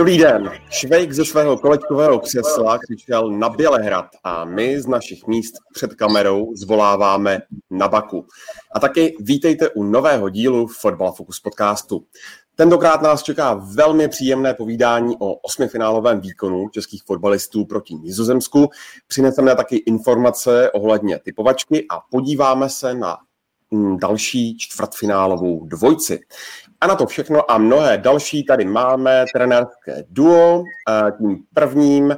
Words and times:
Dobrý 0.00 0.18
den. 0.18 0.50
Švejk 0.70 1.12
ze 1.12 1.24
svého 1.24 1.58
kolečkového 1.58 2.18
křesla 2.18 2.78
křičel 2.78 3.30
na 3.30 3.48
Bělehrad 3.48 4.06
a 4.24 4.44
my 4.44 4.80
z 4.80 4.86
našich 4.86 5.26
míst 5.26 5.54
před 5.74 5.94
kamerou 5.94 6.52
zvoláváme 6.56 7.40
na 7.70 7.88
Baku. 7.88 8.26
A 8.74 8.80
taky 8.80 9.16
vítejte 9.20 9.68
u 9.68 9.82
nového 9.82 10.28
dílu 10.28 10.66
Fotbal 10.66 11.12
Focus 11.12 11.40
podcastu. 11.40 12.04
Tentokrát 12.54 13.02
nás 13.02 13.22
čeká 13.22 13.54
velmi 13.54 14.08
příjemné 14.08 14.54
povídání 14.54 15.16
o 15.18 15.34
osmifinálovém 15.34 16.20
výkonu 16.20 16.68
českých 16.68 17.02
fotbalistů 17.02 17.64
proti 17.64 17.94
Nizozemsku. 17.94 18.68
Přineseme 19.06 19.56
taky 19.56 19.76
informace 19.76 20.70
ohledně 20.70 21.18
typovačky 21.18 21.86
a 21.90 22.00
podíváme 22.10 22.68
se 22.68 22.94
na 22.94 23.16
další 23.96 24.56
čtvrtfinálovou 24.58 25.66
dvojci. 25.66 26.20
A 26.80 26.86
na 26.86 26.96
to 26.96 27.06
všechno 27.06 27.50
a 27.50 27.58
mnohé 27.58 27.98
další 27.98 28.44
tady 28.44 28.64
máme 28.64 29.24
trenérské 29.34 30.04
duo. 30.08 30.64
Tím 31.18 31.38
prvním 31.54 32.16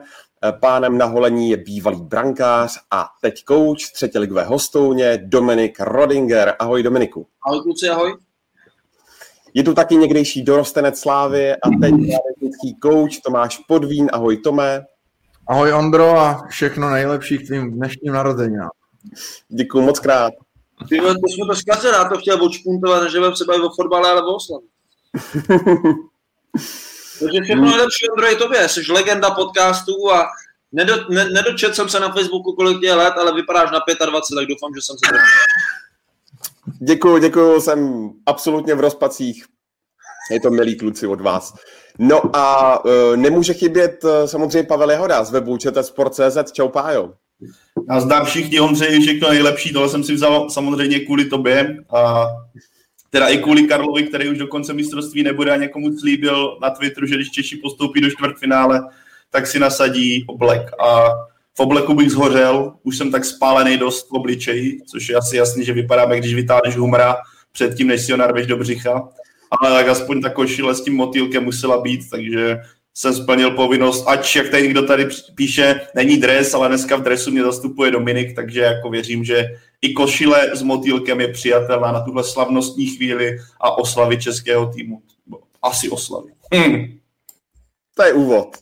pánem 0.60 0.98
na 0.98 1.06
holení 1.06 1.50
je 1.50 1.56
bývalý 1.56 2.02
brankář 2.02 2.78
a 2.90 3.08
teď 3.20 3.44
kouč 3.44 3.92
třetí 3.92 4.18
ligové 4.18 4.44
hostouně 4.44 5.18
Dominik 5.24 5.80
Rodinger. 5.80 6.54
Ahoj 6.58 6.82
Dominiku. 6.82 7.26
Ahoj 7.46 7.60
kluci, 7.62 7.88
ahoj. 7.88 8.16
Je 9.54 9.62
tu 9.62 9.74
taky 9.74 9.96
někdejší 9.96 10.42
dorostenec 10.42 10.98
Slávy 10.98 11.52
a 11.52 11.70
teď 11.80 11.94
technický 12.28 12.74
kouč 12.82 13.18
Tomáš 13.18 13.58
Podvín. 13.58 14.10
Ahoj 14.12 14.36
Tome. 14.36 14.84
Ahoj 15.46 15.72
Ondro 15.72 16.18
a 16.18 16.46
všechno 16.48 16.90
nejlepší 16.90 17.38
k 17.38 17.46
tvým 17.46 17.72
dnešním 17.72 18.12
narozeninám. 18.12 18.70
Děkuji 19.48 19.80
moc 19.80 19.98
krát. 19.98 20.32
Ty 20.88 20.98
to 21.00 21.28
jsme 21.28 21.46
to 21.46 21.54
zkazená, 21.54 21.98
já 21.98 22.04
to 22.08 22.18
chtěl 22.18 22.44
odšpuntovat, 22.44 23.10
že 23.10 23.18
budeme 23.18 23.36
se 23.36 23.44
bavit 23.44 23.62
o 23.62 23.70
fotbale, 23.70 24.10
ale 24.10 24.22
o 24.22 24.34
oslavu. 24.34 24.64
Takže 27.20 27.40
všechno 27.42 27.64
nejlepší, 27.64 28.08
Ondro, 28.10 28.26
je 28.26 28.36
tobě. 28.36 28.68
Jsi 28.68 28.92
legenda 28.92 29.30
podcastů 29.30 30.12
a 30.12 30.26
nedo, 30.72 30.94
ne, 31.10 31.24
nedočet 31.24 31.74
jsem 31.74 31.88
se 31.88 32.00
na 32.00 32.12
Facebooku, 32.12 32.52
kolik 32.52 32.82
je 32.82 32.94
let, 32.94 33.14
ale 33.16 33.34
vypadáš 33.34 33.70
na 33.70 33.80
25, 34.10 34.36
tak 34.36 34.48
doufám, 34.48 34.74
že 34.74 34.82
jsem 34.82 34.96
se 34.96 35.12
to... 35.12 35.18
Děkuji, 36.84 37.18
děkuji, 37.18 37.60
jsem 37.60 38.10
absolutně 38.26 38.74
v 38.74 38.80
rozpacích. 38.80 39.44
Je 40.30 40.40
to 40.40 40.50
milý 40.50 40.76
kluci 40.76 41.06
od 41.06 41.20
vás. 41.20 41.54
No 41.98 42.36
a 42.36 42.84
uh, 42.84 43.16
nemůže 43.16 43.54
chybět 43.54 44.04
uh, 44.04 44.10
samozřejmě 44.26 44.62
Pavel 44.62 44.90
Jehoda 44.90 45.24
z 45.24 45.30
webu 45.30 45.56
čtsport.cz. 45.56 46.52
Čau 46.52 46.68
Pájo. 46.68 47.14
Já 47.90 48.00
zdám 48.00 48.24
všichni, 48.24 48.60
Ondřej, 48.60 49.00
všechno 49.00 49.28
nejlepší, 49.28 49.72
tohle 49.72 49.88
jsem 49.88 50.04
si 50.04 50.14
vzal 50.14 50.50
samozřejmě 50.50 51.00
kvůli 51.00 51.24
tobě, 51.24 51.76
a 51.96 52.26
teda 53.10 53.28
i 53.28 53.38
kvůli 53.38 53.62
Karlovi, 53.62 54.02
který 54.02 54.28
už 54.28 54.38
do 54.38 54.46
konce 54.46 54.72
mistrovství 54.72 55.22
nebude 55.22 55.52
a 55.52 55.56
někomu 55.56 55.98
slíbil 55.98 56.58
na 56.62 56.70
Twitteru, 56.70 57.06
že 57.06 57.14
když 57.14 57.30
Češi 57.30 57.56
postoupí 57.56 58.00
do 58.00 58.10
čtvrtfinále, 58.10 58.80
tak 59.30 59.46
si 59.46 59.58
nasadí 59.58 60.24
oblek. 60.28 60.70
A 60.80 61.08
v 61.56 61.60
obleku 61.60 61.94
bych 61.94 62.10
zhořel, 62.10 62.74
už 62.82 62.96
jsem 62.96 63.10
tak 63.10 63.24
spálený 63.24 63.76
dost 63.76 64.08
v 64.10 64.12
obličeji, 64.12 64.78
což 64.90 65.08
je 65.08 65.16
asi 65.16 65.36
jasný, 65.36 65.64
že 65.64 65.72
vypadáme, 65.72 66.18
když 66.18 66.34
vytáhneš 66.34 66.76
humra 66.76 67.16
předtím, 67.52 67.86
než 67.86 68.02
si 68.02 68.12
ho 68.12 68.18
narveš 68.18 68.46
do 68.46 68.56
břicha, 68.56 69.08
ale 69.60 69.70
tak 69.70 69.88
aspoň 69.88 70.22
ta 70.22 70.30
košile 70.30 70.74
s 70.74 70.84
tím 70.84 70.94
motýlkem 70.94 71.44
musela 71.44 71.80
být, 71.80 72.10
takže 72.10 72.56
jsem 72.94 73.14
splnil 73.14 73.50
povinnost, 73.50 74.04
ač 74.06 74.36
jak 74.36 74.48
tady 74.48 74.62
někdo 74.62 74.86
tady 74.86 75.08
píše, 75.34 75.80
není 75.94 76.16
dres, 76.16 76.54
ale 76.54 76.68
dneska 76.68 76.96
v 76.96 77.02
dresu 77.02 77.30
mě 77.30 77.42
zastupuje 77.42 77.90
Dominik, 77.90 78.36
takže 78.36 78.60
jako 78.60 78.90
věřím, 78.90 79.24
že 79.24 79.48
i 79.82 79.92
košile 79.92 80.56
s 80.56 80.62
motýlkem 80.62 81.20
je 81.20 81.28
přijatelná 81.28 81.92
na 81.92 82.00
tuhle 82.00 82.24
slavnostní 82.24 82.86
chvíli 82.86 83.38
a 83.60 83.78
oslavy 83.78 84.18
českého 84.18 84.66
týmu. 84.66 85.02
Asi 85.62 85.90
oslavy. 85.90 86.32
Hmm. 86.54 86.98
To 87.94 88.02
je 88.02 88.12
úvod. 88.12 88.56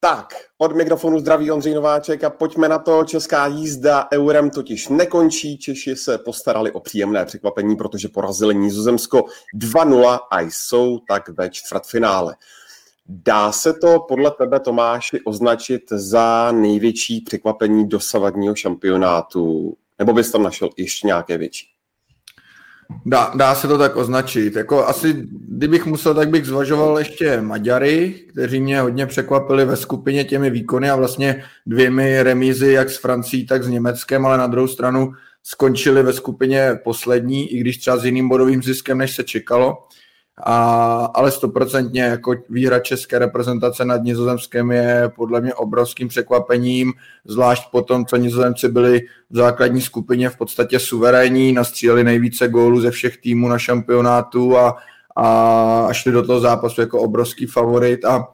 Tak, 0.00 0.34
od 0.58 0.76
mikrofonu 0.76 1.18
zdraví 1.18 1.50
Ondřej 1.50 1.74
Nováček 1.74 2.24
a 2.24 2.30
pojďme 2.30 2.68
na 2.68 2.78
to. 2.78 3.04
Česká 3.04 3.46
jízda 3.46 4.08
eurem 4.12 4.50
totiž 4.50 4.88
nekončí. 4.88 5.58
Češi 5.58 5.96
se 5.96 6.18
postarali 6.18 6.72
o 6.72 6.80
příjemné 6.80 7.24
překvapení, 7.24 7.76
protože 7.76 8.08
porazili 8.08 8.54
Nizozemsko 8.54 9.24
2-0 9.60 10.18
a 10.30 10.40
jsou 10.40 10.98
tak 11.08 11.28
ve 11.28 11.50
čtvrtfinále. 11.50 12.36
Dá 13.08 13.52
se 13.52 13.72
to 13.72 14.04
podle 14.08 14.30
tebe, 14.30 14.60
Tomáši, 14.60 15.20
označit 15.24 15.82
za 15.90 16.52
největší 16.52 17.20
překvapení 17.20 17.88
dosavadního 17.88 18.54
šampionátu? 18.54 19.76
Nebo 19.98 20.12
bys 20.12 20.30
tam 20.30 20.42
našel 20.42 20.70
ještě 20.76 21.06
nějaké 21.06 21.38
větší? 21.38 21.66
Dá, 23.06 23.32
dá 23.34 23.54
se 23.54 23.68
to 23.68 23.78
tak 23.78 23.96
označit. 23.96 24.56
Jako 24.56 24.86
asi, 24.86 25.26
kdybych 25.48 25.86
musel, 25.86 26.14
tak 26.14 26.28
bych 26.28 26.46
zvažoval 26.46 26.98
ještě 26.98 27.40
Maďary, 27.40 28.14
kteří 28.32 28.60
mě 28.60 28.80
hodně 28.80 29.06
překvapili 29.06 29.64
ve 29.64 29.76
skupině 29.76 30.24
těmi 30.24 30.50
výkony 30.50 30.90
a 30.90 30.96
vlastně 30.96 31.44
dvěmi 31.66 32.22
remízy, 32.22 32.72
jak 32.72 32.90
s 32.90 32.96
Francií, 32.96 33.46
tak 33.46 33.64
s 33.64 33.68
Německem, 33.68 34.26
ale 34.26 34.38
na 34.38 34.46
druhou 34.46 34.68
stranu 34.68 35.12
skončili 35.42 36.02
ve 36.02 36.12
skupině 36.12 36.78
poslední, 36.84 37.52
i 37.52 37.60
když 37.60 37.78
třeba 37.78 37.96
s 37.96 38.04
jiným 38.04 38.28
bodovým 38.28 38.62
ziskem, 38.62 38.98
než 38.98 39.16
se 39.16 39.24
čekalo. 39.24 39.78
A, 40.44 41.04
ale 41.14 41.30
stoprocentně 41.30 42.02
jako 42.02 42.34
výhra 42.48 42.78
české 42.78 43.18
reprezentace 43.18 43.84
nad 43.84 44.02
Nizozemskem 44.02 44.70
je 44.70 45.12
podle 45.16 45.40
mě 45.40 45.54
obrovským 45.54 46.08
překvapením, 46.08 46.92
zvlášť 47.24 47.70
po 47.70 47.82
tom, 47.82 48.06
co 48.06 48.16
Nizozemci 48.16 48.68
byli 48.68 49.00
v 49.30 49.36
základní 49.36 49.80
skupině 49.80 50.30
v 50.30 50.36
podstatě 50.36 50.78
suverénní, 50.78 51.52
nastříleli 51.52 52.04
nejvíce 52.04 52.48
gólů 52.48 52.80
ze 52.80 52.90
všech 52.90 53.16
týmů 53.16 53.48
na 53.48 53.58
šampionátu 53.58 54.58
a, 54.58 54.76
a 55.16 55.88
šli 55.92 56.12
do 56.12 56.26
toho 56.26 56.40
zápasu 56.40 56.80
jako 56.80 57.00
obrovský 57.00 57.46
favorit. 57.46 58.04
A 58.04 58.28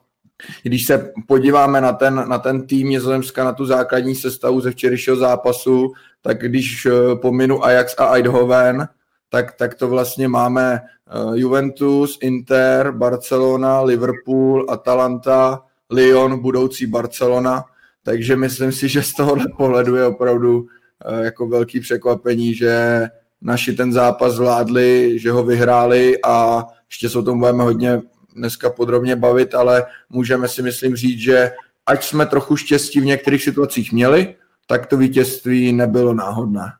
když 0.63 0.87
se 0.87 1.13
podíváme 1.27 1.81
na 1.81 1.93
ten, 1.93 2.25
na 2.29 2.39
ten 2.39 2.67
tým 2.67 2.89
Nizozemska, 2.89 3.45
na 3.45 3.53
tu 3.53 3.67
základní 3.67 4.15
sestavu 4.15 4.61
ze 4.61 4.71
včerejšího 4.71 5.17
zápasu, 5.17 5.93
tak 6.23 6.41
když 6.41 6.87
eh, 6.87 7.17
pominu 7.17 7.65
Ajax 7.65 7.95
a 7.99 8.15
Eindhoven, 8.15 8.89
tak, 9.29 9.53
tak 9.53 9.75
to 9.75 9.89
vlastně 9.89 10.29
máme 10.29 10.81
uh, 11.25 11.35
Juventus, 11.35 12.19
Inter, 12.23 12.93
Barcelona, 12.93 13.81
Liverpool, 13.81 14.67
Atalanta, 14.69 15.63
Lyon, 15.91 16.39
budoucí 16.43 16.87
Barcelona. 16.87 17.65
Takže 18.03 18.37
myslím 18.37 18.73
si, 18.73 18.89
že 18.89 19.03
z 19.03 19.15
tohohle 19.15 19.47
pohledu 19.57 19.97
je 19.97 20.07
opravdu 20.07 20.59
uh, 20.61 21.19
jako 21.19 21.49
velký 21.49 21.81
překvapení, 21.81 22.55
že 22.55 23.05
naši 23.43 23.73
ten 23.73 23.93
zápas 23.93 24.35
zvládli, 24.35 25.19
že 25.19 25.31
ho 25.31 25.45
vyhráli 25.45 26.19
a 26.25 26.65
ještě 26.91 27.09
se 27.09 27.19
o 27.19 27.23
tom 27.23 27.39
budeme 27.39 27.63
hodně 27.63 28.01
dneska 28.37 28.71
podrobně 28.71 29.17
bavit, 29.17 29.55
ale 29.55 29.87
můžeme 30.11 30.49
si 30.49 30.63
myslím 30.63 30.97
říct, 30.97 31.19
že 31.19 31.53
ať 31.87 32.05
jsme 32.05 32.27
trochu 32.27 32.57
štěstí 32.57 33.01
v 33.01 33.05
některých 33.05 33.43
situacích 33.43 33.93
měli, 33.93 34.35
tak 34.67 34.87
to 34.87 34.97
vítězství 34.97 35.73
nebylo 35.73 36.15
náhodné. 36.15 36.73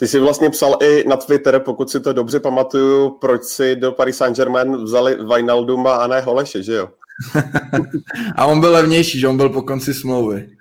Ty 0.00 0.08
jsi 0.08 0.20
vlastně 0.20 0.50
psal 0.50 0.78
i 0.82 1.08
na 1.08 1.16
Twitter, 1.16 1.60
pokud 1.60 1.90
si 1.90 2.00
to 2.00 2.12
dobře 2.12 2.40
pamatuju, 2.40 3.10
proč 3.10 3.44
si 3.44 3.76
do 3.76 3.92
Paris 3.92 4.16
Saint-Germain 4.16 4.76
vzali 4.76 5.16
Wijnalduma 5.34 5.96
a 5.96 6.06
ne 6.06 6.20
Holeše, 6.20 6.62
že 6.62 6.74
jo? 6.74 6.88
a 8.36 8.46
on 8.46 8.60
byl 8.60 8.72
levnější, 8.72 9.20
že 9.20 9.28
on 9.28 9.36
byl 9.36 9.48
po 9.48 9.62
konci 9.62 9.94
smlouvy. 9.94 10.48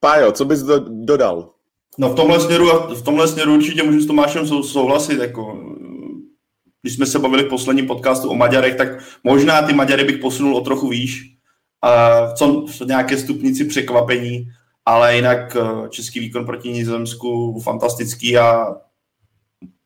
Pájo, 0.00 0.32
co 0.32 0.44
bys 0.44 0.62
do, 0.62 0.78
dodal? 0.88 1.50
No 1.98 2.08
v 2.08 2.14
tomhle 2.14 2.40
směru, 2.40 2.66
v 2.94 3.02
tomhle 3.02 3.28
směru 3.28 3.54
určitě 3.54 3.82
můžu 3.82 4.00
s 4.00 4.06
Tomášem 4.06 4.46
sou, 4.46 4.62
souhlasit. 4.62 5.18
Jako, 5.18 5.74
když 6.82 6.94
jsme 6.94 7.06
se 7.06 7.18
bavili 7.18 7.42
v 7.42 7.48
posledním 7.48 7.86
podcastu 7.86 8.30
o 8.30 8.34
Maďarech, 8.34 8.74
tak 8.74 8.88
možná 9.24 9.62
ty 9.62 9.72
Maďary 9.72 10.04
bych 10.04 10.18
posunul 10.18 10.56
o 10.56 10.60
trochu 10.60 10.88
výš. 10.88 11.36
A 11.82 12.32
co 12.32 12.66
v 12.66 12.80
nějaké 12.80 13.18
stupnici 13.18 13.64
překvapení 13.64 14.48
ale 14.86 15.16
jinak 15.16 15.56
eh, 15.56 15.88
český 15.88 16.20
výkon 16.20 16.46
proti 16.46 16.68
Nizozemsku 16.68 17.60
fantastický 17.60 18.38
a 18.38 18.76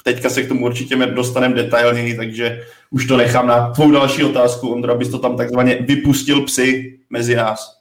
teďka 0.05 0.31
se 0.31 0.43
k 0.43 0.49
tomu 0.49 0.65
určitě 0.67 0.97
dostaneme 0.97 1.55
detailněji, 1.55 2.17
takže 2.17 2.67
už 2.91 3.07
to 3.07 3.17
nechám 3.17 3.47
na 3.47 3.71
tvou 3.71 3.91
další 3.91 4.25
otázku, 4.25 4.69
Ondra, 4.69 4.93
abys 4.93 5.09
to 5.09 5.19
tam 5.19 5.37
takzvaně 5.37 5.75
vypustil 5.75 6.45
psy 6.45 6.99
mezi 7.11 7.35
nás. 7.37 7.81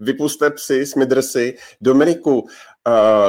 Vypuste 0.00 0.50
psy, 0.50 0.86
smidrsy. 0.86 1.54
Dominiku, 1.80 2.46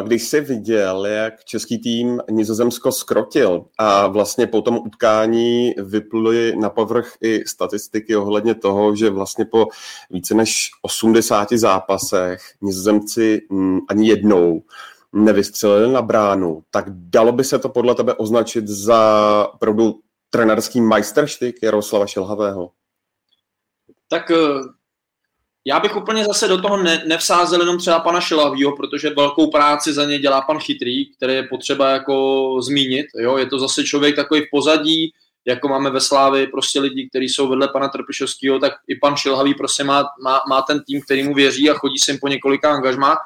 Když 0.01 0.23
jsi 0.23 0.41
viděl, 0.41 1.05
jak 1.05 1.43
český 1.43 1.77
tým 1.81 2.21
Nizozemsko 2.31 2.91
skrotil 2.91 3.65
a 3.77 4.07
vlastně 4.07 4.47
po 4.47 4.61
tom 4.61 4.77
utkání 4.77 5.73
vypluly 5.77 6.55
na 6.55 6.69
povrch 6.69 7.13
i 7.21 7.43
statistiky 7.47 8.15
ohledně 8.15 8.55
toho, 8.55 8.95
že 8.95 9.09
vlastně 9.09 9.45
po 9.45 9.67
více 10.09 10.33
než 10.33 10.71
80 10.81 11.51
zápasech 11.51 12.41
Nizozemci 12.61 13.41
mm, 13.49 13.79
ani 13.89 14.07
jednou 14.07 14.63
nevystřelili 15.13 15.93
na 15.93 16.01
bránu, 16.01 16.63
tak 16.71 16.85
dalo 16.89 17.31
by 17.31 17.43
se 17.43 17.59
to 17.59 17.69
podle 17.69 17.95
tebe 17.95 18.13
označit 18.13 18.67
za 18.67 19.47
opravdu 19.53 19.99
trenerský 20.29 20.81
majsterštyk 20.81 21.63
Jaroslava 21.63 22.07
Šelhavého? 22.07 22.71
Tak 24.07 24.31
eh, 24.31 24.35
já 25.65 25.79
bych 25.79 25.95
úplně 25.95 26.25
zase 26.25 26.47
do 26.47 26.61
toho 26.61 26.77
ne, 26.77 27.03
nevsázel 27.07 27.59
jenom 27.59 27.77
třeba 27.77 27.99
pana 27.99 28.21
Šilavýho, 28.21 28.75
protože 28.75 29.09
velkou 29.09 29.51
práci 29.51 29.93
za 29.93 30.05
ně 30.05 30.19
dělá 30.19 30.41
pan 30.41 30.59
Chytrý, 30.59 31.15
který 31.15 31.33
je 31.33 31.43
potřeba 31.43 31.89
jako 31.89 32.57
zmínit. 32.61 33.05
Jo? 33.19 33.37
Je 33.37 33.45
to 33.45 33.59
zase 33.59 33.83
člověk 33.83 34.15
takový 34.15 34.41
v 34.41 34.49
pozadí, 34.51 35.11
jako 35.47 35.67
máme 35.67 35.89
ve 35.89 36.01
Slávi 36.01 36.47
prostě 36.47 36.79
lidi, 36.79 37.09
kteří 37.09 37.29
jsou 37.29 37.47
vedle 37.47 37.67
pana 37.67 37.87
Trpišovského, 37.87 38.59
tak 38.59 38.73
i 38.87 38.95
pan 38.95 39.15
Šilhavý 39.15 39.53
prostě 39.53 39.83
má, 39.83 40.05
má, 40.23 40.41
má 40.49 40.61
ten 40.61 40.83
tým, 40.87 41.01
který 41.01 41.23
mu 41.23 41.33
věří 41.33 41.69
a 41.69 41.73
chodí 41.73 41.97
sem 41.97 42.17
po 42.21 42.27
několika 42.27 42.71
angažmách, 42.71 43.17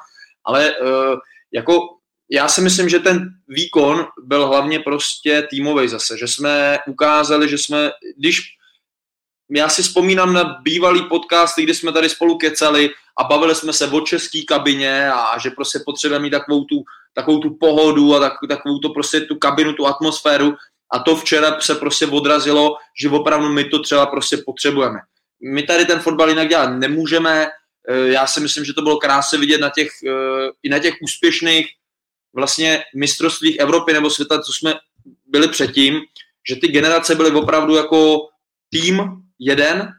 ale 0.44 0.74
uh, 0.76 1.16
jako 1.52 1.80
já 2.30 2.48
si 2.48 2.60
myslím, 2.60 2.88
že 2.88 2.98
ten 2.98 3.28
výkon 3.48 4.06
byl 4.22 4.46
hlavně 4.46 4.80
prostě 4.80 5.46
týmový 5.50 5.88
zase, 5.88 6.18
že 6.18 6.28
jsme 6.28 6.78
ukázali, 6.86 7.48
že 7.48 7.58
jsme, 7.58 7.90
když 8.16 8.57
já 9.50 9.68
si 9.68 9.82
vzpomínám 9.82 10.32
na 10.32 10.44
bývalý 10.62 11.02
podcast, 11.02 11.54
kdy 11.58 11.74
jsme 11.74 11.92
tady 11.92 12.08
spolu 12.08 12.38
kecali 12.38 12.90
a 13.18 13.24
bavili 13.24 13.54
jsme 13.54 13.72
se 13.72 13.86
o 13.86 14.00
české 14.00 14.42
kabině 14.48 15.10
a 15.12 15.38
že 15.38 15.50
prostě 15.50 15.78
potřebujeme 15.86 16.22
mít 16.22 16.30
takovou 16.30 16.64
tu, 16.64 16.82
takovou 17.14 17.38
tu 17.38 17.56
pohodu 17.60 18.14
a 18.14 18.20
tak, 18.20 18.32
takovou 18.48 18.78
to 18.78 18.88
prostě 18.88 19.20
tu 19.20 19.36
kabinu, 19.36 19.72
tu 19.72 19.86
atmosféru 19.86 20.56
a 20.92 20.98
to 20.98 21.16
včera 21.16 21.60
se 21.60 21.74
prostě 21.74 22.06
odrazilo, 22.06 22.76
že 23.00 23.08
opravdu 23.08 23.48
my 23.48 23.64
to 23.64 23.78
třeba 23.78 24.06
prostě 24.06 24.36
potřebujeme. 24.46 24.98
My 25.52 25.62
tady 25.62 25.84
ten 25.84 26.00
fotbal 26.00 26.28
jinak 26.28 26.48
dělat 26.48 26.68
nemůžeme, 26.68 27.46
e, 27.88 28.08
já 28.08 28.26
si 28.26 28.40
myslím, 28.40 28.64
že 28.64 28.72
to 28.72 28.82
bylo 28.82 28.96
krásně 28.96 29.38
vidět 29.38 29.60
na 29.60 29.70
těch, 29.70 29.88
e, 30.06 30.10
i 30.62 30.68
na 30.68 30.78
těch 30.78 30.94
úspěšných 31.02 31.68
vlastně 32.34 32.82
mistrovstvích 32.96 33.56
Evropy 33.58 33.92
nebo 33.92 34.10
světa, 34.10 34.42
co 34.42 34.52
jsme 34.52 34.74
byli 35.26 35.48
předtím, 35.48 36.00
že 36.48 36.56
ty 36.56 36.68
generace 36.68 37.14
byly 37.14 37.30
opravdu 37.30 37.76
jako 37.76 38.28
tým 38.70 39.27
jeden, 39.38 39.92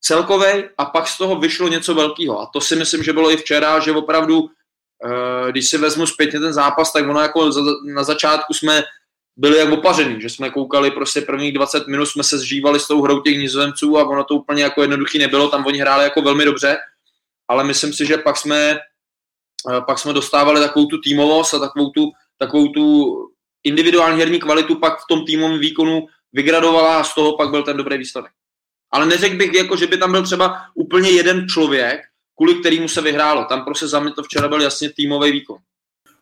celkový 0.00 0.64
a 0.78 0.84
pak 0.84 1.08
z 1.08 1.18
toho 1.18 1.36
vyšlo 1.36 1.68
něco 1.68 1.94
velkého. 1.94 2.40
A 2.40 2.50
to 2.52 2.60
si 2.60 2.76
myslím, 2.76 3.02
že 3.02 3.12
bylo 3.12 3.30
i 3.30 3.36
včera, 3.36 3.80
že 3.80 3.92
opravdu, 3.92 4.48
eh, 5.04 5.50
když 5.52 5.68
si 5.68 5.78
vezmu 5.78 6.06
zpětně 6.06 6.40
ten 6.40 6.52
zápas, 6.52 6.92
tak 6.92 7.08
ono 7.08 7.20
jako 7.20 7.50
na 7.94 8.04
začátku 8.04 8.54
jsme 8.54 8.82
byli 9.36 9.58
jak 9.58 9.72
opařený, 9.72 10.20
že 10.20 10.30
jsme 10.30 10.50
koukali 10.50 10.90
prostě 10.90 11.20
prvních 11.20 11.52
20 11.52 11.86
minut, 11.86 12.06
jsme 12.06 12.22
se 12.22 12.38
zžívali 12.38 12.80
s 12.80 12.88
tou 12.88 13.02
hrou 13.02 13.20
těch 13.20 13.38
nizozemců 13.38 13.98
a 13.98 14.08
ono 14.08 14.24
to 14.24 14.34
úplně 14.34 14.62
jako 14.62 14.82
jednoduchý 14.82 15.18
nebylo, 15.18 15.48
tam 15.48 15.66
oni 15.66 15.78
hráli 15.78 16.04
jako 16.04 16.22
velmi 16.22 16.44
dobře, 16.44 16.78
ale 17.48 17.64
myslím 17.64 17.92
si, 17.92 18.06
že 18.06 18.18
pak 18.18 18.36
jsme, 18.36 18.78
eh, 19.70 19.80
pak 19.86 19.98
jsme 19.98 20.12
dostávali 20.12 20.60
takovou 20.60 20.86
tu 20.86 21.00
týmovost 21.00 21.54
a 21.54 21.58
takovou 21.58 21.90
tu, 21.90 22.10
takovou 22.38 22.68
tu 22.68 23.16
individuální 23.64 24.18
herní 24.18 24.40
kvalitu 24.40 24.74
pak 24.76 24.98
v 24.98 25.06
tom 25.08 25.24
týmovém 25.24 25.58
výkonu 25.58 26.06
vygradovala 26.32 26.98
a 26.98 27.04
z 27.04 27.14
toho 27.14 27.36
pak 27.36 27.50
byl 27.50 27.62
ten 27.62 27.76
dobrý 27.76 27.98
výsledek. 27.98 28.32
Ale 28.92 29.06
neřekl 29.06 29.36
bych, 29.36 29.54
jako, 29.54 29.76
že 29.76 29.86
by 29.86 29.96
tam 29.96 30.12
byl 30.12 30.22
třeba 30.22 30.56
úplně 30.74 31.10
jeden 31.10 31.48
člověk, 31.48 32.00
kvůli 32.36 32.54
kterému 32.54 32.88
se 32.88 33.00
vyhrálo. 33.00 33.44
Tam 33.44 33.64
prostě 33.64 33.86
za 33.86 34.00
mě 34.00 34.12
to 34.12 34.22
včera 34.22 34.48
byl 34.48 34.60
jasně 34.60 34.90
týmový 34.96 35.32
výkon. 35.32 35.56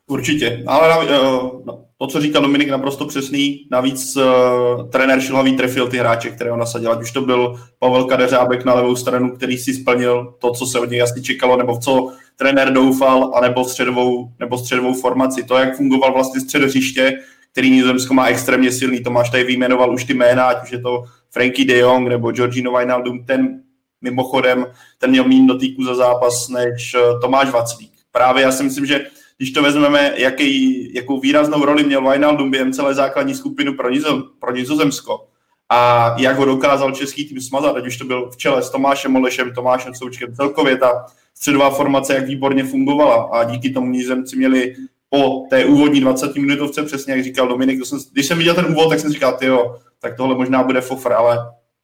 Určitě, 0.06 0.64
ale 0.66 1.06
eh, 1.08 1.18
no, 1.64 1.84
to, 1.98 2.06
co 2.06 2.20
říkal 2.20 2.42
Dominik, 2.42 2.68
naprosto 2.68 3.06
přesný. 3.06 3.66
Navíc 3.70 4.16
uh, 4.16 4.90
trenér 4.90 5.20
Šilhavý 5.20 5.56
trefil 5.56 5.88
ty 5.88 5.98
hráče, 5.98 6.30
které 6.30 6.52
on 6.52 6.58
nasadil. 6.58 6.92
Ať 6.92 7.02
už 7.02 7.12
to 7.12 7.20
byl 7.20 7.60
Pavel 7.78 8.04
Kadeřábek 8.04 8.64
na 8.64 8.74
levou 8.74 8.96
stranu, 8.96 9.36
který 9.36 9.58
si 9.58 9.74
splnil 9.74 10.34
to, 10.38 10.50
co 10.50 10.66
se 10.66 10.80
od 10.80 10.90
něj 10.90 10.98
jasně 10.98 11.22
čekalo, 11.22 11.56
nebo 11.56 11.74
v 11.74 11.78
co 11.78 12.12
trenér 12.36 12.72
doufal, 12.72 13.32
anebo 13.34 13.64
středovou, 13.64 14.32
nebo 14.38 14.58
středovou 14.58 14.94
formaci. 14.94 15.42
To, 15.42 15.56
jak 15.56 15.76
fungoval 15.76 16.12
vlastně 16.12 16.40
střed 16.40 16.62
hřiště, 16.62 17.18
který 17.52 17.70
Nizozemsko 17.70 18.14
má 18.14 18.26
extrémně 18.26 18.72
silný. 18.72 19.02
Tomáš 19.02 19.30
tady 19.30 19.44
vyjmenoval 19.44 19.94
už 19.94 20.04
ty 20.04 20.14
jména, 20.14 20.44
ať 20.44 20.62
už 20.62 20.72
je 20.72 20.80
to 20.80 21.04
Frankie 21.30 21.64
de 21.64 21.78
Jong 21.78 22.08
nebo 22.08 22.32
Georgino 22.32 22.72
Wijnaldum, 22.76 23.24
ten 23.24 23.62
mimochodem, 24.00 24.66
ten 24.98 25.10
měl 25.10 25.28
méně 25.28 25.46
dotýku 25.46 25.84
za 25.84 25.94
zápas 25.94 26.48
než 26.48 26.94
eh, 26.94 27.20
Tomáš 27.20 27.50
Vaclík. 27.50 27.92
Právě 28.12 28.42
já 28.42 28.52
si 28.52 28.62
myslím, 28.62 28.86
že 28.86 29.06
když 29.36 29.50
to 29.50 29.62
vezmeme, 29.62 30.14
jaký, 30.16 30.94
jakou 30.94 31.20
výraznou 31.20 31.64
roli 31.64 31.84
měl 31.84 32.10
Wijnaldum 32.10 32.50
během 32.50 32.72
celé 32.72 32.94
základní 32.94 33.34
skupinu 33.34 33.74
pro, 33.74 33.90
Nizo, 33.90 34.22
pro 34.38 34.52
Nizozemsko 34.52 35.26
a 35.68 36.14
jak 36.18 36.36
ho 36.36 36.44
dokázal 36.44 36.92
český 36.92 37.28
tým 37.28 37.40
smazat, 37.40 37.76
ať 37.76 37.86
už 37.86 37.96
to 37.96 38.04
byl 38.04 38.30
v 38.30 38.36
čele 38.36 38.62
s 38.62 38.70
Tomášem 38.70 39.12
Molešem, 39.12 39.54
Tomášem 39.54 39.94
Součkem, 39.94 40.34
celkově 40.34 40.76
ta 40.76 41.06
středová 41.34 41.70
formace, 41.70 42.14
jak 42.14 42.26
výborně 42.26 42.64
fungovala 42.64 43.28
a 43.32 43.44
díky 43.44 43.70
tomu 43.70 43.86
Nizozemci 43.86 44.36
měli 44.36 44.74
po 45.10 45.46
té 45.50 45.64
úvodní 45.64 46.00
20 46.00 46.36
minutovce, 46.36 46.82
přesně 46.82 47.14
jak 47.14 47.24
říkal 47.24 47.48
Dominik, 47.48 47.86
jsem, 47.86 47.98
když 48.12 48.26
jsem 48.26 48.38
viděl 48.38 48.54
ten 48.54 48.66
úvod, 48.66 48.88
tak 48.88 49.00
jsem 49.00 49.12
říkal, 49.12 49.38
jo, 49.40 49.76
tak 49.98 50.16
tohle 50.16 50.34
možná 50.34 50.62
bude 50.62 50.80
fofr, 50.80 51.12
ale 51.12 51.38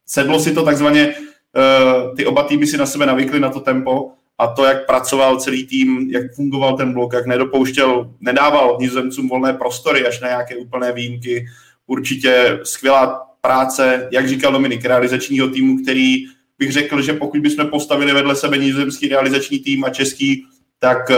sedlo 0.06 0.40
si 0.40 0.52
to 0.54 0.64
takzvaně, 0.64 1.14
uh, 1.16 2.16
ty 2.16 2.26
oba 2.26 2.42
týmy 2.42 2.66
si 2.66 2.76
na 2.76 2.86
sebe 2.86 3.06
navykly 3.06 3.40
na 3.40 3.50
to 3.50 3.60
tempo 3.60 4.10
a 4.38 4.46
to, 4.46 4.64
jak 4.64 4.86
pracoval 4.86 5.40
celý 5.40 5.66
tým, 5.66 6.10
jak 6.10 6.34
fungoval 6.34 6.76
ten 6.76 6.92
blok, 6.92 7.12
jak 7.12 7.26
nedopouštěl, 7.26 8.10
nedával 8.20 8.76
nizozemcům 8.80 9.28
volné 9.28 9.52
prostory 9.52 10.06
až 10.06 10.20
na 10.20 10.28
nějaké 10.28 10.56
úplné 10.56 10.92
výjimky. 10.92 11.46
Určitě 11.86 12.60
skvělá 12.62 13.26
práce, 13.40 14.08
jak 14.12 14.28
říkal 14.28 14.52
Dominik, 14.52 14.84
realizačního 14.84 15.48
týmu, 15.48 15.82
který 15.82 16.26
bych 16.58 16.72
řekl, 16.72 17.02
že 17.02 17.12
pokud 17.12 17.40
bychom 17.40 17.66
postavili 17.66 18.12
vedle 18.12 18.36
sebe 18.36 18.58
nizozemský 18.58 19.08
realizační 19.08 19.58
tým 19.58 19.84
a 19.84 19.90
český, 19.90 20.44
tak 20.78 21.10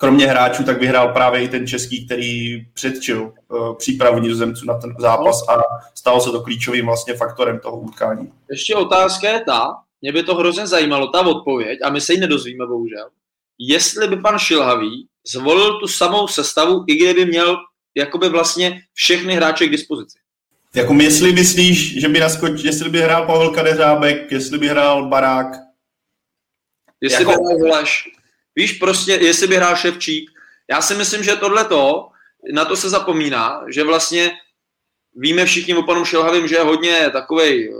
kromě 0.00 0.26
hráčů, 0.26 0.64
tak 0.64 0.80
vyhrál 0.80 1.12
právě 1.12 1.42
i 1.42 1.48
ten 1.48 1.66
český, 1.66 2.06
který 2.06 2.60
předčil 2.74 3.32
uh, 3.48 3.76
přípravu 3.76 4.18
nizozemců 4.18 4.66
na 4.66 4.74
ten 4.74 4.94
zápas 4.98 5.48
a 5.48 5.62
stalo 5.94 6.20
se 6.20 6.30
to 6.30 6.40
klíčovým 6.40 6.86
vlastně 6.86 7.14
faktorem 7.14 7.58
toho 7.58 7.80
utkání. 7.80 8.32
Ještě 8.50 8.74
otázka 8.74 9.28
je 9.28 9.40
ta, 9.40 9.74
mě 10.00 10.12
by 10.12 10.22
to 10.22 10.34
hrozně 10.34 10.66
zajímalo, 10.66 11.08
ta 11.08 11.26
odpověď, 11.26 11.78
a 11.84 11.90
my 11.90 12.00
se 12.00 12.12
ji 12.12 12.20
nedozvíme 12.20 12.66
bohužel, 12.66 13.08
jestli 13.58 14.08
by 14.08 14.16
pan 14.16 14.38
Šilhavý 14.38 15.06
zvolil 15.32 15.80
tu 15.80 15.88
samou 15.88 16.28
sestavu, 16.28 16.84
i 16.86 16.94
kdyby 16.94 17.26
měl 17.26 17.56
jakoby 17.94 18.28
vlastně 18.28 18.80
všechny 18.92 19.34
hráče 19.34 19.66
k 19.66 19.70
dispozici. 19.70 20.18
Jako 20.74 20.94
jestli 20.94 21.32
myslíš, 21.32 22.00
že 22.00 22.08
by 22.08 22.20
naskoč, 22.20 22.62
jestli 22.64 22.90
by 22.90 23.00
hrál 23.00 23.26
Pavel 23.26 23.50
Kadeřábek, 23.50 24.32
jestli 24.32 24.58
by 24.58 24.68
hrál 24.68 25.08
Barák? 25.08 25.46
Jestli 27.00 27.24
jako... 27.24 27.42
by 27.42 27.46
hrál 27.46 27.58
Holeš, 27.58 28.08
Víš, 28.56 28.72
prostě, 28.72 29.12
jestli 29.12 29.46
by 29.46 29.56
hrál 29.56 29.76
Ševčík. 29.76 30.30
Já 30.70 30.82
si 30.82 30.94
myslím, 30.94 31.22
že 31.22 31.36
tohle 31.36 31.64
to, 31.64 32.08
na 32.52 32.64
to 32.64 32.76
se 32.76 32.90
zapomíná, 32.90 33.64
že 33.68 33.84
vlastně 33.84 34.30
víme 35.14 35.46
všichni 35.46 35.74
o 35.74 35.82
panu 35.82 36.04
Šelhavým, 36.04 36.48
že 36.48 36.56
je 36.56 36.62
hodně 36.62 37.10
takový 37.10 37.68
eh, 37.68 37.72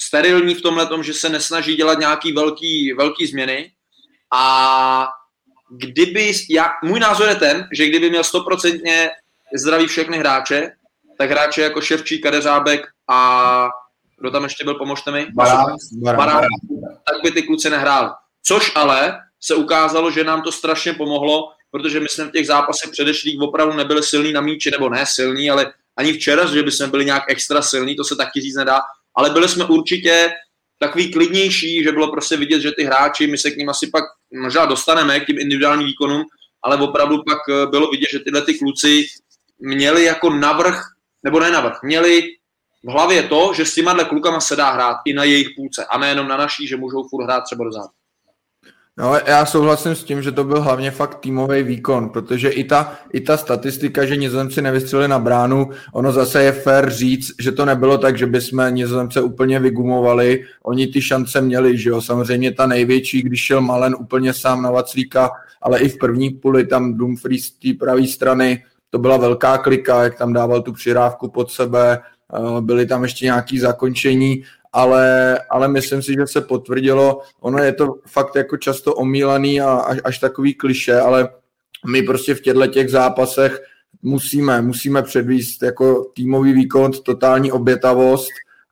sterilní 0.00 0.54
v 0.54 0.62
tomhle 0.62 0.86
tom, 0.86 1.02
že 1.02 1.14
se 1.14 1.28
nesnaží 1.28 1.76
dělat 1.76 1.98
nějaký 1.98 2.32
velký, 2.32 2.92
velký 2.92 3.26
změny 3.26 3.72
a 4.32 5.08
kdyby, 5.70 6.32
já, 6.50 6.68
můj 6.84 7.00
názor 7.00 7.28
je 7.28 7.34
ten, 7.34 7.68
že 7.72 7.86
kdyby 7.86 8.10
měl 8.10 8.24
stoprocentně 8.24 9.10
zdraví 9.54 9.86
všechny 9.86 10.18
hráče, 10.18 10.72
tak 11.18 11.30
hráče 11.30 11.62
jako 11.62 11.80
Ševčík, 11.80 12.22
Kadeřábek 12.22 12.86
a 13.08 13.68
kdo 14.18 14.30
tam 14.30 14.44
ještě 14.44 14.64
byl, 14.64 14.74
pomožte 14.74 15.10
mi? 15.10 15.26
Barák. 15.34 15.66
Barák. 16.02 16.44
Tak 17.12 17.22
by 17.22 17.30
ty 17.30 17.42
kluci 17.42 17.70
nehráli. 17.70 18.10
Což 18.42 18.72
ale 18.74 19.18
se 19.40 19.54
ukázalo, 19.54 20.10
že 20.10 20.24
nám 20.24 20.42
to 20.42 20.52
strašně 20.52 20.92
pomohlo, 20.92 21.48
protože 21.70 22.00
my 22.00 22.08
jsme 22.08 22.24
v 22.24 22.30
těch 22.30 22.46
zápasech 22.46 22.90
předešlých 22.90 23.40
opravdu 23.40 23.76
nebyli 23.76 24.02
silní 24.02 24.32
na 24.32 24.40
míči, 24.40 24.70
nebo 24.70 24.88
ne 24.88 25.06
silní, 25.06 25.50
ale 25.50 25.72
ani 25.96 26.12
včera, 26.12 26.46
že 26.46 26.62
by 26.62 26.72
jsme 26.72 26.86
byli 26.86 27.04
nějak 27.04 27.22
extra 27.28 27.62
silní, 27.62 27.96
to 27.96 28.04
se 28.04 28.16
taky 28.16 28.40
říct 28.40 28.56
nedá, 28.56 28.80
ale 29.14 29.30
byli 29.30 29.48
jsme 29.48 29.64
určitě 29.64 30.30
takový 30.78 31.12
klidnější, 31.12 31.82
že 31.82 31.92
bylo 31.92 32.10
prostě 32.10 32.36
vidět, 32.36 32.60
že 32.60 32.72
ty 32.72 32.84
hráči, 32.84 33.26
my 33.26 33.38
se 33.38 33.50
k 33.50 33.56
ním 33.56 33.68
asi 33.68 33.86
pak 33.86 34.04
možná 34.32 34.66
dostaneme 34.66 35.20
k 35.20 35.26
tím 35.26 35.38
individuálním 35.38 35.86
výkonům, 35.86 36.24
ale 36.62 36.76
opravdu 36.76 37.22
pak 37.22 37.38
eh, 37.48 37.66
bylo 37.66 37.90
vidět, 37.90 38.08
že 38.12 38.18
tyhle 38.18 38.42
ty 38.42 38.58
kluci 38.58 39.06
měli 39.58 40.04
jako 40.04 40.30
navrh, 40.30 40.82
nebo 41.22 41.40
ne 41.40 41.50
navrh, 41.50 41.82
měli 41.82 42.22
v 42.84 42.90
hlavě 42.90 43.22
to, 43.22 43.52
že 43.56 43.64
s 43.64 43.74
těma 43.74 44.04
klukama 44.04 44.40
se 44.40 44.56
dá 44.56 44.70
hrát 44.70 44.96
i 45.04 45.12
na 45.12 45.24
jejich 45.24 45.48
půlce 45.56 45.84
a 45.84 45.98
nejenom 45.98 46.28
na 46.28 46.36
naší, 46.36 46.66
že 46.66 46.76
můžou 46.76 47.08
furt 47.08 47.24
hrát 47.24 47.40
třeba 47.40 47.64
do 47.64 47.72
zádu. 47.72 47.99
No, 49.00 49.14
já 49.26 49.46
souhlasím 49.46 49.94
s 49.94 50.04
tím, 50.04 50.22
že 50.22 50.32
to 50.32 50.44
byl 50.44 50.62
hlavně 50.62 50.90
fakt 50.90 51.14
týmový 51.14 51.62
výkon, 51.62 52.08
protože 52.08 52.48
i 52.48 52.64
ta, 52.64 52.92
i 53.12 53.20
ta 53.20 53.36
statistika, 53.36 54.04
že 54.04 54.16
nizozemci 54.16 54.62
nevystřelili 54.62 55.08
na 55.08 55.18
bránu, 55.18 55.70
ono 55.92 56.12
zase 56.12 56.42
je 56.42 56.52
fér 56.52 56.90
říct, 56.90 57.32
že 57.38 57.52
to 57.52 57.64
nebylo 57.64 57.98
tak, 57.98 58.18
že 58.18 58.26
bychom 58.26 58.74
nizozemce 58.74 59.20
úplně 59.20 59.60
vygumovali, 59.60 60.44
oni 60.62 60.86
ty 60.86 61.02
šance 61.02 61.40
měli, 61.40 61.78
že 61.78 61.90
jo, 61.90 62.00
samozřejmě 62.00 62.52
ta 62.52 62.66
největší, 62.66 63.22
když 63.22 63.40
šel 63.40 63.60
Malen 63.60 63.96
úplně 64.00 64.32
sám 64.32 64.62
na 64.62 64.70
Vaclíka, 64.70 65.30
ale 65.62 65.78
i 65.78 65.88
v 65.88 65.98
první 65.98 66.30
půli 66.30 66.66
tam 66.66 66.94
Dumfries 66.94 67.44
z 67.44 67.50
té 67.50 67.68
pravé 67.78 68.06
strany, 68.06 68.64
to 68.90 68.98
byla 68.98 69.16
velká 69.16 69.58
klika, 69.58 70.04
jak 70.04 70.18
tam 70.18 70.32
dával 70.32 70.62
tu 70.62 70.72
přirávku 70.72 71.28
pod 71.28 71.50
sebe, 71.50 71.98
eh, 71.98 72.60
byly 72.60 72.86
tam 72.86 73.02
ještě 73.02 73.24
nějaké 73.24 73.60
zakončení, 73.60 74.42
ale, 74.72 75.38
ale 75.50 75.68
myslím 75.68 76.02
si, 76.02 76.12
že 76.12 76.26
se 76.26 76.40
potvrdilo, 76.40 77.20
ono 77.40 77.58
je 77.58 77.72
to 77.72 77.94
fakt 78.06 78.36
jako 78.36 78.56
často 78.56 78.94
omílaný 78.94 79.60
a 79.60 79.72
až, 79.72 79.98
až 80.04 80.18
takový 80.18 80.54
kliše, 80.54 81.00
ale 81.00 81.28
my 81.86 82.02
prostě 82.02 82.34
v 82.34 82.40
těchto 82.40 82.66
těch 82.66 82.90
zápasech 82.90 83.62
musíme, 84.02 84.62
musíme 84.62 85.02
předvíst 85.02 85.62
jako 85.62 86.04
týmový 86.14 86.52
výkon, 86.52 86.92
totální 86.92 87.52
obětavost 87.52 88.30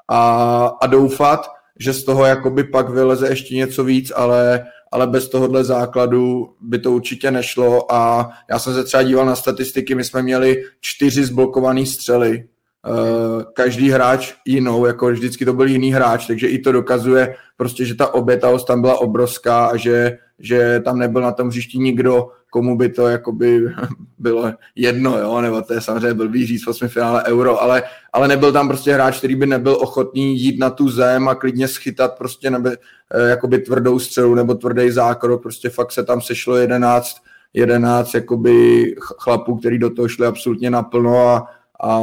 a, 0.09 0.67
a 0.81 0.87
doufat, 0.87 1.47
že 1.79 1.93
z 1.93 2.05
toho 2.05 2.25
jakoby 2.25 2.65
pak 2.65 2.89
vyleze 2.89 3.29
ještě 3.29 3.55
něco 3.55 3.85
víc, 3.85 4.13
ale, 4.17 4.67
ale 4.93 5.07
bez 5.07 5.29
tohohle 5.29 5.65
základu 5.65 6.55
by 6.61 6.79
to 6.79 6.93
určitě 6.93 7.31
nešlo 7.31 7.93
a 7.93 8.31
já 8.51 8.59
jsem 8.59 8.75
se 8.75 8.85
třeba 8.85 9.03
díval 9.03 9.27
na 9.27 9.37
statistiky, 9.37 9.95
my 9.95 10.05
jsme 10.05 10.23
měli 10.23 10.65
čtyři 10.81 11.25
zblokované 11.25 11.87
střely 11.87 12.45
Eh, 12.87 13.45
každý 13.55 13.91
hráč 13.91 14.35
jinou, 14.45 14.87
jako 14.87 15.11
vždycky 15.11 15.45
to 15.45 15.53
byl 15.53 15.67
jiný 15.67 15.93
hráč, 15.93 16.27
takže 16.27 16.49
i 16.49 16.59
to 16.59 16.73
dokazuje 16.73 17.35
prostě, 17.57 17.85
že 17.85 17.95
ta 17.95 18.15
obětavost 18.15 18.67
tam 18.67 18.81
byla 18.81 19.01
obrovská 19.01 19.67
a 19.67 19.77
že, 19.77 20.19
že 20.39 20.81
tam 20.85 20.99
nebyl 20.99 21.23
na 21.23 21.33
tom 21.33 21.49
hřišti 21.49 21.79
nikdo, 21.79 22.29
komu 22.51 22.77
by 22.77 22.89
to 22.89 23.09
jakoby 23.09 23.65
bylo 24.19 24.53
jedno, 24.77 25.19
jo, 25.19 25.41
nebo 25.41 25.63
to 25.63 25.75
je 25.75 25.81
samozřejmě 25.81 26.15
blbý 26.15 26.47
říct 26.47 26.67
v 26.67 26.89
finále 26.89 27.25
euro, 27.25 27.63
ale, 27.63 27.83
ale 28.13 28.29
nebyl 28.29 28.53
tam 28.53 28.69
prostě 28.69 28.95
hráč, 28.95 29.19
který 29.19 29.35
by 29.35 29.47
nebyl 29.47 29.73
ochotný 29.73 30.41
jít 30.41 30.59
na 30.59 30.71
tu 30.71 30.89
zem 30.89 31.29
a 31.29 31.35
klidně 31.35 31.69
schytat 31.69 32.19
prostě 32.19 32.51
nebe, 32.51 32.77
eh, 33.15 33.29
jakoby 33.29 33.59
tvrdou 33.59 33.99
střelu 33.99 34.35
nebo 34.35 34.55
tvrdý 34.55 34.91
zákrok, 34.91 35.43
prostě 35.43 35.71
fakt 35.71 35.93
se 35.93 36.05
tam 36.05 36.21
sešlo 36.21 36.57
jedenáct, 36.57 37.17
jedenáct 37.55 38.15
jakoby 38.15 38.95
chlapů, 39.01 39.57
který 39.57 39.79
do 39.79 39.91
toho 39.91 40.09
šli 40.09 40.27
absolutně 40.27 40.71
naplno 40.71 41.29
a, 41.29 41.47
a, 41.83 42.01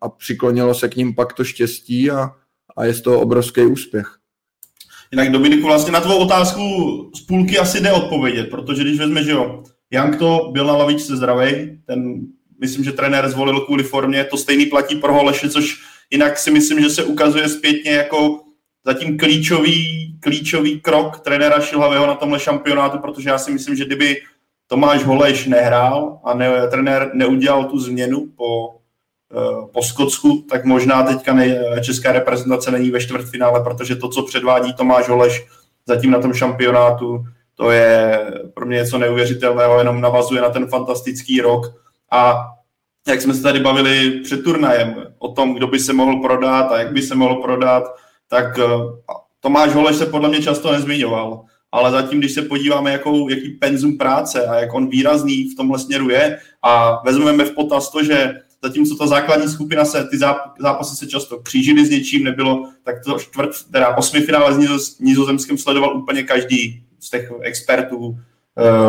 a 0.00 0.08
přiklonilo 0.08 0.74
se 0.74 0.88
k 0.88 0.96
ním 0.96 1.14
pak 1.14 1.32
to 1.32 1.44
štěstí 1.44 2.10
a, 2.10 2.30
a 2.76 2.84
je 2.84 2.94
z 2.94 3.00
toho 3.00 3.20
obrovský 3.20 3.60
úspěch. 3.60 4.18
Jinak 5.10 5.32
Dominiku, 5.32 5.66
vlastně 5.66 5.92
na 5.92 6.00
tvou 6.00 6.18
otázku 6.18 6.62
z 7.16 7.20
půlky 7.20 7.58
asi 7.58 7.80
jde 7.80 7.92
odpovědět, 7.92 8.50
protože 8.50 8.82
když 8.82 8.98
vezme, 8.98 9.24
že 9.24 9.30
jo, 9.30 9.62
Jank 9.90 10.18
to 10.18 10.50
byl 10.52 10.66
na 10.66 10.76
lavičce 10.76 11.16
zdravý, 11.16 11.78
ten 11.86 12.20
myslím, 12.60 12.84
že 12.84 12.92
trenér 12.92 13.28
zvolil 13.28 13.60
kvůli 13.60 13.82
formě, 13.82 14.24
to 14.24 14.36
stejný 14.36 14.66
platí 14.66 14.96
pro 14.96 15.14
Holeše, 15.14 15.50
což 15.50 15.82
jinak 16.10 16.38
si 16.38 16.50
myslím, 16.50 16.80
že 16.80 16.90
se 16.90 17.04
ukazuje 17.04 17.48
zpětně 17.48 17.90
jako 17.90 18.40
zatím 18.84 19.18
klíčový, 19.18 20.08
klíčový 20.20 20.80
krok 20.80 21.20
trenéra 21.20 21.60
Šilhavého 21.60 22.06
na 22.06 22.14
tomhle 22.14 22.40
šampionátu, 22.40 22.98
protože 22.98 23.28
já 23.28 23.38
si 23.38 23.50
myslím, 23.50 23.76
že 23.76 23.84
kdyby 23.84 24.16
Tomáš 24.66 25.04
Holeš 25.04 25.46
nehrál 25.46 26.20
a 26.24 26.34
ne, 26.34 26.68
trenér 26.70 27.10
neudělal 27.14 27.64
tu 27.64 27.78
změnu 27.78 28.26
po 28.36 28.77
po 29.72 29.82
Skotsku, 29.82 30.44
tak 30.50 30.64
možná 30.64 31.02
teďka 31.02 31.34
ne, 31.34 31.60
česká 31.82 32.12
reprezentace 32.12 32.70
není 32.70 32.90
ve 32.90 33.00
čtvrtfinále, 33.00 33.64
protože 33.64 33.96
to, 33.96 34.08
co 34.08 34.22
předvádí 34.22 34.72
Tomáš 34.72 35.08
Holeš 35.08 35.46
zatím 35.86 36.10
na 36.10 36.20
tom 36.20 36.34
šampionátu, 36.34 37.24
to 37.54 37.70
je 37.70 38.20
pro 38.54 38.66
mě 38.66 38.76
něco 38.76 38.98
neuvěřitelného, 38.98 39.78
jenom 39.78 40.00
navazuje 40.00 40.42
na 40.42 40.50
ten 40.50 40.66
fantastický 40.66 41.40
rok. 41.40 41.66
A 42.10 42.44
jak 43.08 43.20
jsme 43.20 43.34
se 43.34 43.42
tady 43.42 43.60
bavili 43.60 44.10
před 44.10 44.44
turnajem 44.44 45.06
o 45.18 45.32
tom, 45.32 45.54
kdo 45.54 45.66
by 45.66 45.78
se 45.78 45.92
mohl 45.92 46.20
prodat 46.20 46.72
a 46.72 46.78
jak 46.78 46.92
by 46.92 47.02
se 47.02 47.14
mohl 47.14 47.34
prodat, 47.34 47.84
tak 48.28 48.58
eh, 48.58 48.64
Tomáš 49.40 49.74
Holeš 49.74 49.96
se 49.96 50.06
podle 50.06 50.28
mě 50.28 50.42
často 50.42 50.72
nezmiňoval, 50.72 51.44
ale 51.72 51.90
zatím, 51.90 52.18
když 52.18 52.32
se 52.32 52.42
podíváme, 52.42 52.92
jakou, 52.92 53.28
jaký 53.28 53.50
penzum 53.50 53.98
práce 53.98 54.46
a 54.46 54.54
jak 54.54 54.74
on 54.74 54.88
výrazný 54.88 55.44
v 55.44 55.56
tomhle 55.56 55.78
směru 55.78 56.10
je 56.10 56.38
a 56.62 57.02
vezmeme 57.04 57.44
v 57.44 57.54
potaz 57.54 57.90
to, 57.90 58.04
že 58.04 58.34
zatímco 58.62 58.96
ta 58.96 59.06
základní 59.06 59.48
skupina 59.48 59.84
se, 59.84 60.04
ty 60.04 60.18
zápasy 60.58 60.96
se 60.96 61.06
často 61.06 61.38
křížily 61.38 61.86
s 61.86 61.90
něčím, 61.90 62.24
nebylo, 62.24 62.68
tak 62.84 63.04
to 63.04 63.18
čtvrt, 63.18 63.50
teda 63.72 63.96
osmifinále 63.96 64.54
s 64.54 64.58
Nizoz, 64.58 64.98
Nizozemským 64.98 65.58
sledoval 65.58 65.96
úplně 65.96 66.22
každý 66.22 66.82
z 67.00 67.10
těch 67.10 67.32
expertů, 67.40 67.98
uh, 67.98 68.16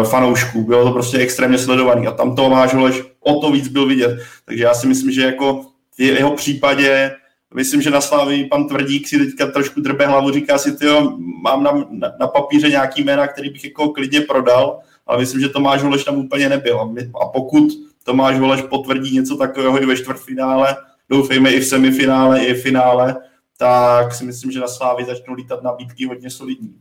fanoušků, 0.04 0.64
bylo 0.64 0.84
to 0.84 0.92
prostě 0.92 1.18
extrémně 1.18 1.58
sledovaný 1.58 2.08
a 2.08 2.12
tam 2.12 2.36
Tomáš 2.36 2.74
Holeš 2.74 3.04
o 3.20 3.42
to 3.42 3.52
víc 3.52 3.68
byl 3.68 3.86
vidět, 3.86 4.20
takže 4.46 4.64
já 4.64 4.74
si 4.74 4.88
myslím, 4.88 5.12
že 5.12 5.22
jako 5.22 5.66
v 5.98 6.02
jeho 6.02 6.36
případě 6.36 7.12
Myslím, 7.54 7.82
že 7.82 7.90
na 7.90 8.02
Slávii 8.02 8.46
pan 8.46 8.68
Tvrdík 8.68 9.08
si 9.08 9.18
teďka 9.18 9.48
trošku 9.48 9.82
drbe 9.82 10.08
hlavu, 10.08 10.32
říká 10.32 10.58
si, 10.58 10.78
tyjo, 10.78 11.18
mám 11.44 11.64
na, 11.64 11.72
na, 11.90 12.12
na 12.20 12.28
papíře 12.28 12.70
nějaký 12.70 13.04
jména, 13.04 13.28
který 13.28 13.50
bych 13.50 13.64
jako 13.64 13.90
klidně 13.90 14.22
prodal, 14.22 14.80
ale 15.08 15.20
myslím, 15.20 15.42
že 15.42 15.50
Tomáš 15.50 15.82
Holeš 15.84 16.04
tam 16.04 16.18
úplně 16.18 16.50
nebyl. 16.50 16.80
A 17.22 17.26
pokud 17.26 17.68
Tomáš 18.04 18.40
Holeš 18.40 18.62
potvrdí 18.62 19.16
něco 19.16 19.38
takového 19.38 19.82
i 19.82 19.86
ve 19.86 19.96
čtvrtfinále, 19.96 20.76
doufejme 21.10 21.52
i 21.52 21.60
v 21.60 21.66
semifinále, 21.66 22.46
i 22.46 22.54
v 22.54 22.62
finále, 22.62 23.16
tak 23.58 24.14
si 24.14 24.26
myslím, 24.26 24.52
že 24.52 24.60
na 24.60 24.68
Slávy 24.68 25.06
začnou 25.06 25.34
lítat 25.34 25.64
nabídky 25.64 26.06
hodně 26.06 26.30
solidní. 26.30 26.76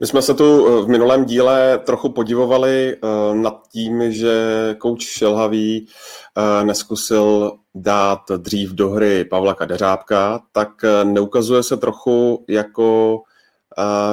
My 0.00 0.06
jsme 0.06 0.22
se 0.22 0.34
tu 0.34 0.66
eh, 0.68 0.82
v 0.82 0.88
minulém 0.88 1.24
díle 1.24 1.78
trochu 1.78 2.08
podivovali 2.08 2.96
eh, 2.96 3.34
nad 3.34 3.62
tím, 3.72 4.12
že 4.12 4.34
kouč 4.78 5.06
Šelhavý 5.06 5.86
eh, 5.86 6.64
neskusil 6.64 7.52
dát 7.74 8.20
dřív 8.36 8.70
do 8.70 8.90
hry 8.90 9.24
Pavla 9.24 9.54
Kadeřábka, 9.54 10.40
tak 10.52 10.68
neukazuje 11.04 11.62
se 11.62 11.76
trochu 11.76 12.44
jako 12.48 13.20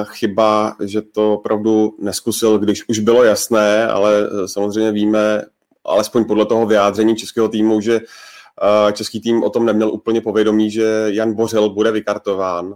chyba, 0.04 0.76
že 0.84 1.02
to 1.02 1.34
opravdu 1.34 1.96
neskusil, 2.00 2.58
když 2.58 2.88
už 2.88 2.98
bylo 2.98 3.24
jasné, 3.24 3.86
ale 3.86 4.28
samozřejmě 4.46 4.92
víme 4.92 5.42
alespoň 5.84 6.24
podle 6.24 6.46
toho 6.46 6.66
vyjádření 6.66 7.16
českého 7.16 7.48
týmu, 7.48 7.80
že 7.80 8.00
uh, 8.00 8.92
český 8.92 9.20
tým 9.20 9.42
o 9.42 9.50
tom 9.50 9.66
neměl 9.66 9.90
úplně 9.90 10.20
povědomí, 10.20 10.70
že 10.70 11.04
Jan 11.06 11.34
Bořel 11.34 11.68
bude 11.68 11.90
vykartován, 11.90 12.74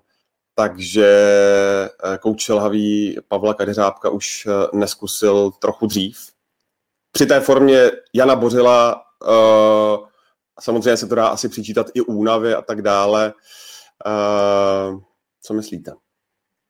takže 0.55 1.09
uh, 2.05 2.17
kouč 2.17 2.41
Šelhavý 2.41 3.17
Pavla 3.29 3.55
Kadeřábka 3.55 4.11
už 4.11 4.47
uh, 4.47 4.79
neskusil 4.81 5.51
trochu 5.51 5.87
dřív. 5.87 6.19
Při 7.13 7.27
té 7.27 7.41
formě 7.41 7.91
Jana 8.15 8.37
Bořila 8.37 9.03
uh, 9.29 10.07
samozřejmě 10.61 10.97
se 10.97 11.07
to 11.07 11.15
dá 11.15 11.29
asi 11.29 11.49
přičítat 11.49 11.87
i 11.95 12.01
únavy 12.01 12.55
a 12.55 12.63
tak 12.63 12.83
dále. 12.83 13.33
Co 15.43 15.55
myslíte? 15.55 15.93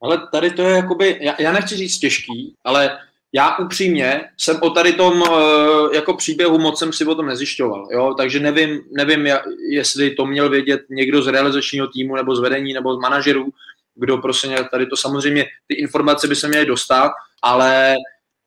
Ale 0.03 0.29
tady 0.33 0.51
to 0.51 0.63
je 0.63 0.77
jakoby, 0.77 1.19
já, 1.21 1.43
já 1.43 1.53
nechci 1.53 1.77
říct 1.77 1.99
těžký, 1.99 2.55
ale 2.65 2.99
já 3.33 3.59
upřímně 3.59 4.21
jsem 4.39 4.59
o 4.63 4.71
tady 4.71 4.93
tom 4.93 5.25
eh, 5.27 5.97
jako 5.97 6.15
příběhu 6.15 6.59
moc 6.59 6.79
jsem 6.79 6.93
si 6.93 7.05
o 7.05 7.15
tom 7.15 7.27
nezjišťoval, 7.27 7.89
jo? 7.91 8.15
takže 8.15 8.41
nevím, 8.41 8.81
nevím, 8.97 9.29
jestli 9.71 10.11
to 10.11 10.27
měl 10.27 10.49
vědět 10.49 10.81
někdo 10.91 11.23
z 11.23 11.27
realizačního 11.27 11.87
týmu 11.87 12.17
nebo 12.17 12.37
z 12.37 12.41
vedení 12.41 12.73
nebo 12.73 12.95
z 12.95 12.99
manažerů, 12.99 13.49
kdo 13.95 14.19
prostě 14.19 14.69
tady 14.71 14.87
to 14.87 14.97
samozřejmě, 14.97 15.45
ty 15.67 15.75
informace 15.75 16.29
by 16.29 16.37
se 16.37 16.49
měly 16.49 16.67
dostat, 16.67 17.13
ale 17.43 17.95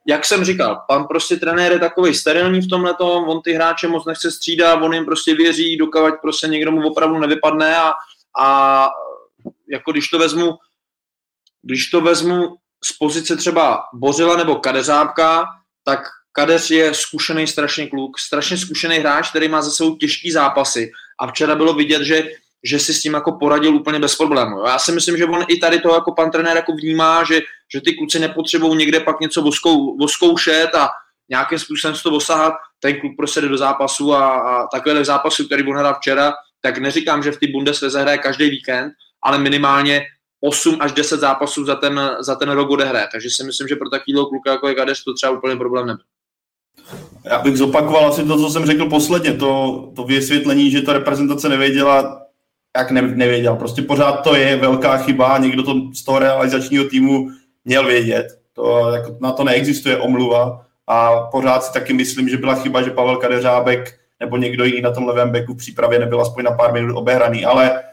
jak 0.08 0.26
jsem 0.26 0.46
říkal, 0.46 0.82
pan 0.88 1.08
prostě 1.08 1.36
trenér 1.36 1.72
je 1.72 1.80
takový 1.80 2.14
sterilní 2.14 2.62
v 2.62 2.70
tomhle 2.70 2.96
on 3.00 3.42
ty 3.42 3.54
hráče 3.54 3.88
moc 3.88 4.06
nechce 4.06 4.32
střídat, 4.32 4.82
on 4.82 4.94
jim 4.94 5.06
prostě 5.06 5.36
věří, 5.36 5.78
dokavať 5.78 6.14
prostě 6.22 6.48
někdo 6.48 6.72
mu 6.72 6.90
opravdu 6.90 7.20
nevypadne 7.20 7.78
a, 7.78 7.94
a 8.40 8.88
jako 9.72 9.92
když 9.92 10.08
to 10.08 10.20
vezmu, 10.20 10.52
když 11.62 11.90
to 11.90 12.02
vezmu 12.02 12.56
z 12.84 12.98
pozice 12.98 13.36
třeba 13.36 13.84
Bořila 13.94 14.38
nebo 14.38 14.56
Kadeřábka, 14.56 15.46
tak 15.84 16.00
Kadeř 16.32 16.72
je 16.72 16.94
zkušený 16.94 17.48
strašný 17.48 17.90
kluk, 17.90 18.20
strašně 18.20 18.58
zkušený 18.58 18.98
hráč, 18.98 19.30
který 19.30 19.48
má 19.48 19.62
za 19.62 19.72
sebou 19.72 19.96
těžký 19.96 20.32
zápasy 20.32 20.92
a 21.20 21.28
včera 21.28 21.56
bylo 21.56 21.74
vidět, 21.74 22.04
že, 22.04 22.24
že 22.64 22.80
si 22.80 22.94
s 22.94 23.02
tím 23.02 23.14
jako 23.14 23.32
poradil 23.32 23.76
úplně 23.76 24.00
bez 24.00 24.16
problému. 24.16 24.66
Já 24.68 24.80
si 24.80 24.92
myslím, 24.92 25.18
že 25.18 25.26
on 25.26 25.46
i 25.48 25.58
tady 25.58 25.80
to 25.80 25.94
jako 25.94 26.12
pan 26.12 26.32
trenér 26.32 26.56
jako 26.56 26.72
vnímá, 26.72 27.24
že, 27.24 27.42
že 27.74 27.82
ty 27.82 27.94
kluci 27.94 28.20
nepotřebují 28.20 28.76
někde 28.78 29.00
pak 29.00 29.20
něco 29.20 29.42
voskou, 29.42 29.98
voskoušet 29.98 30.76
a 30.76 30.90
nějakým 31.30 31.60
způsobem 31.60 31.96
z 31.96 32.04
toho 32.04 32.16
osahat, 32.16 32.54
ten 32.80 33.00
kluk 33.00 33.14
prostě 33.18 33.42
jde 33.42 33.48
do 33.48 33.58
zápasu 33.58 34.14
a, 34.14 34.30
a 34.30 34.68
takhle 34.68 35.06
zápasu, 35.06 35.46
který 35.46 35.64
on 35.68 35.78
hrál 35.78 35.96
včera, 35.96 36.34
tak 36.62 36.78
neříkám, 36.78 37.24
že 37.24 37.32
v 37.32 37.38
té 37.38 37.48
Bundeslize 37.48 38.02
hraje 38.02 38.18
každý 38.18 38.50
víkend, 38.50 38.94
ale 39.24 39.38
minimálně 39.38 40.02
8 40.42 40.78
až 40.80 40.92
10 40.92 41.20
zápasů 41.20 41.66
za 41.66 41.76
ten, 41.76 42.12
za 42.20 42.36
ten 42.36 42.50
rok 42.50 42.70
odehraje. 42.70 43.08
Takže 43.12 43.30
si 43.32 43.44
myslím, 43.44 43.68
že 43.68 43.76
pro 43.76 43.90
takovýhle 43.90 44.26
kluka 44.26 44.52
jako 44.52 44.68
je 44.68 44.76
Gades 44.76 45.04
to 45.04 45.14
třeba 45.14 45.32
úplně 45.32 45.56
problém 45.56 45.88
nebyl. 45.88 46.06
Já 47.24 47.40
bych 47.40 47.58
zopakoval 47.58 48.08
asi 48.08 48.24
to, 48.24 48.38
co 48.38 48.50
jsem 48.50 48.66
řekl 48.66 48.90
posledně, 48.90 49.34
to, 49.34 49.84
to 49.96 50.04
vysvětlení, 50.04 50.72
že 50.72 50.82
ta 50.82 50.94
reprezentace 50.94 51.50
nevěděla, 51.50 52.22
jak 52.78 52.92
ne, 52.92 53.02
nevěděl. 53.02 53.56
Prostě 53.56 53.82
pořád 53.82 54.12
to 54.12 54.36
je 54.36 54.58
velká 54.58 54.98
chyba, 54.98 55.38
někdo 55.38 55.64
to 55.64 55.74
z 55.94 56.04
toho 56.04 56.20
realizačního 56.20 56.86
týmu 56.86 57.30
měl 57.66 57.86
vědět. 57.86 58.28
To, 58.54 58.90
jako, 58.96 59.18
na 59.22 59.32
to 59.32 59.44
neexistuje 59.44 59.98
omluva 59.98 60.66
a 60.88 61.22
pořád 61.22 61.64
si 61.64 61.74
taky 61.74 61.94
myslím, 61.94 62.30
že 62.30 62.38
byla 62.38 62.56
chyba, 62.56 62.82
že 62.82 62.92
Pavel 62.92 63.18
Kadeřábek 63.18 64.00
nebo 64.20 64.38
někdo 64.38 64.66
jiný 64.66 64.82
na 64.82 64.92
tom 64.92 65.08
levém 65.08 65.32
beku 65.32 65.54
v 65.54 65.58
přípravě 65.58 66.00
nebyl 66.00 66.22
aspoň 66.22 66.44
na 66.44 66.52
pár 66.52 66.74
minut 66.74 66.98
obehraný, 66.98 67.46
ale 67.46 67.84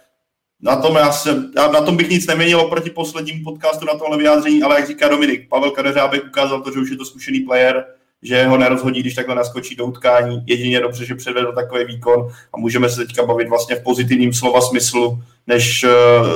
na 0.62 0.76
tom, 0.76 0.96
já 0.96 1.12
jsem, 1.12 1.52
já 1.56 1.70
na 1.70 1.80
tom 1.80 1.96
bych 1.96 2.08
nic 2.08 2.26
neměnil 2.26 2.60
oproti 2.60 2.90
posledním 2.90 3.44
podcastu 3.44 3.86
na 3.86 3.98
tomhle 3.98 4.18
vyjádření, 4.18 4.62
ale 4.62 4.80
jak 4.80 4.88
říká 4.88 5.08
Dominik, 5.08 5.48
Pavel 5.48 5.70
Kadeřábek 5.70 6.24
ukázal 6.24 6.60
to, 6.60 6.72
že 6.72 6.80
už 6.80 6.90
je 6.90 6.96
to 6.96 7.04
zkušený 7.04 7.40
player, 7.40 7.84
že 8.22 8.46
ho 8.46 8.58
nerozhodí, 8.58 9.00
když 9.00 9.14
takhle 9.14 9.34
naskočí 9.34 9.76
do 9.76 9.86
utkání. 9.86 10.42
Jedině 10.46 10.80
dobře, 10.80 11.04
že 11.04 11.14
předvedl 11.14 11.52
takový 11.52 11.84
výkon 11.84 12.28
a 12.52 12.58
můžeme 12.58 12.88
se 12.88 13.06
teďka 13.06 13.26
bavit 13.26 13.48
vlastně 13.48 13.76
v 13.76 13.82
pozitivním 13.82 14.32
slova 14.32 14.60
smyslu, 14.60 15.22
než 15.46 15.84
uh, 15.84 15.90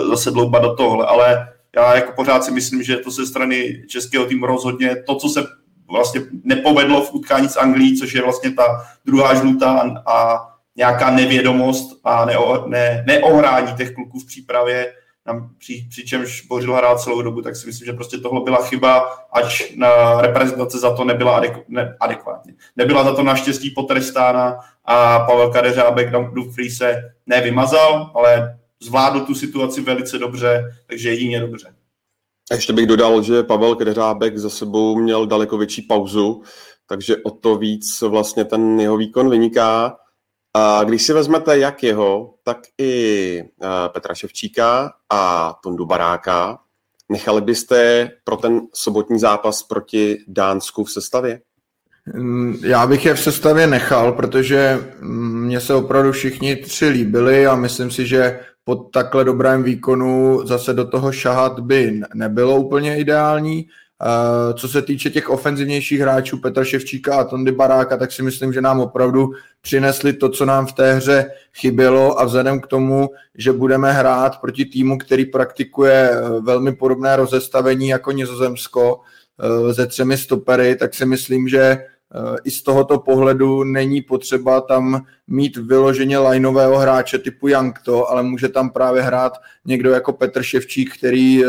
zase 0.08 0.30
dloubat 0.30 0.62
do 0.62 0.74
tohle. 0.74 1.06
Ale 1.06 1.48
já 1.76 1.94
jako 1.94 2.12
pořád 2.12 2.44
si 2.44 2.50
myslím, 2.50 2.82
že 2.82 2.96
to 2.96 3.10
ze 3.10 3.26
strany 3.26 3.82
českého 3.88 4.24
týmu 4.24 4.46
rozhodně 4.46 4.96
to, 5.06 5.14
co 5.14 5.28
se 5.28 5.46
vlastně 5.90 6.20
nepovedlo 6.44 7.02
v 7.02 7.14
utkání 7.14 7.48
s 7.48 7.56
Anglií, 7.56 7.98
což 7.98 8.14
je 8.14 8.22
vlastně 8.22 8.52
ta 8.52 8.86
druhá 9.04 9.34
žlutá 9.34 9.72
a, 9.72 10.12
a 10.12 10.51
nějaká 10.76 11.10
nevědomost 11.10 12.00
a 12.04 12.24
neo, 12.24 12.64
ne, 12.66 13.04
neohrání 13.06 13.72
těch 13.76 13.94
kluků 13.94 14.18
v 14.18 14.26
přípravě, 14.26 14.92
při, 15.58 15.86
přičemž 15.90 16.46
Bořil 16.46 16.74
hrál 16.74 16.98
celou 16.98 17.22
dobu, 17.22 17.42
tak 17.42 17.56
si 17.56 17.66
myslím, 17.66 17.86
že 17.86 17.92
prostě 17.92 18.18
tohle 18.18 18.40
byla 18.40 18.62
chyba, 18.62 18.98
ač 19.32 19.62
na 19.76 20.20
reprezentace 20.20 20.78
za 20.78 20.96
to 20.96 21.04
nebyla 21.04 21.36
adek, 21.36 21.68
ne, 21.68 21.96
adekvátně. 22.00 22.54
Nebyla 22.76 23.04
za 23.04 23.14
to 23.14 23.22
naštěstí 23.22 23.70
potrestána 23.70 24.58
a 24.84 25.18
Pavel 25.18 25.50
Kadeřábek 25.50 26.10
Dumfries 26.10 26.76
se 26.76 27.02
nevymazal, 27.26 28.10
ale 28.14 28.58
zvládl 28.82 29.20
tu 29.20 29.34
situaci 29.34 29.80
velice 29.80 30.18
dobře, 30.18 30.64
takže 30.86 31.10
jedině 31.10 31.40
dobře. 31.40 31.74
Ještě 32.52 32.72
bych 32.72 32.86
dodal, 32.86 33.22
že 33.22 33.42
Pavel 33.42 33.74
Kadeřábek 33.74 34.38
za 34.38 34.50
sebou 34.50 34.96
měl 34.96 35.26
daleko 35.26 35.58
větší 35.58 35.82
pauzu, 35.82 36.42
takže 36.88 37.16
o 37.16 37.30
to 37.30 37.56
víc 37.56 38.00
vlastně 38.00 38.44
ten 38.44 38.80
jeho 38.80 38.96
výkon 38.96 39.30
vyniká. 39.30 39.96
A 40.54 40.85
když 40.85 41.02
si 41.02 41.12
vezmete 41.12 41.59
jak 41.59 41.82
jeho, 41.82 42.35
tak 42.44 42.59
i 42.78 43.38
eh, 43.40 43.66
Petra 43.88 44.14
Ševčíka 44.14 44.92
a 45.11 45.52
Tondu 45.62 45.87
Baráka, 45.87 46.59
nechali 47.09 47.40
byste 47.40 48.11
pro 48.25 48.37
ten 48.37 48.61
sobotní 48.75 49.18
zápas 49.18 49.62
proti 49.62 50.18
Dánsku 50.28 50.85
v 50.85 50.90
sestavě? 50.90 51.40
Mm, 52.14 52.56
já 52.64 52.87
bych 52.87 53.04
je 53.04 53.14
v 53.14 53.21
sestavě 53.21 53.66
nechal, 53.66 54.12
protože 54.12 54.88
mně 55.00 55.61
se 55.61 55.75
opravdu 55.75 56.12
všichni 56.12 56.56
tři 56.56 56.88
líbili 56.88 57.47
a 57.47 57.56
myslím 57.56 57.90
si, 57.90 58.06
že 58.06 58.40
po 58.64 58.75
takhle 58.75 59.25
dobrém 59.25 59.62
výkonu 59.62 60.47
zase 60.47 60.75
do 60.75 60.88
toho 60.88 61.12
šahat 61.12 61.61
by 61.61 62.00
nebylo 62.14 62.56
úplně 62.56 62.99
ideální. 62.99 63.68
Eh, 64.04 64.54
co 64.54 64.68
se 64.68 64.82
týče 64.82 65.11
těch 65.11 65.30
ofenzivnějších 65.30 66.00
hráčů 66.00 66.38
Petra 66.38 66.64
Ševčíka 66.64 67.16
a 67.16 67.25
Tondy 67.25 67.52
Baráka, 67.52 67.97
tak 67.97 68.12
si 68.12 68.23
myslím, 68.23 68.52
že 68.52 68.61
nám 68.61 68.80
opravdu 68.80 69.32
přinesli 69.61 70.12
to, 70.12 70.28
co 70.28 70.44
nám 70.44 70.66
v 70.66 70.73
té 70.73 70.94
hře 70.94 71.30
chybělo. 71.54 72.21
A 72.21 72.25
vzhledem 72.25 72.61
k 72.61 72.66
tomu, 72.66 73.11
že 73.35 73.52
budeme 73.52 73.92
hrát 73.92 74.40
proti 74.40 74.64
týmu, 74.64 74.99
který 74.99 75.25
praktikuje 75.25 76.11
eh, 76.11 76.40
velmi 76.40 76.73
podobné 76.73 77.16
rozestavení 77.16 77.88
jako 77.88 78.12
Nizozemsko 78.12 79.00
eh, 79.00 79.73
ze 79.73 79.87
třemi 79.87 80.18
stopery, 80.18 80.76
tak 80.76 80.94
si 80.94 81.06
myslím, 81.06 81.49
že 81.49 81.85
i 82.45 82.50
z 82.50 82.62
tohoto 82.62 82.99
pohledu 82.99 83.64
není 83.64 84.02
potřeba 84.02 84.61
tam 84.61 85.04
mít 85.26 85.57
vyloženě 85.57 86.19
lineového 86.19 86.78
hráče 86.78 87.19
typu 87.19 87.49
Jankto, 87.49 88.11
ale 88.11 88.23
může 88.23 88.49
tam 88.49 88.71
právě 88.71 89.02
hrát 89.02 89.33
někdo 89.64 89.90
jako 89.90 90.12
Petr 90.12 90.42
Ševčík, 90.42 90.99
který 90.99 91.45
eh, 91.45 91.49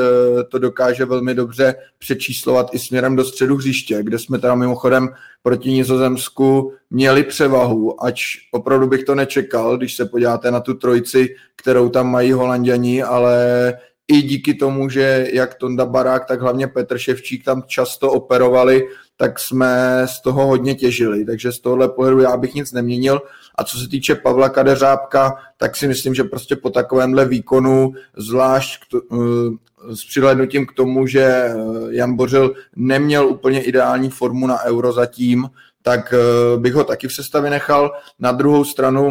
to 0.50 0.60
dokáže 0.60 1.06
velmi 1.06 1.34
dobře 1.34 1.76
přečíslovat 2.00 2.70
i 2.74 2.80
směrem 2.80 3.16
do 3.16 3.24
středu 3.24 3.56
hřiště, 3.56 4.04
kde 4.04 4.20
jsme 4.20 4.40
teda 4.40 4.56
mimochodem 4.56 5.10
proti 5.42 5.72
Nizozemsku 5.72 6.74
měli 6.90 7.24
převahu, 7.24 8.04
ač 8.04 8.24
opravdu 8.52 8.88
bych 8.88 9.04
to 9.04 9.16
nečekal, 9.16 9.78
když 9.78 9.96
se 9.96 10.06
podíváte 10.06 10.52
na 10.52 10.60
tu 10.60 10.74
trojici, 10.74 11.36
kterou 11.56 11.90
tam 11.90 12.12
mají 12.12 12.32
holanděni, 12.32 13.04
ale 13.04 13.74
i 14.08 14.22
díky 14.22 14.54
tomu, 14.54 14.90
že 14.90 15.28
jak 15.34 15.54
Tonda 15.54 15.86
Barák, 15.86 16.26
tak 16.26 16.42
hlavně 16.42 16.68
Petr 16.68 16.98
Ševčík 16.98 17.46
tam 17.46 17.64
často 17.68 18.12
operovali, 18.12 18.88
tak 19.18 19.40
jsme 19.40 20.02
z 20.06 20.22
toho 20.22 20.48
hodně 20.48 20.76
těžili. 20.76 21.26
Takže 21.26 21.52
z 21.52 21.60
tohohle 21.60 21.90
pohledu 21.90 22.20
já 22.20 22.38
bych 22.38 22.54
nic 22.54 22.72
neměnil. 22.72 23.22
A 23.56 23.64
co 23.64 23.78
se 23.78 23.88
týče 23.88 24.16
Pavla 24.16 24.50
Kadeřábka, 24.50 25.36
tak 25.58 25.76
si 25.76 25.88
myslím, 25.88 26.16
že 26.16 26.24
prostě 26.24 26.56
po 26.56 26.70
takovémhle 26.70 27.26
výkonu, 27.26 27.94
zvlášť 28.18 28.84
k 28.90 28.96
eh, 29.14 29.96
s 29.96 30.06
přihlednutím 30.06 30.66
k 30.66 30.74
tomu, 30.74 31.08
že 31.08 31.24
eh, 31.24 31.56
Jan 31.90 32.16
Bořil 32.16 32.54
neměl 32.76 33.28
úplně 33.28 33.64
ideální 33.64 34.10
formu 34.10 34.48
na 34.48 34.64
euro 34.64 34.92
zatím, 34.92 35.50
tak 35.82 36.14
eh, 36.14 36.58
bych 36.58 36.74
ho 36.74 36.84
taky 36.84 37.08
v 37.08 37.14
sestavě 37.14 37.50
nechal. 37.50 37.92
Na 38.20 38.32
druhou 38.32 38.66
stranu 38.66 39.10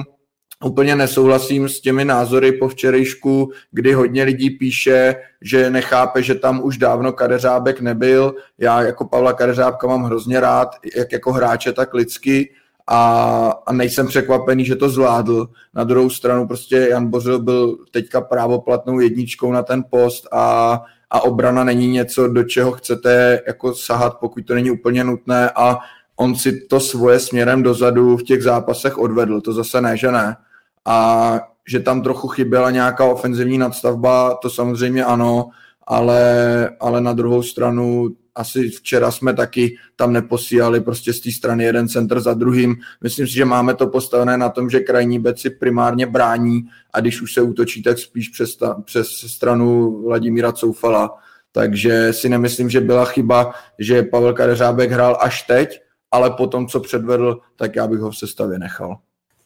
úplně 0.64 0.96
nesouhlasím 0.96 1.68
s 1.68 1.80
těmi 1.80 2.04
názory 2.04 2.52
po 2.52 2.68
včerejšku, 2.68 3.52
kdy 3.70 3.92
hodně 3.92 4.22
lidí 4.24 4.50
píše, 4.50 5.16
že 5.40 5.70
nechápe, 5.70 6.22
že 6.22 6.34
tam 6.34 6.60
už 6.64 6.78
dávno 6.78 7.12
Kadeřábek 7.12 7.80
nebyl. 7.80 8.34
Já 8.58 8.82
jako 8.82 9.04
Pavla 9.04 9.32
Kadeřábka 9.32 9.86
mám 9.86 10.04
hrozně 10.04 10.40
rád, 10.40 10.68
jak 10.96 11.12
jako 11.12 11.32
hráče, 11.32 11.72
tak 11.72 11.94
lidsky 11.94 12.50
a, 12.86 13.52
a 13.66 13.72
nejsem 13.72 14.06
překvapený, 14.06 14.64
že 14.64 14.76
to 14.76 14.88
zvládl. 14.88 15.48
Na 15.74 15.84
druhou 15.84 16.10
stranu 16.10 16.46
prostě 16.46 16.86
Jan 16.90 17.10
Bořil 17.10 17.38
byl 17.38 17.76
teďka 17.90 18.20
právoplatnou 18.20 19.00
jedničkou 19.00 19.52
na 19.52 19.62
ten 19.62 19.84
post 19.90 20.28
a, 20.32 20.80
a 21.10 21.20
obrana 21.20 21.64
není 21.64 21.88
něco, 21.88 22.28
do 22.28 22.44
čeho 22.44 22.72
chcete 22.72 23.40
jako 23.46 23.74
sahat, 23.74 24.18
pokud 24.20 24.46
to 24.46 24.54
není 24.54 24.70
úplně 24.70 25.04
nutné 25.04 25.50
a 25.50 25.78
on 26.16 26.34
si 26.34 26.60
to 26.60 26.80
svoje 26.80 27.20
směrem 27.20 27.62
dozadu 27.62 28.16
v 28.16 28.22
těch 28.22 28.42
zápasech 28.42 28.98
odvedl, 28.98 29.40
to 29.40 29.52
zase 29.52 29.80
ne, 29.80 29.96
že 29.96 30.12
ne 30.12 30.36
a 30.84 31.40
že 31.68 31.80
tam 31.80 32.02
trochu 32.02 32.28
chyběla 32.28 32.70
nějaká 32.70 33.04
ofenzivní 33.04 33.58
nadstavba, 33.58 34.34
to 34.34 34.50
samozřejmě 34.50 35.04
ano, 35.04 35.50
ale, 35.86 36.70
ale 36.80 37.00
na 37.00 37.12
druhou 37.12 37.42
stranu 37.42 38.08
asi 38.34 38.68
včera 38.68 39.10
jsme 39.10 39.34
taky 39.34 39.76
tam 39.96 40.12
neposílali 40.12 40.80
prostě 40.80 41.12
z 41.12 41.20
té 41.20 41.32
strany 41.32 41.64
jeden 41.64 41.88
center 41.88 42.20
za 42.20 42.34
druhým. 42.34 42.76
Myslím 43.02 43.26
si, 43.26 43.32
že 43.32 43.44
máme 43.44 43.74
to 43.74 43.86
postavené 43.86 44.38
na 44.38 44.48
tom, 44.48 44.70
že 44.70 44.80
krajní 44.80 45.18
beci 45.18 45.50
primárně 45.50 46.06
brání 46.06 46.62
a 46.92 47.00
když 47.00 47.22
už 47.22 47.32
se 47.32 47.42
útočí, 47.42 47.82
tak 47.82 47.98
spíš 47.98 48.28
přes, 48.28 48.56
ta, 48.56 48.74
přes 48.84 49.08
stranu 49.08 49.98
Vladimíra 50.02 50.52
Coufala. 50.52 51.18
Takže 51.52 52.12
si 52.12 52.28
nemyslím, 52.28 52.70
že 52.70 52.80
byla 52.80 53.04
chyba, 53.04 53.54
že 53.78 54.02
Pavel 54.02 54.34
Kadeřábek 54.34 54.90
hrál 54.90 55.18
až 55.20 55.42
teď, 55.42 55.80
ale 56.10 56.30
po 56.30 56.46
tom, 56.46 56.66
co 56.66 56.80
předvedl, 56.80 57.40
tak 57.56 57.76
já 57.76 57.86
bych 57.86 58.00
ho 58.00 58.10
v 58.10 58.16
sestavě 58.16 58.58
nechal. 58.58 58.98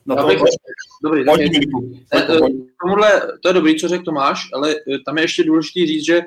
No 0.07 0.17
to, 0.17 0.27
bych, 0.27 0.39
dobrý, 1.03 1.25
je, 1.43 1.51
eh, 2.15 2.39
tomuhle, 2.83 3.23
to 3.43 3.49
je 3.49 3.55
dobrý, 3.55 3.81
co 3.81 3.89
řekl 3.89 4.05
Tomáš, 4.05 4.49
ale 4.55 4.75
eh, 4.75 4.99
tam 5.07 5.19
je 5.19 5.25
ještě 5.25 5.45
důležité 5.45 5.87
říct, 5.87 6.07
že 6.07 6.23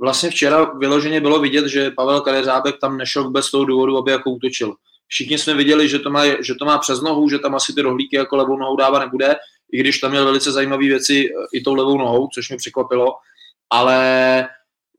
vlastně 0.00 0.30
včera 0.30 0.64
vyloženě 0.64 1.20
bylo 1.20 1.40
vidět, 1.40 1.66
že 1.66 1.90
Pavel 1.90 2.20
Kadeřábek 2.20 2.74
tam 2.80 2.96
nešel 2.96 3.24
vůbec 3.24 3.44
z 3.44 3.50
toho 3.50 3.64
důvodu, 3.64 3.98
aby 3.98 4.10
jako 4.10 4.30
útočil. 4.30 4.74
Všichni 5.06 5.38
jsme 5.38 5.54
viděli, 5.54 5.88
že 5.88 5.98
to, 5.98 6.10
má, 6.10 6.42
že 6.42 6.54
to 6.54 6.64
má 6.64 6.78
přes 6.78 7.00
nohu, 7.00 7.28
že 7.28 7.38
tam 7.38 7.54
asi 7.54 7.74
ty 7.74 7.82
rohlíky 7.82 8.16
jako 8.16 8.36
levou 8.36 8.56
nohou 8.56 8.76
dávat 8.76 8.98
nebude, 8.98 9.36
i 9.72 9.80
když 9.80 9.98
tam 9.98 10.10
měl 10.10 10.24
velice 10.24 10.52
zajímavé 10.52 10.82
věci 10.82 11.28
i 11.52 11.60
tou 11.60 11.74
levou 11.74 11.98
nohou, 11.98 12.28
což 12.34 12.48
mě 12.48 12.56
překvapilo, 12.56 13.14
ale 13.70 14.48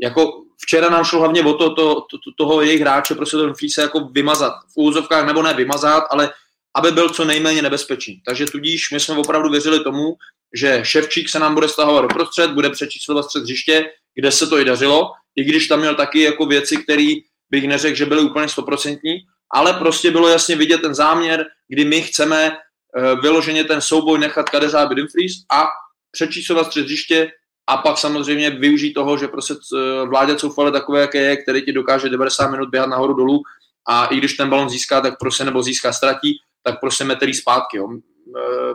jako 0.02 0.44
včera 0.62 0.90
nám 0.90 1.04
šlo 1.04 1.20
hlavně 1.20 1.44
o 1.44 1.54
to, 1.54 1.74
to, 1.74 1.96
to, 1.96 2.18
toho 2.38 2.62
jejich 2.62 2.82
hráče, 2.82 3.16
prostě 3.16 3.38
ten 3.38 3.54
se 3.70 3.82
jako 3.82 4.00
vymazat. 4.00 4.54
V 4.74 4.78
úzovkách, 4.78 5.26
nebo 5.26 5.42
ne 5.42 5.54
vymazat, 5.54 6.04
ale 6.10 6.30
aby 6.76 6.92
byl 6.92 7.10
co 7.10 7.26
nejméně 7.26 7.62
nebezpečný. 7.62 8.22
Takže 8.26 8.46
tudíž 8.46 8.92
my 8.92 9.00
jsme 9.00 9.16
opravdu 9.18 9.50
věřili 9.50 9.84
tomu, 9.84 10.16
že 10.54 10.80
Ševčík 10.84 11.30
se 11.30 11.40
nám 11.40 11.54
bude 11.54 11.70
stahovat 11.70 12.02
do 12.02 12.08
prostřed, 12.08 12.52
bude 12.52 12.70
přečíslovat 12.70 13.26
střed 13.26 13.44
hřiště, 13.44 13.86
kde 14.16 14.32
se 14.32 14.48
to 14.48 14.60
i 14.60 14.66
dařilo, 14.66 15.12
i 15.36 15.44
když 15.44 15.68
tam 15.68 15.80
měl 15.80 15.96
taky 15.96 16.22
jako 16.22 16.46
věci, 16.46 16.78
které 16.78 17.14
bych 17.50 17.68
neřekl, 17.68 17.96
že 17.96 18.06
byly 18.06 18.22
úplně 18.22 18.50
stoprocentní, 18.50 19.18
ale 19.54 19.74
prostě 19.74 20.12
bylo 20.12 20.28
jasně 20.28 20.56
vidět 20.56 20.82
ten 20.82 20.96
záměr, 20.96 21.46
kdy 21.68 21.86
my 21.86 22.02
chceme 22.02 22.52
uh, 22.52 23.22
vyloženě 23.22 23.64
ten 23.64 23.82
souboj 23.82 24.20
nechat 24.20 24.50
Kadeřáby 24.50 24.96
Dumfries 24.96 25.34
a 25.52 25.66
přečíslovat 26.12 26.68
střed 26.68 26.86
hřiště 26.86 27.32
a 27.68 27.78
pak 27.78 27.98
samozřejmě 27.98 28.50
využít 28.50 28.94
toho, 28.94 29.18
že 29.18 29.28
prostě 29.28 29.54
uh, 29.54 30.10
vládě 30.10 30.36
Coufale 30.36 30.72
takové, 30.72 31.02
jaké 31.02 31.18
je, 31.18 31.38
který 31.38 31.62
ti 31.62 31.74
dokáže 31.74 32.10
90 32.10 32.48
minut 32.48 32.70
běhat 32.70 32.90
nahoru 32.90 33.14
dolů 33.14 33.42
a 33.88 34.06
i 34.06 34.18
když 34.18 34.34
ten 34.34 34.50
balon 34.50 34.70
získá, 34.70 35.02
tak 35.02 35.20
prostě 35.20 35.44
nebo 35.44 35.64
získá 35.64 35.94
ztratí, 35.94 36.38
tak 36.64 36.80
prostě 36.80 37.04
meterí 37.04 37.34
zpátky. 37.34 37.78
Jo. 37.78 37.88
E, 37.92 38.00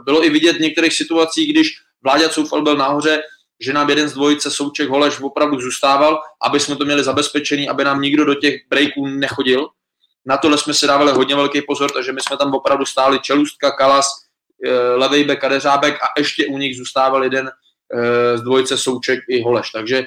bylo 0.05 0.25
i 0.25 0.31
vidět 0.31 0.57
v 0.57 0.61
některých 0.61 0.93
situacích, 0.93 1.53
když 1.53 1.69
Vláďa 2.03 2.29
Coufal 2.29 2.63
byl 2.63 2.77
nahoře, 2.77 3.23
že 3.61 3.73
nám 3.73 3.89
jeden 3.89 4.09
z 4.09 4.13
dvojice 4.13 4.51
Souček 4.51 4.89
Holeš 4.89 5.21
opravdu 5.21 5.61
zůstával, 5.61 6.21
aby 6.43 6.61
jsme 6.61 6.77
to 6.77 6.85
měli 6.85 7.05
zabezpečený, 7.05 7.69
aby 7.69 7.85
nám 7.85 8.01
nikdo 8.01 8.25
do 8.25 8.35
těch 8.35 8.55
breaků 8.71 9.07
nechodil. 9.07 9.69
Na 10.27 10.37
tohle 10.37 10.59
jsme 10.59 10.75
si 10.75 10.87
dávali 10.87 11.13
hodně 11.13 11.35
velký 11.35 11.63
pozor, 11.63 11.91
takže 11.91 12.13
my 12.13 12.21
jsme 12.21 12.37
tam 12.37 12.55
opravdu 12.55 12.85
stáli 12.85 13.19
Čelustka, 13.19 13.71
Kalas, 13.71 14.07
e, 14.65 14.73
levej 14.73 15.25
bek, 15.25 15.41
Kadeřábek 15.41 15.95
a 15.95 16.07
ještě 16.19 16.47
u 16.47 16.59
nich 16.59 16.77
zůstával 16.77 17.25
jeden 17.25 17.51
e, 17.95 18.39
z 18.39 18.43
dvojice 18.43 18.79
Souček 18.79 19.21
i 19.29 19.43
Holeš. 19.43 19.71
Takže 19.71 20.07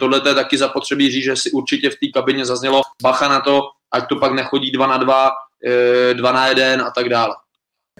tohle 0.00 0.22
je 0.26 0.34
taky 0.34 0.58
zapotřebí 0.58 1.10
říct, 1.10 1.24
že 1.24 1.36
si 1.36 1.50
určitě 1.50 1.90
v 1.90 1.94
té 1.94 2.06
kabině 2.14 2.44
zaznělo 2.44 2.82
bacha 3.02 3.28
na 3.28 3.40
to, 3.40 3.60
ať 3.92 4.08
to 4.08 4.16
pak 4.16 4.32
nechodí 4.32 4.70
dva 4.70 4.86
na 4.86 4.96
dva, 4.96 5.30
dva 6.12 6.32
na 6.32 6.46
jeden 6.46 6.82
a 6.82 6.90
tak 6.90 7.08
dále. 7.08 7.34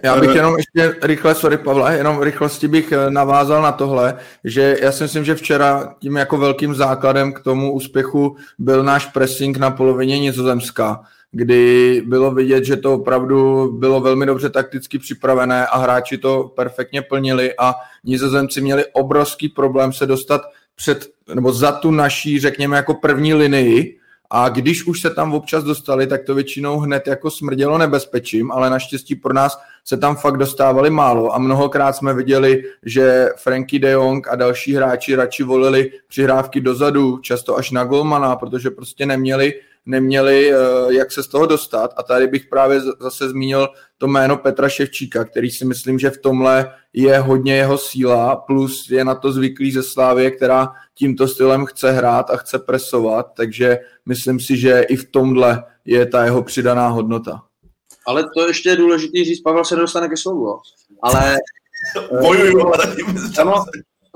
Já 0.02 0.20
bych 0.20 0.34
jenom 0.34 0.56
ještě 0.56 0.96
rychle, 1.02 1.34
sorry 1.34 1.58
Pavle, 1.58 1.96
jenom 1.96 2.22
rychlosti 2.22 2.68
bych 2.68 2.92
navázal 3.08 3.62
na 3.62 3.72
tohle, 3.72 4.18
že 4.44 4.76
já 4.82 4.92
si 4.92 5.02
myslím, 5.02 5.24
že 5.24 5.34
včera 5.34 5.94
tím 5.98 6.16
jako 6.16 6.38
velkým 6.38 6.74
základem 6.74 7.32
k 7.32 7.40
tomu 7.40 7.72
úspěchu 7.72 8.36
byl 8.58 8.82
náš 8.84 9.06
pressing 9.06 9.56
na 9.56 9.70
polovině 9.70 10.18
Nizozemska, 10.18 11.00
kdy 11.30 12.02
bylo 12.06 12.30
vidět, 12.30 12.64
že 12.64 12.76
to 12.76 12.94
opravdu 12.94 13.72
bylo 13.72 14.00
velmi 14.00 14.26
dobře 14.26 14.50
takticky 14.50 14.98
připravené 14.98 15.66
a 15.66 15.78
hráči 15.78 16.18
to 16.18 16.52
perfektně 16.56 17.02
plnili 17.02 17.54
a 17.58 17.74
Nizozemci 18.04 18.60
měli 18.60 18.84
obrovský 18.92 19.48
problém 19.48 19.92
se 19.92 20.06
dostat 20.06 20.42
před, 20.74 21.06
nebo 21.34 21.52
za 21.52 21.72
tu 21.72 21.90
naší, 21.90 22.40
řekněme, 22.40 22.76
jako 22.76 22.94
první 22.94 23.34
linii, 23.34 23.97
a 24.30 24.48
když 24.48 24.86
už 24.86 25.00
se 25.00 25.10
tam 25.10 25.34
občas 25.34 25.64
dostali, 25.64 26.06
tak 26.06 26.24
to 26.24 26.34
většinou 26.34 26.78
hned 26.78 27.06
jako 27.06 27.30
smrdělo 27.30 27.78
nebezpečím, 27.78 28.52
ale 28.52 28.70
naštěstí 28.70 29.14
pro 29.14 29.34
nás 29.34 29.58
se 29.84 29.96
tam 29.96 30.16
fakt 30.16 30.36
dostávali 30.36 30.90
málo. 30.90 31.34
A 31.34 31.38
mnohokrát 31.38 31.92
jsme 31.92 32.14
viděli, 32.14 32.64
že 32.82 33.28
Frankie 33.36 33.80
de 33.80 33.90
Jong 33.90 34.28
a 34.28 34.36
další 34.36 34.74
hráči 34.74 35.14
radši 35.14 35.42
volili 35.42 35.90
přihrávky 36.08 36.60
dozadu, 36.60 37.18
často 37.18 37.56
až 37.56 37.70
na 37.70 37.84
golmana, 37.84 38.36
protože 38.36 38.70
prostě 38.70 39.06
neměli 39.06 39.54
neměli, 39.88 40.52
eh, 40.52 40.56
jak 40.88 41.12
se 41.12 41.22
z 41.22 41.28
toho 41.28 41.46
dostat. 41.46 41.94
A 41.96 42.02
tady 42.02 42.26
bych 42.26 42.46
právě 42.46 42.80
zase 42.80 43.28
zmínil 43.28 43.68
to 43.98 44.06
jméno 44.06 44.36
Petra 44.36 44.68
Ševčíka, 44.68 45.24
který 45.24 45.50
si 45.50 45.64
myslím, 45.64 45.98
že 45.98 46.10
v 46.10 46.18
tomhle 46.18 46.74
je 46.92 47.18
hodně 47.18 47.56
jeho 47.56 47.78
síla, 47.78 48.36
plus 48.36 48.90
je 48.90 49.04
na 49.04 49.14
to 49.14 49.32
zvyklý 49.32 49.72
ze 49.72 49.82
Slávě, 49.82 50.30
která 50.30 50.68
tímto 50.94 51.28
stylem 51.28 51.66
chce 51.66 51.92
hrát 51.92 52.30
a 52.30 52.36
chce 52.36 52.58
presovat, 52.58 53.26
takže 53.36 53.78
myslím 54.06 54.40
si, 54.40 54.56
že 54.56 54.82
i 54.82 54.96
v 54.96 55.10
tomhle 55.10 55.64
je 55.84 56.06
ta 56.06 56.24
jeho 56.24 56.42
přidaná 56.42 56.88
hodnota. 56.88 57.42
Ale 58.06 58.24
to 58.34 58.46
ještě 58.46 58.68
je 58.68 58.76
důležité 58.76 59.24
říct, 59.24 59.40
Pavel 59.40 59.64
se 59.64 59.76
dostane 59.76 60.08
ke 60.08 60.16
slovu, 60.16 60.60
ale... 61.02 61.36
Bojuju, 62.20 62.66
ale 62.66 62.96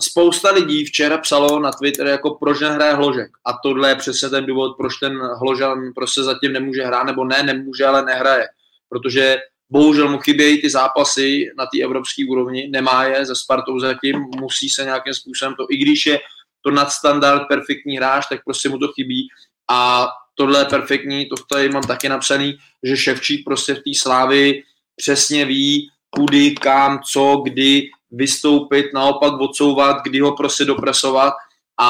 spousta 0.00 0.52
lidí 0.52 0.84
včera 0.84 1.18
psalo 1.18 1.60
na 1.60 1.72
Twitter 1.72 2.06
jako 2.06 2.30
proč 2.30 2.60
nehraje 2.60 2.94
Hložek. 2.94 3.30
A 3.44 3.52
tohle 3.62 3.88
je 3.88 3.94
přesně 3.94 4.28
ten 4.28 4.46
důvod, 4.46 4.76
proč 4.76 4.96
ten 4.96 5.18
Hložan 5.40 5.92
prostě 5.94 6.22
zatím 6.22 6.52
nemůže 6.52 6.84
hrát, 6.84 7.04
nebo 7.04 7.24
ne, 7.24 7.42
nemůže, 7.42 7.86
ale 7.86 8.04
nehraje. 8.04 8.48
Protože 8.88 9.36
bohužel 9.70 10.08
mu 10.08 10.18
chybějí 10.18 10.60
ty 10.60 10.70
zápasy 10.70 11.50
na 11.58 11.66
té 11.66 11.82
evropské 11.82 12.22
úrovni, 12.28 12.68
nemá 12.68 13.04
je 13.04 13.26
ze 13.26 13.34
Spartou 13.34 13.78
zatím, 13.78 14.16
musí 14.40 14.68
se 14.68 14.84
nějakým 14.84 15.14
způsobem 15.14 15.54
to, 15.54 15.66
i 15.70 15.76
když 15.76 16.06
je 16.06 16.20
to 16.60 16.70
nadstandard 16.70 17.48
perfektní 17.48 17.96
hráč, 17.96 18.26
tak 18.28 18.44
prostě 18.44 18.68
mu 18.68 18.78
to 18.78 18.88
chybí. 18.92 19.28
A 19.70 20.08
tohle 20.34 20.60
je 20.60 20.64
perfektní, 20.64 21.26
to 21.26 21.34
tady 21.50 21.68
mám 21.68 21.82
taky 21.82 22.08
napsaný, 22.08 22.58
že 22.82 22.96
Ševčík 22.96 23.44
prostě 23.44 23.74
v 23.74 23.78
té 23.78 23.90
slávy 23.98 24.62
přesně 24.96 25.44
ví, 25.44 25.88
kudy, 26.10 26.50
kam, 26.50 27.00
co, 27.12 27.42
kdy 27.44 27.90
vystoupit, 28.12 28.86
naopak 28.94 29.40
odsouvat, 29.40 29.96
kdy 30.02 30.20
ho 30.20 30.36
prostě 30.36 30.64
dopresovat 30.64 31.34
a 31.80 31.88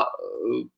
e, 0.00 0.68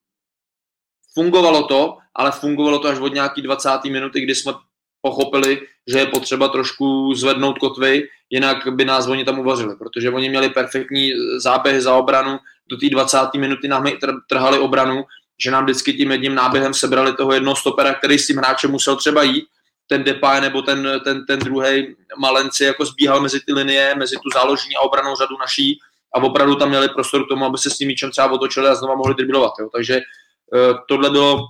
fungovalo 1.15 1.63
to, 1.63 1.99
ale 2.15 2.31
fungovalo 2.31 2.79
to 2.79 2.89
až 2.89 2.99
od 2.99 3.15
nějaký 3.15 3.43
20. 3.43 3.85
minuty, 3.85 4.21
kdy 4.21 4.35
jsme 4.35 4.53
pochopili, 5.01 5.61
že 5.87 5.99
je 5.99 6.07
potřeba 6.07 6.49
trošku 6.49 7.15
zvednout 7.15 7.59
kotvy, 7.59 8.09
jinak 8.31 8.57
by 8.71 8.85
nás 8.85 9.07
oni 9.07 9.25
tam 9.25 9.39
uvařili, 9.39 9.77
protože 9.77 10.11
oni 10.11 10.29
měli 10.29 10.49
perfektní 10.49 11.13
záběhy 11.37 11.81
za 11.81 11.95
obranu, 11.95 12.39
do 12.71 12.77
té 12.77 12.91
20. 12.91 13.19
minuty 13.37 13.69
nám 13.69 13.87
trhali 14.29 14.59
obranu, 14.59 15.05
že 15.45 15.51
nám 15.51 15.65
vždycky 15.65 15.93
tím 15.93 16.13
jedním 16.13 16.35
náběhem 16.35 16.75
sebrali 16.75 17.13
toho 17.13 17.33
jednoho 17.33 17.57
stopera, 17.57 17.95
který 17.95 18.19
s 18.19 18.27
tím 18.27 18.37
hráčem 18.37 18.71
musel 18.71 18.97
třeba 18.97 19.23
jít 19.23 19.45
ten 19.93 20.05
Depay 20.05 20.41
nebo 20.41 20.63
ten, 20.63 21.01
ten, 21.05 21.27
ten 21.27 21.39
druhý 21.39 21.97
Malenci 22.19 22.65
jako 22.65 22.85
zbíhal 22.85 23.21
mezi 23.21 23.41
ty 23.41 23.53
linie, 23.53 23.95
mezi 23.95 24.17
tu 24.17 24.31
záložní 24.35 24.77
a 24.77 24.81
obranou 24.81 25.17
řadu 25.17 25.37
naší 25.41 25.79
a 26.15 26.19
opravdu 26.19 26.55
tam 26.55 26.69
měli 26.69 26.89
prostor 26.89 27.25
k 27.25 27.29
tomu, 27.29 27.45
aby 27.45 27.59
se 27.59 27.71
s 27.71 27.77
tím 27.77 27.89
míčem 27.89 28.11
třeba 28.11 28.31
otočili 28.31 28.69
a 28.69 28.75
znova 28.75 28.95
mohli 28.95 29.15
driblovat. 29.15 29.53
Jo. 29.61 29.69
Takže 29.73 30.01
uh, 30.01 30.79
tohle 30.89 31.11
bylo 31.11 31.47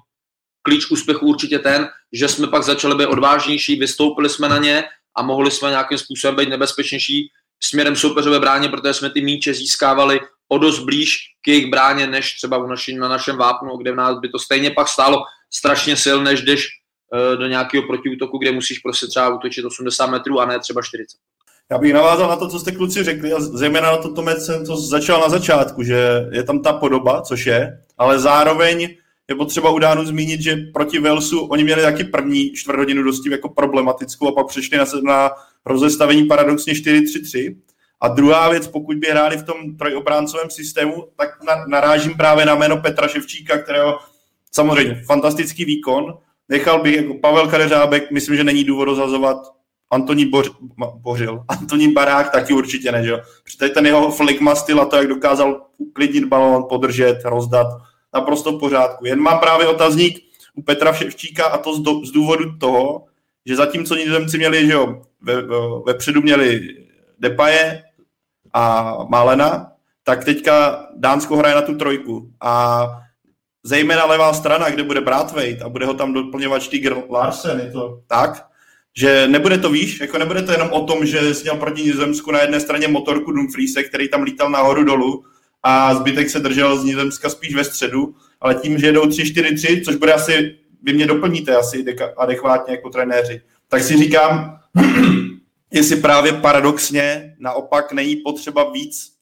klíč 0.62 0.90
úspěchu 0.90 1.26
určitě 1.26 1.58
ten, 1.58 1.88
že 2.12 2.28
jsme 2.28 2.46
pak 2.46 2.62
začali 2.62 2.94
být 2.94 3.06
odvážnější, 3.06 3.76
vystoupili 3.76 4.28
jsme 4.28 4.48
na 4.48 4.58
ně 4.58 4.84
a 5.16 5.22
mohli 5.22 5.50
jsme 5.50 5.70
nějakým 5.70 5.98
způsobem 5.98 6.36
být 6.36 6.48
nebezpečnější 6.48 7.30
směrem 7.62 7.96
soupeřové 7.96 8.40
bráně, 8.40 8.68
protože 8.68 8.94
jsme 8.94 9.10
ty 9.10 9.20
míče 9.20 9.54
získávali 9.54 10.20
o 10.48 10.58
dost 10.58 10.78
blíž 10.78 11.18
k 11.42 11.48
jejich 11.48 11.70
bráně, 11.70 12.06
než 12.06 12.34
třeba 12.34 12.56
u 12.58 12.66
naši, 12.66 12.94
na 12.94 13.08
našem 13.08 13.36
vápnu, 13.36 13.76
kde 13.76 13.92
v 13.92 13.96
nás 13.96 14.18
by 14.18 14.28
to 14.28 14.38
stejně 14.38 14.70
pak 14.70 14.88
stálo 14.88 15.22
strašně 15.50 15.96
sil, 16.04 16.18
než 16.22 16.42
když 16.42 16.81
Eh, 16.81 16.81
do 17.36 17.46
nějakého 17.46 17.82
protiútoku, 17.82 18.38
kde 18.38 18.52
musíš 18.52 18.78
prostě 18.78 19.06
třeba 19.06 19.34
útočit 19.34 19.64
80 19.64 20.06
metrů 20.06 20.40
a 20.40 20.46
ne 20.46 20.58
třeba 20.58 20.82
40. 20.82 21.16
Já 21.70 21.78
bych 21.78 21.94
navázal 21.94 22.28
na 22.28 22.36
to, 22.36 22.48
co 22.48 22.58
jste 22.58 22.72
kluci 22.72 23.04
řekli, 23.04 23.32
a 23.32 23.40
zejména 23.40 23.90
na 23.90 23.96
to, 23.96 24.24
jsem 24.38 24.66
to 24.66 24.76
začal 24.76 25.20
na 25.20 25.28
začátku, 25.28 25.82
že 25.82 26.28
je 26.32 26.42
tam 26.42 26.62
ta 26.62 26.72
podoba, 26.72 27.22
což 27.22 27.46
je, 27.46 27.78
ale 27.98 28.18
zároveň 28.18 28.88
je 29.28 29.34
potřeba 29.34 29.70
u 29.70 29.78
Dánu 29.78 30.04
zmínit, 30.04 30.40
že 30.40 30.56
proti 30.72 30.98
Velsu 30.98 31.40
oni 31.40 31.64
měli 31.64 31.82
taky 31.82 32.04
první 32.04 32.52
čtvrt 32.52 32.78
hodinu 32.78 33.02
dosti 33.02 33.30
jako 33.30 33.48
problematickou 33.48 34.28
a 34.28 34.32
pak 34.32 34.46
přišli 34.46 34.78
na, 34.78 34.84
na 35.02 35.30
rozestavení 35.66 36.24
paradoxně 36.24 36.72
4-3-3. 36.72 37.56
A 38.00 38.08
druhá 38.08 38.48
věc, 38.48 38.66
pokud 38.66 38.96
by 38.96 39.06
hráli 39.06 39.36
v 39.36 39.42
tom 39.42 39.76
trojobráncovém 39.76 40.50
systému, 40.50 41.08
tak 41.16 41.28
narážím 41.66 42.14
právě 42.14 42.46
na 42.46 42.54
jméno 42.54 42.76
Petra 42.76 43.08
Ševčíka, 43.08 43.58
kterého 43.58 43.98
samozřejmě 44.52 45.02
fantastický 45.06 45.64
výkon, 45.64 46.18
Nechal 46.52 46.82
bych 46.82 46.96
jako 46.96 47.14
Pavel 47.14 47.48
Kadeřábek, 47.48 48.10
myslím, 48.10 48.36
že 48.36 48.44
není 48.44 48.64
důvod 48.64 48.84
rozhazovat 48.84 49.36
Antoní 49.90 50.26
Boř, 50.26 50.50
Bořil. 50.96 51.44
Antonín 51.48 51.92
Barák 51.92 52.30
taky 52.30 52.52
určitě 52.52 52.92
ne, 52.92 53.04
že 53.04 53.10
jo. 53.10 53.20
Protože 53.44 53.74
ten 53.74 53.86
jeho 53.86 54.10
fligma 54.10 54.54
styl 54.54 54.80
a 54.80 54.84
to, 54.84 54.96
jak 54.96 55.06
dokázal 55.06 55.66
uklidnit 55.78 56.24
balón, 56.24 56.64
podržet, 56.68 57.20
rozdat, 57.24 57.66
naprosto 58.14 58.52
v 58.52 58.60
pořádku. 58.60 59.06
Jen 59.06 59.20
mám 59.20 59.38
právě 59.38 59.66
otazník 59.66 60.18
u 60.54 60.62
Petra 60.62 60.92
Ševčíka 60.92 61.44
a 61.46 61.58
to 61.58 61.74
z, 61.74 61.80
do, 61.80 62.04
z 62.04 62.10
důvodu 62.10 62.58
toho, 62.58 63.04
že 63.46 63.56
zatímco 63.56 63.94
nizozemci 63.94 64.38
měli, 64.38 64.66
že 64.66 64.72
jo, 64.72 65.02
ve, 65.20 65.34
vepředu 65.86 66.20
měli 66.22 66.68
Depaje 67.18 67.82
a 68.52 68.96
Malena, 69.08 69.72
tak 70.04 70.24
teďka 70.24 70.86
Dánsko 70.96 71.36
hraje 71.36 71.54
na 71.54 71.62
tu 71.62 71.74
trojku. 71.74 72.30
A 72.40 72.84
zejména 73.62 74.04
levá 74.04 74.34
strana, 74.34 74.70
kde 74.70 74.82
bude 74.82 75.00
Brathwaite 75.00 75.64
a 75.64 75.68
bude 75.68 75.86
ho 75.86 75.94
tam 75.94 76.12
doplňovat 76.12 76.62
Stiger 76.62 76.96
Larsen, 77.10 77.60
je 77.60 77.70
to 77.70 78.00
tak, 78.06 78.46
že 78.96 79.28
nebude 79.28 79.58
to, 79.58 79.70
víš, 79.70 80.00
jako 80.00 80.18
nebude 80.18 80.42
to 80.42 80.52
jenom 80.52 80.70
o 80.70 80.86
tom, 80.86 81.06
že 81.06 81.34
jsi 81.34 81.42
měl 81.42 81.56
proti 81.56 81.82
Nizozemsku 81.82 82.32
na 82.32 82.40
jedné 82.40 82.60
straně 82.60 82.88
motorku 82.88 83.32
Dumfriese, 83.32 83.82
který 83.82 84.08
tam 84.08 84.22
lítal 84.22 84.50
nahoru 84.50 84.84
dolů 84.84 85.24
a 85.62 85.94
zbytek 85.94 86.30
se 86.30 86.40
držel 86.40 86.78
z 86.78 86.84
Nizozemska 86.84 87.30
spíš 87.30 87.54
ve 87.54 87.64
středu, 87.64 88.14
ale 88.40 88.54
tím, 88.54 88.78
že 88.78 88.86
jedou 88.86 89.02
3-4-3, 89.02 89.84
což 89.84 89.96
bude 89.96 90.12
asi, 90.12 90.58
vy 90.82 90.92
mě 90.92 91.06
doplníte 91.06 91.56
asi 91.56 91.84
adekvátně 92.16 92.74
jako 92.74 92.90
trenéři, 92.90 93.40
tak 93.68 93.82
si 93.82 93.96
říkám, 93.96 94.58
jestli 95.70 95.96
právě 95.96 96.32
paradoxně 96.32 97.34
naopak 97.38 97.92
není 97.92 98.16
potřeba 98.16 98.70
víc 98.70 99.12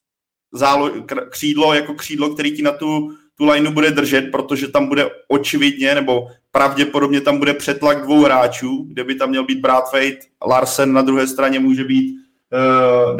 zálo, 0.53 0.91
křídlo 1.31 1.75
jako 1.75 1.95
křídlo, 1.95 2.35
který 2.35 2.57
ti 2.57 2.63
na 2.63 2.73
tu 2.73 3.11
tu 3.41 3.47
lineu 3.47 3.71
bude 3.71 3.91
držet, 3.91 4.31
protože 4.33 4.69
tam 4.69 4.87
bude 4.87 5.11
očividně, 5.29 5.95
nebo 5.95 6.29
pravděpodobně 6.53 7.21
tam 7.21 7.39
bude 7.39 7.55
přetlak 7.55 8.03
dvou 8.03 8.25
hráčů, 8.25 8.85
kde 8.89 9.05
by 9.05 9.15
tam 9.15 9.29
měl 9.29 9.45
být 9.45 9.61
Bradfate, 9.61 10.19
Larsen 10.47 10.93
na 10.93 11.03
druhé 11.03 11.27
straně 11.27 11.61
může 11.61 11.85
být 11.85 12.15
uh, 12.15 13.17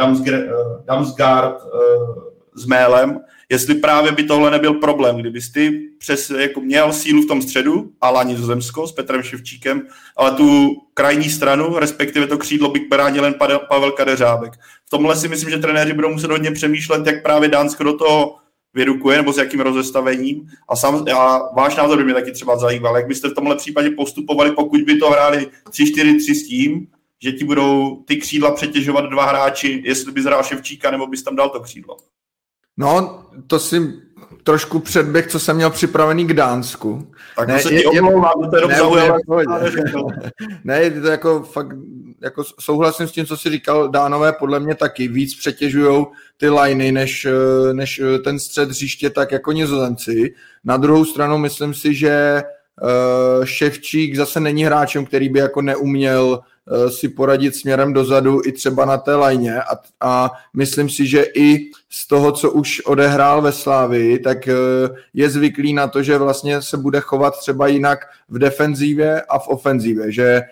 Damsgaard 0.87 1.57
uh, 1.65 1.71
s 2.55 2.67
Mélem, 2.67 3.21
jestli 3.49 3.75
právě 3.75 4.13
by 4.13 4.23
tohle 4.23 4.51
nebyl 4.51 4.75
problém, 4.75 5.17
kdyby 5.17 5.41
ty 5.55 5.89
přes, 5.99 6.31
jako 6.31 6.61
měl 6.61 6.93
sílu 6.93 7.23
v 7.23 7.29
tom 7.29 7.43
středu, 7.43 7.91
ala 8.01 8.23
Nizozemsko 8.23 8.87
s 8.87 8.93
Petrem 8.93 9.23
Ševčíkem, 9.23 9.83
ale 10.17 10.31
tu 10.31 10.77
krajní 10.95 11.31
stranu, 11.31 11.79
respektive 11.79 12.27
to 12.27 12.39
křídlo 12.39 12.69
by 12.69 12.81
bránil 12.81 13.25
jen 13.25 13.35
Pavel 13.69 13.91
Kadeřábek. 13.91 14.53
V 14.87 14.91
tomhle 14.91 15.17
si 15.17 15.29
myslím, 15.29 15.51
že 15.51 15.59
trenéři 15.59 15.93
budou 15.93 16.09
muset 16.09 16.31
hodně 16.31 16.51
přemýšlet, 16.51 17.07
jak 17.07 17.23
právě 17.23 17.49
Dánsko 17.49 17.85
do 17.85 17.97
toho 17.97 18.37
vyrukuje, 18.75 19.17
nebo 19.17 19.33
s 19.33 19.39
jakým 19.39 19.61
rozestavením. 19.61 20.49
A, 20.69 20.77
sam, 20.77 21.05
a 21.15 21.55
váš 21.55 21.77
názor 21.77 21.99
by 21.99 22.05
mě 22.05 22.15
taky 22.15 22.33
třeba 22.33 22.59
zajímal, 22.59 22.97
jak 22.97 23.07
byste 23.07 23.29
v 23.29 23.35
tomhle 23.35 23.57
případě 23.57 23.91
postupovali, 23.91 24.53
pokud 24.53 24.81
by 24.81 24.97
to 24.97 25.11
hráli 25.11 25.47
3-4-3 25.69 26.35
s 26.35 26.49
tím, 26.49 26.87
že 27.23 27.33
ti 27.33 27.45
budou 27.45 27.97
ty 28.07 28.17
křídla 28.17 28.51
přetěžovat 28.51 29.05
dva 29.11 29.27
hráči, 29.27 29.83
jestli 29.85 30.13
bys 30.13 30.25
hrál 30.25 30.43
Ševčíka, 30.43 30.91
nebo 30.91 31.07
bys 31.07 31.23
tam 31.23 31.37
dal 31.37 31.49
to 31.49 31.61
křídlo. 31.61 31.97
No, 32.77 33.25
to 33.47 33.59
si 33.59 33.93
trošku 34.43 34.79
předběh, 34.79 35.27
co 35.27 35.39
jsem 35.39 35.57
měl 35.57 35.71
připravený 35.71 36.27
k 36.27 36.33
Dánsku. 36.33 37.13
Tak 37.37 37.49
ne, 37.49 37.63
to 37.63 37.69
se 37.69 37.75
ti 37.75 37.87
omlouvám, 37.87 38.51
to 38.51 38.57
jenom 38.57 38.71
ne, 38.71 38.77
zaujalo. 38.77 39.19
ne, 40.65 40.91
to 40.91 41.07
jako 41.07 41.43
fakt 41.43 41.77
jako 42.23 42.45
souhlasím 42.61 43.09
s 43.09 43.13
tím, 43.13 43.27
co 43.27 43.37
si 43.37 43.51
říkal, 43.51 43.89
dánové 43.89 44.33
podle 44.33 44.61
mě 44.61 44.75
taky 44.75 45.09
víc 45.09 45.35
přetěžují 45.35 46.07
ty 46.37 46.49
liney 46.49 46.93
než, 46.93 47.27
než 47.73 48.01
ten 48.25 48.39
střed 48.39 48.69
hřiště, 48.69 49.11
tak 49.11 49.33
jako 49.33 49.53
nizozemci. 49.53 50.35
Na 50.65 50.77
druhou 50.77 51.05
stranu 51.05 51.39
myslím 51.39 51.75
si, 51.75 51.95
že 51.95 52.43
uh, 52.83 53.45
Ševčík 53.45 54.17
zase 54.17 54.41
není 54.41 54.65
hráčem, 54.65 55.07
který 55.07 55.29
by 55.29 55.39
jako 55.39 55.63
neuměl 55.63 56.41
si 56.89 57.09
poradit 57.09 57.57
směrem 57.57 57.93
dozadu 57.93 58.41
i 58.47 58.53
třeba 58.53 58.85
na 58.85 58.97
té 58.99 59.15
lajně 59.15 59.63
a, 59.63 59.79
a 60.01 60.31
myslím 60.57 60.91
si, 60.91 61.07
že 61.07 61.25
i 61.37 61.71
z 61.91 62.09
toho, 62.09 62.33
co 62.33 62.51
už 62.51 62.81
odehrál 62.85 63.43
ve 63.43 63.53
Slávii, 63.53 64.19
tak 64.19 64.49
je 65.15 65.31
zvyklý 65.31 65.73
na 65.73 65.89
to, 65.89 66.03
že 66.03 66.19
vlastně 66.19 66.63
se 66.63 66.77
bude 66.77 67.01
chovat 67.01 67.39
třeba 67.39 67.67
jinak 67.67 67.99
v 68.29 68.39
defenzívě 68.39 69.23
a 69.23 69.39
v 69.39 69.49
ofenzívě, 69.49 70.13
že 70.13 70.43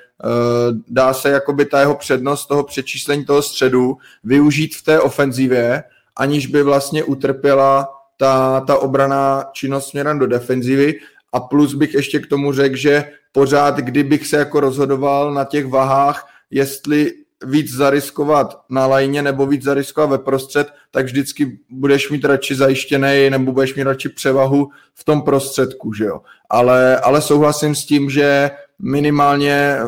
dá 0.89 1.15
se 1.15 1.31
jakoby 1.31 1.65
ta 1.65 1.81
jeho 1.81 1.95
přednost 1.95 2.47
toho 2.47 2.63
přečíslení 2.63 3.25
toho 3.25 3.43
středu 3.43 3.97
využít 4.25 4.77
v 4.77 4.85
té 4.85 5.01
ofenzívě, 5.01 5.83
aniž 6.17 6.47
by 6.47 6.63
vlastně 6.63 7.05
utrpěla 7.05 7.89
ta, 8.17 8.61
ta 8.61 8.79
obraná 8.79 9.45
činnost 9.53 9.89
směrem 9.89 10.19
do 10.19 10.27
defenzivy 10.27 10.95
a 11.33 11.41
plus 11.41 11.75
bych 11.75 11.95
ještě 11.95 12.19
k 12.19 12.27
tomu 12.27 12.53
řekl, 12.53 12.77
že 12.77 13.05
pořád, 13.33 13.77
kdybych 13.77 14.27
se 14.27 14.37
jako 14.37 14.61
rozhodoval 14.61 15.35
na 15.35 15.45
těch 15.45 15.67
vahách, 15.67 16.29
jestli 16.51 17.13
víc 17.47 17.75
zariskovat 17.75 18.61
na 18.71 18.87
lajně 18.87 19.23
nebo 19.23 19.47
víc 19.47 19.63
zariskovat 19.63 20.11
ve 20.11 20.19
prostřed, 20.19 20.69
tak 20.91 21.05
vždycky 21.05 21.59
budeš 21.71 22.11
mít 22.11 22.25
radši 22.25 22.55
zajištěný 22.55 23.31
nebo 23.31 23.53
budeš 23.53 23.75
mít 23.75 23.83
radši 23.83 24.09
převahu 24.09 24.69
v 24.95 25.05
tom 25.05 25.23
prostředku, 25.23 25.93
že 25.93 26.05
jo. 26.05 26.21
Ale, 26.51 26.97
ale 26.97 27.23
souhlasím 27.23 27.75
s 27.75 27.87
tím, 27.87 28.11
že 28.11 28.51
minimálně 28.83 29.53
eh, 29.53 29.85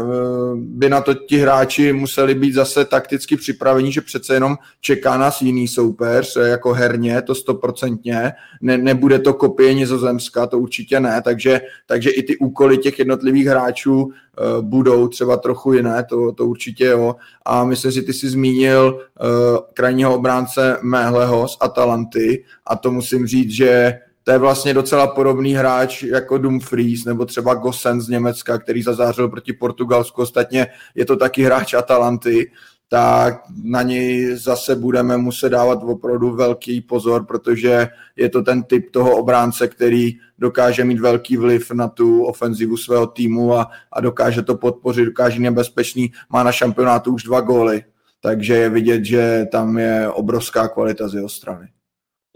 by 0.54 0.88
na 0.88 1.00
to 1.00 1.14
ti 1.14 1.38
hráči 1.38 1.92
museli 1.92 2.34
být 2.34 2.52
zase 2.52 2.84
takticky 2.84 3.36
připraveni, 3.36 3.92
že 3.92 4.00
přece 4.00 4.34
jenom 4.34 4.56
čeká 4.80 5.16
nás 5.16 5.42
jiný 5.42 5.68
soupeř, 5.68 6.36
eh, 6.36 6.48
jako 6.48 6.72
herně, 6.72 7.22
to 7.22 7.34
stoprocentně, 7.34 8.32
ne, 8.60 8.78
nebude 8.78 9.18
to 9.18 9.34
kopie 9.34 9.74
Nizozemska, 9.74 10.46
to 10.46 10.58
určitě 10.58 11.00
ne, 11.00 11.22
takže, 11.22 11.60
takže 11.86 12.10
i 12.10 12.22
ty 12.22 12.36
úkoly 12.36 12.78
těch 12.78 12.98
jednotlivých 12.98 13.46
hráčů 13.46 14.02
uh, 14.02 14.12
budou 14.60 15.08
třeba 15.08 15.36
trochu 15.36 15.72
jiné, 15.72 16.04
to, 16.04 16.32
to 16.32 16.46
určitě 16.46 16.84
jo. 16.84 17.16
A 17.44 17.64
myslím 17.64 17.92
si, 17.92 18.02
ty 18.02 18.12
jsi 18.12 18.28
zmínil 18.28 18.94
uh, 18.94 19.58
krajního 19.74 20.14
obránce 20.14 20.78
Méhleho 20.82 21.48
z 21.48 21.56
Atalanty 21.60 22.44
a 22.66 22.76
to 22.76 22.90
musím 22.90 23.26
říct, 23.26 23.50
že 23.50 23.98
to 24.30 24.34
je 24.34 24.38
vlastně 24.38 24.74
docela 24.74 25.06
podobný 25.06 25.54
hráč 25.54 26.02
jako 26.02 26.38
Dumfries 26.38 27.04
nebo 27.04 27.26
třeba 27.26 27.54
Gossen 27.54 28.00
z 28.00 28.08
Německa, 28.08 28.58
který 28.58 28.82
zazářil 28.82 29.28
proti 29.28 29.52
Portugalsku. 29.52 30.22
Ostatně 30.22 30.66
je 30.94 31.04
to 31.04 31.16
taky 31.16 31.42
hráč 31.42 31.74
Atalanty, 31.74 32.50
tak 32.88 33.42
na 33.64 33.82
něj 33.82 34.36
zase 34.36 34.76
budeme 34.76 35.16
muset 35.16 35.48
dávat 35.48 35.78
opravdu 35.82 36.30
velký 36.30 36.80
pozor, 36.80 37.26
protože 37.26 37.88
je 38.16 38.28
to 38.28 38.42
ten 38.42 38.62
typ 38.62 38.90
toho 38.90 39.16
obránce, 39.16 39.68
který 39.68 40.12
dokáže 40.38 40.84
mít 40.84 41.00
velký 41.00 41.36
vliv 41.36 41.70
na 41.70 41.88
tu 41.88 42.24
ofenzivu 42.24 42.76
svého 42.76 43.06
týmu 43.06 43.54
a, 43.54 43.70
a 43.92 44.00
dokáže 44.00 44.42
to 44.42 44.54
podpořit, 44.54 45.04
dokáže 45.04 45.40
nebezpečný, 45.40 46.12
má 46.32 46.42
na 46.42 46.52
šampionátu 46.52 47.14
už 47.14 47.22
dva 47.22 47.40
góly, 47.40 47.84
takže 48.20 48.54
je 48.54 48.68
vidět, 48.68 49.04
že 49.04 49.46
tam 49.52 49.78
je 49.78 50.08
obrovská 50.08 50.68
kvalita 50.68 51.08
z 51.08 51.14
jeho 51.14 51.28
strany. 51.28 51.68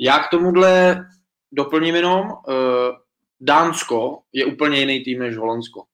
Já 0.01 0.19
k 0.19 0.31
tomuhle 0.31 1.05
doplním 1.55 1.95
jenom, 1.95 2.21
uh, 2.21 2.55
Dánsko 3.41 4.23
je 4.33 4.45
úplně 4.45 4.79
jiný 4.79 5.05
tým 5.05 5.19
než 5.19 5.37
Holandsko. 5.37 5.85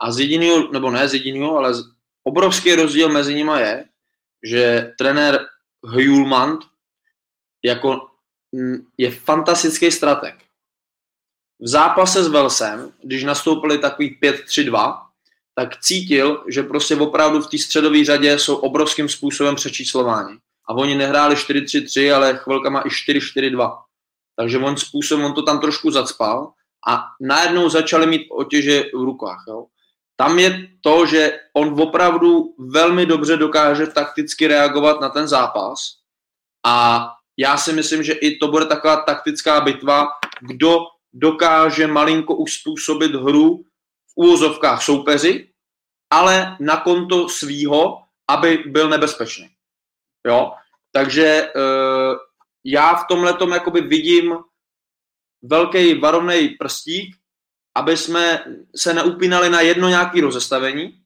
A 0.00 0.12
z 0.12 0.20
jediného, 0.20 0.72
nebo 0.72 0.90
ne 0.90 1.08
z 1.08 1.14
jediného, 1.14 1.56
ale 1.56 1.74
z, 1.74 1.84
obrovský 2.24 2.74
rozdíl 2.74 3.08
mezi 3.08 3.34
nimi 3.34 3.52
je, 3.58 3.84
že 4.42 4.92
trenér 4.98 5.46
Hjulmand 5.86 6.60
jako 7.64 8.06
mm, 8.52 8.76
je 8.98 9.10
fantastický 9.10 9.90
strateg. 9.90 10.34
V 11.60 11.68
zápase 11.68 12.24
s 12.24 12.28
Velsem, 12.28 12.92
když 13.02 13.24
nastoupili 13.24 13.78
takový 13.78 14.18
5-3-2, 14.22 15.02
tak 15.54 15.80
cítil, 15.80 16.44
že 16.48 16.62
prostě 16.62 16.96
opravdu 16.96 17.40
v 17.40 17.50
té 17.50 17.58
středové 17.58 18.04
řadě 18.04 18.38
jsou 18.38 18.56
obrovským 18.56 19.08
způsobem 19.08 19.54
přečíslováni. 19.54 20.38
A 20.68 20.74
oni 20.74 20.94
nehráli 20.94 21.34
4-3-3, 21.34 22.16
ale 22.16 22.36
chvilkama 22.36 22.80
i 22.80 22.88
4-4-2. 22.88 23.82
Takže 24.36 24.58
on 24.58 24.76
způsob, 24.76 25.20
on 25.20 25.34
to 25.34 25.42
tam 25.42 25.60
trošku 25.60 25.90
zacpal 25.90 26.52
a 26.88 27.04
najednou 27.20 27.68
začali 27.68 28.06
mít 28.06 28.26
otěže 28.30 28.82
v 28.94 29.04
rukách. 29.04 29.44
Jo. 29.48 29.66
Tam 30.16 30.38
je 30.38 30.68
to, 30.80 31.06
že 31.06 31.40
on 31.52 31.80
opravdu 31.80 32.54
velmi 32.58 33.06
dobře 33.06 33.36
dokáže 33.36 33.86
takticky 33.86 34.46
reagovat 34.46 35.00
na 35.00 35.08
ten 35.08 35.28
zápas 35.28 35.78
a 36.66 37.06
já 37.38 37.56
si 37.56 37.72
myslím, 37.72 38.02
že 38.02 38.12
i 38.12 38.36
to 38.36 38.48
bude 38.48 38.66
taková 38.66 38.96
taktická 38.96 39.60
bitva, 39.60 40.06
kdo 40.40 40.78
dokáže 41.12 41.86
malinko 41.86 42.34
uspůsobit 42.34 43.14
hru 43.14 43.64
v 44.08 44.12
úvozovkách 44.16 44.82
soupeři, 44.82 45.50
ale 46.10 46.56
na 46.60 46.76
konto 46.76 47.28
svýho, 47.28 47.98
aby 48.30 48.64
byl 48.66 48.88
nebezpečný. 48.88 49.48
Jo? 50.26 50.52
Takže 50.92 51.52
uh, 51.56 52.16
já 52.66 52.94
v 52.94 53.06
tomhle 53.08 53.34
tom 53.34 53.50
jakoby 53.50 53.80
vidím 53.80 54.36
velký 55.42 55.94
varovný 55.94 56.48
prstík, 56.48 57.16
aby 57.76 57.96
jsme 57.96 58.44
se 58.76 58.94
neupínali 58.94 59.50
na 59.50 59.60
jedno 59.60 59.88
nějaké 59.88 60.20
rozestavení, 60.20 61.00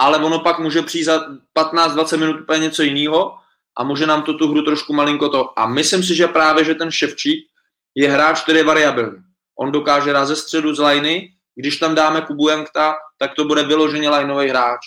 ale 0.00 0.18
ono 0.18 0.38
pak 0.38 0.58
může 0.58 0.82
přijít 0.82 1.04
za 1.04 1.26
15-20 1.58 2.18
minut 2.18 2.40
úplně 2.40 2.58
něco 2.58 2.82
jiného 2.82 3.34
a 3.78 3.84
může 3.84 4.06
nám 4.06 4.22
to 4.22 4.34
tu 4.34 4.48
hru 4.48 4.62
trošku 4.62 4.92
malinko 4.92 5.28
to. 5.28 5.58
A 5.58 5.66
myslím 5.66 6.02
si, 6.02 6.14
že 6.14 6.26
právě, 6.26 6.64
že 6.64 6.74
ten 6.74 6.90
Ševčík 6.90 7.48
je 7.94 8.10
hráč, 8.10 8.42
který 8.42 8.58
je 8.58 8.64
variabilní. 8.64 9.18
On 9.58 9.72
dokáže 9.72 10.10
hrát 10.10 10.26
ze 10.26 10.36
středu 10.36 10.74
z 10.74 10.84
liny, 10.84 11.32
když 11.54 11.76
tam 11.76 11.94
dáme 11.94 12.20
Kubu 12.20 12.48
Jankta, 12.48 12.94
tak 13.18 13.34
to 13.34 13.44
bude 13.44 13.62
vyloženě 13.62 14.10
lineový 14.10 14.48
hráč. 14.48 14.80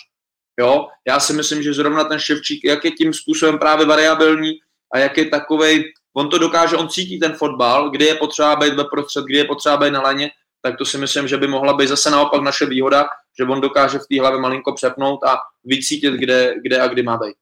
Jo? 0.60 0.88
Já 1.08 1.20
si 1.20 1.32
myslím, 1.32 1.62
že 1.62 1.74
zrovna 1.74 2.04
ten 2.04 2.18
Ševčík, 2.18 2.64
jak 2.64 2.84
je 2.84 2.90
tím 2.90 3.14
způsobem 3.14 3.58
právě 3.58 3.86
variabilní, 3.86 4.52
a 4.94 4.98
jak 4.98 5.18
je 5.18 5.24
takovej, 5.24 5.92
on 6.16 6.28
to 6.28 6.38
dokáže, 6.38 6.76
on 6.76 6.88
cítí 6.88 7.20
ten 7.20 7.32
fotbal, 7.32 7.90
kdy 7.90 8.04
je 8.04 8.14
potřeba 8.14 8.56
být 8.56 8.74
ve 8.74 8.84
prostřed, 8.84 9.24
kdy 9.24 9.38
je 9.38 9.44
potřeba 9.44 9.76
být 9.76 9.90
na 9.90 10.00
laně, 10.00 10.30
tak 10.62 10.78
to 10.78 10.84
si 10.84 10.98
myslím, 10.98 11.28
že 11.28 11.36
by 11.36 11.48
mohla 11.48 11.72
být 11.72 11.88
zase 11.88 12.10
naopak 12.10 12.42
naše 12.42 12.66
výhoda, 12.66 13.06
že 13.38 13.44
on 13.44 13.60
dokáže 13.60 13.98
v 13.98 14.06
té 14.10 14.20
hlavě 14.20 14.40
malinko 14.40 14.72
přepnout 14.72 15.24
a 15.24 15.36
vycítit, 15.64 16.14
kde, 16.14 16.54
kde 16.62 16.80
a 16.80 16.88
kdy 16.88 17.02
má 17.02 17.16
být. 17.16 17.41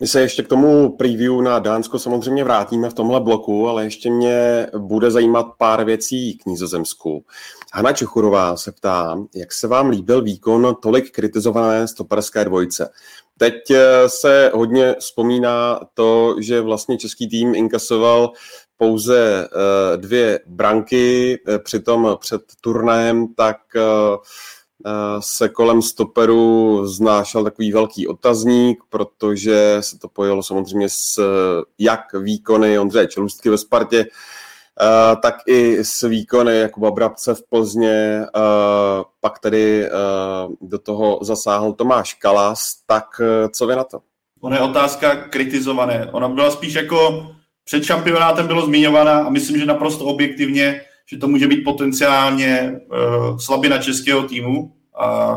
My 0.00 0.06
se 0.06 0.20
ještě 0.20 0.42
k 0.42 0.48
tomu 0.48 0.96
preview 0.96 1.40
na 1.40 1.58
Dánsko 1.58 1.98
samozřejmě 1.98 2.44
vrátíme 2.44 2.90
v 2.90 2.94
tomhle 2.94 3.20
bloku, 3.20 3.68
ale 3.68 3.84
ještě 3.84 4.10
mě 4.10 4.66
bude 4.78 5.10
zajímat 5.10 5.46
pár 5.58 5.84
věcí 5.84 6.38
k 6.38 6.46
Nizozemsku. 6.46 7.24
Hana 7.72 7.92
Čechurová 7.92 8.56
se 8.56 8.72
ptá, 8.72 9.18
jak 9.34 9.52
se 9.52 9.68
vám 9.68 9.88
líbil 9.88 10.22
výkon 10.22 10.76
tolik 10.82 11.10
kritizované 11.10 11.88
stoperské 11.88 12.44
dvojce. 12.44 12.90
Teď 13.38 13.70
eh, 13.70 14.08
se 14.08 14.50
hodně 14.54 14.94
vzpomíná 14.98 15.80
to, 15.94 16.36
že 16.40 16.60
vlastně 16.60 16.98
český 16.98 17.28
tým 17.28 17.54
inkasoval 17.54 18.32
pouze 18.76 19.48
eh, 19.48 19.96
dvě 19.96 20.40
branky, 20.46 21.38
eh, 21.48 21.58
přitom 21.58 22.16
před 22.20 22.42
turnajem 22.60 23.34
tak 23.34 23.56
se 25.20 25.48
kolem 25.48 25.82
stoperu 25.82 26.86
znášel 26.86 27.44
takový 27.44 27.72
velký 27.72 28.08
otazník, 28.08 28.78
protože 28.88 29.76
se 29.80 29.98
to 29.98 30.08
pojelo 30.08 30.42
samozřejmě 30.42 30.88
s 30.88 31.22
jak 31.78 32.00
výkony 32.12 32.78
Ondřeje 32.78 33.06
Čelustky 33.06 33.50
ve 33.50 33.58
Spartě, 33.58 34.06
Uh, 34.80 35.20
tak 35.20 35.34
i 35.46 35.84
s 35.84 36.08
výkony 36.08 36.58
Jakuba 36.58 36.90
Brabce 36.90 37.34
v 37.34 37.42
Plzně, 37.48 38.26
uh, 38.36 38.42
pak 39.20 39.38
tedy 39.38 39.88
do 40.60 40.78
toho 40.78 41.18
zasáhl 41.22 41.72
Tomáš 41.72 42.14
Kalas, 42.14 42.72
tak 42.86 43.04
co 43.50 43.66
vy 43.66 43.76
na 43.76 43.84
to? 43.84 43.98
Ona 44.40 44.56
je 44.56 44.62
otázka 44.62 45.16
kritizované. 45.16 46.08
Ona 46.12 46.28
byla 46.28 46.50
spíš 46.50 46.74
jako 46.74 47.26
před 47.64 47.84
šampionátem 47.84 48.46
bylo 48.46 48.66
zmiňovaná 48.66 49.18
a 49.18 49.30
myslím, 49.30 49.58
že 49.58 49.66
naprosto 49.66 50.04
objektivně, 50.04 50.80
že 51.06 51.18
to 51.18 51.28
může 51.28 51.46
být 51.46 51.64
potenciálně 51.64 52.80
uh, 52.90 53.38
slabina 53.38 53.78
českého 53.78 54.22
týmu. 54.22 54.76
A 55.00 55.36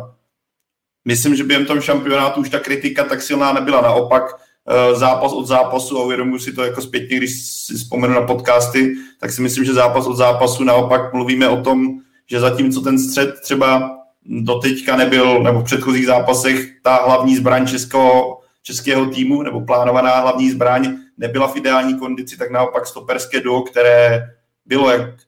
myslím, 1.06 1.36
že 1.36 1.44
během 1.44 1.66
tom 1.66 1.82
šampionátu 1.82 2.42
už 2.42 2.50
ta 2.50 2.60
kritika 2.60 3.04
tak 3.04 3.22
silná 3.22 3.54
nebyla. 3.54 3.82
Naopak 3.82 4.24
Eh, 4.70 4.96
zápas 4.96 5.34
od 5.34 5.48
zápasu 5.48 6.00
a 6.00 6.04
uvědomuji 6.04 6.40
si 6.40 6.54
to 6.54 6.64
jako 6.64 6.82
zpětně, 6.82 7.18
když 7.18 7.46
si 7.46 7.74
vzpomenu 7.74 8.14
na 8.14 8.22
podcasty, 8.22 8.96
tak 9.20 9.32
si 9.32 9.42
myslím, 9.42 9.66
že 9.66 9.74
zápas 9.74 10.08
od 10.08 10.16
zápasu 10.16 10.64
naopak 10.64 11.14
mluvíme 11.14 11.50
o 11.50 11.62
tom, 11.62 11.88
že 12.30 12.40
zatímco 12.40 12.82
ten 12.82 13.00
střed 13.00 13.36
třeba 13.42 13.98
doteďka 14.26 14.96
nebyl, 14.96 15.44
nebo 15.44 15.60
v 15.60 15.64
předchozích 15.64 16.06
zápasech 16.06 16.82
ta 16.84 16.96
hlavní 16.96 17.36
zbraň 17.36 17.68
českého, 17.68 18.40
českého 18.64 19.06
týmu, 19.06 19.42
nebo 19.42 19.62
plánovaná 19.62 20.20
hlavní 20.20 20.52
zbraň, 20.52 20.98
nebyla 21.18 21.48
v 21.48 21.56
ideální 21.56 22.00
kondici, 22.00 22.38
tak 22.38 22.52
naopak 22.52 22.88
stoperské 22.88 23.42
duo, 23.42 23.62
které 23.62 24.28
bylo, 24.66 24.92
jak 24.92 25.02
eh, 25.02 25.27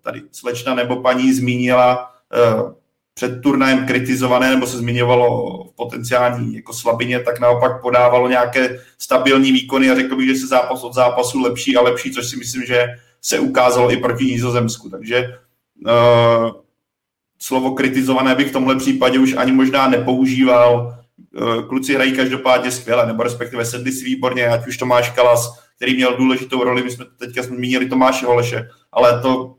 tady 0.00 0.22
slečna 0.32 0.74
nebo 0.74 0.96
paní 0.96 1.32
zmínila, 1.32 2.10
eh, 2.34 2.74
před 3.14 3.40
turnajem 3.42 3.86
kritizované 3.86 4.50
nebo 4.50 4.66
se 4.66 4.78
zmiňovalo 4.78 5.64
v 5.64 5.76
potenciální 5.76 6.54
jako 6.54 6.72
slabině, 6.72 7.20
tak 7.20 7.40
naopak 7.40 7.82
podávalo 7.82 8.28
nějaké 8.28 8.80
stabilní 8.98 9.52
výkony 9.52 9.90
a 9.90 9.94
řekl 9.94 10.16
bych, 10.16 10.28
že 10.28 10.36
se 10.36 10.46
zápas 10.46 10.84
od 10.84 10.94
zápasu 10.94 11.42
lepší 11.42 11.76
a 11.76 11.82
lepší, 11.82 12.10
což 12.10 12.30
si 12.30 12.36
myslím, 12.36 12.62
že 12.62 12.86
se 13.22 13.38
ukázalo 13.38 13.92
i 13.92 13.96
proti 13.96 14.24
Nizozemsku. 14.24 14.90
Takže 14.90 15.38
uh, 15.86 16.50
slovo 17.38 17.70
kritizované 17.70 18.34
bych 18.34 18.48
v 18.48 18.52
tomhle 18.52 18.76
případě 18.76 19.18
už 19.18 19.34
ani 19.36 19.52
možná 19.52 19.88
nepoužíval. 19.88 20.98
Uh, 21.40 21.68
kluci 21.68 21.94
hrají 21.94 22.12
každopádně 22.12 22.70
skvěle, 22.70 23.06
nebo 23.06 23.22
respektive 23.22 23.64
sedli 23.64 23.92
si 23.92 24.04
výborně, 24.04 24.48
ať 24.48 24.66
už 24.66 24.76
Tomáš 24.76 25.10
Kalas, 25.10 25.63
který 25.76 25.96
měl 25.96 26.16
důležitou 26.16 26.64
roli, 26.64 26.82
my 26.82 26.90
jsme 26.90 27.04
teďka 27.18 27.42
zmínili 27.42 27.86
Tomáše 27.86 28.26
Holeše, 28.26 28.68
ale 28.92 29.20
to, 29.22 29.54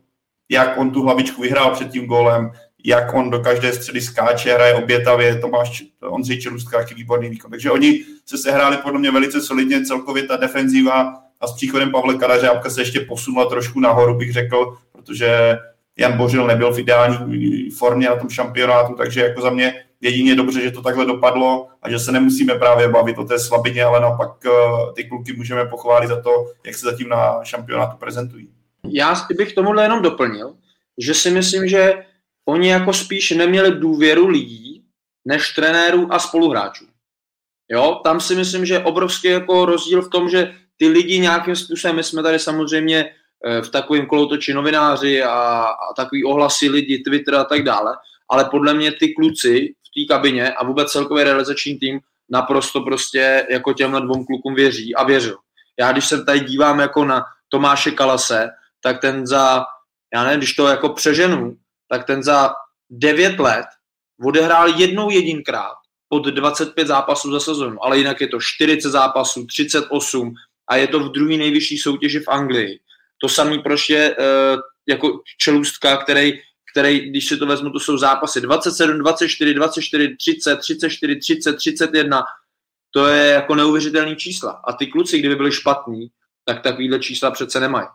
jak 0.48 0.78
on 0.78 0.90
tu 0.90 1.02
hlavičku 1.02 1.42
vyhrál 1.42 1.70
před 1.70 1.90
tím 1.90 2.06
gólem, 2.06 2.50
jak 2.84 3.14
on 3.14 3.30
do 3.30 3.38
každé 3.38 3.72
středy 3.72 4.00
skáče, 4.00 4.54
hraje 4.54 4.74
obětavě, 4.74 5.38
Tomáš 5.38 5.84
Ondřej 6.00 6.40
Čelůstka, 6.40 6.78
jaký 6.78 6.94
výborný 6.94 7.28
výkon. 7.28 7.50
Takže 7.50 7.70
oni 7.70 8.04
se 8.26 8.38
sehráli 8.38 8.76
podle 8.76 8.98
mě 8.98 9.10
velice 9.10 9.40
solidně, 9.40 9.84
celkově 9.84 10.22
ta 10.22 10.36
defenzíva 10.36 11.14
a 11.40 11.46
s 11.46 11.52
příchodem 11.52 11.90
Pavle 11.90 12.14
Karařábka 12.14 12.70
se 12.70 12.80
ještě 12.80 13.00
posunula 13.00 13.46
trošku 13.46 13.80
nahoru, 13.80 14.18
bych 14.18 14.32
řekl, 14.32 14.76
protože 14.92 15.58
Jan 15.98 16.16
Bořil 16.16 16.46
nebyl 16.46 16.72
v 16.72 16.78
ideální 16.78 17.70
formě 17.70 18.08
na 18.08 18.16
tom 18.16 18.30
šampionátu, 18.30 18.94
takže 18.94 19.20
jako 19.20 19.40
za 19.40 19.50
mě 19.50 19.84
jedině 20.06 20.34
dobře, 20.34 20.60
že 20.60 20.70
to 20.70 20.82
takhle 20.82 21.06
dopadlo 21.06 21.68
a 21.82 21.90
že 21.90 21.98
se 21.98 22.12
nemusíme 22.12 22.54
právě 22.54 22.88
bavit 22.88 23.18
o 23.18 23.24
té 23.24 23.38
slabině, 23.38 23.84
ale 23.84 24.00
naopak 24.00 24.30
eh, 24.46 24.50
ty 24.94 25.04
kluky 25.04 25.32
můžeme 25.32 25.66
pochválit 25.66 26.08
za 26.08 26.22
to, 26.22 26.30
jak 26.66 26.74
se 26.74 26.86
zatím 26.86 27.08
na 27.08 27.44
šampionátu 27.44 27.96
prezentují. 27.96 28.48
Já 28.88 29.14
bych 29.36 29.52
tomuhle 29.52 29.82
jenom 29.82 30.02
doplnil, 30.02 30.54
že 30.98 31.14
si 31.14 31.30
myslím, 31.30 31.68
že 31.68 31.94
oni 32.48 32.68
jako 32.68 32.92
spíš 32.92 33.30
neměli 33.30 33.70
důvěru 33.70 34.28
lidí, 34.28 34.84
než 35.24 35.52
trenérů 35.52 36.08
a 36.10 36.18
spoluhráčů. 36.18 36.86
Jo, 37.70 38.00
tam 38.04 38.20
si 38.20 38.34
myslím, 38.34 38.66
že 38.66 38.74
je 38.74 38.84
obrovský 38.84 39.28
jako 39.28 39.64
rozdíl 39.64 40.02
v 40.02 40.10
tom, 40.10 40.28
že 40.28 40.52
ty 40.76 40.88
lidi 40.88 41.18
nějakým 41.18 41.56
způsobem, 41.56 41.96
my 41.96 42.02
jsme 42.02 42.22
tady 42.22 42.38
samozřejmě 42.38 43.04
eh, 43.46 43.62
v 43.62 43.70
takovém 43.70 44.06
kolotoči 44.06 44.54
novináři 44.54 45.22
a, 45.22 45.30
a 45.30 45.94
takový 45.96 46.24
ohlasy 46.24 46.68
lidi, 46.68 46.98
Twitter 46.98 47.34
a 47.34 47.44
tak 47.44 47.62
dále, 47.62 47.92
ale 48.30 48.44
podle 48.44 48.74
mě 48.74 48.92
ty 48.92 49.14
kluci 49.14 49.74
té 49.96 50.14
kabině 50.14 50.52
a 50.52 50.64
vůbec 50.64 50.92
celkový 50.92 51.22
realizační 51.22 51.78
tým 51.78 52.00
naprosto 52.30 52.80
prostě 52.80 53.46
jako 53.50 53.72
těmhle 53.72 54.00
dvou 54.00 54.24
klukům 54.24 54.54
věří 54.54 54.94
a 54.94 55.04
věřil. 55.04 55.36
Já 55.80 55.92
když 55.92 56.06
se 56.06 56.24
tady 56.24 56.40
dívám 56.40 56.78
jako 56.80 57.04
na 57.04 57.24
Tomáše 57.48 57.90
Kalase, 57.90 58.48
tak 58.82 59.00
ten 59.00 59.26
za, 59.26 59.64
já 60.14 60.24
nevím, 60.24 60.40
když 60.40 60.54
to 60.54 60.66
jako 60.66 60.88
přeženu, 60.88 61.56
tak 61.88 62.06
ten 62.06 62.22
za 62.22 62.50
9 62.90 63.38
let 63.38 63.66
odehrál 64.24 64.68
jednou 64.68 65.10
jedinkrát 65.10 65.74
pod 66.08 66.24
25 66.24 66.86
zápasů 66.86 67.32
za 67.32 67.40
sezonu, 67.40 67.84
ale 67.84 67.98
jinak 67.98 68.20
je 68.20 68.28
to 68.28 68.38
40 68.40 68.90
zápasů, 68.90 69.46
38 69.46 70.34
a 70.68 70.76
je 70.76 70.86
to 70.86 71.00
v 71.00 71.12
druhé 71.12 71.36
nejvyšší 71.36 71.78
soutěži 71.78 72.20
v 72.20 72.28
Anglii. 72.28 72.80
To 73.20 73.28
samý 73.28 73.58
prostě 73.58 74.16
jako 74.88 75.20
čelůstka, 75.38 75.96
který, 75.96 76.32
který, 76.76 77.10
když 77.10 77.28
si 77.28 77.36
to 77.36 77.46
vezmu, 77.46 77.70
to 77.70 77.80
jsou 77.80 77.98
zápasy 77.98 78.40
27, 78.40 78.98
24, 78.98 79.54
24, 79.54 80.16
30, 80.16 80.56
34, 80.56 81.16
30, 81.16 81.56
31. 81.56 82.24
To 82.90 83.06
je 83.06 83.26
jako 83.26 83.54
neuvěřitelný 83.54 84.16
čísla. 84.16 84.60
A 84.64 84.72
ty 84.72 84.86
kluci, 84.86 85.18
kdyby 85.18 85.36
byli 85.36 85.52
špatní, 85.52 86.08
tak 86.44 86.62
takovýhle 86.62 86.98
čísla 86.98 87.30
přece 87.30 87.60
nemají. 87.60 87.86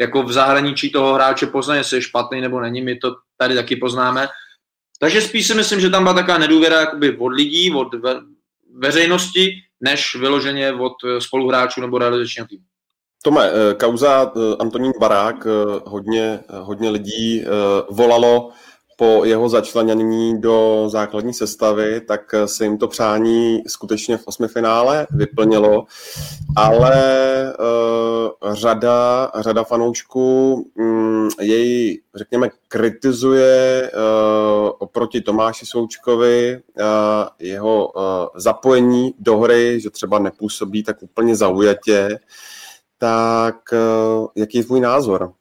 Jako 0.00 0.22
v 0.22 0.32
zahraničí 0.32 0.90
toho 0.90 1.14
hráče 1.14 1.46
poznají, 1.46 1.80
jestli 1.80 1.96
je 1.96 2.02
špatný 2.02 2.40
nebo 2.40 2.60
není, 2.60 2.82
my 2.82 2.96
to 2.96 3.16
tady 3.36 3.54
taky 3.54 3.76
poznáme. 3.76 4.28
Takže 4.98 5.20
spíš 5.20 5.46
si 5.46 5.54
myslím, 5.54 5.80
že 5.80 5.90
tam 5.90 6.02
byla 6.02 6.14
taková 6.14 6.38
nedůvěra 6.38 6.80
jakoby 6.80 7.16
od 7.18 7.28
lidí, 7.28 7.74
od 7.74 7.94
ve, 7.94 8.20
veřejnosti, 8.78 9.54
než 9.80 10.14
vyloženě 10.14 10.72
od 10.72 10.92
spoluhráčů 11.18 11.80
nebo 11.80 11.98
realizačního 11.98 12.46
týmu. 12.46 12.64
Tome, 13.24 13.50
eh, 13.50 13.74
kauza 13.74 14.32
eh, 14.36 14.56
Antonín 14.58 14.92
Barák, 15.00 15.46
hodně, 15.84 16.40
hodně 16.48 16.90
lidí 16.90 17.44
volalo 17.90 18.50
po 18.96 19.24
jeho 19.24 19.48
začlenění 19.48 20.40
do 20.40 20.84
základní 20.88 21.34
sestavy, 21.34 22.00
tak 22.00 22.34
se 22.46 22.64
jim 22.64 22.78
to 22.78 22.88
přání 22.88 23.62
skutečně 23.66 24.16
v 24.16 24.26
osmi 24.26 24.48
finále 24.48 25.06
vyplnilo, 25.10 25.84
ale 26.56 26.94
uh, 27.58 28.54
řada, 28.54 29.30
řada 29.40 29.64
fanoušků 29.64 30.54
um, 30.74 31.28
jej, 31.40 32.00
řekněme, 32.14 32.48
kritizuje 32.68 33.90
uh, 33.94 34.70
oproti 34.78 35.20
Tomáši 35.20 35.66
Součkovi 35.66 36.60
uh, 36.80 36.84
jeho 37.38 37.88
uh, 37.88 38.02
zapojení 38.36 39.14
do 39.18 39.38
hry, 39.38 39.80
že 39.80 39.90
třeba 39.90 40.18
nepůsobí 40.18 40.82
tak 40.82 41.02
úplně 41.02 41.36
zaujatě, 41.36 42.18
tak 42.98 43.56
uh, 43.72 44.26
jaký 44.36 44.58
je 44.58 44.64
tvůj 44.64 44.80
názor? 44.80 45.32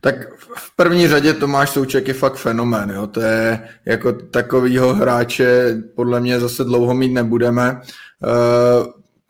Tak 0.00 0.14
v 0.56 0.76
první 0.76 1.08
řadě 1.08 1.34
Tomáš 1.34 1.70
Souček 1.70 2.08
je 2.08 2.14
fakt 2.14 2.36
fenomén, 2.36 2.90
jo. 2.90 3.06
to 3.06 3.20
je 3.20 3.68
jako 3.84 4.12
takovýho 4.12 4.94
hráče 4.94 5.76
podle 5.94 6.20
mě 6.20 6.40
zase 6.40 6.64
dlouho 6.64 6.94
mít 6.94 7.12
nebudeme. 7.12 7.80
Eh, 8.24 8.86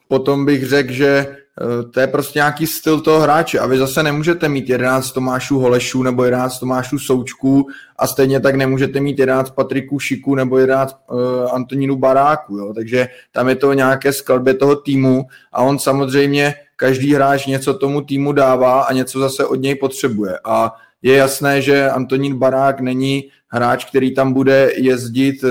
potom 0.08 0.46
bych 0.46 0.66
řekl, 0.66 0.92
že 0.92 1.26
eh, 1.26 1.82
to 1.90 2.00
je 2.00 2.06
prostě 2.06 2.38
nějaký 2.38 2.66
styl 2.66 3.00
toho 3.00 3.20
hráče 3.20 3.58
a 3.58 3.66
vy 3.66 3.78
zase 3.78 4.02
nemůžete 4.02 4.48
mít 4.48 4.68
11 4.68 5.12
Tomášů 5.12 5.58
Holešů 5.58 6.02
nebo 6.02 6.24
11 6.24 6.58
Tomášů 6.58 6.98
Součků 6.98 7.66
a 7.96 8.06
stejně 8.06 8.40
tak 8.40 8.54
nemůžete 8.54 9.00
mít 9.00 9.18
11 9.18 9.50
Patriků 9.50 9.98
Šiků 9.98 10.34
nebo 10.34 10.58
11 10.58 10.96
uh, 11.10 11.20
Antonínu 11.52 11.96
Baráku, 11.96 12.56
jo? 12.56 12.72
takže 12.74 13.08
tam 13.32 13.48
je 13.48 13.56
to 13.56 13.72
nějaké 13.72 14.12
skladbě 14.12 14.54
toho 14.54 14.76
týmu 14.76 15.26
a 15.52 15.62
on 15.62 15.78
samozřejmě 15.78 16.54
každý 16.78 17.14
hráč 17.14 17.46
něco 17.46 17.74
tomu 17.74 18.00
týmu 18.00 18.32
dává 18.32 18.82
a 18.82 18.92
něco 18.92 19.18
zase 19.18 19.46
od 19.46 19.54
něj 19.54 19.74
potřebuje. 19.74 20.38
A 20.44 20.72
je 21.02 21.16
jasné, 21.16 21.62
že 21.62 21.90
Antonín 21.90 22.38
Barák 22.38 22.80
není 22.80 23.30
hráč, 23.48 23.84
který 23.84 24.14
tam 24.14 24.32
bude 24.32 24.70
jezdit 24.76 25.44
uh, 25.44 25.50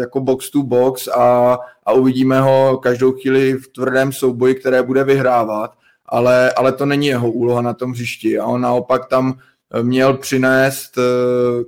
jako 0.00 0.20
box 0.20 0.50
to 0.50 0.62
box 0.62 1.08
a, 1.08 1.58
a 1.86 1.92
uvidíme 1.92 2.40
ho 2.40 2.80
každou 2.82 3.12
chvíli 3.12 3.52
v 3.52 3.68
tvrdém 3.68 4.12
souboji, 4.12 4.54
které 4.54 4.82
bude 4.82 5.04
vyhrávat, 5.04 5.74
ale, 6.06 6.52
ale 6.52 6.72
to 6.72 6.86
není 6.86 7.06
jeho 7.06 7.30
úloha 7.30 7.62
na 7.62 7.74
tom 7.74 7.92
hřišti 7.92 8.38
a 8.38 8.46
on 8.46 8.60
naopak 8.60 9.06
tam 9.08 9.38
měl 9.82 10.14
přinést 10.14 10.98
uh, 10.98 11.04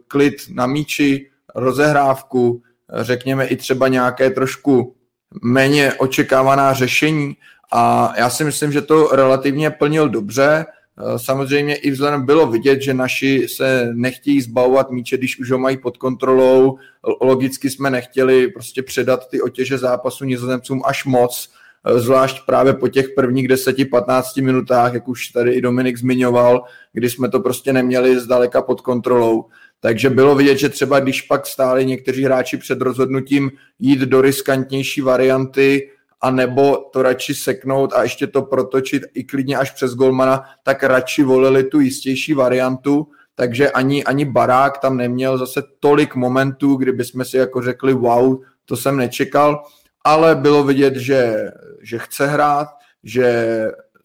klid 0.09 0.35
na 0.51 0.66
míči, 0.66 1.31
rozehrávku, 1.55 2.62
řekněme 2.92 3.47
i 3.47 3.57
třeba 3.57 3.88
nějaké 3.88 4.31
trošku 4.31 4.94
méně 5.42 5.92
očekávaná 5.94 6.73
řešení 6.73 7.37
a 7.72 8.12
já 8.16 8.31
si 8.31 8.44
myslím, 8.44 8.72
že 8.72 8.83
to 8.83 9.09
relativně 9.12 9.70
plnil 9.70 10.09
dobře. 10.09 10.66
Eh, 11.00 11.18
samozřejmě 11.18 11.76
i 11.76 11.90
vzhledem 11.90 12.26
bylo 12.26 12.46
vidět, 12.46 12.83
že 12.83 12.94
naši 12.94 13.46
se 13.48 13.90
nechtějí 13.94 14.40
zbavovat 14.40 14.90
míče, 14.90 15.16
když 15.16 15.38
už 15.38 15.50
ho 15.50 15.59
mají 15.59 15.76
pod 15.76 15.96
kontrolou. 15.96 16.78
Logicky 17.20 17.70
jsme 17.70 17.90
nechtěli 17.90 18.48
prostě 18.48 18.83
předat 18.83 19.28
ty 19.28 19.42
otěže 19.42 19.78
zápasu 19.78 20.24
nizozemcům 20.24 20.83
až 20.85 21.04
moc, 21.04 21.50
eh, 21.87 22.00
zvlášť 22.00 22.46
právě 22.46 22.72
po 22.72 22.88
těch 22.88 23.09
prvních 23.16 23.48
10-15 23.48 24.42
minutách, 24.42 24.94
jak 24.94 25.09
už 25.09 25.28
tady 25.28 25.52
i 25.52 25.61
Dominik 25.61 25.98
zmiňoval, 25.98 26.64
kdy 26.92 27.11
jsme 27.11 27.28
to 27.28 27.40
prostě 27.40 27.72
neměli 27.72 28.20
zdaleka 28.20 28.62
pod 28.62 28.81
kontrolou. 28.81 29.44
Takže 29.81 30.11
bylo 30.11 30.35
vidět, 30.35 30.59
že 30.59 30.68
třeba 30.68 31.00
když 31.00 31.22
pak 31.22 31.46
stáli 31.46 31.87
někteří 31.87 32.24
hráči 32.24 32.57
před 32.57 32.81
rozhodnutím 32.81 33.50
jít 33.78 33.98
do 34.00 34.20
riskantnější 34.20 35.00
varianty, 35.00 35.90
a 36.20 36.31
nebo 36.31 36.76
to 36.76 37.02
radši 37.02 37.35
seknout 37.35 37.92
a 37.92 38.02
ještě 38.02 38.26
to 38.26 38.42
protočit 38.42 39.02
i 39.14 39.24
klidně 39.24 39.57
až 39.57 39.70
přes 39.70 39.94
golmana, 39.94 40.44
tak 40.62 40.83
radši 40.83 41.22
volili 41.22 41.64
tu 41.64 41.81
jistější 41.81 42.35
variantu, 42.35 43.09
takže 43.35 43.70
ani, 43.70 44.04
ani 44.04 44.24
barák 44.24 44.78
tam 44.78 44.96
neměl 44.96 45.38
zase 45.38 45.62
tolik 45.81 46.14
momentů, 46.14 46.76
kdyby 46.76 47.04
jsme 47.04 47.24
si 47.24 47.37
jako 47.37 47.62
řekli 47.62 47.94
wow, 47.94 48.37
to 48.64 48.76
jsem 48.76 48.96
nečekal, 48.96 49.62
ale 50.04 50.37
bylo 50.37 50.64
vidět, 50.64 50.96
že, 50.96 51.50
že 51.83 51.98
chce 51.98 52.26
hrát, 52.26 52.68
že 53.04 53.46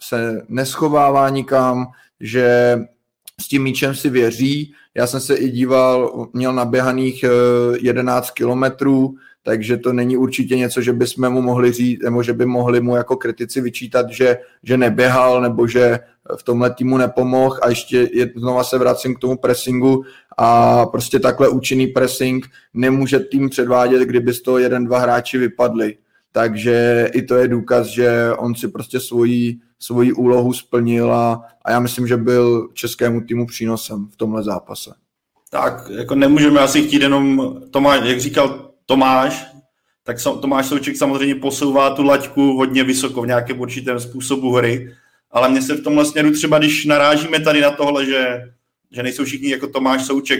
se 0.03 0.41
neschovává 0.47 1.29
nikam, 1.29 1.87
že 2.19 2.77
s 3.41 3.47
tím 3.47 3.63
míčem 3.63 3.95
si 3.95 4.09
věří. 4.09 4.73
Já 4.95 5.07
jsem 5.07 5.19
se 5.19 5.35
i 5.35 5.49
díval, 5.49 6.27
měl 6.33 6.53
naběhaných 6.53 7.25
11 7.81 8.27
eh, 8.27 8.31
kilometrů, 8.33 9.15
takže 9.43 9.77
to 9.77 9.93
není 9.93 10.17
určitě 10.17 10.57
něco, 10.57 10.81
že 10.81 10.93
bychom 10.93 11.29
mu 11.29 11.41
mohli 11.41 11.71
říct, 11.71 12.03
nebo 12.03 12.23
že 12.23 12.33
by 12.33 12.45
mohli 12.45 12.81
mu 12.81 12.95
jako 12.95 13.15
kritici 13.15 13.61
vyčítat, 13.61 14.09
že, 14.09 14.37
že 14.63 14.77
neběhal, 14.77 15.41
nebo 15.41 15.67
že 15.67 15.99
v 16.37 16.43
tomhle 16.43 16.73
týmu 16.73 16.97
nepomohl 16.97 17.59
a 17.61 17.69
ještě 17.69 18.09
je, 18.13 18.31
znova 18.35 18.63
se 18.63 18.77
vracím 18.77 19.15
k 19.15 19.19
tomu 19.19 19.37
pressingu 19.37 20.03
a 20.37 20.85
prostě 20.85 21.19
takhle 21.19 21.49
účinný 21.49 21.87
pressing 21.87 22.45
nemůže 22.73 23.19
tým 23.19 23.49
předvádět, 23.49 24.01
kdyby 24.01 24.33
z 24.33 24.41
toho 24.41 24.57
jeden, 24.57 24.85
dva 24.85 24.99
hráči 24.99 25.37
vypadli. 25.37 25.97
Takže 26.31 27.09
i 27.13 27.21
to 27.21 27.35
je 27.35 27.47
důkaz, 27.47 27.87
že 27.87 28.31
on 28.37 28.55
si 28.55 28.67
prostě 28.67 28.99
svoji, 28.99 29.55
svoji 29.79 30.13
úlohu 30.13 30.53
splnil 30.53 31.13
a, 31.13 31.45
a 31.65 31.71
já 31.71 31.79
myslím, 31.79 32.07
že 32.07 32.17
byl 32.17 32.69
českému 32.73 33.21
týmu 33.21 33.47
přínosem 33.47 34.07
v 34.07 34.15
tomhle 34.15 34.43
zápase. 34.43 34.93
Tak, 35.49 35.89
jako 35.97 36.15
nemůžeme 36.15 36.59
asi 36.59 36.83
chtít 36.83 37.01
jenom, 37.01 37.55
Tomáš, 37.71 37.99
jak 38.03 38.19
říkal 38.19 38.72
Tomáš, 38.85 39.45
tak 40.03 40.17
Tomáš 40.41 40.65
Souček 40.65 40.97
samozřejmě 40.97 41.35
posouvá 41.35 41.89
tu 41.89 42.03
laťku 42.03 42.57
hodně 42.57 42.83
vysoko 42.83 43.21
v 43.21 43.27
nějakém 43.27 43.59
určitém 43.59 43.99
způsobu 43.99 44.51
hry, 44.51 44.95
ale 45.31 45.49
mně 45.49 45.61
se 45.61 45.75
v 45.75 45.83
tomhle 45.83 46.05
směru 46.05 46.31
třeba, 46.31 46.59
když 46.59 46.85
narážíme 46.85 47.39
tady 47.39 47.61
na 47.61 47.71
tohle, 47.71 48.05
že, 48.05 48.41
že 48.91 49.03
nejsou 49.03 49.25
všichni 49.25 49.49
jako 49.49 49.67
Tomáš 49.67 50.05
Souček, 50.05 50.39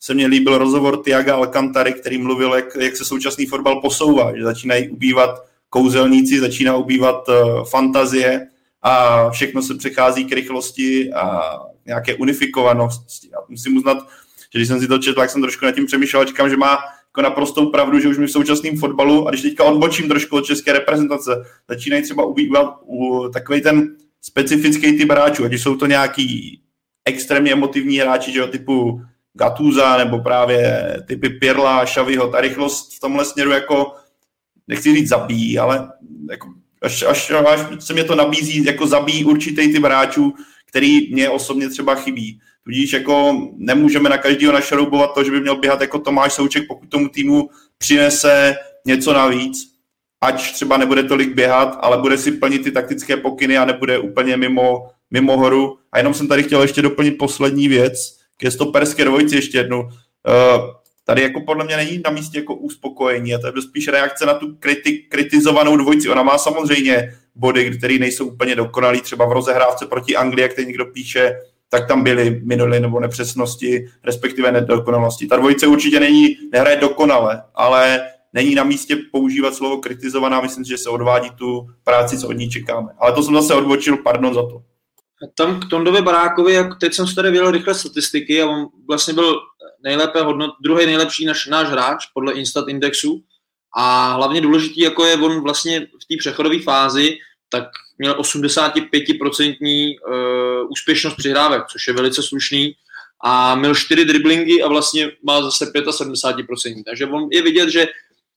se 0.00 0.14
mně 0.14 0.26
líbil 0.26 0.58
rozhovor 0.58 1.02
Tiaga 1.02 1.34
Alcantary, 1.34 1.92
který 1.92 2.18
mluvil, 2.18 2.54
jak, 2.54 2.76
jak 2.80 2.96
se 2.96 3.04
současný 3.04 3.46
fotbal 3.46 3.80
posouvá, 3.80 4.36
že 4.36 4.42
začínají 4.42 4.88
ubývat 4.88 5.44
kouzelníci, 5.70 6.40
začíná 6.40 6.76
ubývat 6.76 7.28
uh, 7.28 7.64
fantazie 7.64 8.46
a 8.82 9.30
všechno 9.30 9.62
se 9.62 9.74
přechází 9.74 10.24
k 10.24 10.32
rychlosti 10.32 11.12
a 11.12 11.40
nějaké 11.86 12.14
unifikovanosti. 12.14 13.28
Já 13.32 13.38
musím 13.48 13.76
uznat, 13.76 13.98
že 14.52 14.58
když 14.58 14.68
jsem 14.68 14.80
si 14.80 14.88
to 14.88 14.98
četl, 14.98 15.20
tak 15.20 15.30
jsem 15.30 15.42
trošku 15.42 15.64
nad 15.64 15.72
tím 15.72 15.86
přemýšlel 15.86 16.24
říkám, 16.24 16.50
že 16.50 16.56
má 16.56 16.78
jako 17.14 17.22
naprostou 17.22 17.66
pravdu, 17.70 17.98
že 17.98 18.08
už 18.08 18.18
mi 18.18 18.26
v 18.26 18.30
současném 18.30 18.76
fotbalu, 18.76 19.28
a 19.28 19.30
když 19.30 19.42
teďka 19.42 19.64
odbočím 19.64 20.08
trošku 20.08 20.36
od 20.36 20.44
české 20.44 20.72
reprezentace, 20.72 21.44
začínají 21.68 22.02
třeba 22.02 22.24
ubývat 22.24 22.78
u 22.86 23.28
takový 23.32 23.60
ten 23.60 23.96
specifický 24.22 24.98
typ 24.98 25.10
hráčů, 25.10 25.44
ať 25.44 25.52
jsou 25.52 25.76
to 25.76 25.86
nějaký 25.86 26.60
extrémně 27.04 27.52
emotivní 27.52 27.98
hráči, 27.98 28.32
že 28.32 28.38
jo, 28.38 28.46
typu 28.46 29.00
Gatuza 29.34 29.96
nebo 29.96 30.18
právě 30.18 30.86
typy 31.06 31.28
Pirla, 31.28 31.86
Šaviho, 31.86 32.28
ta 32.28 32.40
rychlost 32.40 32.96
v 32.96 33.00
tomhle 33.00 33.24
směru 33.24 33.50
jako, 33.50 33.92
nechci 34.68 34.94
říct 34.94 35.08
zabíjí, 35.08 35.58
ale 35.58 35.92
jako 36.30 36.48
až, 36.82 37.02
až, 37.02 37.30
až 37.30 37.60
se 37.78 37.92
mě 37.92 38.04
to 38.04 38.14
nabízí, 38.14 38.64
jako 38.64 38.86
zabíjí 38.86 39.24
určitý 39.24 39.72
typ 39.72 39.84
hráčů, 39.84 40.34
který 40.68 41.14
mě 41.14 41.30
osobně 41.30 41.68
třeba 41.68 41.94
chybí. 41.94 42.40
Tudíž 42.64 42.92
jako 42.92 43.40
nemůžeme 43.56 44.08
na 44.08 44.18
každého 44.18 44.52
našroubovat 44.52 45.14
to, 45.14 45.24
že 45.24 45.30
by 45.30 45.40
měl 45.40 45.56
běhat 45.56 45.80
jako 45.80 45.98
Tomáš 45.98 46.32
Souček, 46.32 46.64
pokud 46.68 46.88
tomu 46.88 47.08
týmu 47.08 47.50
přinese 47.78 48.56
něco 48.86 49.12
navíc, 49.12 49.58
ať 50.20 50.52
třeba 50.52 50.76
nebude 50.76 51.02
tolik 51.02 51.34
běhat, 51.34 51.78
ale 51.80 51.98
bude 51.98 52.18
si 52.18 52.32
plnit 52.32 52.64
ty 52.64 52.70
taktické 52.70 53.16
pokyny 53.16 53.58
a 53.58 53.64
nebude 53.64 53.98
úplně 53.98 54.36
mimo, 54.36 54.88
mimo 55.10 55.36
horu. 55.36 55.78
A 55.92 55.98
jenom 55.98 56.14
jsem 56.14 56.28
tady 56.28 56.42
chtěl 56.42 56.62
ještě 56.62 56.82
doplnit 56.82 57.10
poslední 57.10 57.68
věc, 57.68 58.18
ke 58.36 58.50
stoperské 58.50 59.04
dvojici 59.04 59.36
ještě 59.36 59.58
jednu. 59.58 59.82
Uh, 59.82 59.90
tady 61.04 61.22
jako 61.22 61.40
podle 61.40 61.64
mě 61.64 61.76
není 61.76 62.00
na 62.04 62.10
místě 62.10 62.38
jako 62.38 62.54
uspokojení 62.54 63.34
a 63.34 63.38
to 63.38 63.46
je 63.46 63.62
spíš 63.62 63.88
reakce 63.88 64.26
na 64.26 64.34
tu 64.34 64.46
kriti- 64.46 65.08
kritizovanou 65.08 65.76
dvojici. 65.76 66.08
Ona 66.08 66.22
má 66.22 66.38
samozřejmě 66.38 67.14
body, 67.34 67.70
které 67.78 67.98
nejsou 67.98 68.26
úplně 68.26 68.56
dokonalý, 68.56 69.00
třeba 69.00 69.26
v 69.26 69.32
rozehrávce 69.32 69.86
proti 69.86 70.16
Anglii, 70.16 70.42
jak 70.42 70.56
někdo 70.56 70.86
píše, 70.86 71.36
tak 71.74 71.88
tam 71.88 72.02
byly 72.02 72.40
minuly 72.44 72.80
nebo 72.80 73.00
nepřesnosti, 73.00 73.88
respektive 74.04 74.52
nedokonalosti. 74.52 75.26
Ta 75.26 75.36
dvojice 75.36 75.66
určitě 75.66 76.00
není, 76.00 76.36
nehraje 76.52 76.76
dokonale, 76.76 77.42
ale 77.54 78.10
není 78.32 78.54
na 78.54 78.64
místě 78.64 78.96
používat 79.12 79.54
slovo 79.54 79.76
kritizovaná, 79.78 80.40
myslím, 80.40 80.64
že 80.64 80.78
se 80.78 80.90
odvádí 80.90 81.30
tu 81.30 81.66
práci, 81.84 82.18
co 82.18 82.28
od 82.28 82.32
ní 82.32 82.50
čekáme. 82.50 82.88
Ale 82.98 83.12
to 83.12 83.22
jsem 83.22 83.34
zase 83.34 83.54
odbočil, 83.54 83.96
pardon 83.96 84.34
za 84.34 84.42
to. 84.42 84.62
Tam 85.34 85.60
k 85.60 85.70
Tondovi 85.70 86.02
Barákovi, 86.02 86.52
jak 86.52 86.78
teď 86.80 86.94
jsem 86.94 87.06
si 87.06 87.14
tady 87.14 87.30
vyjel 87.30 87.50
rychle 87.50 87.74
statistiky 87.74 88.42
a 88.42 88.46
on 88.46 88.66
vlastně 88.88 89.14
byl 89.14 89.40
nejlépe 89.84 90.22
hodnot, 90.22 90.50
druhý 90.62 90.86
nejlepší 90.86 91.26
naš, 91.26 91.46
náš 91.46 91.68
hráč 91.68 92.06
podle 92.14 92.32
Instat 92.32 92.68
Indexu 92.68 93.22
a 93.76 94.12
hlavně 94.12 94.40
důležitý, 94.40 94.80
jako 94.80 95.04
je 95.04 95.16
on 95.16 95.42
vlastně 95.42 95.80
v 95.80 96.06
té 96.08 96.14
přechodové 96.18 96.62
fázi, 96.62 97.16
tak 97.48 97.64
měl 97.98 98.14
85% 98.14 99.96
uh, 100.06 100.70
úspěšnost 100.70 101.14
přihrávek, 101.14 101.66
což 101.66 101.86
je 101.86 101.94
velice 101.94 102.22
slušný 102.22 102.74
a 103.24 103.54
měl 103.54 103.74
4 103.74 104.04
driblingy 104.04 104.62
a 104.62 104.68
vlastně 104.68 105.10
má 105.22 105.42
zase 105.42 105.64
75%. 105.64 106.82
Takže 106.84 107.06
on 107.06 107.28
je 107.32 107.42
vidět, 107.42 107.68
že, 107.68 107.86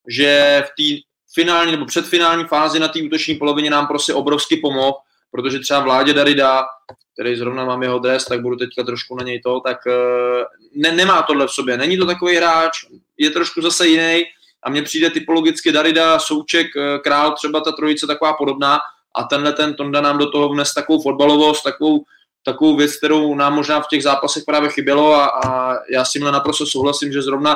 že 0.07 0.63
v 0.65 0.67
té 0.67 1.01
finální 1.33 1.71
nebo 1.71 1.85
předfinální 1.85 2.43
fázi 2.43 2.79
na 2.79 2.87
té 2.87 2.99
útoční 3.01 3.35
polovině 3.35 3.69
nám 3.69 3.87
prostě 3.87 4.13
obrovsky 4.13 4.57
pomohl, 4.57 4.93
protože 5.31 5.59
třeba 5.59 5.79
vládě 5.79 6.13
Darida, 6.13 6.65
který 7.13 7.35
zrovna 7.35 7.65
mám 7.65 7.83
jeho 7.83 7.99
dres, 7.99 8.25
tak 8.25 8.41
budu 8.41 8.55
teďka 8.55 8.83
trošku 8.83 9.15
na 9.15 9.23
něj 9.23 9.41
to, 9.41 9.59
tak 9.59 9.77
uh, 9.85 10.43
ne, 10.75 10.91
nemá 10.91 11.21
tohle 11.21 11.47
v 11.47 11.51
sobě. 11.51 11.77
Není 11.77 11.97
to 11.97 12.05
takový 12.05 12.35
hráč, 12.35 12.71
je 13.17 13.29
trošku 13.29 13.61
zase 13.61 13.87
jiný 13.87 14.23
a 14.63 14.69
mně 14.69 14.81
přijde 14.81 15.09
typologicky 15.09 15.71
Darida, 15.71 16.19
Souček, 16.19 16.67
eh, 16.75 16.99
Král, 16.99 17.31
třeba 17.31 17.61
ta 17.61 17.71
trojice 17.71 18.07
taková 18.07 18.33
podobná, 18.33 18.79
a 19.17 19.23
tenhle 19.23 19.53
ten 19.53 19.73
Tonda 19.73 20.01
nám 20.01 20.17
do 20.17 20.31
toho 20.31 20.49
vnes 20.49 20.73
takovou 20.73 21.01
fotbalovost, 21.01 21.63
takovou, 21.63 22.03
takovou 22.43 22.75
věc, 22.75 22.97
kterou 22.97 23.35
nám 23.35 23.55
možná 23.55 23.81
v 23.81 23.87
těch 23.87 24.03
zápasech 24.03 24.43
právě 24.45 24.69
chybělo 24.69 25.13
a, 25.13 25.25
a 25.27 25.73
já 25.91 26.05
s 26.05 26.11
tímhle 26.11 26.31
naprosto 26.31 26.65
souhlasím, 26.65 27.11
že 27.11 27.21
zrovna, 27.21 27.55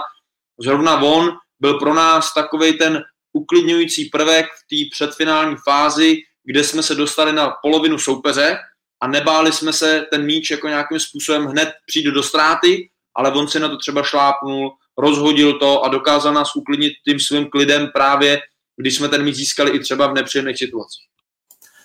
zrovna 0.59 1.01
on 1.01 1.31
byl 1.59 1.79
pro 1.79 1.93
nás 1.93 2.33
takový 2.33 2.77
ten 2.77 3.03
uklidňující 3.33 4.05
prvek 4.05 4.45
v 4.45 4.67
té 4.69 4.89
předfinální 4.91 5.55
fázi, 5.69 6.15
kde 6.43 6.63
jsme 6.63 6.83
se 6.83 6.95
dostali 6.95 7.33
na 7.33 7.53
polovinu 7.61 7.97
soupeře 7.97 8.57
a 9.01 9.07
nebáli 9.07 9.51
jsme 9.51 9.73
se 9.73 10.05
ten 10.11 10.25
míč 10.25 10.51
jako 10.51 10.67
nějakým 10.67 10.99
způsobem 10.99 11.45
hned 11.45 11.69
přijít 11.85 12.11
do 12.11 12.23
ztráty, 12.23 12.89
ale 13.15 13.31
on 13.31 13.47
se 13.47 13.59
na 13.59 13.69
to 13.69 13.77
třeba 13.77 14.03
šlápnul, 14.03 14.71
rozhodil 14.97 15.59
to 15.59 15.83
a 15.83 15.89
dokázal 15.89 16.33
nás 16.33 16.55
uklidnit 16.55 16.93
tím 17.07 17.19
svým 17.19 17.49
klidem 17.49 17.89
právě, 17.93 18.39
když 18.77 18.95
jsme 18.95 19.09
ten 19.09 19.23
míč 19.23 19.35
získali 19.35 19.71
i 19.71 19.79
třeba 19.79 20.07
v 20.07 20.13
nepříjemných 20.13 20.57
situacích 20.57 21.11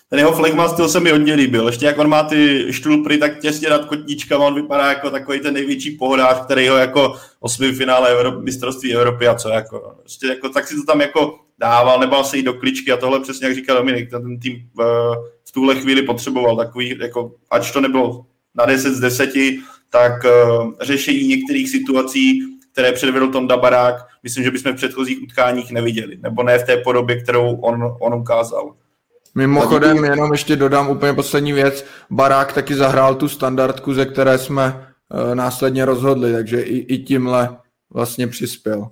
ten 0.09 0.19
jeho 0.19 0.31
flegma 0.31 0.69
styl 0.69 0.89
se 0.89 0.99
mi 0.99 1.11
hodně 1.11 1.33
líbil. 1.33 1.67
Ještě 1.67 1.85
jak 1.85 1.97
on 1.97 2.09
má 2.09 2.23
ty 2.23 2.67
štulpry 2.73 3.17
tak 3.17 3.39
těsně 3.39 3.69
nad 3.69 3.85
kotníčkama, 3.85 4.45
on 4.45 4.55
vypadá 4.55 4.87
jako 4.87 5.09
takový 5.09 5.39
ten 5.39 5.53
největší 5.53 5.91
pohodář, 5.91 6.45
který 6.45 6.67
ho 6.67 6.77
jako 6.77 7.15
osmi 7.39 7.71
finále 7.71 8.11
Evrop, 8.11 8.43
mistrovství 8.43 8.95
Evropy 8.95 9.27
a 9.27 9.35
co 9.35 9.49
jako, 9.49 9.95
ještě 10.03 10.27
jako, 10.27 10.49
tak 10.49 10.67
si 10.67 10.75
to 10.75 10.83
tam 10.83 11.01
jako 11.01 11.39
dával, 11.59 11.99
nebal 11.99 12.23
se 12.23 12.37
jít 12.37 12.43
do 12.43 12.53
kličky 12.53 12.91
a 12.91 12.97
tohle 12.97 13.19
přesně 13.19 13.47
jak 13.47 13.55
říkal 13.55 13.77
Dominik, 13.77 14.09
ten, 14.09 14.21
ten 14.21 14.39
tým 14.39 14.69
uh, 14.79 14.85
v 15.45 15.51
tuhle 15.51 15.75
chvíli 15.75 16.01
potřeboval 16.01 16.57
takový, 16.57 16.97
jako, 16.99 17.31
ač 17.49 17.71
to 17.71 17.81
nebylo 17.81 18.25
na 18.55 18.65
10 18.65 18.95
z 18.95 18.99
10, 18.99 19.29
tak 19.89 20.13
uh, 20.23 20.73
řešení 20.81 21.27
některých 21.27 21.69
situací, 21.69 22.41
které 22.71 22.91
předvedl 22.91 23.27
Tom 23.27 23.47
Dabarák, 23.47 23.95
myslím, 24.23 24.43
že 24.43 24.51
bychom 24.51 24.71
v 24.71 24.75
předchozích 24.75 25.21
utkáních 25.23 25.71
neviděli, 25.71 26.17
nebo 26.21 26.43
ne 26.43 26.59
v 26.59 26.63
té 26.63 26.77
podobě, 26.77 27.21
kterou 27.23 27.55
on, 27.55 27.95
on 27.99 28.13
ukázal. 28.13 28.73
Mimochodem, 29.37 30.05
jenom 30.05 30.31
ještě 30.31 30.55
dodám 30.55 30.89
úplně 30.89 31.13
poslední 31.13 31.53
věc. 31.53 31.85
Barák 32.09 32.53
taky 32.53 32.75
zahrál 32.75 33.15
tu 33.15 33.29
standardku, 33.29 33.93
ze 33.93 34.05
které 34.05 34.37
jsme 34.37 34.65
uh, 35.13 35.35
následně 35.35 35.85
rozhodli, 35.85 36.33
takže 36.33 36.61
i, 36.61 36.77
i 36.77 36.97
tímhle 36.97 37.57
vlastně 37.93 38.27
přispěl. 38.27 38.89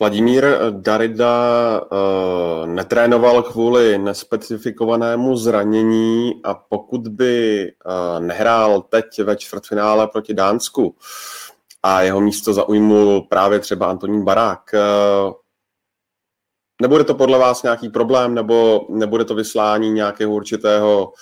Vladimír 0.00 0.44
Darida 0.70 1.80
uh, 1.80 2.68
netrénoval 2.68 3.42
kvůli 3.42 3.98
nespecifikovanému 3.98 5.36
zranění 5.36 6.32
a 6.44 6.54
pokud 6.54 7.08
by 7.08 7.66
uh, 7.86 8.26
nehrál 8.26 8.82
teď 8.82 9.04
ve 9.22 9.36
čtvrtfinále 9.36 10.08
proti 10.08 10.34
Dánsku 10.34 10.94
a 11.82 12.02
jeho 12.02 12.20
místo 12.20 12.52
zaujmul 12.52 13.20
právě 13.20 13.58
třeba 13.58 13.86
Antonín 13.86 14.24
Barák, 14.24 14.62
uh, 14.74 15.32
Nebude 16.82 17.04
to 17.04 17.14
podle 17.14 17.38
vás 17.38 17.62
nějaký 17.62 17.88
problém, 17.88 18.34
nebo 18.34 18.86
nebude 18.90 19.24
to 19.24 19.34
vyslání 19.34 19.90
nějakého 19.90 20.32
určitého 20.32 21.12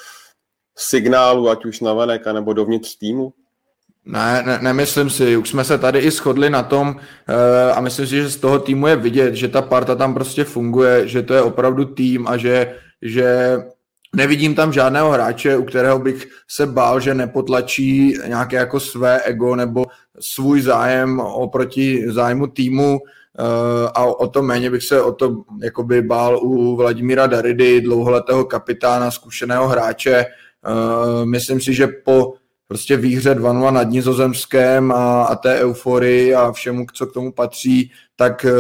signálu, 0.79 1.51
ať 1.51 1.65
už 1.65 1.81
na 1.81 1.95
venek, 1.95 2.27
nebo 2.27 2.53
dovnitř 2.53 2.97
týmu? 2.97 3.33
Ne, 4.05 4.43
ne, 4.47 4.59
nemyslím 4.63 5.11
si. 5.11 5.37
Už 5.37 5.49
jsme 5.49 5.65
se 5.65 5.79
tady 5.79 5.99
i 5.99 6.11
shodli 6.11 6.51
na 6.51 6.63
tom 6.63 6.97
e, 7.29 7.73
a 7.73 7.81
myslím 7.81 8.07
si, 8.07 8.17
že 8.17 8.31
z 8.31 8.37
toho 8.37 8.59
týmu 8.59 8.87
je 8.87 8.97
vidět, 8.97 9.35
že 9.35 9.49
ta 9.49 9.63
parta 9.63 9.95
tam 9.95 10.15
prostě 10.15 10.45
funguje, 10.45 11.09
že 11.09 11.23
to 11.23 11.35
je 11.35 11.43
opravdu 11.43 11.85
tým 11.85 12.29
a 12.29 12.37
že, 12.37 12.75
že 13.03 13.59
nevidím 14.17 14.55
tam 14.55 14.73
žádného 14.73 15.11
hráče, 15.11 15.57
u 15.57 15.65
kterého 15.65 15.99
bych 15.99 16.27
se 16.49 16.67
bál, 16.67 17.01
že 17.01 17.15
nepotlačí 17.15 18.19
nějaké 18.27 18.57
jako 18.57 18.81
své 18.81 19.21
ego 19.21 19.57
nebo 19.57 19.87
svůj 20.21 20.61
zájem 20.61 21.21
oproti 21.21 22.05
zájmu 22.09 22.47
týmu. 22.47 22.99
Eh, 23.39 23.89
a 23.95 24.05
o 24.05 24.27
to 24.27 24.43
méně 24.43 24.71
bych 24.71 24.83
se 24.83 25.03
o 25.03 25.13
to 25.13 25.37
jakoby 25.63 26.03
bál 26.03 26.39
u 26.43 26.77
Vladimíra 26.77 27.27
Daridy, 27.27 27.81
dlouholetého 27.81 28.45
kapitána, 28.45 29.11
zkušeného 29.11 29.69
hráče. 29.69 30.15
Eh, 30.17 31.25
myslím 31.25 31.61
si, 31.61 31.75
že 31.75 31.87
po 31.87 32.35
prostě 32.69 32.97
výhře 32.97 33.35
2 33.35 33.71
nad 33.71 33.91
Nizozemském 33.91 34.93
a, 34.93 35.25
a 35.25 35.37
té 35.37 35.59
euforii 35.59 36.35
a 36.35 36.53
všemu, 36.53 36.87
co 36.95 37.07
k 37.07 37.13
tomu 37.13 37.33
patří, 37.33 37.91
tak 38.17 38.45
eh, 38.45 38.51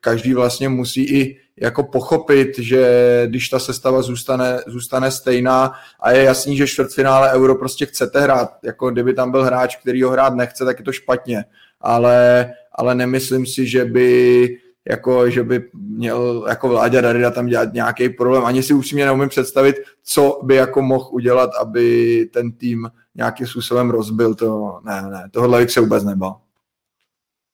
každý 0.00 0.34
vlastně 0.34 0.68
musí 0.68 1.04
i 1.04 1.36
jako 1.56 1.82
pochopit, 1.82 2.58
že 2.58 3.22
když 3.26 3.48
ta 3.48 3.58
sestava 3.58 4.02
zůstane, 4.02 4.60
zůstane 4.66 5.10
stejná 5.10 5.72
a 6.00 6.10
je 6.10 6.22
jasný, 6.22 6.56
že 6.56 6.66
čtvrtfinále 6.66 7.32
Euro 7.32 7.54
prostě 7.54 7.86
chcete 7.86 8.20
hrát, 8.20 8.50
jako 8.62 8.90
kdyby 8.90 9.14
tam 9.14 9.30
byl 9.30 9.44
hráč, 9.44 9.76
který 9.76 10.02
ho 10.02 10.10
hrát 10.10 10.34
nechce, 10.34 10.64
tak 10.64 10.78
je 10.78 10.84
to 10.84 10.92
špatně, 10.92 11.44
ale 11.80 12.46
ale 12.74 12.94
nemyslím 12.94 13.46
si, 13.46 13.66
že 13.66 13.84
by 13.84 14.58
jako 14.90 15.30
že 15.30 15.42
by 15.42 15.70
měl 15.74 16.44
jako 16.48 16.68
Vláďa 16.68 17.00
Darida 17.00 17.30
tam 17.30 17.46
dělat 17.46 17.72
nějaký 17.72 18.08
problém. 18.08 18.44
Ani 18.44 18.62
si 18.62 18.74
upřímně 18.74 19.04
neumím 19.04 19.28
představit, 19.28 19.76
co 20.02 20.40
by 20.42 20.54
jako 20.54 20.82
mohl 20.82 21.08
udělat, 21.12 21.50
aby 21.60 22.28
ten 22.32 22.52
tým 22.52 22.90
nějakým 23.14 23.46
způsobem 23.46 23.90
rozbil. 23.90 24.34
To 24.34 24.80
ne, 24.84 25.02
ne, 25.02 25.28
tohle 25.32 25.60
bych 25.60 25.70
se 25.70 25.80
vůbec 25.80 26.04
nebal. 26.04 26.40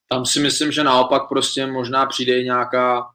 Tam 0.09 0.25
si 0.25 0.39
myslím, 0.39 0.71
že 0.71 0.83
naopak 0.83 1.27
prostě 1.29 1.65
možná 1.65 2.05
přijde 2.05 2.43
nějaká 2.43 3.05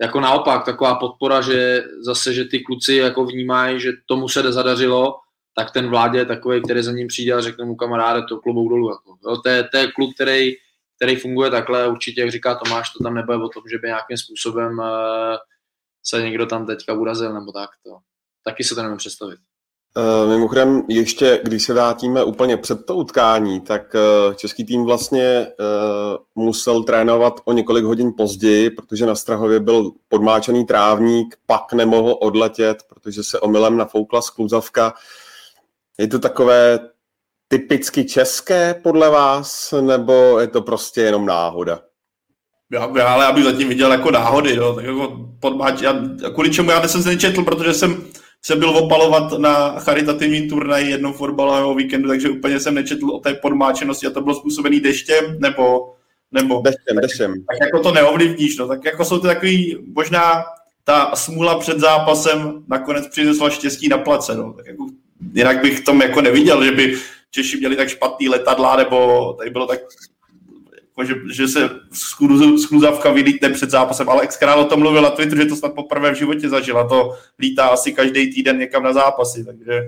jako 0.00 0.20
naopak 0.20 0.64
taková 0.64 0.94
podpora, 0.94 1.40
že 1.40 1.84
zase, 2.04 2.34
že 2.34 2.44
ty 2.44 2.60
kluci 2.60 2.94
jako 2.94 3.24
vnímají, 3.24 3.80
že 3.80 3.92
tomu 4.06 4.28
se 4.28 4.52
zadařilo, 4.52 5.16
tak 5.54 5.70
ten 5.70 5.88
vládě 5.88 6.18
je 6.18 6.24
takový, 6.24 6.62
který 6.62 6.82
za 6.82 6.92
ním 6.92 7.08
přijde 7.08 7.32
a 7.32 7.40
řekne 7.40 7.64
mu 7.64 7.76
kamaráde, 7.76 8.22
to 8.28 8.36
klubou 8.36 8.68
dolů. 8.68 8.90
Jako. 8.90 9.16
Jo, 9.28 9.36
to, 9.36 9.48
je, 9.48 9.64
to 9.64 9.76
je 9.76 9.92
klub, 9.92 10.14
který, 10.14 10.52
který 11.00 11.16
funguje 11.16 11.50
takhle, 11.50 11.88
určitě, 11.88 12.20
jak 12.20 12.30
říká 12.30 12.54
Tomáš, 12.54 12.90
to 12.90 13.04
tam 13.04 13.14
nebude 13.14 13.38
o 13.38 13.48
tom, 13.48 13.62
že 13.72 13.78
by 13.78 13.88
nějakým 13.88 14.16
způsobem 14.16 14.78
uh, 14.78 14.86
se 16.04 16.22
někdo 16.22 16.46
tam 16.46 16.66
teďka 16.66 16.92
urazil 16.92 17.34
nebo 17.34 17.52
tak. 17.52 17.70
To. 17.86 17.96
Taky 18.44 18.64
se 18.64 18.74
to 18.74 18.82
nemůžu 18.82 18.98
představit. 18.98 19.38
Uh, 19.96 20.30
mimochodem, 20.30 20.82
ještě 20.88 21.40
když 21.44 21.64
se 21.64 21.72
vrátíme 21.72 22.24
úplně 22.24 22.56
před 22.56 22.86
to 22.86 22.96
utkání, 22.96 23.60
tak 23.60 23.94
uh, 23.94 24.34
český 24.34 24.64
tým 24.64 24.84
vlastně 24.84 25.46
musel 26.34 26.82
trénovat 26.82 27.40
o 27.44 27.52
několik 27.52 27.84
hodin 27.84 28.12
později, 28.16 28.70
protože 28.70 29.06
na 29.06 29.14
Strahově 29.14 29.60
byl 29.60 29.90
podmáčený 30.08 30.64
trávník, 30.64 31.36
pak 31.46 31.72
nemohl 31.72 32.16
odletět, 32.20 32.82
protože 32.88 33.22
se 33.22 33.40
omylem 33.40 33.76
nafoukla 33.76 34.22
skluzavka. 34.22 34.94
Je 35.98 36.08
to 36.08 36.18
takové 36.18 36.89
typicky 37.52 38.04
české 38.04 38.74
podle 38.74 39.10
vás, 39.10 39.74
nebo 39.80 40.38
je 40.40 40.46
to 40.46 40.62
prostě 40.62 41.00
jenom 41.00 41.26
náhoda? 41.26 41.80
Já, 42.72 42.90
já, 42.96 43.08
ale 43.08 43.24
já 43.24 43.32
bych 43.32 43.44
zatím 43.44 43.68
viděl 43.68 43.92
jako 43.92 44.10
náhody, 44.10 44.54
jo, 44.54 44.74
tak 44.74 44.84
jako 44.84 45.28
podmáč, 45.40 45.80
já, 45.80 45.94
kvůli 46.32 46.50
čemu 46.50 46.70
já 46.70 46.88
jsem 46.88 47.02
se 47.02 47.08
nečetl, 47.08 47.44
protože 47.44 47.74
jsem 47.74 48.04
se 48.42 48.56
byl 48.56 48.70
opalovat 48.70 49.38
na 49.38 49.78
charitativní 49.78 50.48
turnaj 50.48 50.90
jednou 50.90 51.12
fotbalového 51.12 51.74
víkendu, 51.74 52.08
takže 52.08 52.28
úplně 52.28 52.60
jsem 52.60 52.74
nečetl 52.74 53.10
o 53.10 53.18
té 53.18 53.34
podmáčenosti 53.34 54.06
a 54.06 54.10
to 54.10 54.20
bylo 54.20 54.34
způsobený 54.34 54.80
deštěm, 54.80 55.38
nebo... 55.38 55.94
nebo 56.32 56.62
deštěm, 56.64 56.96
deštěm. 57.02 57.32
Tak 57.32 57.58
jako 57.60 57.82
to 57.82 57.92
neovlivníš, 57.92 58.56
no. 58.56 58.68
Tak 58.68 58.84
jako 58.84 59.04
jsou 59.04 59.18
to 59.18 59.26
takový, 59.26 59.76
možná 59.94 60.44
ta 60.84 61.16
smůla 61.16 61.58
před 61.58 61.78
zápasem 61.78 62.64
nakonec 62.68 63.08
přinesla 63.08 63.50
štěstí 63.50 63.88
na 63.88 63.98
place, 63.98 64.34
no. 64.34 64.52
Tak 64.52 64.66
jako, 64.66 64.86
jinak 65.32 65.62
bych 65.62 65.80
tom 65.80 66.00
jako 66.00 66.20
neviděl, 66.20 66.64
že 66.64 66.72
by 66.72 66.96
Češi 67.30 67.56
měli 67.56 67.76
tak 67.76 67.88
špatný 67.88 68.28
letadla, 68.28 68.76
nebo 68.76 69.32
tady 69.32 69.50
bylo 69.50 69.66
tak 69.66 69.80
jako, 71.00 71.04
že, 71.04 71.34
že 71.34 71.48
se 71.48 71.70
skluzavka 72.56 73.10
vylítne 73.10 73.50
před 73.50 73.70
zápasem. 73.70 74.08
ale 74.08 74.28
Král 74.38 74.60
o 74.60 74.64
tom 74.64 74.80
mluvil 74.80 75.02
na 75.02 75.10
Twitteru, 75.10 75.40
že 75.40 75.46
to 75.46 75.56
snad 75.56 75.74
poprvé 75.74 76.12
v 76.12 76.18
životě 76.18 76.48
zažil 76.48 76.78
a 76.78 76.88
to 76.88 77.14
lítá 77.38 77.66
asi 77.66 77.92
každý 77.92 78.34
týden 78.34 78.58
někam 78.58 78.82
na 78.82 78.92
zápasy. 78.92 79.44
Takže, 79.44 79.82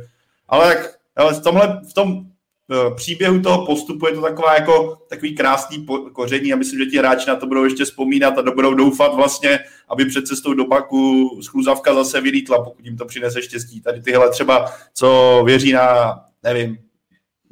ale, 0.49 0.75
tak, 0.75 0.95
ale 1.17 1.35
v, 1.35 1.43
tomhle, 1.43 1.81
v 1.91 1.95
tom 1.95 2.27
eh, 2.71 2.95
příběhu 2.95 3.41
toho 3.41 3.67
postupu 3.67 4.07
je 4.07 4.13
to 4.13 4.21
taková 4.21 4.55
jako 4.55 4.99
takový 5.09 5.35
krásný 5.35 5.87
koření 6.13 6.53
a 6.53 6.57
myslím, 6.57 6.79
že 6.79 6.87
ti 6.87 6.99
hráči 6.99 7.29
na 7.29 7.37
to 7.37 7.47
budou 7.47 7.65
ještě 7.65 7.85
vzpomínat 7.85 8.39
a 8.39 8.43
budou 8.43 8.75
doufat 8.75 9.15
vlastně, 9.15 9.59
aby 9.89 10.05
před 10.05 10.27
cestou 10.27 10.55
do 10.55 10.65
Baku 10.65 11.31
skluzavka 11.43 11.95
zase 11.95 12.21
vylítla, 12.21 12.65
pokud 12.65 12.85
jim 12.85 12.97
to 12.97 13.05
přinese 13.05 13.43
štěstí. 13.43 13.81
Tady 13.81 14.03
tyhle 14.03 14.31
třeba, 14.31 14.73
co 14.95 15.43
věří 15.47 15.73
na, 15.73 16.15
nevím, 16.43 16.79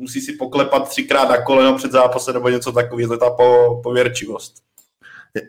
musí 0.01 0.21
si 0.21 0.33
poklepat 0.33 0.89
třikrát 0.89 1.29
na 1.29 1.43
koleno 1.43 1.77
před 1.77 1.93
zápasem 1.93 2.35
nebo 2.35 2.49
něco 2.49 2.73
takového, 2.73 3.09
to 3.09 3.15
je 3.15 3.19
ta 3.19 3.31
po, 3.31 3.81
pověrčivost. 3.83 4.55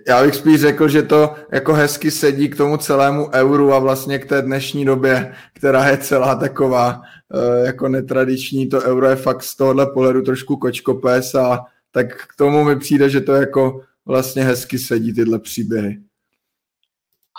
Já 0.07 0.23
bych 0.23 0.35
spíš 0.35 0.61
řekl, 0.61 0.87
že 0.87 1.03
to 1.03 1.35
jako 1.51 1.73
hezky 1.73 2.11
sedí 2.11 2.49
k 2.49 2.57
tomu 2.57 2.77
celému 2.77 3.29
euru 3.33 3.73
a 3.73 3.79
vlastně 3.79 4.19
k 4.19 4.25
té 4.25 4.41
dnešní 4.41 4.85
době, 4.85 5.35
která 5.53 5.89
je 5.89 5.97
celá 5.97 6.35
taková 6.35 7.01
eh, 7.33 7.65
jako 7.65 7.89
netradiční. 7.89 8.69
To 8.69 8.81
euro 8.81 9.07
je 9.07 9.15
fakt 9.15 9.43
z 9.43 9.55
tohohle 9.55 9.87
pohledu 9.93 10.21
trošku 10.21 10.57
kočkopes 10.57 11.35
a 11.35 11.65
tak 11.91 12.27
k 12.27 12.35
tomu 12.37 12.63
mi 12.63 12.79
přijde, 12.79 13.09
že 13.09 13.21
to 13.21 13.33
jako 13.33 13.81
vlastně 14.05 14.43
hezky 14.43 14.79
sedí 14.79 15.13
tyhle 15.13 15.39
příběhy. 15.39 15.99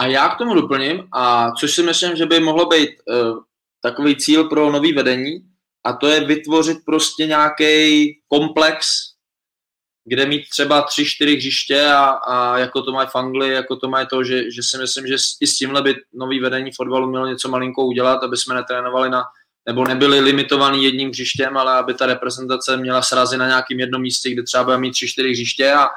A 0.00 0.06
já 0.06 0.28
k 0.28 0.38
tomu 0.38 0.54
doplním, 0.54 1.02
a 1.12 1.52
což 1.52 1.74
si 1.74 1.82
myslím, 1.82 2.16
že 2.16 2.26
by 2.26 2.40
mohlo 2.40 2.66
být 2.66 2.90
uh, 2.90 3.38
takový 3.82 4.16
cíl 4.16 4.44
pro 4.44 4.70
nový 4.70 4.92
vedení, 4.92 5.51
a 5.84 5.92
to 5.92 6.06
je 6.06 6.24
vytvořit 6.24 6.78
prostě 6.86 7.26
nějaký 7.26 8.12
komplex, 8.28 8.86
kde 10.04 10.26
mít 10.26 10.48
třeba 10.48 10.82
tři, 10.82 11.04
čtyři 11.04 11.36
hřiště 11.36 11.86
a, 11.86 12.04
a 12.04 12.58
jako 12.58 12.82
to 12.82 12.92
mají 12.92 13.08
v 13.08 13.16
Anglii, 13.16 13.52
jako 13.52 13.76
to 13.76 13.88
mají 13.88 14.06
to, 14.06 14.24
že, 14.24 14.50
že 14.50 14.62
si 14.62 14.78
myslím, 14.78 15.06
že 15.06 15.16
i 15.40 15.46
s 15.46 15.56
tímhle 15.56 15.82
by 15.82 15.94
nový 16.12 16.40
vedení 16.40 16.70
fotbalu 16.76 17.08
mělo 17.08 17.26
něco 17.26 17.48
malinko 17.48 17.86
udělat, 17.86 18.22
aby 18.22 18.36
jsme 18.36 18.54
netrénovali 18.54 19.10
na, 19.10 19.24
nebo 19.66 19.84
nebyli 19.84 20.20
limitovaný 20.20 20.84
jedním 20.84 21.10
hřištěm, 21.10 21.56
ale 21.56 21.72
aby 21.72 21.94
ta 21.94 22.06
reprezentace 22.06 22.76
měla 22.76 23.02
srazy 23.02 23.36
na 23.36 23.46
nějakém 23.46 23.80
jednom 23.80 24.02
místě, 24.02 24.30
kde 24.30 24.42
třeba 24.42 24.64
bude 24.64 24.78
mít 24.78 24.90
tři, 24.90 25.08
čtyři 25.08 25.30
hřiště 25.30 25.72
a, 25.72 25.88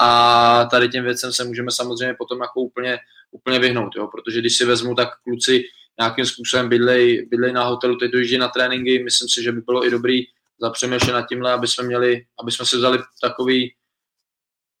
a 0.00 0.64
tady 0.64 0.88
těm 0.88 1.04
věcem 1.04 1.32
se 1.32 1.44
můžeme 1.44 1.70
samozřejmě 1.70 2.14
potom 2.14 2.40
jako 2.40 2.60
úplně, 2.60 2.98
úplně 3.30 3.58
vyhnout, 3.58 3.96
jo? 3.96 4.06
protože 4.06 4.40
když 4.40 4.56
si 4.56 4.64
vezmu, 4.64 4.94
tak 4.94 5.08
kluci 5.24 5.64
nějakým 6.00 6.26
způsobem 6.26 6.68
bydlej, 6.68 7.26
bydlej 7.30 7.52
na 7.52 7.64
hotelu, 7.64 7.96
teď 7.96 8.10
dojíždí 8.10 8.38
na 8.38 8.48
tréninky, 8.48 9.02
myslím 9.04 9.28
si, 9.28 9.42
že 9.42 9.52
by 9.52 9.60
bylo 9.60 9.86
i 9.86 9.90
dobrý 9.90 10.22
zapřemýšlet 10.60 11.12
nad 11.12 11.28
tímhle, 11.28 11.52
aby 11.52 11.66
jsme 11.66 11.84
měli, 11.84 12.24
aby 12.42 12.52
jsme 12.52 12.66
si 12.66 12.76
vzali 12.76 12.98
takový, 13.22 13.74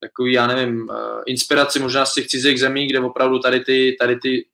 takový, 0.00 0.32
já 0.32 0.46
nevím, 0.46 0.88
uh, 0.88 0.96
inspiraci 1.26 1.78
možná 1.78 2.06
z 2.06 2.14
těch 2.14 2.26
cizích 2.26 2.60
zemí, 2.60 2.86
kde 2.86 3.00
opravdu 3.00 3.38
tady 3.38 3.60
ty, 3.60 3.96
tady 4.00 4.16
ty 4.16 4.46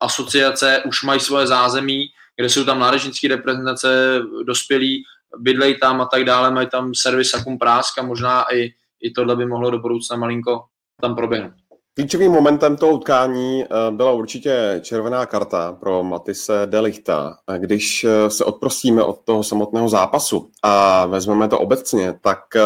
asociace 0.00 0.82
už 0.86 1.02
mají 1.02 1.20
svoje 1.20 1.46
zázemí, 1.46 2.06
kde 2.36 2.48
jsou 2.48 2.64
tam 2.64 2.78
mládežnické 2.78 3.28
reprezentace, 3.28 4.20
dospělí, 4.46 5.04
bydlej 5.38 5.74
tam 5.74 6.00
a 6.00 6.04
tak 6.04 6.24
dále, 6.24 6.50
mají 6.50 6.68
tam 6.68 6.94
servis 6.94 7.34
a 7.34 7.44
prásk 7.60 7.98
a 7.98 8.02
možná 8.02 8.54
i, 8.54 8.74
i 9.00 9.10
tohle 9.10 9.36
by 9.36 9.46
mohlo 9.46 9.70
do 9.70 9.78
budoucna 9.78 10.16
malinko 10.16 10.64
tam 11.00 11.14
proběhnout. 11.16 11.69
Klíčovým 11.94 12.32
momentem 12.32 12.76
toho 12.76 12.92
utkání 12.92 13.64
eh, 13.64 13.66
byla 13.90 14.12
určitě 14.12 14.80
červená 14.82 15.26
karta 15.26 15.72
pro 15.72 16.02
Matise 16.02 16.62
Delichta. 16.66 17.38
Když 17.58 18.04
eh, 18.04 18.30
se 18.30 18.44
odprostíme 18.44 19.02
od 19.02 19.20
toho 19.24 19.44
samotného 19.44 19.88
zápasu 19.88 20.50
a 20.62 21.06
vezmeme 21.06 21.48
to 21.48 21.58
obecně, 21.58 22.14
tak 22.20 22.56
eh, 22.56 22.60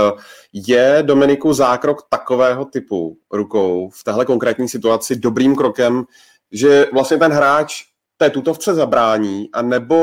je 0.53 0.99
Dominiku 1.03 1.53
zákrok 1.53 2.07
takového 2.09 2.64
typu 2.64 3.16
rukou 3.33 3.91
v 3.91 4.05
téhle 4.05 4.25
konkrétní 4.25 4.68
situaci 4.68 5.16
dobrým 5.16 5.57
krokem, 5.57 6.05
že 6.53 6.87
vlastně 6.93 7.16
ten 7.16 7.33
hráč 7.33 7.83
té 8.16 8.31
tutovce 8.31 8.75
zabrání, 8.75 9.49
a 9.53 9.62
nebo 9.62 9.97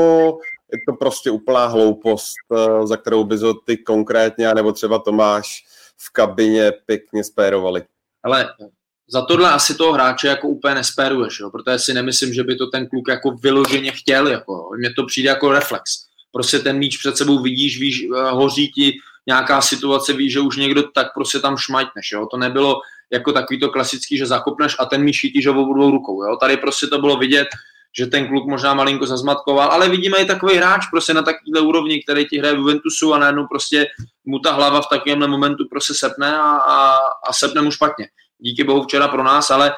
je 0.72 0.78
to 0.88 0.92
prostě 0.92 1.30
úplná 1.30 1.66
hloupost, 1.66 2.34
za 2.84 2.96
kterou 2.96 3.24
by 3.24 3.36
ty 3.64 3.76
konkrétně, 3.76 4.54
nebo 4.54 4.72
třeba 4.72 4.98
Tomáš 4.98 5.64
v 5.96 6.12
kabině 6.12 6.72
pěkně 6.86 7.24
spérovali? 7.24 7.82
Ale 8.22 8.48
za 9.08 9.22
tohle 9.22 9.50
asi 9.50 9.74
toho 9.74 9.92
hráče 9.92 10.28
jako 10.28 10.48
úplně 10.48 10.74
nespéruješ, 10.74 11.40
jo? 11.40 11.50
protože 11.50 11.78
si 11.78 11.94
nemyslím, 11.94 12.34
že 12.34 12.44
by 12.44 12.56
to 12.56 12.66
ten 12.66 12.88
kluk 12.88 13.08
jako 13.08 13.30
vyloženě 13.30 13.92
chtěl. 13.92 14.28
Jako, 14.28 14.70
Mně 14.78 14.92
to 14.96 15.06
přijde 15.06 15.28
jako 15.28 15.52
reflex. 15.52 15.92
Prostě 16.32 16.58
ten 16.58 16.78
míč 16.78 16.98
před 16.98 17.16
sebou 17.16 17.42
vidíš, 17.42 17.80
víš, 17.80 18.02
eh, 18.02 18.30
hoří 18.30 18.72
ti 18.72 18.92
nějaká 19.26 19.60
situace, 19.60 20.12
víš, 20.12 20.32
že 20.32 20.40
už 20.40 20.56
někdo 20.56 20.82
tak 20.82 21.14
prostě 21.14 21.38
tam 21.38 21.56
šmajtneš. 21.56 22.12
Jo? 22.12 22.26
To 22.30 22.36
nebylo 22.36 22.80
jako 23.12 23.32
takový 23.32 23.60
to 23.60 23.68
klasický, 23.68 24.18
že 24.18 24.26
zakopneš 24.26 24.76
a 24.78 24.84
ten 24.84 25.02
míč 25.02 25.20
chytíš 25.20 25.46
obou 25.46 25.74
dvou 25.74 25.90
rukou. 25.90 26.24
Jo? 26.24 26.36
Tady 26.40 26.56
prostě 26.56 26.86
to 26.86 26.98
bylo 26.98 27.16
vidět, 27.16 27.48
že 27.98 28.06
ten 28.06 28.28
kluk 28.28 28.46
možná 28.46 28.74
malinko 28.74 29.06
zazmatkoval, 29.06 29.68
ale 29.68 29.88
vidíme 29.88 30.18
i 30.18 30.24
takový 30.24 30.56
hráč 30.56 30.86
prostě 30.90 31.14
na 31.14 31.22
takovéhle 31.22 31.68
úrovni, 31.68 32.02
který 32.02 32.28
ti 32.28 32.38
hraje 32.38 32.54
v 32.54 32.58
Juventusu 32.58 33.14
a 33.14 33.18
najednou 33.18 33.46
prostě 33.46 33.86
mu 34.24 34.38
ta 34.38 34.52
hlava 34.52 34.80
v 34.80 34.88
takovémhle 34.88 35.28
momentu 35.28 35.64
prostě 35.70 35.94
sepne 35.94 36.36
a, 36.36 36.50
a, 36.50 36.96
a 37.28 37.32
sepne 37.32 37.62
mu 37.62 37.70
špatně 37.70 38.08
díky 38.42 38.64
bohu 38.64 38.82
včera 38.82 39.08
pro 39.08 39.22
nás, 39.22 39.50
ale, 39.50 39.72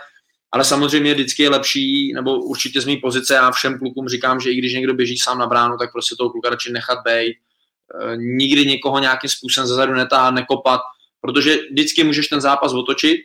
ale 0.53 0.65
samozřejmě 0.65 1.15
vždycky 1.15 1.43
je 1.43 1.51
lepší, 1.51 2.13
nebo 2.13 2.41
určitě 2.41 2.81
z 2.81 2.87
mé 2.87 2.97
pozice, 3.03 3.35
já 3.35 3.51
všem 3.51 3.79
klukům 3.79 4.09
říkám, 4.09 4.41
že 4.41 4.51
i 4.51 4.57
když 4.57 4.75
někdo 4.75 4.95
běží 4.95 5.19
sám 5.19 5.39
na 5.39 5.47
bránu, 5.47 5.77
tak 5.77 5.93
prostě 5.93 6.15
toho 6.19 6.31
kluka 6.31 6.51
radši 6.51 6.73
nechat 6.73 6.99
bejt, 7.05 7.37
e, 7.37 8.17
nikdy 8.17 8.67
někoho 8.67 8.99
nějakým 8.99 9.31
způsobem 9.31 9.69
zezadu 9.69 9.93
netáhat, 9.93 10.35
nekopat, 10.35 10.81
protože 11.21 11.57
vždycky 11.71 12.05
můžeš 12.05 12.29
ten 12.29 12.41
zápas 12.41 12.73
otočit, 12.73 13.17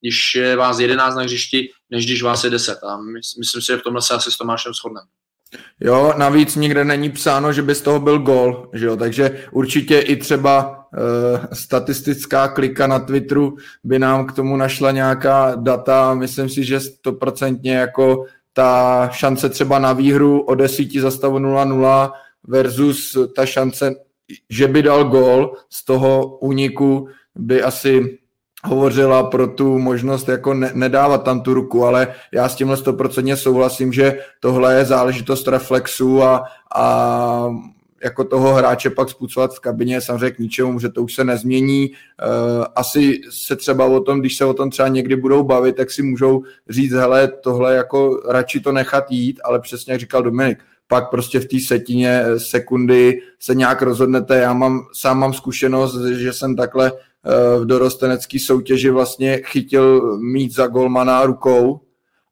když 0.00 0.34
je 0.34 0.56
vás 0.56 0.78
11 0.78 1.14
na 1.14 1.22
hřišti, 1.22 1.70
než 1.90 2.06
když 2.06 2.22
vás 2.22 2.44
je 2.44 2.50
10. 2.50 2.78
A 2.84 2.96
myslím 3.38 3.62
si, 3.62 3.66
že 3.66 3.76
v 3.76 3.82
tomhle 3.82 4.02
se 4.02 4.14
asi 4.14 4.32
s 4.32 4.38
Tomášem 4.38 4.74
shodneme. 4.74 5.06
Jo, 5.80 6.14
navíc 6.18 6.56
nikde 6.56 6.84
není 6.84 7.10
psáno, 7.10 7.52
že 7.52 7.62
by 7.62 7.74
z 7.74 7.80
toho 7.80 8.00
byl 8.00 8.18
gol, 8.18 8.70
že 8.74 8.86
jo? 8.86 8.96
takže 8.96 9.48
určitě 9.52 9.98
i 9.98 10.16
třeba 10.16 10.77
statistická 11.52 12.48
klika 12.48 12.86
na 12.86 12.98
Twitteru 12.98 13.56
by 13.84 13.98
nám 13.98 14.26
k 14.26 14.32
tomu 14.32 14.56
našla 14.56 14.90
nějaká 14.90 15.54
data. 15.54 16.14
Myslím 16.14 16.48
si, 16.48 16.64
že 16.64 16.80
stoprocentně 16.80 17.74
jako 17.74 18.24
ta 18.52 19.08
šance 19.12 19.48
třeba 19.48 19.78
na 19.78 19.92
výhru 19.92 20.40
o 20.40 20.54
desíti 20.54 21.00
za 21.00 21.10
stavu 21.10 21.38
0-0 21.38 22.10
versus 22.48 23.16
ta 23.36 23.46
šance, 23.46 23.94
že 24.50 24.68
by 24.68 24.82
dal 24.82 25.04
gol 25.04 25.52
z 25.70 25.84
toho 25.84 26.38
úniku 26.38 27.08
by 27.34 27.62
asi 27.62 28.18
hovořila 28.64 29.22
pro 29.22 29.46
tu 29.46 29.78
možnost 29.78 30.28
jako 30.28 30.54
ne, 30.54 30.70
nedávat 30.74 31.24
tam 31.24 31.40
tu 31.40 31.54
ruku, 31.54 31.84
ale 31.84 32.14
já 32.32 32.48
s 32.48 32.54
tímhle 32.54 32.76
stoprocentně 32.76 33.36
souhlasím, 33.36 33.92
že 33.92 34.18
tohle 34.40 34.74
je 34.74 34.84
záležitost 34.84 35.48
reflexu 35.48 36.22
a, 36.22 36.44
a 36.74 37.48
jako 38.04 38.24
toho 38.24 38.54
hráče 38.54 38.90
pak 38.90 39.08
spucovat 39.08 39.54
v 39.54 39.60
kabině 39.60 40.00
samozřejmě 40.00 40.30
k 40.30 40.38
ničemu, 40.38 40.80
že 40.80 40.88
to 40.88 41.02
už 41.02 41.14
se 41.14 41.24
nezmění. 41.24 41.90
Eh, 41.92 42.64
asi 42.76 43.20
se 43.30 43.56
třeba 43.56 43.84
o 43.84 44.00
tom, 44.00 44.20
když 44.20 44.36
se 44.36 44.44
o 44.44 44.54
tom 44.54 44.70
třeba 44.70 44.88
někdy 44.88 45.16
budou 45.16 45.42
bavit, 45.42 45.76
tak 45.76 45.90
si 45.90 46.02
můžou 46.02 46.42
říct, 46.68 46.92
hele, 46.92 47.28
tohle 47.28 47.74
jako 47.74 48.22
radši 48.28 48.60
to 48.60 48.72
nechat 48.72 49.10
jít, 49.10 49.40
ale 49.44 49.60
přesně 49.60 49.92
jak 49.92 50.00
říkal 50.00 50.22
Dominik, 50.22 50.58
pak 50.88 51.10
prostě 51.10 51.40
v 51.40 51.46
té 51.46 51.56
setině 51.66 52.22
eh, 52.24 52.40
sekundy 52.40 53.20
se 53.40 53.54
nějak 53.54 53.82
rozhodnete. 53.82 54.38
Já 54.38 54.52
mám, 54.52 54.86
sám 54.92 55.18
mám 55.18 55.32
zkušenost, 55.32 56.00
že 56.04 56.32
jsem 56.32 56.56
takhle 56.56 56.92
eh, 56.92 57.58
v 57.58 57.66
dorostenecké 57.66 58.38
soutěži 58.38 58.90
vlastně 58.90 59.40
chytil 59.44 60.18
mít 60.18 60.54
za 60.54 60.66
golmana 60.66 61.26
rukou 61.26 61.80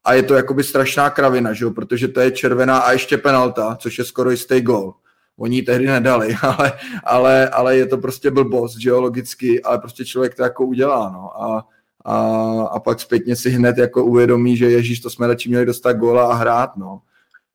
a 0.05 0.13
je 0.13 0.23
to 0.23 0.33
jakoby 0.33 0.63
strašná 0.63 1.09
kravina, 1.09 1.53
že 1.53 1.65
jo? 1.65 1.71
protože 1.71 2.07
to 2.07 2.19
je 2.19 2.31
červená 2.31 2.77
a 2.77 2.91
ještě 2.91 3.17
penalta, 3.17 3.77
což 3.79 3.97
je 3.97 4.03
skoro 4.03 4.31
jistý 4.31 4.61
gol. 4.61 4.93
Oni 5.39 5.55
ji 5.55 5.63
tehdy 5.63 5.85
nedali, 5.85 6.35
ale, 6.41 6.73
ale, 7.03 7.49
ale 7.49 7.77
je 7.77 7.85
to 7.85 7.97
prostě 7.97 8.31
blbost, 8.31 8.77
že 8.77 8.89
jo, 8.89 9.01
logicky, 9.01 9.63
ale 9.63 9.79
prostě 9.79 10.05
člověk 10.05 10.35
to 10.35 10.43
jako 10.43 10.65
udělá, 10.65 11.09
no. 11.09 11.43
A, 11.43 11.67
a, 12.05 12.17
a 12.61 12.79
pak 12.79 12.99
zpětně 12.99 13.35
si 13.35 13.49
hned 13.49 13.77
jako 13.77 14.05
uvědomí, 14.05 14.57
že 14.57 14.71
Ježíš, 14.71 14.99
to 14.99 15.09
jsme 15.09 15.27
radši 15.27 15.49
měli 15.49 15.65
dostat 15.65 15.93
góla 15.93 16.31
a 16.31 16.33
hrát, 16.33 16.77
no. 16.77 17.01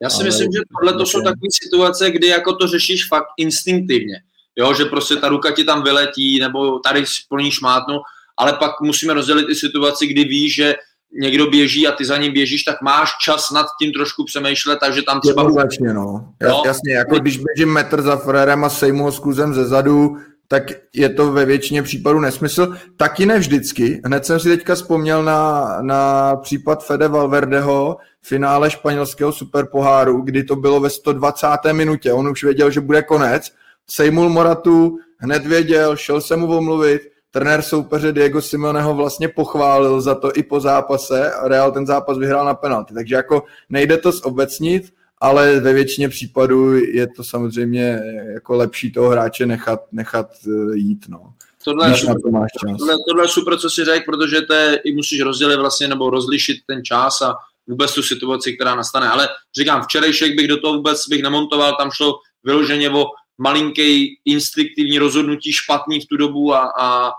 Já 0.03 0.11
si 0.11 0.17
ale 0.17 0.25
myslím, 0.25 0.53
že 0.53 0.61
tohle 0.79 0.99
to 0.99 1.07
jsou 1.07 1.19
takové 1.23 1.49
situace, 1.63 2.11
kdy 2.11 2.27
jako 2.27 2.55
to 2.57 2.67
řešíš 2.67 3.09
fakt 3.09 3.27
instinktivně. 3.39 4.23
Jo, 4.57 4.75
že 4.75 4.85
prostě 4.85 5.17
ta 5.17 5.29
ruka 5.29 5.51
ti 5.51 5.65
tam 5.65 5.83
vyletí, 5.83 6.39
nebo 6.39 6.79
tady 6.79 7.05
plní 7.29 7.51
šmátnu, 7.51 7.99
ale 8.37 8.53
pak 8.53 8.81
musíme 8.81 9.15
rozdělit 9.15 9.47
i 9.49 9.55
situaci, 9.55 10.07
kdy 10.07 10.25
víš, 10.25 10.55
že 10.55 10.75
někdo 11.21 11.47
běží 11.47 11.89
a 11.89 11.93
ty 11.93 12.05
za 12.05 12.17
ním 12.17 12.33
běžíš, 12.33 12.63
tak 12.63 12.83
máš 12.83 13.11
čas 13.25 13.51
nad 13.51 13.67
tím 13.83 13.93
trošku 13.93 14.25
přemýšlet, 14.25 14.79
takže 14.81 15.03
tam 15.03 15.21
třeba... 15.21 15.43
Jednoznačně, 15.43 15.95
no. 15.95 16.29
no. 16.43 16.63
Jasně, 16.67 16.95
jako 16.95 17.19
když 17.19 17.37
běžím 17.37 17.73
metr 17.73 18.03
za 18.03 18.17
frérem 18.17 18.65
a 18.65 18.69
sejmu 18.69 19.05
ho 19.05 19.13
s 19.13 19.19
kuzem 19.19 19.55
ze 19.55 19.65
zadu, 19.65 20.17
tak 20.49 20.63
je 20.95 21.09
to 21.09 21.33
ve 21.33 21.45
většině 21.45 21.83
případů 21.83 22.21
nesmysl. 22.21 22.77
Taky 22.97 23.27
ne 23.27 23.39
vždycky. 23.39 24.01
Hned 24.05 24.27
jsem 24.27 24.41
si 24.41 24.49
teďka 24.49 24.75
vzpomněl 24.75 25.25
na, 25.25 25.69
na 25.81 26.37
případ 26.37 26.87
Fede 26.87 27.09
Valverdeho, 27.09 27.97
finále 28.23 28.71
španělského 28.71 29.33
superpoháru, 29.33 30.23
kdy 30.23 30.45
to 30.45 30.57
bylo 30.57 30.81
ve 30.81 30.91
120. 30.91 31.47
minutě. 31.73 32.13
On 32.13 32.29
už 32.29 32.45
věděl, 32.45 32.71
že 32.71 32.81
bude 32.81 33.03
konec. 33.03 33.53
Sejmul 33.91 34.29
Moratu, 34.29 34.99
hned 35.19 35.47
věděl, 35.47 35.97
šel 35.97 36.21
se 36.21 36.37
mu 36.37 36.57
omluvit, 36.57 37.12
trenér 37.33 37.63
soupeře 37.63 38.13
Diego 38.13 38.43
Simeoneho 38.43 38.95
vlastně 38.95 39.29
pochválil 39.29 40.01
za 40.01 40.15
to 40.15 40.33
i 40.35 40.43
po 40.43 40.61
zápase 40.61 41.33
a 41.33 41.49
Real 41.49 41.73
ten 41.73 41.87
zápas 41.87 42.19
vyhrál 42.19 42.45
na 42.45 42.55
penalty. 42.55 42.95
Takže 42.95 43.15
jako 43.15 43.43
nejde 43.69 43.97
to 43.97 44.13
zobecnit, 44.13 44.93
ale 45.19 45.61
ve 45.61 45.73
většině 45.73 46.09
případů 46.09 46.75
je 46.75 47.07
to 47.07 47.25
samozřejmě 47.25 48.01
jako 48.33 48.57
lepší 48.57 48.93
toho 48.93 49.09
hráče 49.09 49.47
nechat, 49.47 49.81
nechat 49.93 50.27
eh, 50.47 50.77
jít. 50.77 51.07
No. 51.09 51.35
Tohle, 51.65 51.91
je 51.91 51.97
super, 51.97 52.17
to 52.23 52.31
máš 52.31 52.51
čas. 52.61 52.79
Tohle, 52.79 52.95
tohle 53.09 53.25
je 53.25 53.29
super, 53.29 53.59
co 53.59 53.71
si 53.71 53.85
řekl, 53.85 54.05
protože 54.05 54.43
to 54.43 54.55
je, 54.55 54.81
i 54.85 54.95
musíš 54.95 55.21
rozdělit 55.21 55.57
vlastně 55.57 55.89
nebo 55.89 56.11
rozlišit 56.11 56.57
ten 56.67 56.85
čas 56.85 57.23
a 57.23 57.35
vůbec 57.67 57.95
tu 57.95 58.03
situaci, 58.03 58.53
která 58.53 58.75
nastane. 58.75 59.09
Ale 59.09 59.29
říkám, 59.57 59.83
včerejšek 59.83 60.37
bych 60.37 60.49
do 60.49 60.61
toho 60.61 60.77
vůbec 60.77 61.09
bych 61.09 61.23
nemontoval, 61.23 61.77
tam 61.79 61.91
šlo 61.91 62.15
vyloženě 62.45 62.91
o 62.91 63.07
malinký 63.43 64.19
instinktivní 64.25 64.99
rozhodnutí 64.99 65.53
špatný 65.53 66.01
v 66.01 66.07
tu 66.07 66.17
dobu 66.17 66.55
a, 66.55 66.73
a, 66.81 67.11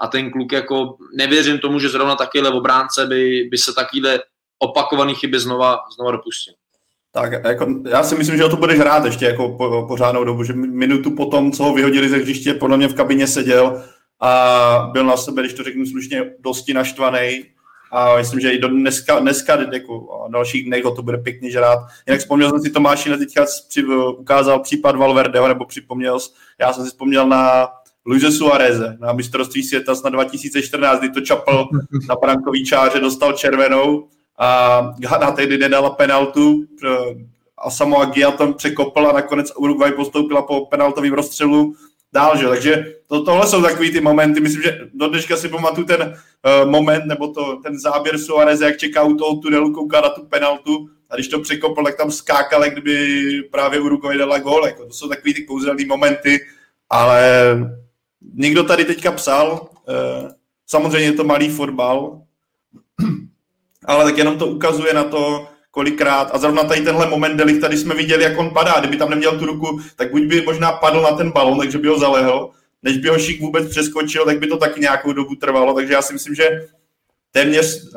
a 0.00 0.08
ten 0.08 0.30
kluk 0.30 0.52
jako 0.52 0.96
nevěřím 1.16 1.58
tomu, 1.58 1.78
že 1.78 1.88
zrovna 1.88 2.16
takovýhle 2.16 2.50
obránce 2.50 3.06
by, 3.06 3.48
by 3.50 3.58
se 3.58 3.72
takovýhle 3.72 4.20
opakovaný 4.58 5.14
chyby 5.14 5.40
znova, 5.40 5.78
znova 5.96 6.10
dopustil. 6.10 6.54
Tak 7.12 7.32
jako, 7.44 7.66
já 7.88 8.02
si 8.02 8.14
myslím, 8.14 8.36
že 8.36 8.44
o 8.44 8.48
to 8.48 8.56
budeš 8.56 8.78
hrát 8.78 9.04
ještě 9.04 9.24
jako 9.24 9.48
po, 9.48 9.84
pořádnou 9.88 10.24
dobu, 10.24 10.44
že 10.44 10.52
minutu 10.52 11.10
potom, 11.10 11.52
co 11.52 11.64
ho 11.64 11.74
vyhodili 11.74 12.08
ze 12.08 12.16
hřiště, 12.16 12.54
podle 12.54 12.76
mě 12.76 12.88
v 12.88 12.94
kabině 12.94 13.26
seděl 13.26 13.82
a 14.20 14.90
byl 14.92 15.04
na 15.04 15.16
sebe, 15.16 15.42
když 15.42 15.54
to 15.54 15.64
řeknu 15.64 15.86
slušně, 15.86 16.30
dosti 16.40 16.74
naštvaný 16.74 17.44
a 17.90 18.16
myslím, 18.16 18.40
že 18.40 18.50
i 18.50 18.58
do 18.58 18.68
dneska, 18.68 19.18
dneska 19.18 19.58
jako, 19.72 20.22
a 20.24 20.28
dalších 20.28 20.64
dnech 20.64 20.84
ho 20.84 20.94
to 20.94 21.02
bude 21.02 21.18
pěkně 21.18 21.50
žrát. 21.50 21.78
Jinak 22.06 22.20
vzpomněl 22.20 22.50
jsem 22.50 22.60
si 22.60 22.70
Tomáši, 22.70 23.10
teďka 23.10 23.46
při, 23.68 23.84
ukázal 24.18 24.60
případ 24.60 24.96
Valverdeho, 24.96 25.48
nebo 25.48 25.66
připomněl, 25.66 26.18
já 26.60 26.72
jsem 26.72 26.84
si 26.84 26.90
vzpomněl 26.90 27.28
na 27.28 27.68
Luise 28.06 28.32
Suareze 28.32 28.96
na 29.00 29.12
mistrovství 29.12 29.62
světa 29.62 29.92
na 30.04 30.10
2014, 30.10 30.98
kdy 30.98 31.10
to 31.10 31.20
čapl 31.20 31.68
na 32.08 32.14
brankový 32.14 32.64
čáře, 32.64 33.00
dostal 33.00 33.32
červenou 33.32 34.08
a 34.38 34.80
Ghana 34.98 35.30
tehdy 35.30 35.58
nedala 35.58 35.90
penaltu 35.90 36.64
a 37.58 37.70
Samoa 37.70 38.04
Gia 38.04 38.30
tam 38.30 38.54
překopl 38.54 39.06
a 39.06 39.12
nakonec 39.12 39.52
Uruguay 39.56 39.92
postoupila 39.92 40.42
po 40.42 40.66
penaltovém 40.66 41.12
rozstřelu 41.12 41.74
dál, 42.12 42.36
že? 42.36 42.48
Takže 42.48 42.94
to, 43.06 43.24
tohle 43.24 43.46
jsou 43.46 43.62
takový 43.62 43.90
ty 43.90 44.00
momenty, 44.00 44.40
myslím, 44.40 44.62
že 44.62 44.80
do 44.94 45.08
dneška 45.08 45.36
si 45.36 45.48
pamatuju 45.48 45.86
ten 45.86 46.00
uh, 46.02 46.70
moment, 46.70 47.06
nebo 47.06 47.28
to, 47.28 47.56
ten 47.62 47.80
záběr 47.80 48.18
Suarez, 48.18 48.60
jak 48.60 48.76
čeká 48.76 49.02
u 49.02 49.14
toho 49.14 49.36
tunelu, 49.36 49.72
kouká 49.72 50.00
na 50.00 50.08
tu 50.08 50.24
penaltu 50.24 50.88
a 51.10 51.14
když 51.14 51.28
to 51.28 51.40
překopl, 51.40 51.84
tak 51.84 51.96
tam 51.96 52.10
skákal, 52.10 52.64
jak 52.64 52.72
kdyby 52.72 53.42
právě 53.50 53.80
Uruguay 53.80 54.18
dala 54.18 54.38
gól. 54.38 54.66
Jako, 54.66 54.86
to 54.86 54.92
jsou 54.92 55.08
takový 55.08 55.34
ty 55.34 55.44
kouzelné 55.44 55.86
momenty, 55.86 56.40
ale 56.90 57.56
někdo 58.34 58.64
tady 58.64 58.84
teďka 58.84 59.12
psal, 59.12 59.68
uh, 59.88 60.30
samozřejmě 60.66 61.06
je 61.06 61.12
to 61.12 61.24
malý 61.24 61.48
fotbal, 61.48 62.22
ale 63.84 64.04
tak 64.04 64.18
jenom 64.18 64.38
to 64.38 64.46
ukazuje 64.46 64.94
na 64.94 65.04
to, 65.04 65.49
kolikrát. 65.70 66.30
A 66.32 66.38
zrovna 66.38 66.64
tady 66.64 66.80
tenhle 66.80 67.08
moment 67.08 67.36
Delich, 67.36 67.60
tady 67.60 67.78
jsme 67.78 67.94
viděli, 67.94 68.24
jak 68.24 68.38
on 68.38 68.50
padá. 68.50 68.80
Kdyby 68.80 68.96
tam 68.96 69.10
neměl 69.10 69.38
tu 69.38 69.46
ruku, 69.46 69.80
tak 69.96 70.10
buď 70.10 70.22
by 70.22 70.42
možná 70.42 70.72
padl 70.72 71.02
na 71.02 71.12
ten 71.12 71.30
balon, 71.30 71.58
takže 71.58 71.78
by 71.78 71.88
ho 71.88 71.98
zalehl. 71.98 72.50
Než 72.82 72.98
by 72.98 73.08
ho 73.08 73.18
šik 73.18 73.40
vůbec 73.40 73.68
přeskočil, 73.68 74.24
tak 74.24 74.38
by 74.38 74.46
to 74.46 74.56
taky 74.56 74.80
nějakou 74.80 75.12
dobu 75.12 75.34
trvalo. 75.34 75.74
Takže 75.74 75.92
já 75.92 76.02
si 76.02 76.12
myslím, 76.12 76.34
že 76.34 76.68
téměř, 77.32 77.92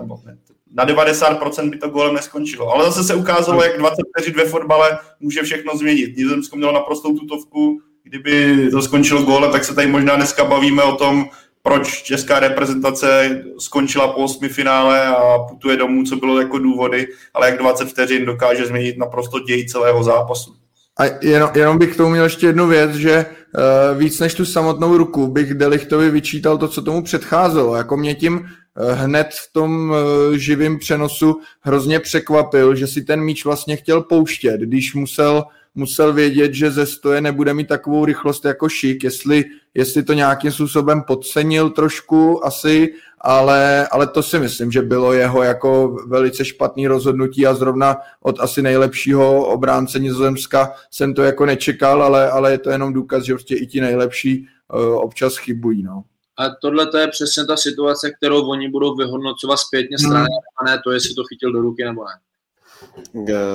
na 0.74 0.86
90% 0.86 1.70
by 1.70 1.78
to 1.78 1.90
gólem 1.90 2.16
neskončilo. 2.16 2.70
Ale 2.70 2.86
zase 2.86 3.04
se 3.04 3.16
ukázalo, 3.16 3.64
jak 3.64 3.78
20 3.78 3.96
vteřin 4.10 4.34
ve 4.34 4.46
fotbale 4.46 5.00
může 5.20 5.44
všechno 5.44 5.78
změnit. 5.78 6.18
Nizozemsko 6.18 6.56
mělo 6.56 6.74
naprostou 6.74 7.18
tutovku, 7.18 7.82
kdyby 8.04 8.68
to 8.72 8.82
skončilo 8.82 9.24
gólem, 9.24 9.52
tak 9.52 9.66
se 9.66 9.76
tady 9.76 9.88
možná 9.88 10.16
dneska 10.16 10.46
bavíme 10.46 10.84
o 10.84 10.96
tom, 10.96 11.26
proč 11.64 12.04
česká 12.04 12.40
reprezentace 12.40 13.42
skončila 13.60 14.08
po 14.08 14.24
osmi 14.24 14.50
finále 14.50 15.08
a 15.08 15.40
putuje 15.50 15.78
domů, 15.78 16.04
co 16.04 16.16
bylo 16.16 16.40
jako 16.40 16.58
důvody, 16.58 17.08
ale 17.34 17.50
jak 17.50 17.60
20 17.60 17.90
vteřin 17.90 18.26
dokáže 18.26 18.66
změnit 18.66 18.98
naprosto 18.98 19.40
děj 19.40 19.66
celého 19.66 20.04
zápasu. 20.04 20.56
A 21.00 21.04
jenom, 21.22 21.50
jenom 21.56 21.78
bych 21.78 21.94
k 21.94 21.98
tomu 21.98 22.10
měl 22.10 22.24
ještě 22.24 22.46
jednu 22.48 22.68
věc, 22.68 22.92
že 22.92 23.26
uh, 23.26 23.98
víc 23.98 24.20
než 24.20 24.34
tu 24.34 24.46
samotnou 24.46 24.98
ruku 24.98 25.28
bych 25.28 25.54
Delichtovi 25.54 26.10
vyčítal 26.10 26.58
to, 26.58 26.68
co 26.68 26.82
tomu 26.82 27.04
předcházelo. 27.04 27.76
Jako 27.76 27.98
mě 27.98 28.16
tím 28.16 28.40
uh, 28.40 28.92
hned 28.92 29.28
v 29.32 29.54
tom 29.54 29.90
uh, 29.90 29.98
živém 30.36 30.80
přenosu 30.80 31.40
hrozně 31.62 32.00
překvapil, 32.00 32.76
že 32.76 32.88
si 32.88 33.02
ten 33.02 33.22
míč 33.22 33.46
vlastně 33.46 33.76
chtěl 33.76 34.02
pouštět, 34.02 34.62
když 34.62 34.96
musel 34.96 35.44
musel 35.76 36.14
vědět, 36.14 36.54
že 36.54 36.72
ze 36.72 36.86
stoje 36.86 37.22
nebude 37.22 37.54
mít 37.54 37.68
takovou 37.68 38.06
rychlost 38.06 38.46
jako 38.46 38.70
šik, 38.70 39.04
jestli, 39.04 39.46
jestli 39.74 40.04
to 40.04 40.14
nějakým 40.14 40.52
způsobem 40.52 41.02
podcenil 41.02 41.70
trošku 41.70 42.46
asi, 42.46 42.94
ale, 43.22 43.88
ale 43.88 44.08
to 44.08 44.24
si 44.24 44.40
myslím, 44.40 44.72
že 44.72 44.82
bylo 44.82 45.14
jeho 45.14 45.44
jako 45.44 45.98
velice 46.08 46.46
špatný 46.46 46.88
rozhodnutí 46.88 47.48
a 47.48 47.54
zrovna 47.54 47.98
od 48.22 48.40
asi 48.40 48.62
nejlepšího 48.62 49.48
obránce 49.48 50.00
Nizozemska 50.00 50.74
jsem 50.92 51.14
to 51.14 51.24
jako 51.24 51.46
nečekal, 51.46 52.04
ale, 52.04 52.32
ale 52.32 52.52
je 52.52 52.58
to 52.58 52.70
jenom 52.70 52.94
důkaz, 52.94 53.24
že 53.24 53.34
prostě 53.34 53.56
i 53.56 53.68
ti 53.68 53.82
nejlepší 53.82 54.48
uh, 54.74 54.98
občas 54.98 55.38
chybují. 55.38 55.84
No. 55.84 56.04
A 56.38 56.50
tohle 56.62 56.88
to 56.88 56.98
je 56.98 57.08
přesně 57.08 57.46
ta 57.46 57.58
situace, 57.58 58.12
kterou 58.12 58.50
oni 58.50 58.70
budou 58.70 58.96
vyhodnocovat 58.96 59.60
zpětně 59.60 59.98
strany, 59.98 60.20
hmm. 60.20 60.28
a 60.60 60.64
ne 60.66 60.82
to, 60.84 60.92
jestli 60.92 61.14
to 61.16 61.24
chytil 61.24 61.52
do 61.52 61.62
ruky 61.62 61.84
nebo 61.84 62.04
ne. 62.04 62.12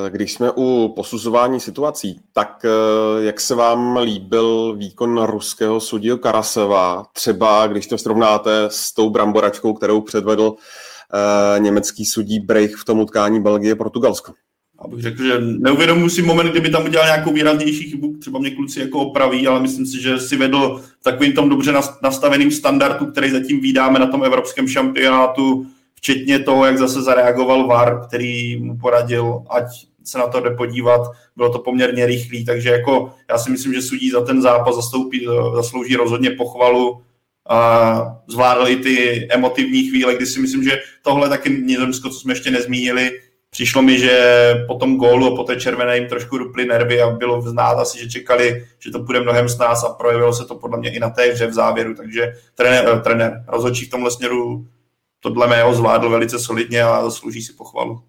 Když 0.08 0.32
jsme 0.32 0.50
u 0.56 0.92
posuzování 0.96 1.60
situací, 1.60 2.20
tak 2.32 2.64
eh, 2.64 3.24
jak 3.24 3.40
se 3.40 3.54
vám 3.54 3.96
líbil 3.96 4.76
výkon 4.76 5.22
ruského 5.22 5.80
sudího 5.80 6.18
Karaseva, 6.18 7.06
třeba 7.12 7.66
když 7.66 7.86
to 7.86 7.98
srovnáte 7.98 8.64
s 8.68 8.94
tou 8.94 9.10
bramboračkou, 9.10 9.72
kterou 9.72 10.00
předvedl 10.00 10.42
uh, 10.42 11.62
německý 11.62 12.04
sudí 12.04 12.40
Breich 12.40 12.76
v 12.76 12.84
tom 12.84 13.00
utkání 13.00 13.40
Belgie-Portugalsko? 13.40 14.32
Abych 14.78 15.02
řekl, 15.02 15.22
že 15.22 15.40
neuvědomuji 15.40 16.10
si 16.10 16.22
moment, 16.22 16.50
kdyby 16.50 16.70
tam 16.70 16.84
udělal 16.84 17.06
nějakou 17.06 17.32
výraznější 17.32 17.90
chybu, 17.90 18.16
třeba 18.20 18.38
mě 18.38 18.50
kluci 18.50 18.80
jako 18.80 19.00
opraví, 19.00 19.46
ale 19.46 19.60
myslím 19.60 19.86
si, 19.86 20.02
že 20.02 20.18
si 20.18 20.36
vedl 20.36 20.82
takovým 21.02 21.32
tom 21.32 21.48
dobře 21.48 21.72
nastaveným 22.02 22.50
standardu, 22.50 23.06
který 23.06 23.30
zatím 23.30 23.60
vydáme 23.60 23.98
na 23.98 24.06
tom 24.06 24.24
evropském 24.24 24.68
šampionátu, 24.68 25.66
včetně 25.98 26.38
toho, 26.38 26.66
jak 26.66 26.78
zase 26.78 27.02
zareagoval 27.02 27.66
VAR, 27.66 28.06
který 28.06 28.56
mu 28.56 28.78
poradil, 28.78 29.42
ať 29.50 29.64
se 30.04 30.18
na 30.18 30.26
to 30.26 30.40
jde 30.40 30.50
podívat, 30.50 31.00
bylo 31.36 31.52
to 31.52 31.58
poměrně 31.58 32.06
rychlý, 32.06 32.44
takže 32.44 32.70
jako 32.70 33.10
já 33.30 33.38
si 33.38 33.50
myslím, 33.50 33.74
že 33.74 33.82
sudí 33.82 34.10
za 34.10 34.20
ten 34.20 34.42
zápas 34.42 34.76
zastoupí, 34.76 35.26
zaslouží 35.54 35.96
rozhodně 35.96 36.30
pochvalu 36.30 37.02
a 37.48 38.16
zvládl 38.28 38.68
i 38.68 38.76
ty 38.76 39.26
emotivní 39.30 39.88
chvíle, 39.88 40.14
kdy 40.14 40.26
si 40.26 40.40
myslím, 40.40 40.64
že 40.64 40.78
tohle 41.02 41.28
taky 41.28 41.50
Nizozemsko, 41.50 42.08
co 42.08 42.20
jsme 42.20 42.32
ještě 42.32 42.50
nezmínili, 42.50 43.10
přišlo 43.50 43.82
mi, 43.82 43.98
že 43.98 44.54
po 44.66 44.74
tom 44.74 44.96
gólu 44.96 45.32
a 45.32 45.36
po 45.36 45.44
té 45.44 45.56
červené 45.56 45.98
jim 45.98 46.08
trošku 46.08 46.38
ruply 46.38 46.64
nervy 46.64 47.02
a 47.02 47.10
bylo 47.10 47.42
znát 47.42 47.72
asi, 47.72 47.98
že 47.98 48.10
čekali, 48.10 48.66
že 48.78 48.90
to 48.90 48.98
bude 48.98 49.20
mnohem 49.20 49.48
s 49.48 49.58
nás 49.58 49.84
a 49.84 49.88
projevilo 49.88 50.32
se 50.32 50.44
to 50.44 50.54
podle 50.54 50.78
mě 50.78 50.94
i 50.94 51.00
na 51.00 51.10
té 51.10 51.22
hře 51.22 51.46
v 51.46 51.52
závěru, 51.52 51.94
takže 51.94 52.32
trenér, 52.54 52.88
eh, 52.96 53.00
trenér 53.00 53.44
rozhodčí 53.48 53.84
v 53.84 53.90
tomhle 53.90 54.10
směru 54.10 54.66
to 55.20 55.30
dle 55.30 55.48
mého 55.48 55.74
zvládl 55.74 56.10
velice 56.10 56.38
solidně 56.38 56.82
a 56.82 57.04
zaslouží 57.04 57.42
si 57.42 57.52
pochvalu. 57.52 58.02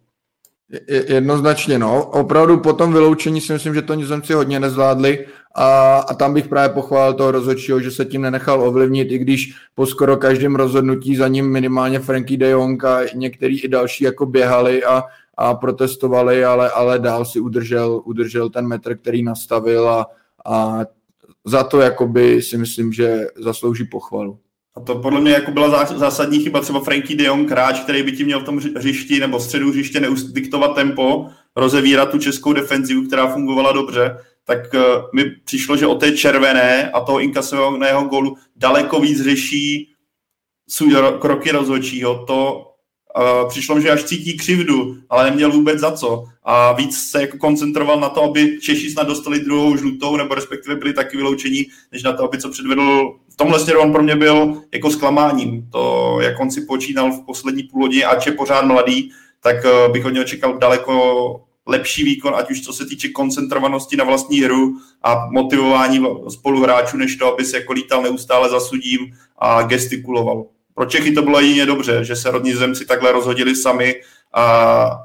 Jednoznačně, 1.07 1.79
no. 1.79 2.05
Opravdu 2.05 2.57
po 2.57 2.73
tom 2.73 2.93
vyloučení 2.93 3.41
si 3.41 3.53
myslím, 3.53 3.73
že 3.73 3.81
to 3.81 3.93
nizozemci 3.93 4.33
hodně 4.33 4.59
nezvládli 4.59 5.25
a, 5.55 5.97
a 5.97 6.13
tam 6.13 6.33
bych 6.33 6.47
právě 6.47 6.73
pochválil 6.73 7.13
toho 7.13 7.31
rozhodčího, 7.31 7.79
že 7.79 7.91
se 7.91 8.05
tím 8.05 8.21
nenechal 8.21 8.63
ovlivnit, 8.67 9.11
i 9.11 9.17
když 9.17 9.53
po 9.75 9.85
skoro 9.85 10.17
každém 10.17 10.55
rozhodnutí 10.55 11.15
za 11.15 11.27
ním 11.27 11.51
minimálně 11.51 11.99
Frankie 11.99 12.37
de 12.37 12.49
Jong 12.49 12.83
a 12.83 12.99
některý 13.15 13.61
i 13.61 13.67
další 13.67 14.03
jako 14.03 14.25
běhali 14.25 14.83
a, 14.83 15.03
a 15.37 15.53
protestovali, 15.53 16.45
ale, 16.45 16.69
ale 16.69 16.99
dál 16.99 17.25
si 17.25 17.39
udržel, 17.39 18.01
udržel 18.05 18.49
ten 18.49 18.67
metr, 18.67 18.97
který 18.97 19.23
nastavil 19.23 19.89
a, 19.89 20.07
a 20.45 20.79
za 21.45 21.63
to 21.63 21.79
jakoby 21.79 22.41
si 22.41 22.57
myslím, 22.57 22.93
že 22.93 23.27
zaslouží 23.37 23.85
pochvalu. 23.85 24.39
A 24.79 24.83
to 24.83 24.95
podle 24.95 25.21
mě 25.21 25.31
jako 25.31 25.51
byla 25.51 25.85
zásadní 25.85 26.39
chyba 26.39 26.59
třeba 26.59 26.79
Frankie 26.79 27.17
de 27.17 27.23
Jong, 27.23 27.51
hráč, 27.51 27.79
který 27.79 28.03
by 28.03 28.11
ti 28.11 28.23
měl 28.23 28.39
v 28.39 28.43
tom 28.43 28.59
hřišti 28.75 29.19
nebo 29.19 29.39
středu 29.39 29.69
hřiště 29.69 30.01
diktovat 30.31 30.75
tempo, 30.75 31.27
rozevírat 31.55 32.11
tu 32.11 32.19
českou 32.19 32.53
defenzivu, 32.53 33.07
která 33.07 33.27
fungovala 33.27 33.71
dobře, 33.71 34.17
tak 34.45 34.59
uh, 34.73 34.81
mi 35.13 35.25
přišlo, 35.45 35.77
že 35.77 35.87
o 35.87 35.95
té 35.95 36.11
červené 36.11 36.91
a 36.91 37.01
toho 37.01 37.19
inkasovaného 37.19 38.03
gólu 38.03 38.37
daleko 38.55 38.99
víc 38.99 39.21
řeší 39.21 39.89
kroky 41.19 41.51
rozhodčího. 41.51 42.25
To 42.25 42.65
uh, 43.17 43.49
přišlo, 43.49 43.79
že 43.79 43.91
až 43.91 44.03
cítí 44.03 44.37
křivdu, 44.37 44.97
ale 45.09 45.29
neměl 45.29 45.51
vůbec 45.51 45.79
za 45.79 45.91
co. 45.91 46.25
A 46.43 46.73
víc 46.73 46.97
se 46.97 47.21
jako 47.21 47.37
koncentroval 47.37 47.99
na 47.99 48.09
to, 48.09 48.23
aby 48.23 48.57
Češi 48.61 48.89
snad 48.89 49.07
dostali 49.07 49.39
druhou 49.39 49.77
žlutou, 49.77 50.15
nebo 50.15 50.35
respektive 50.35 50.75
byli 50.75 50.93
taky 50.93 51.17
vyloučení, 51.17 51.65
než 51.91 52.03
na 52.03 52.13
to, 52.13 52.23
aby 52.23 52.37
co 52.37 52.49
předvedl. 52.49 53.15
Tomhle 53.39 53.59
směru 53.59 53.81
on 53.81 53.91
pro 53.91 54.03
mě 54.03 54.15
byl 54.15 54.61
jako 54.73 54.91
zklamáním. 54.91 55.69
To, 55.71 56.17
jak 56.21 56.39
on 56.39 56.51
si 56.51 56.61
počínal 56.61 57.11
v 57.11 57.25
poslední 57.25 57.63
půlhodině, 57.63 58.05
ač 58.05 58.25
je 58.25 58.31
pořád 58.31 58.65
mladý, 58.65 59.11
tak 59.43 59.55
uh, 59.65 59.93
bych 59.93 60.05
od 60.05 60.09
něho 60.09 60.25
čekal 60.25 60.57
daleko 60.57 61.45
lepší 61.67 62.03
výkon, 62.03 62.35
ať 62.35 62.51
už 62.51 62.61
co 62.61 62.73
se 62.73 62.85
týče 62.85 63.09
koncentrovanosti 63.09 63.97
na 63.97 64.03
vlastní 64.03 64.41
hru 64.41 64.73
a 65.03 65.27
motivování 65.31 66.05
spoluhráčů, 66.29 66.97
než 66.97 67.15
to, 67.15 67.33
aby 67.33 67.45
se 67.45 67.57
jako 67.57 67.73
lítal 67.73 68.01
neustále 68.01 68.49
za 68.49 68.59
sudím 68.59 68.99
a 69.37 69.61
gestikuloval 69.61 70.45
pro 70.79 70.85
Čechy 70.85 71.11
to 71.11 71.21
bylo 71.21 71.39
jedině 71.39 71.65
dobře, 71.65 72.03
že 72.03 72.15
se 72.15 72.31
rodní 72.31 72.53
zemci 72.53 72.85
takhle 72.85 73.11
rozhodili 73.11 73.55
sami, 73.55 73.95
a, 74.33 74.41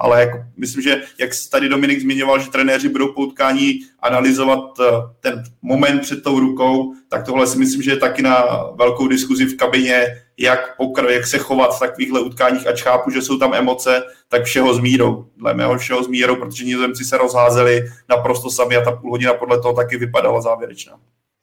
ale 0.01 0.21
jako, 0.21 0.39
myslím, 0.57 0.83
že 0.83 1.03
jak 1.21 1.31
tady 1.51 1.69
Dominik 1.69 2.01
zmiňoval, 2.01 2.39
že 2.39 2.51
trenéři 2.51 2.89
budou 2.89 3.13
po 3.13 3.21
utkání 3.21 3.81
analyzovat 4.01 4.61
eh, 4.81 4.85
ten 5.21 5.43
moment 5.63 6.01
před 6.01 6.23
tou 6.23 6.41
rukou, 6.41 6.95
tak 7.09 7.25
tohle 7.27 7.47
si 7.47 7.59
myslím, 7.59 7.83
že 7.83 7.91
je 7.91 7.97
taky 7.97 8.23
na 8.23 8.47
velkou 8.75 9.09
diskuzi 9.09 9.45
v 9.45 9.57
kabině, 9.57 10.07
jak, 10.39 10.79
pokr- 10.79 11.11
jak 11.11 11.27
se 11.27 11.39
chovat 11.39 11.77
v 11.77 11.81
takovýchhle 11.81 12.21
utkáních, 12.21 12.67
ať 12.67 12.83
chápu, 12.83 13.11
že 13.11 13.23
jsou 13.23 13.39
tam 13.39 13.55
emoce, 13.55 14.03
tak 14.29 14.45
všeho 14.45 14.75
s 14.75 14.81
mírou. 14.81 15.27
Dle 15.37 15.55
mého 15.55 15.79
všeho 15.79 16.05
s 16.05 16.09
mírou, 16.09 16.37
protože 16.37 16.65
nizozemci 16.65 17.05
se 17.05 17.19
rozházeli 17.19 17.85
naprosto 18.09 18.51
sami 18.51 18.77
a 18.77 18.85
ta 18.85 18.93
půl 18.93 19.11
hodina 19.11 19.35
podle 19.35 19.61
toho 19.61 19.75
taky 19.75 19.97
vypadala 19.97 20.41
závěrečná. 20.41 20.93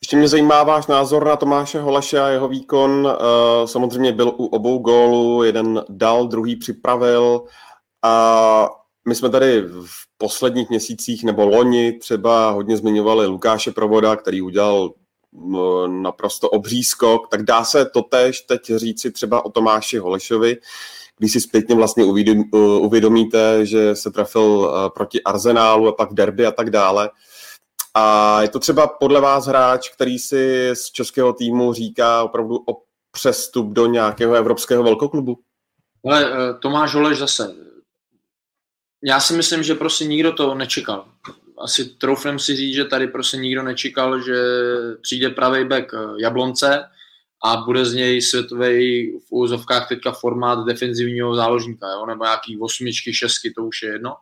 Ještě 0.03 0.17
mě 0.17 0.27
zajímá 0.27 0.63
váš 0.63 0.87
názor 0.87 1.25
na 1.25 1.35
Tomáše 1.35 1.79
Holeše 1.79 2.19
a 2.19 2.27
jeho 2.27 2.47
výkon. 2.47 3.09
Eh, 3.11 3.67
samozřejmě 3.67 4.11
byl 4.11 4.33
u 4.37 4.45
obou 4.45 4.77
gólů, 4.79 5.43
jeden 5.43 5.83
dal, 5.89 6.27
druhý 6.27 6.55
připravil. 6.55 7.41
A 8.03 8.69
my 9.07 9.15
jsme 9.15 9.29
tady 9.29 9.61
v 9.61 10.17
posledních 10.17 10.69
měsících 10.69 11.23
nebo 11.23 11.45
loni 11.45 11.93
třeba 11.93 12.49
hodně 12.49 12.77
zmiňovali 12.77 13.27
Lukáše 13.27 13.71
Provoda, 13.71 14.15
který 14.15 14.41
udělal 14.41 14.93
naprosto 15.87 16.49
obří 16.49 16.83
skok, 16.83 17.27
tak 17.27 17.43
dá 17.43 17.63
se 17.63 17.85
to 17.85 18.01
tež 18.01 18.41
teď 18.41 18.71
říci 18.75 19.11
třeba 19.11 19.45
o 19.45 19.49
Tomáši 19.49 19.97
Holešovi, 19.97 20.57
když 21.17 21.31
si 21.31 21.41
zpětně 21.41 21.75
vlastně 21.75 22.03
uvědomíte, 22.79 23.65
že 23.65 23.95
se 23.95 24.11
trefil 24.11 24.73
eh, 24.73 24.89
proti 24.89 25.23
Arzenálu 25.23 25.87
a 25.87 25.91
pak 25.91 26.13
derby 26.13 26.45
a 26.45 26.51
tak 26.51 26.69
dále. 26.69 27.09
A 27.93 28.41
je 28.41 28.47
to 28.47 28.59
třeba 28.59 28.87
podle 28.87 29.21
vás 29.21 29.45
hráč, 29.45 29.89
který 29.89 30.19
si 30.19 30.69
z 30.73 30.91
českého 30.91 31.33
týmu 31.33 31.73
říká 31.73 32.23
opravdu 32.23 32.55
o 32.55 32.81
přestup 33.11 33.67
do 33.67 33.85
nějakého 33.85 34.33
evropského 34.33 34.83
velkoklubu? 34.83 35.39
Ale 36.05 36.25
eh, 36.25 36.53
Tomáš 36.59 36.93
Holeš 36.95 37.17
zase. 37.17 37.70
Já 39.03 39.19
si 39.19 39.33
myslím, 39.33 39.63
že 39.63 39.75
prostě 39.75 40.05
nikdo 40.05 40.33
to 40.33 40.55
nečekal. 40.55 41.05
Asi 41.57 41.85
troufnem 41.85 42.39
si 42.39 42.55
říct, 42.55 42.75
že 42.75 42.85
tady 42.85 43.07
prostě 43.07 43.37
nikdo 43.37 43.63
nečekal, 43.63 44.21
že 44.21 44.35
přijde 45.01 45.29
pravý 45.29 45.65
back 45.65 45.93
eh, 45.93 45.97
Jablonce 46.21 46.83
a 47.43 47.57
bude 47.57 47.85
z 47.85 47.93
něj 47.93 48.21
světový 48.21 49.11
v 49.19 49.31
úzovkách 49.31 49.87
teďka 49.87 50.11
formát 50.11 50.65
defenzivního 50.65 51.35
záložníka, 51.35 51.87
jo? 51.87 52.05
nebo 52.05 52.23
nějaký 52.23 52.59
osmičky, 52.59 53.13
šestky, 53.13 53.51
to 53.51 53.63
už 53.63 53.83
je 53.83 53.91
jedno 53.91 54.15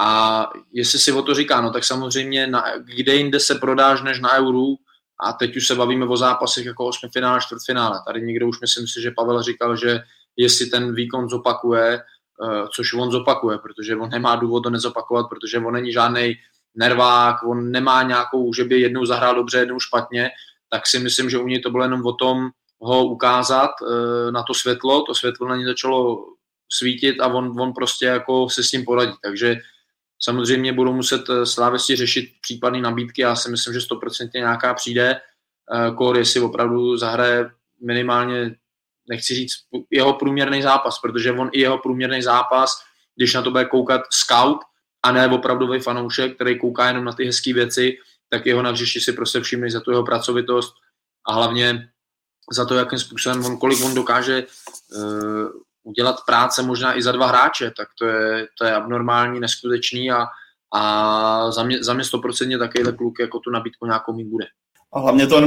a 0.00 0.48
jestli 0.72 0.98
si 0.98 1.12
o 1.12 1.22
to 1.22 1.34
říká, 1.34 1.60
no 1.60 1.70
tak 1.70 1.84
samozřejmě 1.84 2.46
na, 2.46 2.64
kde 2.78 3.14
jinde 3.14 3.40
se 3.40 3.54
prodáš 3.54 4.02
než 4.02 4.20
na 4.20 4.32
euru 4.32 4.76
a 5.26 5.32
teď 5.32 5.56
už 5.56 5.66
se 5.66 5.74
bavíme 5.74 6.06
o 6.06 6.16
zápasech 6.16 6.66
jako 6.66 6.86
osmifinále, 6.86 7.40
čtvrtfinále. 7.40 8.00
Tady 8.06 8.22
někdo 8.22 8.48
už 8.48 8.60
myslím 8.60 8.88
si, 8.88 9.02
že 9.02 9.10
Pavel 9.10 9.42
říkal, 9.42 9.76
že 9.76 10.00
jestli 10.36 10.66
ten 10.66 10.94
výkon 10.94 11.28
zopakuje, 11.28 12.02
což 12.74 12.94
on 12.94 13.10
zopakuje, 13.10 13.58
protože 13.58 13.96
on 13.96 14.10
nemá 14.10 14.36
důvod 14.36 14.60
to 14.60 14.70
nezopakovat, 14.70 15.26
protože 15.28 15.58
on 15.58 15.74
není 15.74 15.92
žádný 15.92 16.34
nervák, 16.74 17.36
on 17.42 17.70
nemá 17.70 18.02
nějakou, 18.02 18.52
že 18.52 18.64
by 18.64 18.80
jednou 18.80 19.04
zahrál 19.04 19.34
dobře, 19.34 19.58
jednou 19.58 19.80
špatně, 19.80 20.30
tak 20.70 20.86
si 20.86 20.98
myslím, 20.98 21.30
že 21.30 21.38
u 21.38 21.46
něj 21.46 21.60
to 21.60 21.70
bylo 21.70 21.84
jenom 21.84 22.06
o 22.06 22.12
tom 22.12 22.48
ho 22.80 23.06
ukázat 23.06 23.70
uh, 23.82 24.32
na 24.32 24.42
to 24.42 24.54
světlo, 24.54 25.02
to 25.02 25.14
světlo 25.14 25.48
na 25.48 25.56
ně 25.56 25.66
začalo 25.66 26.24
svítit 26.72 27.20
a 27.20 27.26
on, 27.26 27.60
on 27.60 27.72
prostě 27.72 28.06
jako 28.06 28.50
se 28.50 28.62
s 28.62 28.70
tím 28.70 28.84
poradí. 28.84 29.12
Takže 29.22 29.56
Samozřejmě 30.24 30.72
budou 30.72 30.92
muset 30.92 31.30
eh, 31.30 31.46
slávesti 31.46 31.96
řešit 31.96 32.30
případné 32.40 32.80
nabídky, 32.80 33.22
já 33.22 33.36
si 33.36 33.50
myslím, 33.50 33.74
že 33.74 33.80
100% 33.80 34.30
nějaká 34.34 34.74
přijde. 34.74 35.20
Kor, 35.96 36.18
jestli 36.18 36.40
opravdu 36.40 36.96
zahraje 36.96 37.50
minimálně, 37.86 38.54
nechci 39.08 39.34
říct, 39.34 39.54
jeho 39.90 40.12
průměrný 40.12 40.62
zápas, 40.62 40.98
protože 40.98 41.32
on 41.32 41.50
i 41.52 41.60
jeho 41.60 41.78
průměrný 41.78 42.22
zápas, 42.22 42.82
když 43.16 43.34
na 43.34 43.42
to 43.42 43.50
bude 43.50 43.64
koukat 43.64 44.02
scout, 44.10 44.58
a 45.04 45.12
ne 45.12 45.28
opravdový 45.28 45.80
fanoušek, 45.80 46.34
který 46.34 46.58
kouká 46.58 46.88
jenom 46.88 47.04
na 47.04 47.12
ty 47.12 47.24
hezké 47.24 47.52
věci, 47.52 47.98
tak 48.28 48.46
jeho 48.46 48.62
na 48.62 48.70
hřišti 48.70 49.00
si 49.00 49.12
prostě 49.12 49.40
všimli 49.40 49.70
za 49.70 49.80
tu 49.80 49.90
jeho 49.90 50.04
pracovitost 50.04 50.74
a 51.26 51.32
hlavně 51.32 51.88
za 52.52 52.64
to, 52.64 52.74
jakým 52.74 52.98
způsobem 52.98 53.44
on, 53.44 53.58
kolik 53.58 53.84
on 53.84 53.94
dokáže 53.94 54.46
uh, 54.96 55.48
udělat 55.82 56.16
práce 56.26 56.62
možná 56.62 56.98
i 56.98 57.02
za 57.02 57.12
dva 57.12 57.26
hráče, 57.26 57.72
tak 57.76 57.88
to 57.98 58.06
je, 58.06 58.48
to 58.58 58.64
je 58.64 58.74
abnormální, 58.74 59.40
neskutečný 59.40 60.10
a, 60.10 60.26
a 60.74 61.50
za 61.50 61.62
mě, 61.62 61.84
za 61.84 61.94
mě 61.94 62.04
100% 62.04 62.58
takovýhle 62.58 62.92
kluk 62.92 63.18
jako 63.20 63.38
tu 63.38 63.50
nabídku 63.50 63.86
nějakou 63.86 64.12
mít 64.12 64.28
bude. 64.28 64.46
A 64.94 65.00
hlavně 65.00 65.26
to, 65.26 65.42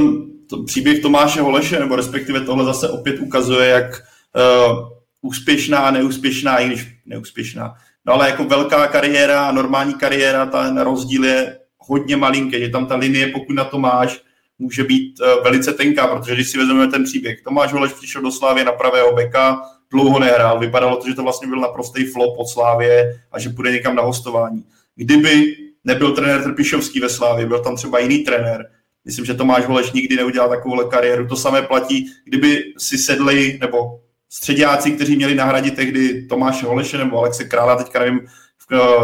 to 0.50 0.62
příběh 0.62 1.02
Tomáše 1.02 1.40
Holeše, 1.40 1.80
nebo 1.80 1.96
respektive 1.96 2.40
tohle 2.40 2.64
zase 2.64 2.88
opět 2.88 3.18
ukazuje, 3.18 3.68
jak 3.68 3.84
uh, 3.90 4.88
úspěšná 5.22 5.78
a 5.78 5.90
neúspěšná, 5.90 6.58
i 6.58 6.66
když 6.66 6.86
neúspěšná, 7.06 7.74
no 8.06 8.12
ale 8.12 8.30
jako 8.30 8.44
velká 8.44 8.86
kariéra, 8.86 9.52
normální 9.52 9.94
kariéra, 9.94 10.46
ten 10.46 10.80
rozdíl 10.80 11.24
je 11.24 11.58
hodně 11.78 12.16
malinký, 12.16 12.60
je 12.60 12.70
tam 12.70 12.86
ta 12.86 12.96
linie, 12.96 13.26
pokud 13.26 13.52
na 13.52 13.64
to 13.64 13.78
máš, 13.78 14.20
může 14.58 14.84
být 14.84 15.20
uh, 15.20 15.44
velice 15.44 15.72
tenká, 15.72 16.06
protože 16.06 16.34
když 16.34 16.48
si 16.48 16.58
vezmeme 16.58 16.88
ten 16.88 17.04
příběh, 17.04 17.42
Tomáš 17.42 17.72
Holeš 17.72 17.92
přišel 17.92 18.22
do 18.22 18.30
Slávy 18.30 18.64
na 18.64 18.72
pravého 18.72 19.12
beka, 19.12 19.60
dlouho 19.90 20.18
nehrál. 20.18 20.58
Vypadalo 20.58 20.96
to, 20.96 21.08
že 21.08 21.14
to 21.14 21.22
vlastně 21.22 21.48
byl 21.48 21.60
naprostý 21.60 22.04
flop 22.04 22.38
od 22.38 22.48
Slávě 22.48 23.20
a 23.32 23.38
že 23.38 23.50
půjde 23.50 23.72
někam 23.72 23.96
na 23.96 24.02
hostování. 24.02 24.64
Kdyby 24.96 25.56
nebyl 25.84 26.12
trenér 26.12 26.42
Trpišovský 26.42 27.00
ve 27.00 27.08
Slávě, 27.08 27.46
byl 27.46 27.58
tam 27.58 27.76
třeba 27.76 27.98
jiný 27.98 28.18
trenér, 28.18 28.70
myslím, 29.08 29.24
že 29.24 29.34
Tomáš 29.34 29.66
Holeš 29.66 29.92
nikdy 29.92 30.16
neudělal 30.16 30.48
takovou 30.48 30.88
kariéru. 30.88 31.26
To 31.26 31.36
samé 31.36 31.62
platí, 31.62 32.06
kdyby 32.24 32.64
si 32.78 32.98
sedli, 32.98 33.58
nebo 33.60 34.00
středáci, 34.30 34.90
kteří 34.90 35.16
měli 35.16 35.34
nahradit 35.34 35.74
tehdy 35.74 36.26
Tomáše 36.26 36.66
Holeše 36.66 36.98
nebo 36.98 37.18
Alexe 37.18 37.44
Krála, 37.44 37.76
teďka 37.76 37.98
nevím, 37.98 38.20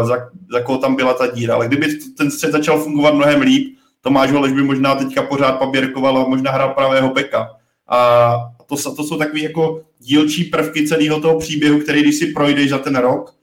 za, 0.03 0.15
za 0.51 0.59
koho 0.63 0.77
tam 0.77 0.95
byla 0.95 1.13
ta 1.13 1.27
díra, 1.27 1.55
ale 1.55 1.67
kdyby 1.67 1.87
ten 2.17 2.31
střed 2.31 2.51
začal 2.51 2.79
fungovat 2.79 3.13
mnohem 3.13 3.41
líp, 3.41 3.77
Tomáš 4.01 4.31
Holeš 4.31 4.53
by 4.53 4.63
možná 4.63 4.95
teďka 4.95 5.23
pořád 5.23 5.51
paběrkoval 5.51 6.17
a 6.17 6.27
možná 6.27 6.51
hrál 6.51 6.73
pravého 6.73 7.13
beka. 7.13 7.49
A 7.89 8.31
to, 8.65 8.95
to 8.95 9.03
jsou 9.03 9.17
takové 9.17 9.39
jako 9.39 9.81
dílčí 9.99 10.43
prvky 10.43 10.87
celého 10.87 11.21
toho 11.21 11.39
příběhu, 11.39 11.79
který 11.79 12.01
když 12.01 12.15
si 12.15 12.25
projdeš 12.25 12.69
za 12.69 12.77
ten 12.77 12.95
rok, 12.95 13.33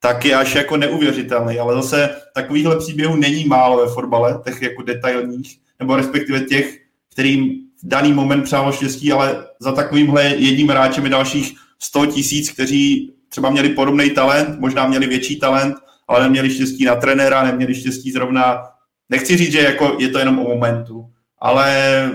tak 0.00 0.24
je 0.24 0.34
až 0.34 0.54
jako 0.54 0.76
neuvěřitelný, 0.76 1.58
ale 1.58 1.74
zase 1.74 2.16
takovýchhle 2.34 2.78
příběhů 2.78 3.16
není 3.16 3.44
málo 3.44 3.86
ve 3.86 3.92
fotbale, 3.92 4.40
těch 4.44 4.62
jako 4.62 4.82
detailních, 4.82 5.65
nebo 5.80 5.96
respektive 5.96 6.40
těch, 6.40 6.78
kterým 7.12 7.66
daný 7.82 8.12
moment 8.12 8.42
přálo 8.42 8.72
štěstí, 8.72 9.12
ale 9.12 9.46
za 9.60 9.72
takovýmhle 9.72 10.24
jedním 10.24 10.68
hráčem 10.68 11.04
je 11.04 11.10
dalších 11.10 11.56
100 11.78 12.06
tisíc, 12.06 12.50
kteří 12.50 13.12
třeba 13.28 13.50
měli 13.50 13.68
podobný 13.68 14.10
talent, 14.10 14.60
možná 14.60 14.86
měli 14.86 15.06
větší 15.06 15.38
talent, 15.38 15.76
ale 16.08 16.22
neměli 16.22 16.50
štěstí 16.50 16.84
na 16.84 16.94
trenéra, 16.94 17.42
neměli 17.42 17.74
štěstí 17.74 18.12
zrovna, 18.12 18.62
nechci 19.10 19.36
říct, 19.36 19.52
že 19.52 19.60
jako 19.60 19.96
je 20.00 20.08
to 20.08 20.18
jenom 20.18 20.38
o 20.38 20.48
momentu, 20.48 21.04
ale 21.38 22.10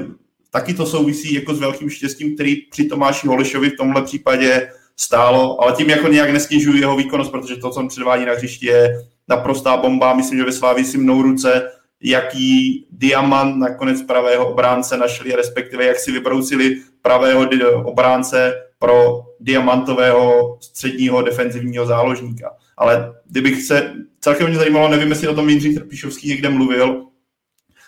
taky 0.52 0.74
to 0.74 0.86
souvisí 0.86 1.34
jako 1.34 1.56
s 1.56 1.60
velkým 1.60 1.90
štěstím, 1.90 2.36
který 2.36 2.56
při 2.56 2.86
Tomáši 2.86 3.28
Holešovi 3.28 3.70
v 3.70 3.78
tomhle 3.78 4.02
případě 4.02 4.68
stálo, 4.98 5.62
ale 5.62 5.74
tím 5.74 5.90
jako 5.90 6.08
nějak 6.08 6.30
nesnižuju 6.30 6.78
jeho 6.78 6.96
výkonnost, 6.96 7.32
protože 7.32 7.56
to, 7.56 7.70
co 7.70 7.80
on 7.80 7.88
předvádí 7.88 8.26
na 8.26 8.34
hřišti, 8.34 8.66
je 8.66 8.90
naprostá 9.28 9.78
bomba. 9.78 10.14
Myslím, 10.14 10.40
že 10.40 10.46
ve 10.46 10.52
Slávii 10.52 10.86
si 10.86 10.98
mnou 10.98 11.22
ruce, 11.22 11.72
jaký 12.04 12.86
diamant 12.92 13.58
nakonec 13.58 14.02
pravého 14.02 14.52
obránce 14.52 14.98
našli, 14.98 15.36
respektive 15.36 15.86
jak 15.86 16.00
si 16.00 16.12
vybrousili 16.12 16.78
pravého 17.02 17.50
obránce 17.84 18.54
pro 18.80 19.22
diamantového 19.40 20.58
středního 20.62 21.22
defenzivního 21.22 21.86
záložníka. 21.86 22.52
Ale 22.78 23.14
kdybych 23.26 23.64
se, 23.64 23.94
celkem 24.20 24.48
mě 24.48 24.58
zajímalo, 24.58 24.90
nevím, 24.90 25.10
jestli 25.10 25.28
o 25.28 25.36
tom 25.36 25.50
Jindřich 25.50 25.76
Trpišovský 25.76 26.30
někde 26.30 26.50
mluvil, 26.50 27.06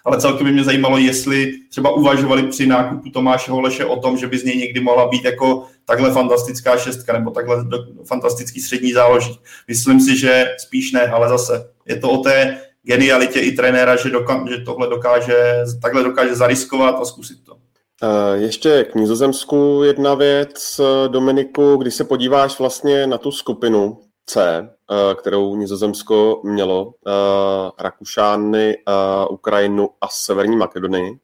ale 0.05 0.21
celkem 0.21 0.45
by 0.47 0.53
mě 0.53 0.63
zajímalo, 0.63 0.97
jestli 0.97 1.53
třeba 1.69 1.91
uvažovali 1.91 2.43
při 2.43 2.67
nákupu 2.67 3.09
Tomáše 3.09 3.51
Holeše 3.51 3.85
o 3.85 3.99
tom, 3.99 4.17
že 4.17 4.27
by 4.27 4.37
z 4.37 4.43
něj 4.43 4.57
někdy 4.57 4.79
mohla 4.79 5.07
být 5.07 5.25
jako 5.25 5.65
takhle 5.85 6.11
fantastická 6.11 6.77
šestka 6.77 7.13
nebo 7.13 7.31
takhle 7.31 7.65
fantastický 8.07 8.61
střední 8.61 8.93
záložník. 8.93 9.39
Myslím 9.67 9.99
si, 9.99 10.17
že 10.17 10.45
spíš 10.57 10.91
ne, 10.91 11.01
ale 11.01 11.29
zase 11.29 11.69
je 11.85 11.95
to 11.95 12.09
o 12.09 12.17
té 12.17 12.61
genialitě 12.83 13.39
i 13.39 13.51
trenéra, 13.51 13.95
že, 13.95 14.09
doka- 14.09 14.49
že 14.49 14.57
tohle 14.57 14.87
dokáže, 14.87 15.63
takhle 15.81 16.03
dokáže 16.03 16.35
zariskovat 16.35 16.95
a 17.01 17.05
zkusit 17.05 17.37
to. 17.45 17.57
Ještě 18.33 18.83
k 18.83 18.95
Nizozemsku 18.95 19.81
jedna 19.83 20.15
věc, 20.15 20.81
Dominiku, 21.07 21.75
když 21.75 21.95
se 21.95 22.03
podíváš 22.03 22.59
vlastně 22.59 23.07
na 23.07 23.17
tu 23.17 23.31
skupinu 23.31 23.99
C, 24.25 24.69
kterou 25.15 25.55
Nizozemsko 25.55 26.41
mělo, 26.43 26.93
Rakušány, 27.79 28.77
Ukrajinu 29.29 29.89
a 30.01 30.07
Severní 30.11 30.57
Makedonii, 30.57 31.19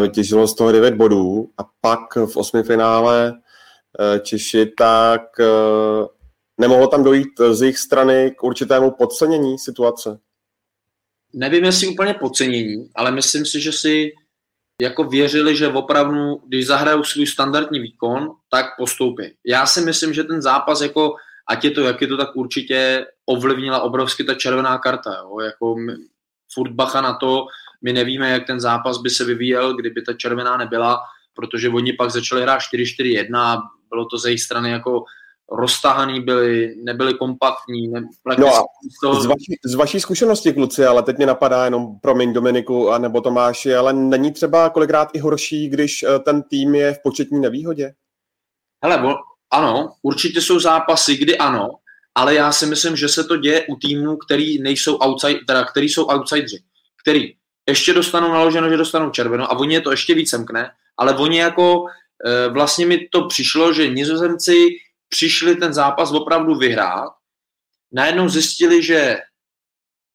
vytěžilo 0.00 0.46
z 0.46 0.54
toho 0.54 0.72
9 0.72 0.94
bodů 0.94 1.48
a 1.58 1.62
pak 1.80 2.16
v 2.26 2.36
osmi 2.36 2.62
finále 2.62 3.32
Češi, 4.22 4.66
tak 4.66 5.22
nemohlo 6.60 6.86
tam 6.86 7.04
dojít 7.04 7.40
z 7.50 7.62
jejich 7.62 7.78
strany 7.78 8.34
k 8.38 8.42
určitému 8.42 8.90
podcenění 8.90 9.58
situace? 9.58 10.18
Nevím, 11.38 11.64
jestli 11.64 11.88
úplně 11.88 12.14
podcenění, 12.14 12.90
ale 12.94 13.10
myslím 13.10 13.46
si, 13.46 13.60
že 13.60 13.72
si 13.72 14.12
jako 14.82 15.04
věřili, 15.04 15.56
že 15.56 15.68
opravdu, 15.68 16.42
když 16.46 16.66
zahrajou 16.66 17.04
svůj 17.04 17.26
standardní 17.26 17.80
výkon, 17.80 18.28
tak 18.50 18.66
postoupí. 18.78 19.22
Já 19.46 19.66
si 19.66 19.80
myslím, 19.80 20.12
že 20.12 20.24
ten 20.24 20.42
zápas, 20.42 20.80
jako, 20.80 21.14
ať 21.48 21.64
je 21.64 21.70
to, 21.70 21.80
jak 21.80 22.00
je 22.00 22.06
to, 22.06 22.16
tak 22.16 22.36
určitě 22.36 23.06
ovlivnila 23.26 23.80
obrovsky 23.80 24.24
ta 24.24 24.34
červená 24.34 24.78
karta. 24.78 25.14
Jo? 25.14 25.40
Jako 25.40 25.76
furt 26.52 26.70
bacha 26.70 27.00
na 27.00 27.14
to, 27.14 27.46
my 27.82 27.92
nevíme, 27.92 28.30
jak 28.30 28.46
ten 28.46 28.60
zápas 28.60 28.98
by 28.98 29.10
se 29.10 29.24
vyvíjel, 29.24 29.76
kdyby 29.76 30.02
ta 30.02 30.12
červená 30.12 30.56
nebyla, 30.56 31.00
protože 31.34 31.68
oni 31.68 31.92
pak 31.92 32.10
začali 32.10 32.42
hrát 32.42 32.58
4-4-1 32.58 33.38
a 33.38 33.62
bylo 33.88 34.04
to 34.04 34.18
ze 34.18 34.28
jejich 34.28 34.42
strany 34.42 34.70
jako 34.70 35.04
roztahaný 35.52 36.20
byli, 36.20 36.74
nebyli 36.82 37.14
kompaktní. 37.14 37.88
Ne, 37.88 38.00
no 38.38 38.46
a 38.56 38.64
to... 39.02 39.20
z, 39.20 39.26
vaší, 39.26 39.58
z 39.64 39.74
vaší 39.74 40.00
zkušenosti, 40.00 40.52
kluci, 40.52 40.86
ale 40.86 41.02
teď 41.02 41.16
mě 41.16 41.26
napadá 41.26 41.64
jenom, 41.64 41.98
promiň 42.00 42.32
Dominiku 42.32 42.90
a 42.90 42.98
nebo 42.98 43.20
Tomáši, 43.20 43.74
ale 43.74 43.92
není 43.92 44.32
třeba 44.32 44.70
kolikrát 44.70 45.08
i 45.12 45.18
horší, 45.18 45.68
když 45.68 46.02
eh, 46.02 46.18
ten 46.18 46.42
tým 46.42 46.74
je 46.74 46.94
v 46.94 47.02
početní 47.02 47.40
nevýhodě? 47.40 47.94
Hele, 48.84 48.98
bo, 48.98 49.14
ano, 49.50 49.92
určitě 50.02 50.40
jsou 50.40 50.60
zápasy, 50.60 51.16
kdy 51.16 51.38
ano, 51.38 51.70
ale 52.14 52.34
já 52.34 52.52
si 52.52 52.66
myslím, 52.66 52.96
že 52.96 53.08
se 53.08 53.24
to 53.24 53.36
děje 53.36 53.66
u 53.68 53.76
týmů, 53.76 54.16
který 54.16 54.62
nejsou 54.62 54.98
outside, 54.98 55.40
teda, 55.46 55.64
který 55.64 55.88
jsou 55.88 56.04
outsideri, 56.04 56.62
který 57.02 57.34
ještě 57.68 57.92
dostanou 57.92 58.28
naloženo, 58.28 58.70
že 58.70 58.76
dostanou 58.76 59.10
červeno 59.10 59.52
a 59.52 59.58
oni 59.58 59.74
je 59.74 59.80
to 59.80 59.90
ještě 59.90 60.14
víc 60.14 60.30
semkne, 60.30 60.70
ale 60.96 61.14
oni 61.14 61.38
jako, 61.38 61.84
e, 62.24 62.48
vlastně 62.48 62.86
mi 62.86 63.08
to 63.12 63.26
přišlo, 63.26 63.72
že 63.72 63.88
nizozemci 63.88 64.66
přišli 65.08 65.56
ten 65.56 65.72
zápas 65.72 66.12
opravdu 66.12 66.54
vyhrát, 66.54 67.10
najednou 67.92 68.28
zjistili, 68.28 68.82
že 68.82 69.18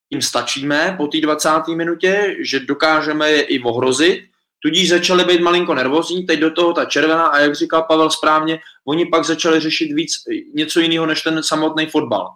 jim 0.10 0.22
stačíme 0.22 0.96
po 0.98 1.08
té 1.08 1.22
20. 1.22 1.50
minutě, 1.76 2.36
že 2.40 2.60
dokážeme 2.60 3.32
je 3.32 3.42
i 3.42 3.60
ohrozit, 3.60 4.24
tudíž 4.64 4.90
začali 4.90 5.26
být 5.26 5.42
malinko 5.42 5.76
nervózní, 5.76 6.26
teď 6.26 6.40
do 6.40 6.52
toho 6.52 6.74
ta 6.74 6.86
červená 6.86 7.28
a 7.28 7.40
jak 7.40 7.56
říkal 7.56 7.84
Pavel 7.84 8.10
správně, 8.10 8.60
oni 8.88 9.06
pak 9.06 9.26
začali 9.26 9.60
řešit 9.60 9.94
víc 9.94 10.12
něco 10.54 10.80
jiného 10.80 11.06
než 11.06 11.22
ten 11.22 11.44
samotný 11.44 11.86
fotbal. 11.86 12.28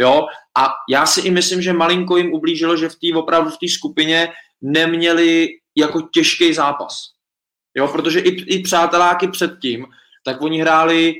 Jo? 0.00 0.26
A 0.58 0.68
já 0.90 1.06
si 1.06 1.20
i 1.20 1.30
myslím, 1.30 1.62
že 1.62 1.72
malinko 1.72 2.16
jim 2.16 2.32
ublížilo, 2.32 2.76
že 2.76 2.88
v 2.88 2.94
té 2.96 3.18
opravdu 3.18 3.50
v 3.50 3.58
té 3.58 3.68
skupině 3.68 4.28
neměli 4.60 5.48
jako 5.76 6.02
těžký 6.02 6.54
zápas. 6.54 6.94
Jo, 7.76 7.88
protože 7.88 8.20
i, 8.20 8.28
i 8.28 8.62
přáteláky 8.62 9.28
předtím, 9.28 9.86
tak 10.24 10.42
oni 10.42 10.60
hráli 10.60 11.14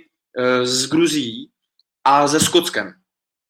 s 0.62 0.86
Gruzí 0.86 1.50
a 2.04 2.28
se 2.28 2.40
Skotskem. 2.40 2.92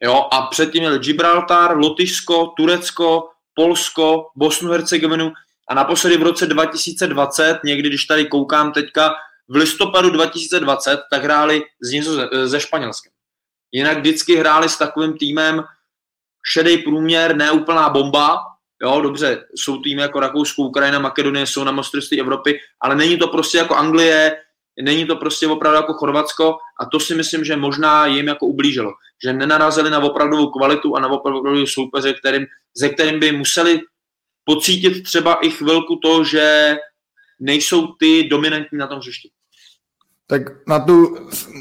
Jo, 0.02 0.28
a 0.32 0.42
předtím 0.42 0.80
měli 0.80 0.98
Gibraltar, 0.98 1.78
Lotyšsko, 1.78 2.46
Turecko, 2.56 3.28
Polsko, 3.54 4.26
Bosnu, 4.36 4.70
Hercegovinu 4.70 5.32
a 5.68 5.74
naposledy 5.74 6.16
v 6.16 6.22
roce 6.22 6.46
2020, 6.46 7.60
někdy 7.64 7.88
když 7.88 8.04
tady 8.04 8.24
koukám 8.24 8.72
teďka, 8.72 9.14
v 9.48 9.56
listopadu 9.56 10.10
2020, 10.10 11.00
tak 11.10 11.22
hráli 11.24 11.62
s 11.82 11.90
Nizoze, 11.90 12.28
ze 12.44 12.60
Španělskem. 12.60 13.12
Jinak 13.72 13.98
vždycky 13.98 14.36
hráli 14.36 14.68
s 14.68 14.78
takovým 14.78 15.18
týmem 15.18 15.62
šedý 16.52 16.78
průměr, 16.78 17.36
neúplná 17.36 17.88
bomba, 17.88 18.38
jo, 18.82 19.00
dobře, 19.00 19.44
jsou 19.54 19.82
týmy 19.82 20.02
jako 20.02 20.20
Rakousko, 20.20 20.62
Ukrajina, 20.62 20.98
Makedonie, 20.98 21.46
jsou 21.46 21.64
na 21.64 21.72
mistrovství 21.72 22.20
Evropy, 22.20 22.60
ale 22.80 22.94
není 22.94 23.18
to 23.18 23.28
prostě 23.28 23.58
jako 23.58 23.74
Anglie, 23.74 24.36
Není 24.82 25.06
to 25.06 25.16
prostě 25.16 25.46
opravdu 25.46 25.76
jako 25.76 25.92
Chorvatsko 25.92 26.56
a 26.80 26.86
to 26.86 27.00
si 27.00 27.14
myslím, 27.14 27.44
že 27.44 27.56
možná 27.56 28.06
jim 28.06 28.26
jako 28.26 28.46
ublížilo. 28.46 28.92
Že 29.24 29.32
nenarazili 29.32 29.90
na 29.90 29.98
opravdovou 29.98 30.50
kvalitu 30.50 30.96
a 30.96 31.00
na 31.00 31.08
opravdovou 31.08 31.66
soupeře, 31.66 32.12
kterým, 32.12 32.46
ze 32.76 32.88
kterým 32.88 33.20
by 33.20 33.32
museli 33.32 33.80
pocítit 34.44 35.02
třeba 35.02 35.34
i 35.34 35.50
chvilku 35.50 35.96
to, 35.96 36.24
že 36.24 36.76
nejsou 37.40 37.86
ty 37.86 38.28
dominantní 38.28 38.78
na 38.78 38.86
tom 38.86 38.98
hřišti. 38.98 39.30
Tak 40.26 40.42
na 40.66 40.80
tu 40.80 41.16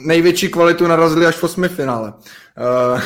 největší 0.05 0.49
kvalitu 0.49 0.88
narazili 0.88 1.26
až 1.26 1.36
v 1.36 1.43
osmi 1.43 1.70
finále. 1.70 2.14
Uh, 2.14 3.01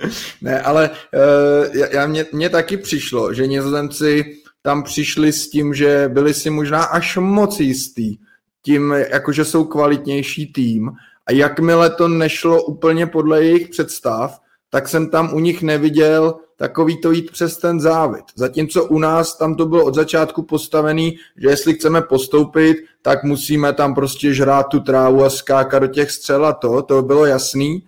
ne, 0.40 0.60
ale 0.60 0.90
uh, 0.90 1.76
já, 1.76 2.06
mě, 2.06 2.26
mně 2.32 2.50
taky 2.50 2.76
přišlo, 2.76 3.34
že 3.34 3.46
Nizozemci 3.46 4.24
tam 4.62 4.82
přišli 4.82 5.32
s 5.32 5.50
tím, 5.50 5.74
že 5.74 6.08
byli 6.08 6.34
si 6.34 6.50
možná 6.50 6.84
až 6.84 7.16
moc 7.16 7.60
jistý, 7.60 8.16
tím, 8.64 8.94
jakože 9.10 9.44
jsou 9.44 9.64
kvalitnější 9.64 10.52
tým 10.52 10.90
a 11.26 11.32
jakmile 11.32 11.90
to 11.90 12.08
nešlo 12.08 12.62
úplně 12.62 13.06
podle 13.06 13.44
jejich 13.44 13.68
představ, 13.68 14.38
tak 14.70 14.88
jsem 14.88 15.10
tam 15.10 15.34
u 15.34 15.40
nich 15.40 15.62
neviděl 15.62 16.34
takový 16.56 17.00
to 17.00 17.12
jít 17.12 17.30
přes 17.30 17.58
ten 17.58 17.80
závit. 17.80 18.24
Zatímco 18.36 18.84
u 18.84 18.98
nás 18.98 19.38
tam 19.38 19.54
to 19.54 19.66
bylo 19.66 19.84
od 19.84 19.94
začátku 19.94 20.42
postavený, 20.42 21.16
že 21.36 21.48
jestli 21.48 21.74
chceme 21.74 22.02
postoupit, 22.02 22.76
tak 23.02 23.24
musíme 23.24 23.72
tam 23.72 23.94
prostě 23.94 24.34
žrát 24.34 24.62
tu 24.62 24.80
trávu 24.80 25.24
a 25.24 25.30
skákat 25.30 25.82
do 25.82 25.88
těch 25.88 26.10
střel 26.10 26.46
a 26.46 26.52
to, 26.52 26.82
to 26.82 27.02
bylo 27.02 27.26
jasný. 27.26 27.84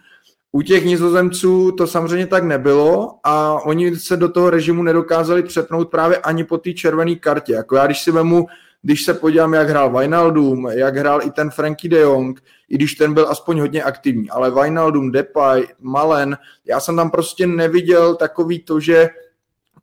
U 0.53 0.63
těch 0.63 0.85
nizozemců 0.85 1.73
to 1.73 1.87
samozřejmě 1.87 2.27
tak 2.27 2.45
nebylo 2.45 3.15
a 3.25 3.53
oni 3.65 3.97
se 3.97 4.17
do 4.17 4.29
toho 4.29 4.51
režimu 4.51 4.83
nedokázali 4.83 5.43
přepnout 5.43 5.91
právě 5.91 6.19
ani 6.19 6.45
po 6.45 6.59
té 6.59 6.73
červené 6.73 7.15
kartě. 7.15 7.53
Jako 7.53 7.77
já, 7.77 7.87
když 7.87 8.03
si 8.03 8.11
vemu 8.11 8.47
když 8.87 9.05
se 9.05 9.15
podívám, 9.15 9.55
jak 9.55 9.69
hrál 9.69 9.99
Wijnaldum, 9.99 10.69
jak 10.71 10.97
hrál 10.97 11.23
i 11.23 11.31
ten 11.31 11.51
Frankie 11.51 11.91
de 11.91 12.01
Jong, 12.01 12.43
i 12.69 12.75
když 12.75 12.95
ten 12.95 13.15
byl 13.15 13.27
aspoň 13.29 13.61
hodně 13.61 13.83
aktivní, 13.83 14.31
ale 14.31 14.51
Wijnaldum, 14.51 15.13
Depay, 15.13 15.67
Malen, 15.81 16.39
já 16.65 16.81
jsem 16.81 16.97
tam 16.97 17.11
prostě 17.11 17.47
neviděl 17.47 18.15
takový 18.15 18.59
to, 18.59 18.81
že 18.81 19.09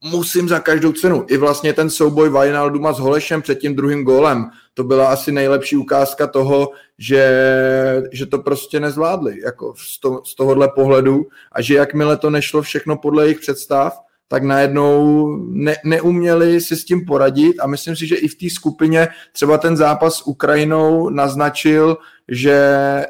musím 0.03 0.49
za 0.49 0.59
každou 0.59 0.91
cenu. 0.91 1.25
I 1.29 1.37
vlastně 1.37 1.73
ten 1.73 1.89
souboj 1.89 2.29
Wijnalduma 2.29 2.93
s 2.93 2.99
Holešem 2.99 3.41
před 3.41 3.59
tím 3.59 3.75
druhým 3.75 4.03
gólem, 4.03 4.49
to 4.73 4.83
byla 4.83 5.07
asi 5.07 5.31
nejlepší 5.31 5.77
ukázka 5.77 6.27
toho, 6.27 6.71
že, 6.97 8.03
že 8.11 8.25
to 8.25 8.39
prostě 8.39 8.79
nezvládli 8.79 9.41
jako 9.41 9.73
z, 9.77 9.99
to, 9.99 10.21
z 10.25 10.35
tohohle 10.35 10.67
pohledu 10.75 11.27
a 11.51 11.61
že 11.61 11.75
jakmile 11.75 12.17
to 12.17 12.29
nešlo 12.29 12.61
všechno 12.61 12.97
podle 12.97 13.25
jejich 13.25 13.39
představ, 13.39 13.99
tak 14.27 14.43
najednou 14.43 15.27
ne, 15.49 15.75
neuměli 15.85 16.61
si 16.61 16.75
s 16.75 16.85
tím 16.85 17.05
poradit 17.05 17.59
a 17.59 17.67
myslím 17.67 17.95
si, 17.95 18.07
že 18.07 18.15
i 18.15 18.27
v 18.27 18.35
té 18.35 18.49
skupině 18.49 19.07
třeba 19.31 19.57
ten 19.57 19.77
zápas 19.77 20.15
s 20.15 20.27
Ukrajinou 20.27 21.09
naznačil, 21.09 21.97
že, 22.27 22.59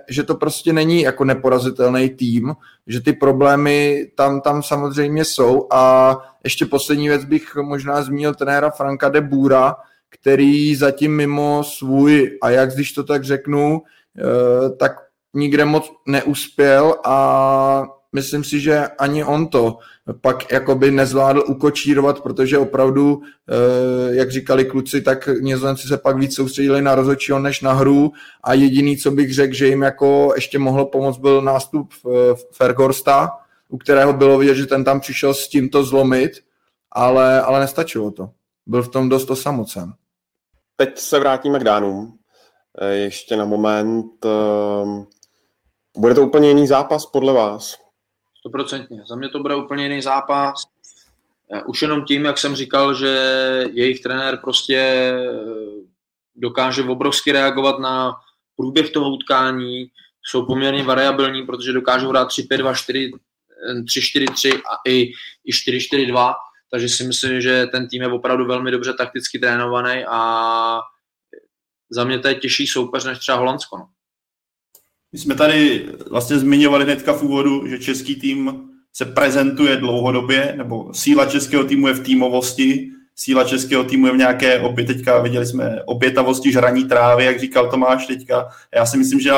že 0.09 0.23
to 0.23 0.35
prostě 0.35 0.73
není 0.73 1.01
jako 1.01 1.25
neporazitelný 1.25 2.09
tým, 2.09 2.53
že 2.87 3.01
ty 3.01 3.13
problémy 3.13 4.07
tam, 4.15 4.41
tam 4.41 4.63
samozřejmě 4.63 5.25
jsou. 5.25 5.67
A 5.71 6.17
ještě 6.43 6.65
poslední 6.65 7.07
věc 7.07 7.25
bych 7.25 7.55
možná 7.55 8.01
zmínil 8.01 8.35
trenéra 8.35 8.69
Franka 8.69 9.09
de 9.09 9.21
Bura, 9.21 9.75
který 10.09 10.75
zatím 10.75 11.15
mimo 11.15 11.63
svůj 11.63 12.37
a 12.41 12.49
jak 12.49 12.73
když 12.73 12.91
to 12.91 13.03
tak 13.03 13.23
řeknu, 13.23 13.81
eh, 14.17 14.69
tak 14.69 14.91
nikde 15.33 15.65
moc 15.65 15.91
neuspěl 16.07 16.95
a 17.05 17.83
myslím 18.13 18.43
si, 18.43 18.59
že 18.59 18.87
ani 18.87 19.23
on 19.23 19.47
to 19.47 19.77
pak 20.21 20.51
jakoby 20.51 20.91
nezvládl 20.91 21.43
ukočírovat, 21.47 22.21
protože 22.21 22.57
opravdu, 22.57 23.21
eh, 23.49 24.15
jak 24.15 24.31
říkali 24.31 24.65
kluci, 24.65 25.01
tak 25.01 25.29
Nizozemci 25.41 25.87
se 25.87 25.97
pak 25.97 26.17
víc 26.17 26.35
soustředili 26.35 26.81
na 26.81 26.95
rozhodčího 26.95 27.39
než 27.39 27.61
na 27.61 27.73
hru 27.73 28.11
a 28.43 28.53
jediný, 28.53 28.97
co 28.97 29.11
bych 29.11 29.33
řekl, 29.33 29.53
že 29.53 29.67
jim 29.67 29.81
jako 29.81 30.31
ještě 30.35 30.59
mohl 30.59 30.85
pomoct, 30.85 31.17
byl 31.17 31.41
nástup 31.41 31.93
Fergorsta, 32.51 33.29
u 33.69 33.77
kterého 33.77 34.13
bylo 34.13 34.37
vidět, 34.37 34.55
že 34.55 34.65
ten 34.65 34.83
tam 34.83 34.99
přišel 34.99 35.33
s 35.33 35.47
tímto 35.47 35.83
zlomit, 35.83 36.31
ale, 36.91 37.41
ale 37.41 37.59
nestačilo 37.59 38.11
to. 38.11 38.29
Byl 38.65 38.83
v 38.83 38.89
tom 38.89 39.09
dost 39.09 39.31
osamocen. 39.31 39.93
Teď 40.75 40.97
se 40.97 41.19
vrátíme 41.19 41.59
k 41.59 41.63
Dánům. 41.63 42.17
Eh, 42.81 42.93
ještě 42.93 43.35
na 43.35 43.45
moment. 43.45 44.25
Bude 45.97 46.15
to 46.15 46.21
úplně 46.21 46.47
jiný 46.47 46.67
zápas 46.67 47.05
podle 47.05 47.33
vás? 47.33 47.82
Stoprocentně. 48.43 49.03
Za 49.07 49.15
mě 49.15 49.29
to 49.29 49.39
bude 49.39 49.55
úplně 49.55 49.83
jiný 49.83 50.01
zápas. 50.01 50.63
Eh, 51.53 51.63
už 51.63 51.81
jenom 51.81 52.05
tím, 52.05 52.25
jak 52.25 52.37
jsem 52.37 52.55
říkal, 52.55 52.93
že 52.93 53.09
jejich 53.71 53.99
trenér 53.99 54.37
prostě 54.37 54.77
eh, 54.77 55.13
dokáže 56.35 56.83
obrovsky 56.83 57.31
reagovat 57.31 57.79
na 57.79 58.15
průběh 58.55 58.89
toho 58.89 59.09
utkání, 59.09 59.91
jsou 60.25 60.45
poměrně 60.45 60.83
variabilní, 60.83 61.45
protože 61.45 61.73
dokážou 61.73 62.09
hrát 62.09 62.27
3-5-2-4, 62.27 63.11
3-4-3 63.83 64.55
a 64.57 64.89
i, 64.89 65.11
i 65.45 65.51
4-4-2, 65.51 66.33
takže 66.71 66.89
si 66.89 67.03
myslím, 67.03 67.41
že 67.41 67.67
ten 67.71 67.87
tým 67.87 68.01
je 68.01 68.07
opravdu 68.07 68.45
velmi 68.45 68.71
dobře 68.71 68.93
takticky 68.93 69.39
trénovaný 69.39 70.05
a 70.07 70.79
za 71.89 72.03
mě 72.03 72.19
to 72.19 72.27
je 72.27 72.35
těžší 72.35 72.67
soupeř 72.67 73.05
než 73.05 73.19
třeba 73.19 73.37
Holandsko. 73.37 73.77
No. 73.77 73.87
My 75.13 75.19
jsme 75.19 75.35
tady 75.35 75.85
vlastně 76.11 76.39
zmiňovali 76.39 76.83
hnedka 76.83 77.13
v 77.13 77.23
úvodu, 77.23 77.67
že 77.67 77.79
český 77.79 78.15
tým 78.15 78.69
se 78.93 79.05
prezentuje 79.05 79.77
dlouhodobě, 79.77 80.53
nebo 80.57 80.93
síla 80.93 81.25
českého 81.25 81.63
týmu 81.63 81.87
je 81.87 81.93
v 81.93 82.03
týmovosti, 82.03 82.89
síla 83.15 83.43
českého 83.43 83.83
týmu 83.83 84.07
je 84.07 84.13
v 84.13 84.17
nějaké 84.17 84.59
opět, 84.59 84.85
teďka 84.85 85.21
viděli 85.21 85.45
jsme 85.45 85.83
obětavosti 85.85 86.51
žraní 86.51 86.85
trávy, 86.85 87.25
jak 87.25 87.39
říkal 87.39 87.69
Tomáš 87.71 88.07
teďka. 88.07 88.49
Já 88.75 88.85
si 88.85 88.97
myslím, 88.97 89.19
že 89.19 89.31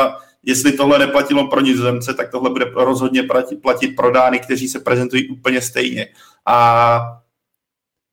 jestli 0.43 0.71
tohle 0.71 0.99
neplatilo 0.99 1.47
pro 1.47 1.61
nizozemce, 1.61 2.13
tak 2.13 2.31
tohle 2.31 2.49
bude 2.49 2.65
rozhodně 2.75 3.23
platit, 3.23 3.61
platit 3.61 3.87
pro 3.87 4.11
Dány, 4.11 4.39
kteří 4.39 4.67
se 4.67 4.79
prezentují 4.79 5.27
úplně 5.27 5.61
stejně. 5.61 6.07
A 6.45 6.99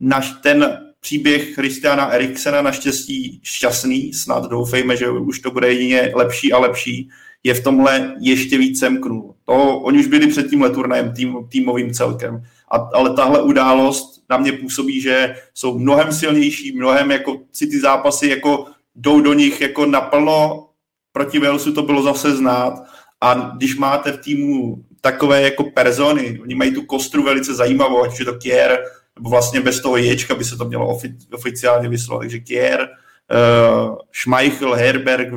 naš 0.00 0.34
ten 0.42 0.78
příběh 1.00 1.54
Christiana 1.54 2.06
Eriksena 2.06 2.62
naštěstí 2.62 3.40
šťastný, 3.42 4.12
snad 4.12 4.44
doufejme, 4.44 4.96
že 4.96 5.10
už 5.10 5.38
to 5.38 5.50
bude 5.50 5.72
jedině 5.72 6.12
lepší 6.14 6.52
a 6.52 6.58
lepší, 6.58 7.10
je 7.44 7.54
v 7.54 7.62
tomhle 7.62 8.14
ještě 8.20 8.58
víc 8.58 8.80
semknul. 8.80 9.34
To, 9.44 9.78
oni 9.78 9.98
už 9.98 10.06
byli 10.06 10.26
před 10.26 10.50
tímhle 10.50 10.70
turnajem 10.70 11.12
tým, 11.12 11.36
týmovým 11.48 11.92
celkem, 11.94 12.42
a, 12.70 12.76
ale 12.76 13.14
tahle 13.14 13.42
událost 13.42 14.22
na 14.30 14.36
mě 14.36 14.52
působí, 14.52 15.00
že 15.00 15.34
jsou 15.54 15.78
mnohem 15.78 16.12
silnější, 16.12 16.76
mnohem 16.76 17.10
jako 17.10 17.40
si 17.52 17.66
ty 17.66 17.80
zápasy 17.80 18.28
jako 18.28 18.66
jdou 18.94 19.20
do 19.20 19.32
nich 19.32 19.60
jako 19.60 19.86
naplno, 19.86 20.68
proti 21.12 21.38
Walesu 21.38 21.72
to 21.72 21.82
bylo 21.82 22.02
zase 22.02 22.36
znát 22.36 22.74
a 23.20 23.34
když 23.34 23.76
máte 23.76 24.12
v 24.12 24.20
týmu 24.20 24.84
takové 25.00 25.42
jako 25.42 25.64
persony, 25.64 26.40
oni 26.42 26.54
mají 26.54 26.74
tu 26.74 26.82
kostru 26.82 27.22
velice 27.22 27.54
zajímavou, 27.54 28.02
ať 28.02 28.18
je 28.18 28.24
to 28.24 28.34
Kier, 28.34 28.78
nebo 29.16 29.30
vlastně 29.30 29.60
bez 29.60 29.80
toho 29.80 29.96
ječka 29.96 30.34
by 30.34 30.44
se 30.44 30.56
to 30.56 30.64
mělo 30.64 30.96
ofi- 30.96 31.16
oficiálně 31.32 31.88
vyslovat. 31.88 32.20
Takže 32.20 32.38
Kier, 32.38 32.80
uh, 32.80 33.96
Schmeichel, 34.12 34.74
Herberg, 34.74 35.28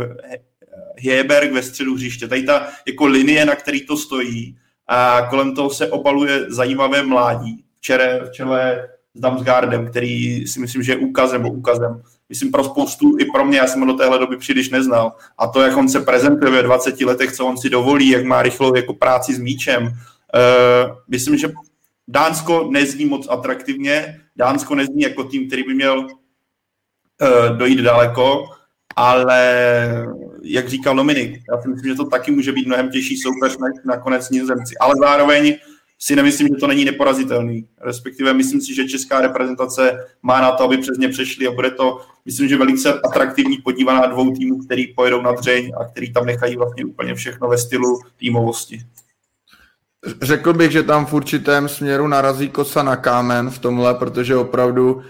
Heberg 0.99 1.51
ve 1.51 1.63
středu 1.63 1.95
hřiště. 1.95 2.27
Tady 2.27 2.43
ta 2.43 2.67
jako 2.87 3.05
linie, 3.05 3.45
na 3.45 3.55
který 3.55 3.85
to 3.85 3.97
stojí 3.97 4.57
a 4.87 5.27
kolem 5.29 5.55
toho 5.55 5.69
se 5.69 5.87
obaluje 5.87 6.45
zajímavé 6.51 7.03
mládí. 7.03 7.63
Včera 7.77 8.05
v 8.25 8.31
čele 8.31 8.89
s 9.13 9.19
Damsgardem, 9.19 9.87
který 9.87 10.47
si 10.47 10.59
myslím, 10.59 10.83
že 10.83 10.91
je 10.91 10.97
úkazem, 10.97 11.43
nebo 11.43 11.55
úkazem. 11.55 12.01
Myslím 12.29 12.51
pro 12.51 12.63
spoustu, 12.63 13.17
i 13.19 13.25
pro 13.25 13.45
mě, 13.45 13.57
já 13.57 13.67
jsem 13.67 13.79
ho 13.79 13.85
do 13.85 13.93
téhle 13.93 14.19
doby 14.19 14.37
příliš 14.37 14.69
neznal. 14.69 15.15
A 15.37 15.47
to, 15.47 15.61
jak 15.61 15.77
on 15.77 15.89
se 15.89 15.99
prezentuje 15.99 16.51
ve 16.51 16.63
20 16.63 17.01
letech, 17.01 17.31
co 17.31 17.45
on 17.45 17.57
si 17.57 17.69
dovolí, 17.69 18.09
jak 18.09 18.25
má 18.25 18.41
rychlou 18.41 18.75
jako 18.75 18.93
práci 18.93 19.33
s 19.33 19.39
míčem. 19.39 19.83
Uh, 19.83 19.91
myslím, 21.07 21.37
že 21.37 21.51
Dánsko 22.07 22.67
nezní 22.71 23.05
moc 23.05 23.27
atraktivně, 23.29 24.21
Dánsko 24.35 24.75
nezní 24.75 25.01
jako 25.01 25.23
tým, 25.23 25.47
který 25.47 25.63
by 25.63 25.73
měl 25.73 25.99
uh, 25.99 27.57
dojít 27.57 27.79
daleko, 27.79 28.45
ale 28.95 30.07
jak 30.45 30.69
říkal 30.69 30.95
Dominik, 30.95 31.41
já 31.51 31.61
si 31.61 31.67
myslím, 31.67 31.91
že 31.91 31.97
to 31.97 32.05
taky 32.05 32.31
může 32.31 32.51
být 32.51 32.67
mnohem 32.67 32.89
těžší 32.89 33.17
soupeř 33.17 33.57
než 33.57 33.73
nakonec 33.85 34.29
Nizozemci. 34.29 34.75
Ale 34.77 34.93
zároveň 34.99 35.55
si 35.99 36.15
nemyslím, 36.15 36.47
že 36.47 36.55
to 36.59 36.67
není 36.67 36.85
neporazitelný. 36.85 37.67
Respektive 37.81 38.33
myslím 38.33 38.61
si, 38.61 38.75
že 38.75 38.87
česká 38.87 39.21
reprezentace 39.21 40.05
má 40.21 40.41
na 40.41 40.51
to, 40.51 40.63
aby 40.63 40.77
přes 40.77 40.97
ně 40.97 41.09
přešli 41.09 41.47
a 41.47 41.51
bude 41.51 41.71
to, 41.71 42.01
myslím, 42.25 42.47
že 42.47 42.57
velice 42.57 42.93
atraktivní 42.93 43.57
podívaná 43.57 44.05
dvou 44.05 44.31
týmů, 44.31 44.57
který 44.57 44.87
pojedou 44.87 45.21
na 45.21 45.31
dřeň 45.31 45.71
a 45.79 45.85
který 45.85 46.13
tam 46.13 46.25
nechají 46.25 46.55
vlastně 46.55 46.85
úplně 46.85 47.15
všechno 47.15 47.47
ve 47.47 47.57
stylu 47.57 47.99
týmovosti. 48.17 48.81
Řekl 50.21 50.53
bych, 50.53 50.71
že 50.71 50.83
tam 50.83 51.05
v 51.05 51.13
určitém 51.13 51.69
směru 51.69 52.07
narazí 52.07 52.49
kosa 52.49 52.83
na 52.83 52.95
kámen 52.95 53.49
v 53.49 53.59
tomhle, 53.59 53.93
protože 53.93 54.35
opravdu 54.35 55.01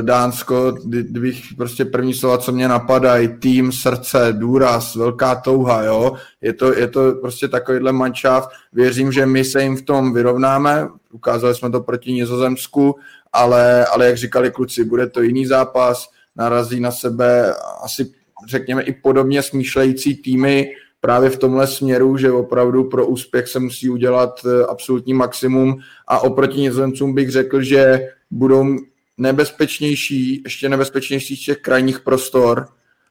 Dánsko, 0.00 0.72
kdybych 0.84 1.42
prostě 1.56 1.84
první 1.84 2.14
slova, 2.14 2.38
co 2.38 2.52
mě 2.52 2.68
napadají, 2.68 3.28
tým, 3.28 3.72
srdce, 3.72 4.28
důraz, 4.32 4.94
velká 4.94 5.34
touha, 5.34 5.82
jo, 5.82 6.12
je 6.40 6.52
to, 6.52 6.74
je 6.74 6.88
to 6.88 7.12
prostě 7.12 7.48
takovýhle 7.48 7.92
mančáv. 7.92 8.48
Věřím, 8.72 9.12
že 9.12 9.26
my 9.26 9.44
se 9.44 9.62
jim 9.62 9.76
v 9.76 9.82
tom 9.82 10.14
vyrovnáme, 10.14 10.88
ukázali 11.12 11.54
jsme 11.54 11.70
to 11.70 11.80
proti 11.80 12.12
Nizozemsku, 12.12 12.94
ale, 13.32 13.86
ale 13.86 14.06
jak 14.06 14.16
říkali 14.16 14.50
kluci, 14.50 14.84
bude 14.84 15.06
to 15.06 15.22
jiný 15.22 15.46
zápas, 15.46 16.08
narazí 16.36 16.80
na 16.80 16.90
sebe 16.90 17.54
asi 17.82 18.12
řekněme 18.48 18.82
i 18.82 18.92
podobně 18.92 19.42
smýšlející 19.42 20.14
týmy, 20.14 20.70
právě 21.00 21.30
v 21.30 21.38
tomhle 21.38 21.66
směru, 21.66 22.16
že 22.16 22.32
opravdu 22.32 22.84
pro 22.84 23.06
úspěch 23.06 23.48
se 23.48 23.58
musí 23.58 23.90
udělat 23.90 24.40
eh, 24.46 24.64
absolutní 24.66 25.14
maximum. 25.14 25.76
A 26.08 26.18
oproti 26.18 26.60
Nizozemcům 26.60 27.14
bych 27.14 27.30
řekl, 27.30 27.62
že 27.62 28.08
budou 28.30 28.76
nebezpečnější, 29.16 30.42
ještě 30.44 30.68
nebezpečnější 30.68 31.36
z 31.36 31.44
těch 31.44 31.58
krajních 31.58 32.00
prostor. 32.00 32.68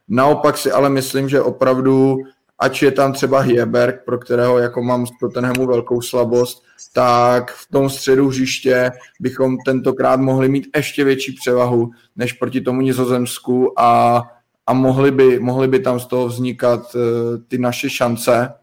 Naopak 0.08 0.58
si 0.58 0.72
ale 0.72 0.90
myslím, 0.90 1.30
že 1.30 1.42
opravdu, 1.42 2.18
ač 2.60 2.82
je 2.82 2.92
tam 2.92 3.14
třeba 3.14 3.40
Hieberg, 3.40 4.06
pro 4.06 4.18
kterého 4.18 4.58
jako 4.58 4.82
mám 4.84 5.08
z 5.08 5.10
Tottenhamu 5.20 5.68
velkou 5.68 6.02
slabost, 6.02 6.64
tak 6.94 7.52
v 7.52 7.72
tom 7.72 7.90
středu 7.90 8.28
hřiště 8.28 8.92
bychom 9.20 9.58
tentokrát 9.66 10.20
mohli 10.20 10.50
mít 10.50 10.68
ještě 10.76 11.04
větší 11.04 11.32
převahu 11.32 11.92
než 12.16 12.34
proti 12.34 12.62
tomu 12.62 12.82
Nizozemsku 12.82 13.80
a 13.80 14.22
a 14.68 14.74
mohly 14.74 15.12
by, 15.12 15.40
mohly 15.40 15.68
by 15.68 15.80
tam 15.80 16.00
z 16.00 16.06
toho 16.06 16.28
vznikat 16.28 16.96
uh, 16.96 17.02
ty 17.48 17.58
naše 17.58 17.90
šance, 17.90 18.54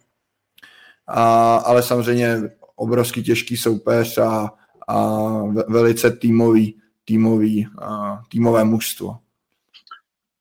a, 1.06 1.56
ale 1.56 1.82
samozřejmě 1.82 2.42
obrovský 2.76 3.22
těžký 3.22 3.56
soupeř 3.56 4.18
a, 4.18 4.50
a 4.88 5.18
velice 5.68 6.10
týmový, 6.10 6.79
týmový, 7.10 7.66
a, 7.82 8.22
týmové 8.30 8.64
mužstvo. 8.64 9.18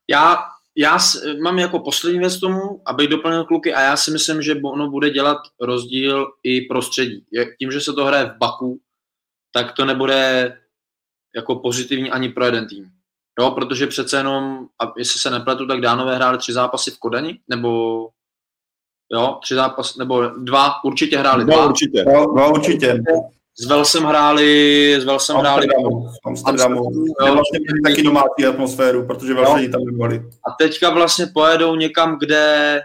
Já, 0.10 0.38
já 0.78 0.98
mám 1.44 1.60
jako 1.60 1.80
poslední 1.80 2.20
věc 2.20 2.40
tomu, 2.40 2.82
abych 2.86 3.08
doplnil 3.08 3.46
kluky 3.46 3.74
a 3.74 3.82
já 3.82 3.98
si 3.98 4.12
myslím, 4.12 4.42
že 4.42 4.56
ono 4.64 4.90
bude 4.90 5.10
dělat 5.10 5.38
rozdíl 5.62 6.28
i 6.44 6.62
prostředí. 6.62 7.26
Tím, 7.60 7.72
že 7.72 7.82
se 7.82 7.94
to 7.94 8.06
hraje 8.06 8.26
v 8.26 8.38
Baku, 8.38 8.80
tak 9.54 9.74
to 9.74 9.86
nebude 9.86 10.54
jako 11.36 11.56
pozitivní 11.56 12.12
ani 12.12 12.30
pro 12.30 12.46
jeden 12.46 12.68
tým. 12.68 12.86
Jo, 13.40 13.52
protože 13.52 13.88
přece 13.88 14.18
jenom, 14.18 14.68
a 14.84 14.94
jestli 14.98 15.20
se 15.20 15.30
nepletu, 15.30 15.68
tak 15.68 15.82
Dánové 15.82 16.16
hráli 16.16 16.38
tři 16.38 16.54
zápasy 16.54 16.92
v 16.92 17.00
Kodani, 17.00 17.40
nebo 17.48 17.70
jo, 19.14 19.40
tři 19.42 19.56
zápasy, 19.56 20.00
nebo 20.00 20.28
dva, 20.28 20.84
určitě 20.84 21.18
hráli 21.18 21.46
dva. 21.46 21.56
Dva 21.56 21.66
určitě. 21.66 22.04
Dva, 22.04 22.26
dva 22.26 22.48
určitě. 22.48 23.02
S 23.58 23.66
Velsem 23.66 24.04
hráli, 24.04 24.96
s 25.00 25.06
Velsem 25.06 25.36
hráli 25.36 25.68
v 26.24 26.28
Amsterdamu. 26.28 26.92
Jo, 27.26 27.34
vlastně 27.34 27.60
měli 27.60 27.82
taky 27.86 28.04
domácí 28.04 28.46
atmosféru, 28.50 29.08
protože 29.08 29.34
vlastně 29.34 29.70
tam 29.70 29.82
nebyli. 29.86 30.20
A 30.20 30.52
teďka 30.60 30.90
vlastně 30.90 31.28
pojedou 31.34 31.76
někam, 31.76 32.20
kde 32.20 32.82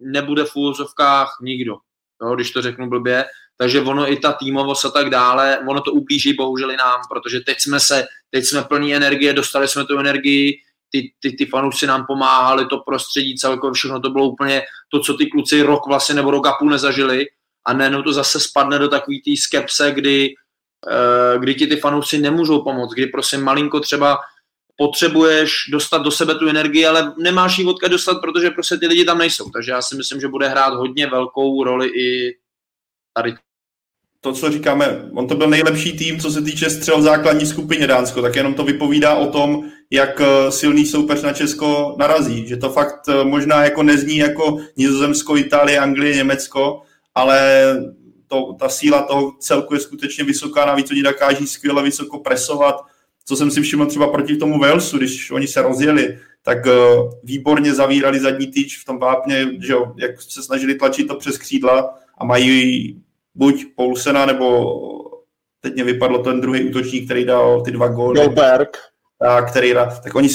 nebude 0.00 0.44
v 0.44 0.56
úvozovkách 0.56 1.28
nikdo, 1.42 1.76
jo, 2.22 2.34
když 2.34 2.50
to 2.50 2.62
řeknu 2.62 2.88
blbě, 2.88 3.24
takže 3.58 3.80
ono 3.80 4.12
i 4.12 4.16
ta 4.16 4.32
týmovost 4.32 4.84
a 4.84 4.90
tak 4.90 5.10
dále, 5.10 5.58
ono 5.68 5.80
to 5.80 5.92
ublíží 5.92 6.34
bohužel 6.34 6.70
i 6.70 6.76
nám, 6.76 7.00
protože 7.10 7.40
teď 7.40 7.56
jsme 7.60 7.80
se, 7.80 8.06
teď 8.30 8.44
jsme 8.44 8.62
plní 8.62 8.94
energie, 8.94 9.32
dostali 9.32 9.68
jsme 9.68 9.84
tu 9.84 9.98
energii, 9.98 10.58
ty, 10.90 11.12
ty, 11.20 11.36
ty 11.36 11.46
fanoušci 11.46 11.86
nám 11.86 12.06
pomáhali, 12.06 12.66
to 12.66 12.78
prostředí 12.78 13.36
celkově 13.36 13.74
všechno 13.74 14.00
to 14.00 14.10
bylo 14.10 14.28
úplně 14.28 14.62
to, 14.92 15.00
co 15.00 15.14
ty 15.14 15.26
kluci 15.26 15.62
rok 15.62 15.86
vlastně 15.86 16.14
nebo 16.14 16.30
rok 16.30 16.46
a 16.46 16.52
půl 16.52 16.70
nezažili 16.70 17.26
a 17.66 17.72
nejenom 17.72 18.02
to 18.02 18.12
zase 18.12 18.40
spadne 18.40 18.78
do 18.78 18.88
takový 18.88 19.22
té 19.22 19.30
skepse, 19.36 19.92
kdy, 19.92 20.34
uh, 20.86 21.40
kdy 21.40 21.54
ti 21.54 21.66
ty 21.66 21.76
fanoušci 21.76 22.18
nemůžou 22.18 22.62
pomoct, 22.62 22.92
kdy 22.92 23.06
prostě 23.06 23.38
malinko 23.38 23.80
třeba 23.80 24.18
potřebuješ 24.76 25.52
dostat 25.72 25.98
do 25.98 26.10
sebe 26.10 26.34
tu 26.34 26.48
energii, 26.48 26.86
ale 26.86 27.14
nemáš 27.18 27.58
ji 27.58 27.64
odkud 27.64 27.88
dostat, 27.90 28.20
protože 28.20 28.50
prostě 28.50 28.76
ty 28.76 28.86
lidi 28.86 29.04
tam 29.04 29.18
nejsou. 29.18 29.50
Takže 29.50 29.72
já 29.72 29.82
si 29.82 29.96
myslím, 29.96 30.20
že 30.20 30.28
bude 30.28 30.48
hrát 30.48 30.74
hodně 30.74 31.06
velkou 31.06 31.64
roli 31.64 31.88
i 31.88 32.36
tady 33.16 33.34
to, 34.26 34.32
co 34.32 34.50
říkáme, 34.50 35.08
on 35.14 35.28
to 35.28 35.34
byl 35.34 35.46
nejlepší 35.46 35.92
tým, 35.98 36.20
co 36.20 36.30
se 36.30 36.42
týče 36.42 36.70
střel 36.70 36.98
v 36.98 37.02
základní 37.02 37.46
skupině 37.46 37.86
Dánsko, 37.86 38.22
tak 38.22 38.36
jenom 38.36 38.54
to 38.54 38.64
vypovídá 38.64 39.14
o 39.14 39.26
tom, 39.26 39.70
jak 39.90 40.20
eh, 40.20 40.52
silný 40.52 40.86
soupeř 40.86 41.22
na 41.22 41.32
Česko 41.32 41.96
narazí. 41.98 42.46
Že 42.46 42.56
to 42.56 42.70
fakt 42.70 43.08
eh, 43.08 43.24
možná 43.24 43.64
jako 43.64 43.82
nezní 43.82 44.16
jako 44.16 44.58
Nizozemsko, 44.76 45.36
Itálie, 45.36 45.78
Anglie, 45.78 46.16
Německo, 46.16 46.82
ale 47.16 47.64
to, 48.26 48.52
ta 48.58 48.68
síla 48.68 49.02
toho 49.02 49.32
celku 49.40 49.74
je 49.74 49.80
skutečně 49.80 50.24
vysoká, 50.24 50.66
navíc 50.66 50.90
oni 50.90 51.02
dokáží 51.02 51.46
skvěle 51.46 51.82
vysoko 51.82 52.18
presovat, 52.18 52.76
co 53.24 53.36
jsem 53.36 53.50
si 53.50 53.60
všiml 53.60 53.86
třeba 53.86 54.08
proti 54.08 54.36
tomu 54.36 54.58
Walesu, 54.58 54.98
když 54.98 55.30
oni 55.30 55.46
se 55.46 55.62
rozjeli, 55.62 56.18
tak 56.42 56.66
uh, 56.66 56.72
výborně 57.22 57.74
zavírali 57.74 58.20
zadní 58.20 58.46
tyč 58.46 58.78
v 58.82 58.84
tom 58.84 58.98
vápně, 58.98 59.46
že 59.60 59.72
jo, 59.72 59.94
jak 59.98 60.22
se 60.22 60.42
snažili 60.42 60.74
tlačit 60.74 61.08
to 61.08 61.14
přes 61.14 61.38
křídla 61.38 61.98
a 62.18 62.24
mají 62.24 63.02
buď 63.34 63.64
Poulsena, 63.76 64.26
nebo 64.26 64.74
teď 65.60 65.74
mě 65.74 65.84
vypadlo 65.84 66.18
ten 66.18 66.40
druhý 66.40 66.68
útočník, 66.68 67.04
který 67.04 67.24
dal 67.24 67.60
ty 67.60 67.70
dva 67.70 67.88
góly. 67.88 68.20
Goldberg. 68.20 68.78
Tak, 69.18 69.50
který, 69.50 69.74
tak 69.74 70.14
oni 70.14 70.28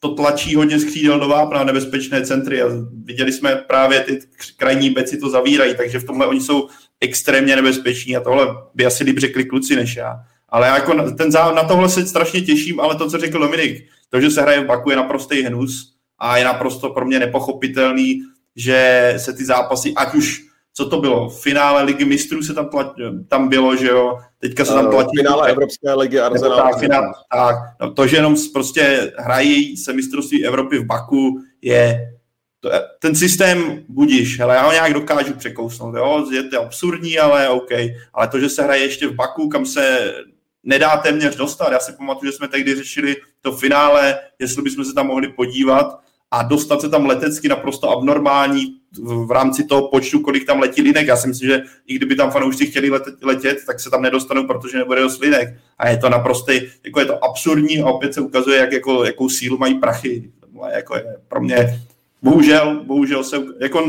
to 0.00 0.14
tlačí 0.14 0.54
hodně 0.54 0.78
z 0.78 0.84
křídel 0.84 1.20
do 1.20 1.28
vápna, 1.28 1.64
nebezpečné 1.64 2.26
centry 2.26 2.62
a 2.62 2.66
viděli 3.04 3.32
jsme 3.32 3.56
právě 3.56 4.00
ty 4.00 4.20
krajní 4.56 4.90
beci 4.90 5.18
to 5.18 5.30
zavírají, 5.30 5.74
takže 5.76 5.98
v 5.98 6.04
tomhle 6.04 6.26
oni 6.26 6.40
jsou 6.40 6.68
extrémně 7.00 7.56
nebezpeční 7.56 8.16
a 8.16 8.20
tohle 8.20 8.46
by 8.74 8.86
asi 8.86 9.04
líp 9.04 9.18
řekli 9.18 9.44
kluci 9.44 9.76
než 9.76 9.96
já. 9.96 10.16
Ale 10.48 10.66
jako 10.66 10.94
na, 10.94 11.10
ten 11.10 11.32
zá, 11.32 11.52
na 11.52 11.64
tohle 11.64 11.88
se 11.88 12.06
strašně 12.06 12.40
těším, 12.40 12.80
ale 12.80 12.94
to, 12.94 13.10
co 13.10 13.18
řekl 13.18 13.38
Dominik, 13.38 13.86
to, 14.10 14.20
že 14.20 14.30
se 14.30 14.42
hraje 14.42 14.60
v 14.60 14.66
Baku, 14.66 14.90
je 14.90 14.96
naprostý 14.96 15.42
hnus 15.42 15.94
a 16.18 16.36
je 16.36 16.44
naprosto 16.44 16.90
pro 16.90 17.04
mě 17.06 17.18
nepochopitelný, 17.18 18.22
že 18.56 19.14
se 19.16 19.32
ty 19.32 19.44
zápasy, 19.44 19.92
ať 19.96 20.14
už 20.14 20.49
co 20.80 20.88
to 20.88 21.00
bylo, 21.00 21.28
v 21.28 21.42
finále 21.42 21.82
ligy 21.82 22.04
mistrů 22.04 22.42
se 22.42 22.54
tam, 22.54 22.68
tla, 22.68 22.94
tam 23.28 23.48
bylo, 23.48 23.76
že 23.76 23.88
jo, 23.88 24.18
teďka 24.38 24.64
se 24.64 24.72
tam 24.72 24.84
uh, 24.84 24.90
platí. 24.90 25.16
Finále 25.16 25.50
Evropské 25.50 25.94
ligy 25.94 26.20
Arsenal. 26.20 26.56
Tak, 26.56 26.78
finál, 26.78 27.12
tak, 27.32 27.56
no, 27.80 27.94
to, 27.94 28.06
že 28.06 28.16
jenom 28.16 28.36
prostě 28.52 29.12
hrají 29.18 29.76
se 29.76 29.92
mistrovství 29.92 30.46
Evropy 30.46 30.78
v 30.78 30.84
Baku, 30.84 31.40
je 31.62 32.12
to, 32.60 32.70
ten 32.98 33.14
systém 33.14 33.84
budíš, 33.88 34.40
ale 34.40 34.54
já 34.54 34.62
ho 34.62 34.72
nějak 34.72 34.94
dokážu 34.94 35.34
překousnout, 35.34 35.94
jo? 35.94 36.26
je 36.32 36.42
to 36.42 36.62
absurdní, 36.62 37.18
ale 37.18 37.48
OK, 37.48 37.70
ale 38.14 38.28
to, 38.28 38.40
že 38.40 38.48
se 38.48 38.62
hraje 38.62 38.82
ještě 38.82 39.08
v 39.08 39.14
Baku, 39.14 39.48
kam 39.48 39.66
se 39.66 40.14
nedá 40.62 40.96
téměř 40.96 41.36
dostat, 41.36 41.72
já 41.72 41.78
si 41.78 41.92
pamatuju, 41.92 42.32
že 42.32 42.36
jsme 42.36 42.48
tehdy 42.48 42.74
řešili 42.74 43.16
to 43.40 43.52
finále, 43.52 44.18
jestli 44.38 44.62
bychom 44.62 44.84
se 44.84 44.94
tam 44.94 45.06
mohli 45.06 45.28
podívat 45.28 46.00
a 46.30 46.42
dostat 46.42 46.80
se 46.80 46.88
tam 46.88 47.06
letecky 47.06 47.48
naprosto 47.48 47.90
abnormální 47.90 48.79
v 48.98 49.30
rámci 49.30 49.64
toho 49.64 49.88
počtu, 49.88 50.20
kolik 50.20 50.46
tam 50.46 50.60
letí 50.60 50.82
linek. 50.82 51.06
Já 51.06 51.16
si 51.16 51.28
myslím, 51.28 51.48
že 51.48 51.62
i 51.86 51.94
kdyby 51.94 52.16
tam 52.16 52.30
fanoušci 52.30 52.66
chtěli 52.66 52.90
letět, 53.22 53.58
tak 53.66 53.80
se 53.80 53.90
tam 53.90 54.02
nedostanou, 54.02 54.46
protože 54.46 54.78
nebude 54.78 55.00
dost 55.00 55.20
linek. 55.20 55.58
A 55.78 55.88
je 55.88 55.96
to 55.96 56.08
naprosto, 56.08 56.52
jako 56.84 57.00
je 57.00 57.06
to 57.06 57.24
absurdní 57.24 57.80
a 57.80 57.86
opět 57.86 58.14
se 58.14 58.20
ukazuje, 58.20 58.58
jak, 58.58 58.72
jako, 58.72 59.04
jakou 59.04 59.28
sílu 59.28 59.58
mají 59.58 59.74
prachy. 59.74 60.30
Jako 60.74 60.96
je 60.96 61.16
pro 61.28 61.40
mě 61.40 61.82
bohužel, 62.22 62.84
bohužel 62.84 63.24
se, 63.24 63.36
jako 63.60 63.88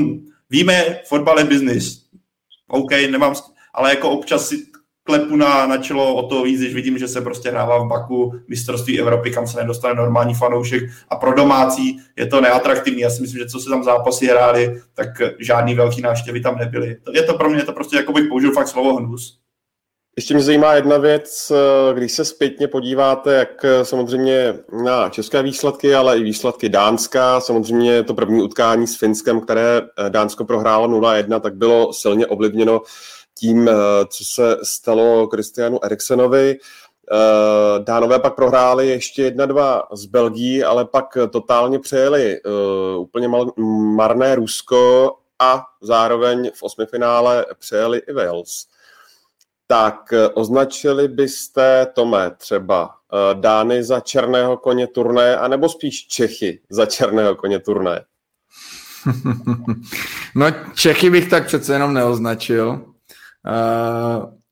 víme, 0.50 1.00
fotbal 1.08 1.40
je 1.40 1.46
business. 1.46 2.02
OK, 2.68 2.92
nemám, 2.92 3.36
ale 3.74 3.90
jako 3.90 4.10
občas 4.10 4.48
si 4.48 4.71
klepu 5.04 5.36
na, 5.36 5.66
na 5.66 5.78
čelo 5.78 6.16
o 6.16 6.28
to 6.28 6.44
víc, 6.44 6.60
když 6.60 6.74
vidím, 6.74 6.98
že 6.98 7.08
se 7.08 7.22
prostě 7.22 7.50
hrává 7.50 7.84
v 7.84 7.88
Baku 7.88 8.34
mistrovství 8.48 9.00
Evropy, 9.00 9.32
kam 9.32 9.48
se 9.48 9.60
nedostane 9.60 9.94
normální 9.94 10.34
fanoušek 10.34 10.84
a 11.10 11.16
pro 11.16 11.34
domácí 11.34 12.00
je 12.18 12.26
to 12.28 12.42
neatraktivní. 12.42 13.02
Já 13.02 13.10
si 13.10 13.22
myslím, 13.22 13.40
že 13.40 13.50
co 13.50 13.60
se 13.60 13.70
tam 13.70 13.84
zápasy 13.84 14.26
hráli, 14.26 14.82
tak 14.94 15.08
žádný 15.40 15.76
velký 15.76 16.02
návštěvy 16.02 16.42
tam 16.42 16.58
nebyly. 16.58 16.98
Je 17.14 17.24
to 17.24 17.34
pro 17.34 17.50
mě 17.50 17.64
to 17.64 17.74
prostě, 17.74 17.96
jako 17.96 18.14
bych 18.14 18.28
použil 18.28 18.52
fakt 18.52 18.68
slovo 18.68 18.96
hnus. 18.96 19.38
Ještě 20.18 20.34
mě 20.34 20.44
zajímá 20.44 20.74
jedna 20.74 20.98
věc, 20.98 21.52
když 21.94 22.12
se 22.12 22.26
zpětně 22.26 22.68
podíváte, 22.68 23.34
jak 23.34 23.66
samozřejmě 23.84 24.54
na 24.84 25.10
české 25.10 25.44
výsledky, 25.44 25.96
ale 25.96 26.18
i 26.18 26.24
výsledky 26.24 26.70
Dánska, 26.70 27.40
samozřejmě 27.40 28.04
to 28.04 28.14
první 28.14 28.42
utkání 28.44 28.88
s 28.88 28.98
Finskem, 28.98 29.42
které 29.42 29.82
Dánsko 30.10 30.46
prohrálo 30.46 30.88
0-1, 30.88 31.40
tak 31.40 31.56
bylo 31.56 31.94
silně 31.94 32.28
ovlivněno 32.28 32.82
tím, 33.40 33.70
co 34.08 34.26
se 34.26 34.58
stalo 34.64 35.28
Kristianu 35.28 35.86
Eriksenovi. 35.86 36.58
Dánové 37.84 38.20
pak 38.20 38.36
prohráli 38.36 38.88
ještě 38.88 39.30
1-2 39.30 39.82
z 39.94 40.06
Belgii, 40.06 40.64
ale 40.64 40.86
pak 40.86 41.18
totálně 41.32 41.80
přejeli 41.80 42.42
úplně 42.98 43.30
marné 43.96 44.36
Rusko 44.36 45.16
a 45.40 45.64
zároveň 45.82 46.52
v 46.54 46.64
osmifinále 46.64 47.46
přejeli 47.60 47.98
i 47.98 48.14
Wales 48.14 48.68
tak 49.72 50.14
eh, 50.14 50.28
označili 50.28 51.08
byste, 51.08 51.88
Tome, 51.96 52.32
třeba 52.38 52.90
eh, 53.14 53.36
Dány 53.36 53.84
za 53.84 54.00
černého 54.00 54.58
koně 54.58 54.88
turné, 54.88 55.38
anebo 55.38 55.70
spíš 55.70 56.08
Čechy 56.08 56.60
za 56.70 56.86
černého 56.86 57.36
koně 57.36 57.60
turné? 57.60 58.06
no 60.36 60.46
Čechy 60.76 61.10
bych 61.10 61.30
tak 61.30 61.46
přece 61.48 61.74
jenom 61.74 61.94
neoznačil. 61.94 62.91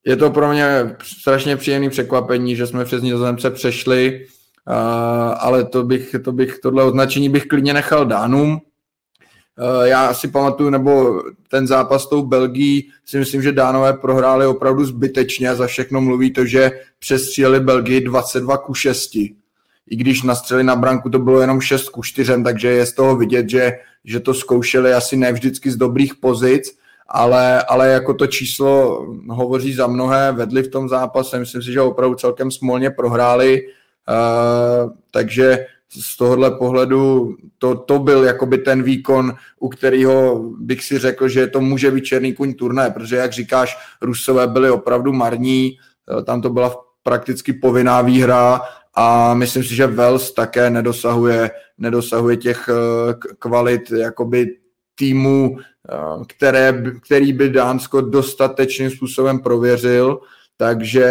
Je 0.05 0.15
to 0.15 0.29
pro 0.29 0.51
mě 0.51 0.95
strašně 1.03 1.57
příjemný 1.57 1.89
překvapení, 1.89 2.55
že 2.55 2.67
jsme 2.67 2.85
přes 2.85 3.01
Nizozemce 3.01 3.51
přešli, 3.51 4.25
ale 5.37 5.65
to 5.65 5.83
bych, 5.83 6.15
to 6.23 6.31
bych, 6.31 6.59
tohle 6.59 6.83
označení 6.83 7.29
bych 7.29 7.45
klidně 7.45 7.73
nechal 7.73 8.05
Dánům. 8.05 8.61
Já 9.83 10.13
si 10.13 10.27
pamatuju, 10.27 10.69
nebo 10.69 11.23
ten 11.47 11.67
zápas 11.67 12.03
s 12.03 12.09
tou 12.09 12.23
Belgií, 12.23 12.89
si 13.05 13.17
myslím, 13.17 13.41
že 13.41 13.51
Dánové 13.51 13.93
prohráli 13.93 14.45
opravdu 14.45 14.85
zbytečně 14.85 15.49
a 15.49 15.55
za 15.55 15.67
všechno 15.67 16.01
mluví 16.01 16.33
to, 16.33 16.45
že 16.45 16.71
přestříleli 16.99 17.59
Belgii 17.59 18.01
22 18.01 18.57
ku 18.57 18.73
6. 18.73 19.15
I 19.15 19.35
když 19.95 20.23
nastřeli 20.23 20.63
na 20.63 20.75
branku, 20.75 21.09
to 21.09 21.19
bylo 21.19 21.41
jenom 21.41 21.61
6 21.61 21.89
ku 21.89 22.03
4, 22.03 22.33
takže 22.43 22.67
je 22.67 22.85
z 22.85 22.93
toho 22.93 23.15
vidět, 23.15 23.49
že, 23.49 23.71
že 24.05 24.19
to 24.19 24.33
zkoušeli 24.33 24.93
asi 24.93 25.17
ne 25.17 25.33
vždycky 25.33 25.71
z 25.71 25.75
dobrých 25.75 26.15
pozic, 26.15 26.77
ale, 27.11 27.63
ale 27.63 27.89
jako 27.89 28.13
to 28.13 28.27
číslo 28.27 29.05
hovoří 29.29 29.73
za 29.73 29.87
mnohé, 29.87 30.31
vedli 30.31 30.63
v 30.63 30.71
tom 30.71 30.89
zápase, 30.89 31.39
myslím 31.39 31.61
si, 31.61 31.71
že 31.71 31.81
opravdu 31.81 32.15
celkem 32.15 32.51
smolně 32.51 32.89
prohráli, 32.89 33.61
uh, 33.61 34.91
takže 35.11 35.65
z 35.89 36.17
tohohle 36.17 36.51
pohledu 36.51 37.35
to, 37.57 37.75
to 37.75 37.99
byl 37.99 38.23
jakoby 38.23 38.57
ten 38.57 38.83
výkon, 38.83 39.33
u 39.59 39.69
kterého 39.69 40.43
bych 40.57 40.83
si 40.83 40.99
řekl, 40.99 41.27
že 41.27 41.47
to 41.47 41.61
může 41.61 41.91
být 41.91 42.05
černý 42.05 42.33
kuň 42.33 42.53
turné, 42.53 42.89
protože 42.89 43.15
jak 43.15 43.33
říkáš, 43.33 43.77
Rusové 44.01 44.47
byli 44.47 44.71
opravdu 44.71 45.13
marní, 45.13 45.77
eh, 46.19 46.23
tam 46.23 46.41
to 46.41 46.49
byla 46.49 46.75
prakticky 47.03 47.53
povinná 47.53 48.01
výhra 48.01 48.61
a 48.95 49.33
myslím 49.33 49.63
si, 49.63 49.75
že 49.75 49.87
Wales 49.87 50.31
také 50.31 50.69
nedosahuje, 50.69 51.51
nedosahuje 51.77 52.37
těch 52.37 52.69
eh, 52.69 53.13
kvalit 53.39 53.91
jakoby 53.91 54.57
týmů, 54.95 55.57
eh, 55.59 55.63
které, 56.27 56.83
který 57.05 57.33
by 57.33 57.49
Dánsko 57.49 58.01
dostatečným 58.01 58.89
způsobem 58.89 59.39
prověřil 59.39 60.19
takže, 60.61 61.07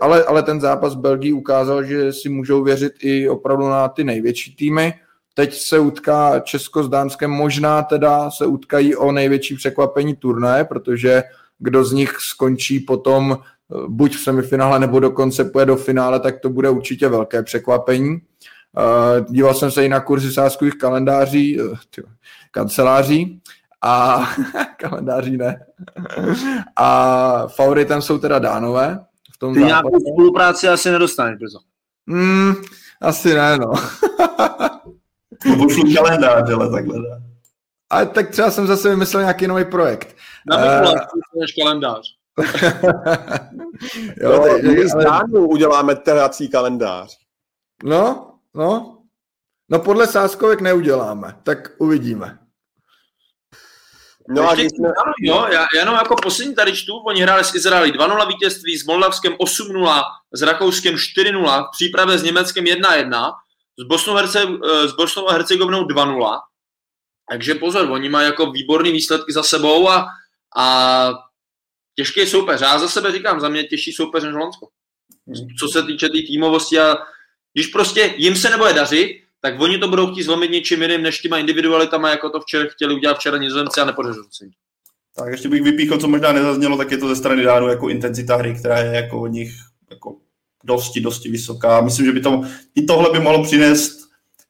ale, 0.00 0.24
ale 0.24 0.42
ten 0.42 0.60
zápas 0.60 0.94
Belgii 0.94 1.32
ukázal, 1.32 1.84
že 1.84 2.12
si 2.12 2.28
můžou 2.28 2.62
věřit 2.62 2.92
i 3.00 3.28
opravdu 3.28 3.68
na 3.68 3.88
ty 3.88 4.04
největší 4.04 4.56
týmy. 4.56 4.94
Teď 5.34 5.54
se 5.54 5.78
utká 5.78 6.40
Česko 6.40 6.84
s 6.84 6.88
Dánskem, 6.88 7.30
možná 7.30 7.82
teda 7.82 8.30
se 8.30 8.46
utkají 8.46 8.96
o 8.96 9.12
největší 9.12 9.56
překvapení 9.56 10.16
turné, 10.16 10.64
protože 10.64 11.22
kdo 11.58 11.84
z 11.84 11.92
nich 11.92 12.16
skončí 12.18 12.80
potom 12.80 13.38
eh, 13.38 13.74
buď 13.88 14.16
v 14.16 14.20
semifinále 14.20 14.78
nebo 14.78 15.00
dokonce 15.00 15.44
půjde 15.44 15.66
do 15.66 15.76
finále, 15.76 16.20
tak 16.20 16.40
to 16.40 16.50
bude 16.50 16.70
určitě 16.70 17.08
velké 17.08 17.42
překvapení. 17.42 18.18
Eh, 18.18 19.24
díval 19.30 19.54
jsem 19.54 19.70
se 19.70 19.84
i 19.84 19.88
na 19.88 20.00
kurzy 20.00 20.32
sáskových 20.32 20.74
kalendáří, 20.74 21.60
eh, 21.60 22.02
kanceláří 22.50 23.40
a 23.84 24.20
kalendáří 24.76 25.36
ne. 25.36 25.66
A 26.76 27.46
favoritem 27.46 28.02
jsou 28.02 28.18
teda 28.18 28.38
Dánové. 28.38 29.04
V 29.34 29.38
tom 29.38 29.54
Ty 29.54 29.60
zápase. 29.60 29.66
nějakou 29.66 30.00
spolupráci 30.00 30.68
asi 30.68 30.90
nedostaneš, 30.90 31.38
brzo. 31.38 31.58
Mm, 32.06 32.54
asi 33.02 33.34
ne, 33.34 33.58
no. 33.58 33.72
Pošlu 35.58 35.94
kalendář, 35.94 36.50
ale 36.50 36.70
takhle 36.70 36.98
ne. 36.98 37.22
Ale 37.90 38.06
tak 38.06 38.30
třeba 38.30 38.50
jsem 38.50 38.66
zase 38.66 38.90
vymyslel 38.90 39.22
nějaký 39.22 39.46
nový 39.46 39.64
projekt. 39.64 40.16
Na 40.50 40.56
uh, 40.82 40.92
kalendář. 41.62 42.14
jo, 44.20 44.32
jo, 44.32 44.58
my 44.62 44.88
z 44.88 44.94
Dánů 44.94 45.48
uděláme 45.48 45.94
trhací 45.94 46.48
kalendář. 46.48 47.18
No, 47.84 48.32
no. 48.54 48.98
No 49.70 49.78
podle 49.78 50.06
sáskovek 50.06 50.60
neuděláme, 50.60 51.36
tak 51.42 51.70
uvidíme. 51.78 52.38
No 54.28 54.50
a 54.50 54.54
jsme... 54.54 54.88
jo, 55.20 55.46
já, 55.52 55.66
jenom 55.74 55.94
jako 55.94 56.16
poslední 56.22 56.54
tady 56.54 56.76
čtu, 56.76 56.96
oni 56.96 57.22
hráli 57.22 57.44
s 57.44 57.54
Izraeli 57.54 57.92
2-0 57.92 58.28
vítězství, 58.28 58.78
s 58.78 58.86
Moldavskem 58.86 59.32
8-0, 59.32 60.02
s 60.32 60.42
Rakouskem 60.42 60.94
4-0, 60.94 61.66
v 61.66 61.70
přípravě 61.70 62.18
s 62.18 62.22
Německem 62.22 62.64
1-1 62.64 63.32
s 63.78 63.84
Bosnou, 63.84 64.14
Herce, 64.14 64.46
s 64.84 64.92
Bosnou 64.92 65.28
a 65.28 65.32
Hercegovinou 65.32 65.84
2-0. 65.84 66.40
Takže 67.30 67.54
pozor, 67.54 67.90
oni 67.90 68.08
mají 68.08 68.26
jako 68.26 68.50
výborný 68.50 68.92
výsledky 68.92 69.32
za 69.32 69.42
sebou 69.42 69.88
a, 69.88 70.06
a 70.56 71.10
těžký 71.96 72.26
soupeř. 72.26 72.60
Já 72.60 72.78
za 72.78 72.88
sebe 72.88 73.12
říkám, 73.12 73.40
za 73.40 73.48
mě 73.48 73.64
těžší 73.64 73.92
soupeř 73.92 74.24
než 74.24 74.32
Holandsko. 74.32 74.68
Co 75.58 75.68
se 75.68 75.82
týče 75.82 76.06
té 76.06 76.12
tý 76.12 76.26
týmovosti 76.26 76.80
a 76.80 76.96
když 77.52 77.66
prostě 77.66 78.14
jim 78.16 78.36
se 78.36 78.50
nebude 78.50 78.72
dařit, 78.72 79.23
tak 79.44 79.60
oni 79.60 79.78
to 79.78 79.88
budou 79.88 80.12
chtít 80.12 80.22
zlomit 80.22 80.50
něčím 80.50 80.82
jiným, 80.82 81.02
než 81.02 81.20
těma 81.20 81.38
individualitama, 81.38 82.10
jako 82.10 82.30
to 82.30 82.40
včera 82.40 82.64
chtěli 82.68 82.94
udělat 82.94 83.18
včera 83.18 83.38
nizozemci 83.38 83.80
a 83.80 83.84
nepodařilo 83.84 84.24
Tak 85.16 85.32
ještě 85.32 85.48
bych 85.48 85.62
vypíchl, 85.62 85.98
co 85.98 86.08
možná 86.08 86.32
nezaznělo, 86.32 86.76
tak 86.76 86.90
je 86.90 86.98
to 86.98 87.08
ze 87.08 87.16
strany 87.16 87.42
Dánu 87.42 87.68
jako 87.68 87.88
intenzita 87.88 88.36
hry, 88.36 88.54
která 88.54 88.78
je 88.78 88.94
jako 88.94 89.20
od 89.20 89.26
nich 89.26 89.52
jako 89.90 90.16
dosti, 90.64 91.00
dosti 91.00 91.28
vysoká. 91.28 91.80
Myslím, 91.80 92.06
že 92.06 92.12
by 92.12 92.20
to, 92.20 92.42
i 92.74 92.82
tohle 92.82 93.10
by 93.12 93.20
mohlo 93.20 93.42
přinést 93.42 93.98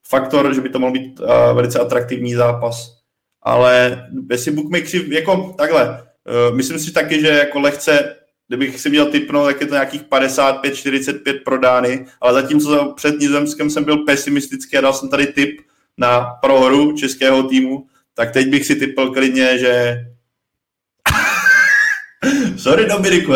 faktor, 0.08 0.54
že 0.54 0.60
by 0.60 0.68
to 0.68 0.78
mohl 0.78 0.92
být 0.92 1.20
uh, 1.20 1.26
velice 1.54 1.78
atraktivní 1.78 2.34
zápas. 2.34 2.98
Ale 3.42 4.06
jestli 4.30 4.50
bookmakeri, 4.50 5.14
jako 5.14 5.54
takhle, 5.58 6.02
uh, 6.48 6.56
myslím 6.56 6.78
si 6.78 6.92
taky, 6.92 7.20
že 7.20 7.28
jako 7.28 7.60
lehce 7.60 8.16
kdybych 8.48 8.80
si 8.80 8.90
měl 8.90 9.06
typnout, 9.06 9.46
tak 9.46 9.60
je 9.60 9.66
to 9.66 9.74
nějakých 9.74 10.02
55-45 10.02 11.42
prodány, 11.44 12.06
ale 12.20 12.42
zatímco 12.42 12.92
před 12.96 13.20
Nizozemskem 13.20 13.70
jsem 13.70 13.84
byl 13.84 13.96
pesimistický 13.96 14.76
a 14.76 14.80
dal 14.80 14.92
jsem 14.92 15.08
tady 15.08 15.26
tip 15.26 15.60
na 15.98 16.20
prohru 16.42 16.92
českého 16.92 17.42
týmu, 17.42 17.86
tak 18.14 18.30
teď 18.30 18.48
bych 18.48 18.66
si 18.66 18.76
typl 18.76 19.10
klidně, 19.10 19.58
že 19.58 19.96
Sorry 22.56 22.86
Dominiku, 22.86 23.32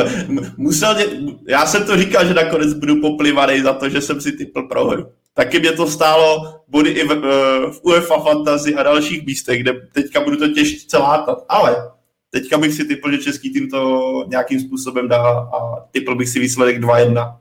musel 0.56 0.94
mě... 0.94 1.04
já 1.48 1.66
jsem 1.66 1.86
to 1.86 1.96
říkal, 1.96 2.26
že 2.26 2.34
nakonec 2.34 2.74
budu 2.74 3.00
poplivaný 3.00 3.60
za 3.60 3.72
to, 3.72 3.88
že 3.88 4.00
jsem 4.00 4.20
si 4.20 4.32
typl 4.32 4.62
prohru. 4.62 5.06
Taky 5.34 5.60
mě 5.60 5.72
to 5.72 5.86
stálo 5.86 6.54
body 6.68 6.90
i 6.90 7.06
v, 7.06 7.12
eh, 7.12 7.70
v 7.70 7.80
UEFA 7.82 8.18
Fantasy 8.18 8.74
a 8.74 8.82
dalších 8.82 9.26
místech, 9.26 9.60
kde 9.60 9.72
teďka 9.92 10.20
budu 10.20 10.36
to 10.36 10.48
těžce 10.48 10.98
látat. 10.98 11.44
Ale 11.48 11.90
Teďka 12.30 12.58
bych 12.58 12.74
si 12.74 12.84
typl, 12.84 13.10
že 13.12 13.18
český 13.18 13.52
tým 13.52 13.70
to 13.70 14.24
nějakým 14.28 14.60
způsobem 14.60 15.08
dá 15.08 15.22
a 15.38 15.80
typl 15.90 16.14
bych 16.14 16.28
si 16.28 16.40
výsledek 16.40 16.80
2-1. 16.80 17.36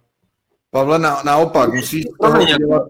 Pavle, 0.72 1.00
na, 1.00 1.22
naopak, 1.26 1.74
musíš 1.74 2.06
toho 2.22 2.42
udělat... 2.42 2.84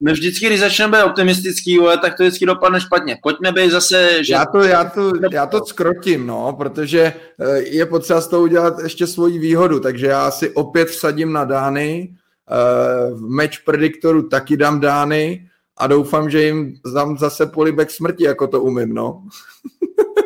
My 0.00 0.12
vždycky, 0.12 0.46
když 0.46 0.60
začneme 0.60 0.98
být 0.98 1.04
optimistický, 1.04 1.78
tak 2.02 2.16
to 2.16 2.22
vždycky 2.22 2.46
dopadne 2.46 2.80
špatně. 2.80 3.18
Pojďme 3.22 3.52
být 3.52 3.70
zase... 3.70 4.24
Že... 4.24 4.32
Já, 4.32 4.46
to, 4.46 4.62
já, 4.62 4.84
to, 4.84 5.12
já 5.32 5.46
to 5.46 5.66
skrotím, 5.66 6.26
no, 6.26 6.52
protože 6.58 7.12
eh, 7.40 7.58
je 7.58 7.86
potřeba 7.86 8.20
z 8.20 8.28
toho 8.28 8.42
udělat 8.42 8.74
ještě 8.82 9.06
svoji 9.06 9.38
výhodu, 9.38 9.80
takže 9.80 10.06
já 10.06 10.30
si 10.30 10.50
opět 10.50 10.88
vsadím 10.88 11.32
na 11.32 11.44
Dány, 11.44 12.14
eh, 12.50 13.14
v 13.14 13.30
match 13.30 13.64
prediktoru 13.64 14.28
taky 14.28 14.56
dám 14.56 14.80
Dány 14.80 15.48
a 15.76 15.86
doufám, 15.86 16.30
že 16.30 16.42
jim 16.42 16.74
dám 16.94 17.18
zase 17.18 17.46
polibek 17.46 17.90
smrti, 17.90 18.24
jako 18.24 18.46
to 18.46 18.62
umím, 18.62 18.94
no. 18.94 19.22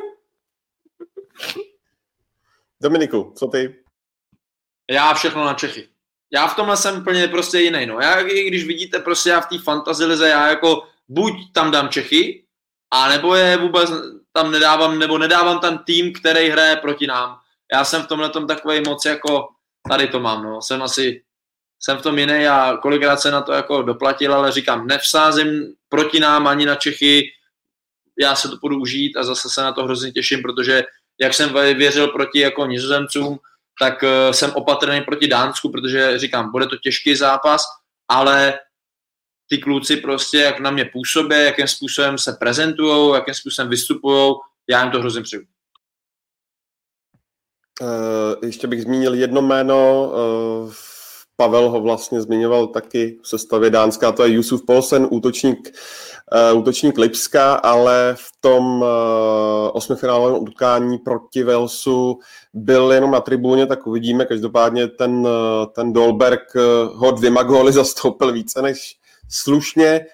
Dominiku, 2.82 3.34
co 3.36 3.46
ty? 3.46 3.84
Já 4.90 5.14
všechno 5.14 5.44
na 5.44 5.54
Čechy. 5.54 5.88
Já 6.32 6.46
v 6.46 6.56
tomhle 6.56 6.76
jsem 6.76 7.00
úplně 7.00 7.28
prostě 7.28 7.58
jiný. 7.58 7.86
No. 7.86 8.00
Já, 8.00 8.22
když 8.22 8.64
vidíte, 8.64 8.98
prostě 8.98 9.30
já 9.30 9.40
v 9.40 9.46
té 9.46 9.58
fantasy 9.58 10.04
lize, 10.04 10.28
já 10.28 10.48
jako 10.48 10.82
buď 11.08 11.34
tam 11.52 11.70
dám 11.70 11.88
Čechy, 11.88 12.44
a 12.90 13.08
nebo 13.08 13.34
je 13.34 13.56
vůbec 13.56 13.90
tam 14.32 14.50
nedávám, 14.50 14.98
nebo 14.98 15.18
nedávám 15.18 15.60
tam 15.60 15.78
tým, 15.78 16.12
který 16.12 16.48
hraje 16.48 16.76
proti 16.76 17.06
nám. 17.06 17.38
Já 17.72 17.84
jsem 17.84 18.02
v 18.02 18.06
tomhle 18.06 18.30
tom 18.30 18.46
takový 18.46 18.80
moc 18.80 19.04
jako, 19.04 19.48
tady 19.88 20.08
to 20.08 20.20
mám, 20.20 20.42
no. 20.42 20.62
Jsem 20.62 20.82
asi, 20.82 21.22
jsem 21.80 21.98
v 21.98 22.02
tom 22.02 22.18
jiný 22.18 22.46
a 22.46 22.76
kolikrát 22.82 23.20
se 23.20 23.30
na 23.30 23.42
to 23.42 23.52
jako 23.52 23.82
doplatil, 23.82 24.34
ale 24.34 24.52
říkám, 24.52 24.86
nevsázím 24.86 25.74
proti 25.88 26.20
nám 26.20 26.46
ani 26.46 26.66
na 26.66 26.74
Čechy, 26.74 27.30
já 28.18 28.36
se 28.36 28.48
to 28.48 28.56
budu 28.56 28.80
užít 28.80 29.16
a 29.16 29.24
zase 29.24 29.48
se 29.50 29.62
na 29.62 29.72
to 29.72 29.84
hrozně 29.84 30.12
těším, 30.12 30.42
protože 30.42 30.82
jak 31.20 31.34
jsem 31.34 31.52
věřil 31.52 32.08
proti 32.08 32.40
jako 32.40 32.66
nizozemcům, 32.66 33.38
tak 33.80 34.04
eh, 34.04 34.32
jsem 34.34 34.50
opatrný 34.54 35.00
proti 35.00 35.28
Dánsku, 35.28 35.70
protože 35.70 36.18
říkám, 36.18 36.50
bude 36.50 36.66
to 36.66 36.76
těžký 36.76 37.16
zápas, 37.16 37.62
ale 38.08 38.58
ty 39.48 39.58
kluci 39.58 39.96
prostě, 39.96 40.38
jak 40.38 40.60
na 40.60 40.70
mě 40.70 40.84
působí, 40.84 41.44
jakým 41.44 41.68
způsobem 41.68 42.18
se 42.18 42.32
prezentují, 42.40 43.14
jakým 43.14 43.34
způsobem 43.34 43.70
vystupují, 43.70 44.34
já 44.70 44.82
jim 44.82 44.92
to 44.92 44.98
hrozně 44.98 45.22
přeju. 45.22 45.42
Uh, 47.80 48.44
ještě 48.44 48.66
bych 48.66 48.82
zmínil 48.82 49.14
jedno 49.14 49.42
jméno, 49.42 50.10
uh, 50.10 50.72
Pavel 51.40 51.70
ho 51.70 51.80
vlastně 51.80 52.20
zmiňoval 52.20 52.66
taky 52.66 53.18
v 53.22 53.28
sestavě 53.28 53.70
Dánska, 53.70 54.12
to 54.12 54.24
je 54.24 54.32
Jusuf 54.32 54.66
Polsen, 54.66 55.08
útočník 55.10 55.70
uh, 56.52 56.58
útočník 56.58 56.98
Lipska, 56.98 57.54
ale 57.54 58.14
v 58.18 58.32
tom 58.40 58.82
uh, 58.82 58.88
osmifinálovém 59.72 60.42
utkání 60.42 60.98
proti 60.98 61.42
Velsu 61.42 62.18
byl 62.54 62.92
jenom 62.92 63.10
na 63.10 63.20
tribuně, 63.20 63.66
tak 63.66 63.86
uvidíme. 63.86 64.24
Každopádně 64.24 64.88
ten, 64.88 65.10
uh, 65.10 65.66
ten 65.74 65.92
Dolberg 65.92 66.54
uh, 66.54 66.62
ho 67.00 67.10
dvěma 67.10 67.42
góly 67.42 67.72
zastoupil 67.82 68.32
více 68.32 68.62
než 68.62 68.96
slušně. 69.30 70.06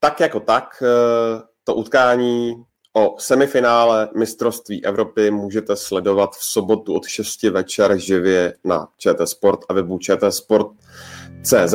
Tak 0.00 0.20
jako 0.20 0.40
tak, 0.40 0.82
uh, 0.82 1.42
to 1.64 1.74
utkání 1.74 2.64
o 2.92 3.16
semifinále 3.18 4.08
mistrovství 4.16 4.84
Evropy 4.84 5.30
můžete 5.30 5.76
sledovat 5.76 6.36
v 6.36 6.44
sobotu 6.44 6.94
od 6.94 7.06
6 7.06 7.42
večer 7.42 7.98
živě 7.98 8.54
na 8.64 8.88
ČT 8.98 9.28
Sport 9.28 9.60
a 9.68 9.72
webu 9.72 9.98
čtsport.cz. 9.98 11.74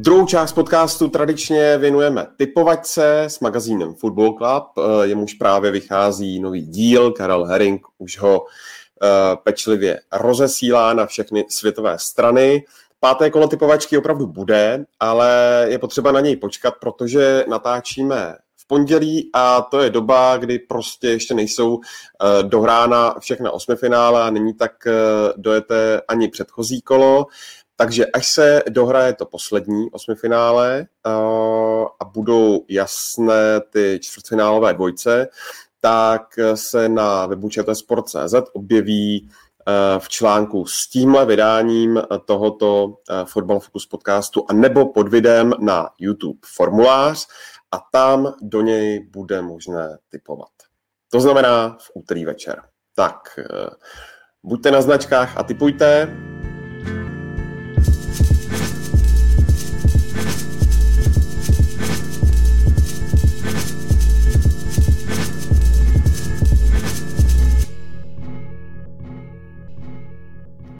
Druhou 0.00 0.26
část 0.26 0.52
podcastu 0.52 1.08
tradičně 1.08 1.78
věnujeme 1.78 2.26
typovačce 2.36 3.22
s 3.22 3.40
magazínem 3.40 3.94
Football 3.94 4.32
Club, 4.32 4.64
eh, 4.78 5.06
jemuž 5.06 5.34
právě 5.34 5.70
vychází 5.70 6.40
nový 6.40 6.66
díl. 6.66 7.12
Karel 7.12 7.44
Herring 7.44 7.86
už 7.98 8.18
ho 8.18 8.44
eh, 9.02 9.36
pečlivě 9.44 10.00
rozesílá 10.12 10.94
na 10.94 11.06
všechny 11.06 11.44
světové 11.48 11.98
strany. 11.98 12.64
Páté 13.00 13.30
kolo 13.30 13.48
typovačky 13.48 13.98
opravdu 13.98 14.26
bude, 14.26 14.84
ale 15.00 15.66
je 15.68 15.78
potřeba 15.78 16.12
na 16.12 16.20
něj 16.20 16.36
počkat, 16.36 16.74
protože 16.80 17.44
natáčíme 17.48 18.36
v 18.56 18.66
pondělí 18.66 19.30
a 19.34 19.62
to 19.62 19.80
je 19.80 19.90
doba, 19.90 20.36
kdy 20.36 20.58
prostě 20.58 21.08
ještě 21.08 21.34
nejsou 21.34 21.80
eh, 21.80 22.42
dohrána 22.42 23.14
všechna 23.20 23.50
osmifinále 23.50 24.22
a 24.22 24.30
není 24.30 24.54
tak 24.54 24.72
dojete 25.36 26.00
ani 26.08 26.28
předchozí 26.28 26.82
kolo. 26.82 27.26
Takže 27.80 28.06
až 28.06 28.28
se 28.28 28.62
dohraje 28.68 29.12
to 29.14 29.26
poslední 29.26 29.90
osmifinále 29.90 30.86
uh, 31.06 31.12
a 32.00 32.04
budou 32.04 32.64
jasné 32.68 33.60
ty 33.70 33.98
čtvrtfinálové 34.02 34.74
dvojce, 34.74 35.28
tak 35.80 36.22
se 36.54 36.88
na 36.88 37.26
webu 37.26 37.48
Sport.cz 37.72 38.34
objeví 38.52 39.28
uh, 39.28 39.98
v 39.98 40.08
článku 40.08 40.66
s 40.66 40.88
tímhle 40.88 41.26
vydáním 41.26 42.02
tohoto 42.24 42.84
uh, 42.86 42.94
Football 43.24 43.60
Focus 43.60 43.86
podcastu 43.86 44.44
a 44.48 44.52
nebo 44.52 44.92
pod 44.92 45.08
videem 45.08 45.52
na 45.58 45.90
YouTube 45.98 46.38
formulář 46.44 47.26
a 47.72 47.78
tam 47.92 48.34
do 48.42 48.60
něj 48.60 49.08
bude 49.10 49.42
možné 49.42 49.98
typovat. 50.08 50.50
To 51.10 51.20
znamená 51.20 51.76
v 51.80 51.90
úterý 51.94 52.24
večer. 52.24 52.62
Tak, 52.94 53.38
buďte 54.42 54.70
na 54.70 54.80
značkách 54.80 55.36
a 55.36 55.42
typujte. 55.42 56.08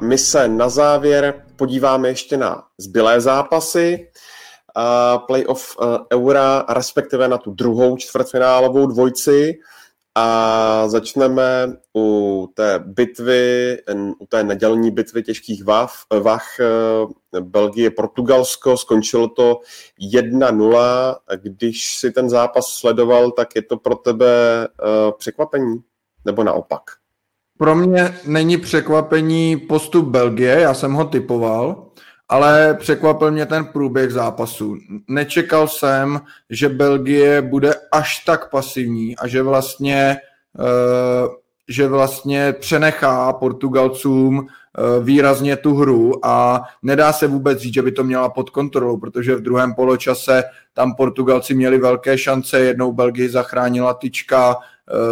My 0.08 0.18
se 0.18 0.48
na 0.48 0.68
závěr 0.68 1.44
podíváme 1.56 2.08
ještě 2.08 2.36
na 2.36 2.64
zbylé 2.78 3.20
zápasy 3.20 4.10
playoff 5.26 5.76
uh, 5.78 5.96
Eura, 6.12 6.64
respektive 6.68 7.28
na 7.28 7.38
tu 7.38 7.50
druhou 7.50 7.96
čtvrtfinálovou 7.96 8.86
dvojci. 8.86 9.58
A 10.14 10.88
začneme 10.88 11.76
u 11.96 12.48
té 12.54 12.78
bitvy, 12.78 13.78
u 14.18 14.26
té 14.26 14.44
nedělní 14.44 14.90
bitvy 14.90 15.22
těžkých 15.22 15.64
vav, 15.64 15.92
vach 16.20 16.46
Belgie-Portugalsko. 17.40 18.76
Skončilo 18.76 19.28
to 19.28 19.60
1-0. 20.12 21.16
Když 21.36 21.96
si 21.96 22.10
ten 22.10 22.30
zápas 22.30 22.66
sledoval, 22.66 23.30
tak 23.30 23.48
je 23.56 23.62
to 23.62 23.76
pro 23.76 23.94
tebe 23.94 24.28
překvapení? 25.18 25.76
Nebo 26.24 26.44
naopak? 26.44 26.82
Pro 27.58 27.74
mě 27.74 28.14
není 28.26 28.56
překvapení 28.56 29.56
postup 29.56 30.08
Belgie, 30.08 30.60
já 30.60 30.74
jsem 30.74 30.92
ho 30.92 31.04
typoval 31.04 31.88
ale 32.28 32.74
překvapil 32.74 33.30
mě 33.30 33.46
ten 33.46 33.64
průběh 33.64 34.10
zápasu. 34.10 34.76
Nečekal 35.08 35.68
jsem, 35.68 36.20
že 36.50 36.68
Belgie 36.68 37.42
bude 37.42 37.74
až 37.92 38.24
tak 38.24 38.50
pasivní 38.50 39.16
a 39.16 39.26
že 39.26 39.42
vlastně, 39.42 40.16
uh, 40.58 41.34
že 41.68 41.88
vlastně 41.88 42.52
přenechá 42.52 43.32
Portugalcům 43.32 44.38
uh, 44.38 45.04
výrazně 45.04 45.56
tu 45.56 45.74
hru 45.74 46.26
a 46.26 46.62
nedá 46.82 47.12
se 47.12 47.26
vůbec 47.26 47.58
říct, 47.58 47.74
že 47.74 47.82
by 47.82 47.92
to 47.92 48.04
měla 48.04 48.28
pod 48.28 48.50
kontrolou, 48.50 48.96
protože 48.96 49.36
v 49.36 49.42
druhém 49.42 49.74
poločase 49.74 50.44
tam 50.74 50.94
Portugalci 50.94 51.54
měli 51.54 51.78
velké 51.78 52.18
šance, 52.18 52.60
jednou 52.60 52.92
Belgii 52.92 53.28
zachránila 53.28 53.94
tyčka, 53.94 54.56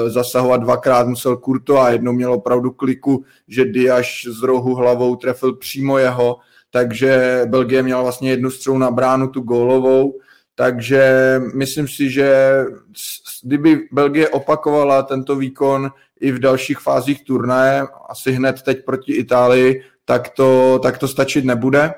zasahovat 0.07 0.57
dvakrát 0.57 1.07
musel 1.07 1.36
Kurto 1.36 1.78
a 1.78 1.90
jednou 1.90 2.12
měl 2.12 2.32
opravdu 2.32 2.70
kliku, 2.70 3.24
že 3.48 3.65
Diaš 3.65 4.27
z 4.31 4.43
rohu 4.43 4.74
hlavou 4.74 5.16
trefil 5.16 5.57
přímo 5.57 5.98
jeho, 5.98 6.36
takže 6.70 7.43
Belgie 7.47 7.82
měla 7.82 8.03
vlastně 8.03 8.31
jednu 8.31 8.51
střelu 8.51 8.78
na 8.78 8.90
bránu, 8.90 9.28
tu 9.28 9.40
gólovou, 9.40 10.19
takže 10.55 11.40
myslím 11.55 11.89
si, 11.89 12.11
že 12.11 12.57
kdyby 13.43 13.81
Belgie 13.93 14.28
opakovala 14.28 15.03
tento 15.03 15.36
výkon 15.36 15.90
i 16.20 16.32
v 16.32 16.39
dalších 16.39 16.78
fázích 16.78 17.24
turnaje, 17.24 17.82
asi 18.09 18.32
hned 18.32 18.62
teď 18.62 18.85
proti 18.85 19.12
Itálii, 19.12 19.82
tak 20.05 20.28
to, 20.28 20.81
tak 20.82 20.98
to 20.98 21.09
stačit 21.09 21.44
nebude. 21.44 21.94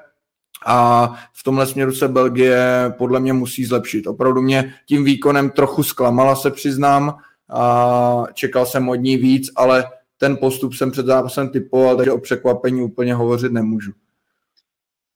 A 0.66 1.08
v 1.32 1.42
tomhle 1.42 1.66
směru 1.66 1.92
se 1.92 2.08
Belgie 2.08 2.92
podle 2.98 3.20
mě 3.20 3.32
musí 3.32 3.64
zlepšit. 3.64 4.06
Opravdu 4.06 4.42
mě 4.42 4.74
tím 4.86 5.04
výkonem 5.04 5.50
trochu 5.50 5.82
zklamala, 5.82 6.36
se 6.36 6.50
přiznám. 6.50 7.14
A 7.50 8.24
čekal 8.34 8.66
jsem 8.66 8.88
od 8.88 8.94
ní 8.94 9.16
víc, 9.16 9.50
ale 9.56 9.84
ten 10.18 10.36
postup 10.36 10.74
jsem 10.74 10.90
před 10.90 11.06
zápasem 11.06 11.48
typoval, 11.48 11.96
takže 11.96 12.12
o 12.12 12.18
překvapení 12.18 12.82
úplně 12.82 13.14
hovořit 13.14 13.52
nemůžu 13.52 13.92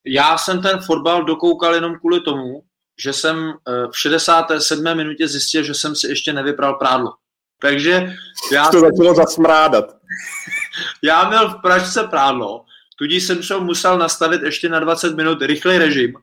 já 0.07 0.39
jsem 0.39 0.63
ten 0.63 0.79
fotbal 0.79 1.25
dokoukal 1.25 1.75
jenom 1.75 1.99
kvůli 1.99 2.21
tomu, 2.21 2.63
že 2.99 3.13
jsem 3.13 3.53
eh, 3.69 3.87
v 3.91 3.99
67. 3.99 4.97
minutě 4.97 5.29
zjistil, 5.29 5.63
že 5.63 5.75
jsem 5.75 5.97
si 5.97 6.09
ještě 6.09 6.33
nevypral 6.33 6.75
prádlo. 6.75 7.15
Takže 7.61 8.15
já... 8.53 8.69
To 8.69 8.81
začalo 8.81 9.15
zasmrádat. 9.15 9.85
já 11.03 11.29
měl 11.29 11.51
v 11.51 11.63
Pražce 11.63 12.05
prádlo, 12.05 12.65
tudíž 12.99 13.25
jsem 13.25 13.43
se 13.43 13.57
musel 13.57 13.99
nastavit 13.99 14.43
ještě 14.43 14.69
na 14.69 14.81
20 14.81 15.17
minut 15.17 15.43
rychlej 15.43 15.79
režim, 15.79 16.15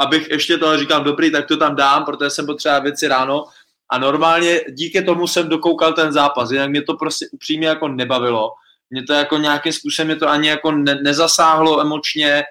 abych 0.00 0.30
ještě 0.30 0.58
to 0.58 0.78
říkám, 0.78 1.04
dobrý, 1.04 1.32
tak 1.32 1.46
to 1.46 1.56
tam 1.56 1.76
dám, 1.76 2.04
protože 2.04 2.30
jsem 2.30 2.46
potřeboval 2.46 2.82
věci 2.82 3.08
ráno 3.08 3.44
a 3.90 3.98
normálně 3.98 4.60
díky 4.70 5.02
tomu 5.02 5.26
jsem 5.26 5.48
dokoukal 5.48 5.92
ten 5.92 6.12
zápas, 6.12 6.50
jinak 6.50 6.70
mě 6.70 6.82
to 6.82 6.94
prostě 6.94 7.26
upřímně 7.32 7.68
jako 7.68 7.88
nebavilo. 7.88 8.50
Mě 8.90 9.02
to 9.02 9.12
jako 9.12 9.36
nějakým 9.36 9.72
způsobem 9.72 10.06
mě 10.06 10.16
to 10.16 10.28
ani 10.28 10.48
jako 10.48 10.72
ne, 10.72 10.94
nezasáhlo 10.94 11.80
emočně 11.80 12.42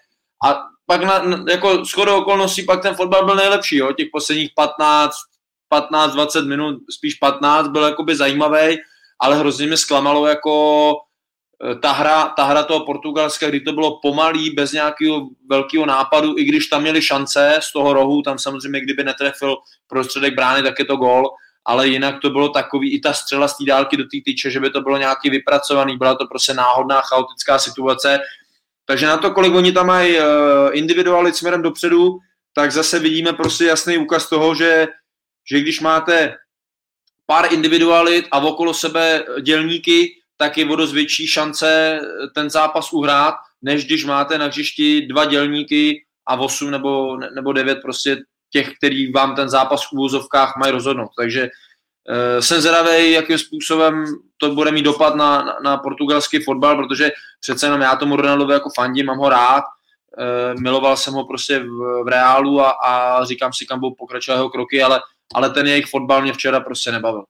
a 0.45 0.59
pak 0.85 1.03
na, 1.03 1.43
jako 1.49 1.85
shodou 1.85 2.17
okolností 2.21 2.63
pak 2.63 2.81
ten 2.81 2.95
fotbal 2.95 3.25
byl 3.25 3.35
nejlepší, 3.35 3.77
jo, 3.77 3.91
těch 3.91 4.07
posledních 4.11 4.51
15, 4.55 5.15
15-20 5.73 6.47
minut, 6.47 6.75
spíš 6.91 7.15
15, 7.15 7.67
byl 7.67 7.83
jakoby 7.83 8.15
zajímavý, 8.15 8.77
ale 9.19 9.35
hrozně 9.35 9.67
mě 9.67 9.77
zklamalo 9.77 10.27
jako 10.27 10.93
ta 11.81 11.91
hra, 11.91 12.33
ta 12.37 12.43
hra 12.43 12.63
toho 12.63 12.85
Portugalska, 12.85 13.49
kdy 13.49 13.61
to 13.61 13.73
bylo 13.73 13.99
pomalý, 13.99 14.49
bez 14.49 14.71
nějakého 14.71 15.29
velkého 15.49 15.85
nápadu, 15.85 16.37
i 16.37 16.43
když 16.43 16.67
tam 16.67 16.81
měli 16.81 17.01
šance 17.01 17.59
z 17.61 17.73
toho 17.73 17.93
rohu, 17.93 18.21
tam 18.21 18.39
samozřejmě, 18.39 18.81
kdyby 18.81 19.03
netrefil 19.03 19.55
prostředek 19.87 20.35
brány, 20.35 20.63
tak 20.63 20.79
je 20.79 20.85
to 20.85 20.95
gol, 20.95 21.29
ale 21.65 21.87
jinak 21.87 22.15
to 22.21 22.29
bylo 22.29 22.49
takový, 22.49 22.93
i 22.93 22.99
ta 22.99 23.13
střela 23.13 23.47
z 23.47 23.57
té 23.57 23.65
dálky 23.65 23.97
do 23.97 24.03
té 24.03 24.17
tyče, 24.25 24.51
že 24.51 24.59
by 24.59 24.69
to 24.69 24.81
bylo 24.81 24.97
nějaký 24.97 25.29
vypracovaný, 25.29 25.97
byla 25.97 26.15
to 26.15 26.27
prostě 26.27 26.53
náhodná, 26.53 27.01
chaotická 27.01 27.59
situace, 27.59 28.19
takže 28.85 29.07
na 29.07 29.17
to, 29.17 29.31
kolik 29.31 29.53
oni 29.53 29.71
tam 29.71 29.87
mají 29.87 30.19
uh, 30.19 30.25
individualit 30.71 31.35
směrem 31.35 31.61
dopředu, 31.61 32.17
tak 32.53 32.71
zase 32.71 32.99
vidíme 32.99 33.33
prostě 33.33 33.65
jasný 33.65 33.97
úkaz 33.97 34.29
toho, 34.29 34.55
že, 34.55 34.87
že 35.51 35.59
když 35.59 35.79
máte 35.79 36.35
pár 37.25 37.53
individualit 37.53 38.25
a 38.31 38.39
okolo 38.39 38.73
sebe 38.73 39.23
dělníky, 39.41 40.11
tak 40.37 40.57
je 40.57 40.65
o 40.65 40.75
dost 40.75 40.93
větší 40.93 41.27
šance 41.27 41.99
ten 42.35 42.49
zápas 42.49 42.93
uhrát, 42.93 43.35
než 43.61 43.85
když 43.85 44.05
máte 44.05 44.37
na 44.37 44.45
hřišti 44.45 45.07
dva 45.07 45.25
dělníky 45.25 46.05
a 46.27 46.35
osm 46.35 46.71
nebo, 46.71 47.17
nebo 47.35 47.53
devět 47.53 47.79
prostě 47.81 48.17
těch, 48.51 48.73
který 48.77 49.11
vám 49.11 49.35
ten 49.35 49.49
zápas 49.49 49.83
v 49.83 49.93
úvozovkách 49.93 50.53
mají 50.57 50.71
rozhodnout. 50.71 51.09
Takže 51.17 51.49
Eh, 52.09 52.41
jsem 52.41 52.61
zvědavý, 52.61 53.11
jakým 53.11 53.37
způsobem 53.37 54.05
to 54.37 54.55
bude 54.55 54.71
mít 54.71 54.81
dopad 54.81 55.15
na, 55.15 55.41
na, 55.41 55.57
na 55.63 55.77
portugalský 55.77 56.43
fotbal, 56.43 56.75
protože 56.75 57.11
přece 57.39 57.65
jenom 57.65 57.81
já 57.81 57.95
tomu 57.95 58.15
Ronaldovi 58.15 58.53
jako 58.53 58.69
fandím, 58.75 59.05
mám 59.05 59.17
ho 59.17 59.29
rád, 59.29 59.63
e, 60.17 60.61
miloval 60.61 60.97
jsem 60.97 61.13
ho 61.13 61.25
prostě 61.25 61.59
v, 61.59 62.03
v 62.03 62.07
Reálu 62.07 62.61
a, 62.61 62.69
a 62.69 63.25
říkám 63.25 63.53
si, 63.53 63.65
kam 63.65 63.79
budou 63.79 63.95
pokračovat 63.95 64.35
jeho 64.35 64.49
kroky, 64.49 64.83
ale, 64.83 65.01
ale 65.33 65.49
ten 65.49 65.67
jejich 65.67 65.85
fotbal 65.85 66.21
mě 66.21 66.33
včera 66.33 66.59
prostě 66.59 66.91
nebavil. 66.91 67.23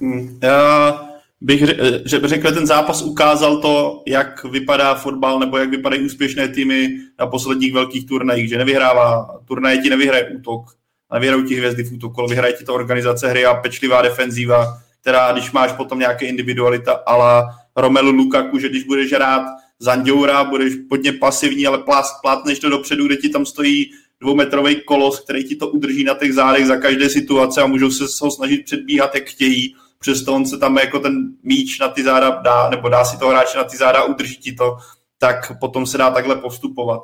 Hmm. 0.00 0.38
Já 0.42 1.08
bych 1.44 1.62
řekl, 2.04 2.28
že 2.48 2.54
ten 2.54 2.66
zápas 2.66 3.02
ukázal 3.02 3.56
to, 3.56 4.02
jak 4.06 4.44
vypadá 4.44 4.94
fotbal 4.94 5.38
nebo 5.38 5.58
jak 5.58 5.70
vypadají 5.70 6.02
úspěšné 6.02 6.48
týmy 6.48 6.88
na 7.18 7.26
posledních 7.26 7.72
velkých 7.72 8.06
turnajích, 8.06 8.48
že 8.48 8.58
nevyhrává, 8.58 9.38
turnaje 9.44 9.78
ti 9.78 9.90
nevyhraje 9.90 10.28
útok, 10.28 10.64
a 11.10 11.18
vyhrajou 11.18 11.42
ti 11.42 11.54
hvězdy 11.54 11.82
v 11.84 11.92
útoku, 11.92 12.26
vyhraje 12.26 12.52
ti 12.52 12.64
to 12.64 12.74
organizace 12.74 13.28
hry 13.28 13.46
a 13.46 13.54
pečlivá 13.54 14.02
defenzíva, 14.02 14.78
která 15.00 15.32
když 15.32 15.52
máš 15.52 15.72
potom 15.72 15.98
nějaké 15.98 16.26
individualita 16.26 16.92
ala 16.92 17.48
Romelu 17.76 18.10
Lukaku, 18.10 18.58
že 18.58 18.68
když 18.68 18.84
budeš 18.84 19.12
hrát 19.12 19.42
Zandjoura, 19.78 20.44
budeš 20.44 20.74
hodně 20.90 21.12
pasivní, 21.12 21.66
ale 21.66 21.84
plátneš 22.22 22.58
to 22.58 22.68
dopředu, 22.68 23.06
kde 23.06 23.16
ti 23.16 23.28
tam 23.28 23.46
stojí 23.46 23.90
dvoumetrový 24.20 24.76
kolos, 24.84 25.20
který 25.20 25.44
ti 25.44 25.56
to 25.56 25.68
udrží 25.68 26.04
na 26.04 26.14
těch 26.14 26.34
zádech 26.34 26.66
za 26.66 26.76
každé 26.76 27.08
situace 27.08 27.62
a 27.62 27.66
můžou 27.66 27.90
se 27.90 28.04
ho 28.20 28.30
snažit 28.30 28.64
předbíhat, 28.64 29.14
jak 29.14 29.24
chtějí. 29.24 29.74
Přesto 30.04 30.34
on 30.34 30.46
se 30.46 30.58
tam 30.58 30.78
jako 30.78 30.98
ten 30.98 31.32
míč 31.42 31.78
na 31.78 31.88
ty 31.88 32.04
záda 32.04 32.30
dá, 32.30 32.70
nebo 32.70 32.88
dá 32.88 33.04
si 33.04 33.18
to 33.18 33.28
hráče 33.28 33.58
na 33.58 33.64
ty 33.64 33.76
záda, 33.76 34.04
udrží 34.04 34.36
ti 34.36 34.52
to, 34.52 34.76
tak 35.18 35.58
potom 35.60 35.86
se 35.86 35.98
dá 35.98 36.10
takhle 36.10 36.36
postupovat. 36.36 37.00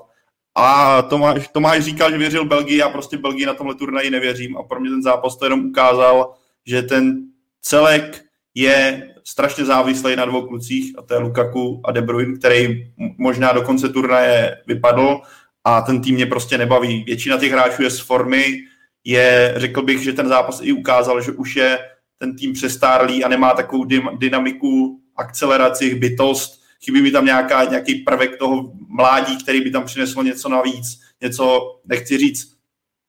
A 0.54 1.02
Tomáš, 1.02 1.48
Tomáš 1.48 1.84
říkal, 1.84 2.10
že 2.10 2.18
věřil 2.18 2.44
Belgii, 2.44 2.76
já 2.76 2.88
prostě 2.88 3.18
Belgii 3.18 3.46
na 3.46 3.54
tomhle 3.54 3.74
turnaji 3.74 4.10
nevěřím 4.10 4.56
a 4.56 4.62
pro 4.62 4.80
mě 4.80 4.90
ten 4.90 5.02
zápas 5.02 5.36
to 5.36 5.46
jenom 5.46 5.66
ukázal, 5.66 6.34
že 6.66 6.82
ten 6.82 7.18
celek 7.62 8.24
je 8.54 9.08
strašně 9.24 9.64
závislý 9.64 10.16
na 10.16 10.24
dvou 10.24 10.46
klucích 10.46 10.94
a 10.98 11.02
to 11.02 11.14
je 11.14 11.20
Lukaku 11.20 11.80
a 11.84 11.92
De 11.92 12.02
Bruyne, 12.02 12.38
který 12.38 12.92
možná 13.18 13.52
do 13.52 13.62
konce 13.62 13.88
turnaje 13.88 14.56
vypadl 14.66 15.20
a 15.64 15.80
ten 15.80 16.00
tým 16.00 16.14
mě 16.14 16.26
prostě 16.26 16.58
nebaví. 16.58 17.04
Většina 17.04 17.38
těch 17.38 17.52
hráčů 17.52 17.82
je 17.82 17.90
z 17.90 18.00
formy, 18.00 18.56
je, 19.04 19.54
řekl 19.56 19.82
bych, 19.82 20.02
že 20.02 20.12
ten 20.12 20.28
zápas 20.28 20.60
i 20.62 20.72
ukázal, 20.72 21.20
že 21.20 21.32
už 21.32 21.56
je 21.56 21.78
ten 22.20 22.36
tým 22.36 22.52
přestárlý 22.52 23.24
a 23.24 23.28
nemá 23.28 23.54
takovou 23.54 23.84
dynamiku, 24.18 25.00
akceleraci, 25.16 25.94
bytost, 25.94 26.60
chybí 26.84 27.02
mi 27.02 27.10
tam 27.10 27.24
nějaká, 27.24 27.64
nějaký 27.64 27.94
prvek 27.94 28.36
toho 28.36 28.72
mládí, 28.88 29.36
který 29.42 29.60
by 29.60 29.70
tam 29.70 29.84
přineslo 29.84 30.22
něco 30.22 30.48
navíc, 30.48 31.00
něco, 31.20 31.60
nechci 31.84 32.18
říct, 32.18 32.56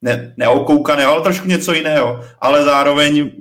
ne, 0.02 0.34
neokoukané, 0.38 1.06
ale 1.06 1.22
trošku 1.22 1.48
něco 1.48 1.74
jiného. 1.74 2.24
Ale 2.42 2.64
zároveň 2.64 3.32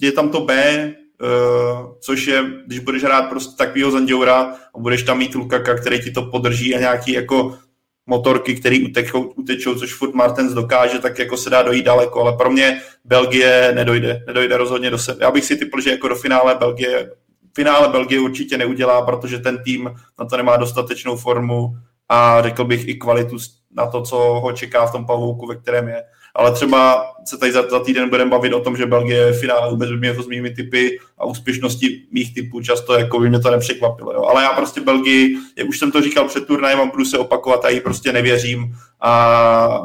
je 0.00 0.12
tam 0.12 0.28
to 0.28 0.40
B, 0.40 0.84
uh, 1.22 1.94
což 2.00 2.26
je, 2.26 2.44
když 2.66 2.78
budeš 2.78 3.02
hrát 3.02 3.28
prostě 3.28 3.56
takového 3.56 3.90
Zanděura 3.90 4.56
a 4.74 4.78
budeš 4.78 5.02
tam 5.02 5.18
mít 5.18 5.34
Lukaka, 5.34 5.74
který 5.74 6.02
ti 6.02 6.10
to 6.10 6.22
podrží 6.22 6.74
a 6.74 6.80
nějaký 6.80 7.12
jako 7.12 7.58
motorky, 8.06 8.54
který 8.54 8.86
utečou, 8.86 9.22
utečou, 9.22 9.74
což 9.74 9.94
furt 9.94 10.14
Martens 10.14 10.52
dokáže, 10.52 10.98
tak 10.98 11.18
jako 11.18 11.36
se 11.36 11.50
dá 11.50 11.62
dojít 11.62 11.84
daleko, 11.84 12.20
ale 12.20 12.36
pro 12.36 12.50
mě 12.50 12.80
Belgie 13.04 13.72
nedojde, 13.74 14.24
nedojde 14.26 14.56
rozhodně 14.56 14.90
do 14.90 14.98
sebe. 14.98 15.18
Já 15.24 15.30
bych 15.30 15.44
si 15.44 15.56
typl, 15.56 15.80
že 15.80 15.90
jako 15.90 16.08
do 16.08 16.14
finále 16.14 16.54
Belgie 16.54 17.10
finále 17.54 17.88
Belgie 17.88 18.20
určitě 18.20 18.58
neudělá, 18.58 19.02
protože 19.02 19.38
ten 19.38 19.62
tým 19.62 19.90
na 20.18 20.24
to 20.24 20.36
nemá 20.36 20.56
dostatečnou 20.56 21.16
formu 21.16 21.76
a 22.08 22.42
řekl 22.42 22.64
bych 22.64 22.88
i 22.88 22.94
kvalitu 22.94 23.36
na 23.70 23.86
to, 23.86 24.02
co 24.02 24.16
ho 24.16 24.52
čeká 24.52 24.86
v 24.86 24.92
tom 24.92 25.06
pavouku, 25.06 25.46
ve 25.46 25.56
kterém 25.56 25.88
je. 25.88 26.04
Ale 26.34 26.52
třeba 26.52 27.06
se 27.24 27.38
tady 27.38 27.52
za, 27.52 27.68
za 27.70 27.80
týden 27.80 28.08
budeme 28.08 28.30
bavit 28.30 28.52
o 28.52 28.60
tom, 28.60 28.76
že 28.76 28.86
Belgie 28.86 29.18
je 29.18 29.32
v 29.32 29.40
finále 29.40 29.70
vůbec 29.70 29.90
mě 29.90 30.14
to 30.14 30.22
s 30.22 30.28
mými 30.28 30.50
typy 30.50 30.98
a 31.18 31.24
úspěšnosti 31.24 32.02
mých 32.10 32.34
typů 32.34 32.60
často 32.60 32.98
jako 32.98 33.20
by 33.20 33.28
mě 33.28 33.40
to 33.40 33.50
nepřekvapilo. 33.50 34.12
Jo. 34.12 34.24
Ale 34.24 34.42
já 34.42 34.52
prostě 34.52 34.80
Belgii, 34.80 35.36
jak 35.56 35.68
už 35.68 35.78
jsem 35.78 35.92
to 35.92 36.02
říkal 36.02 36.28
před 36.28 36.46
turnajem 36.46 36.80
a 36.80 36.86
budu 36.86 37.04
se 37.04 37.18
opakovat, 37.18 37.64
a 37.64 37.68
jí 37.68 37.80
prostě 37.80 38.12
nevěřím. 38.12 38.74
A 39.00 39.80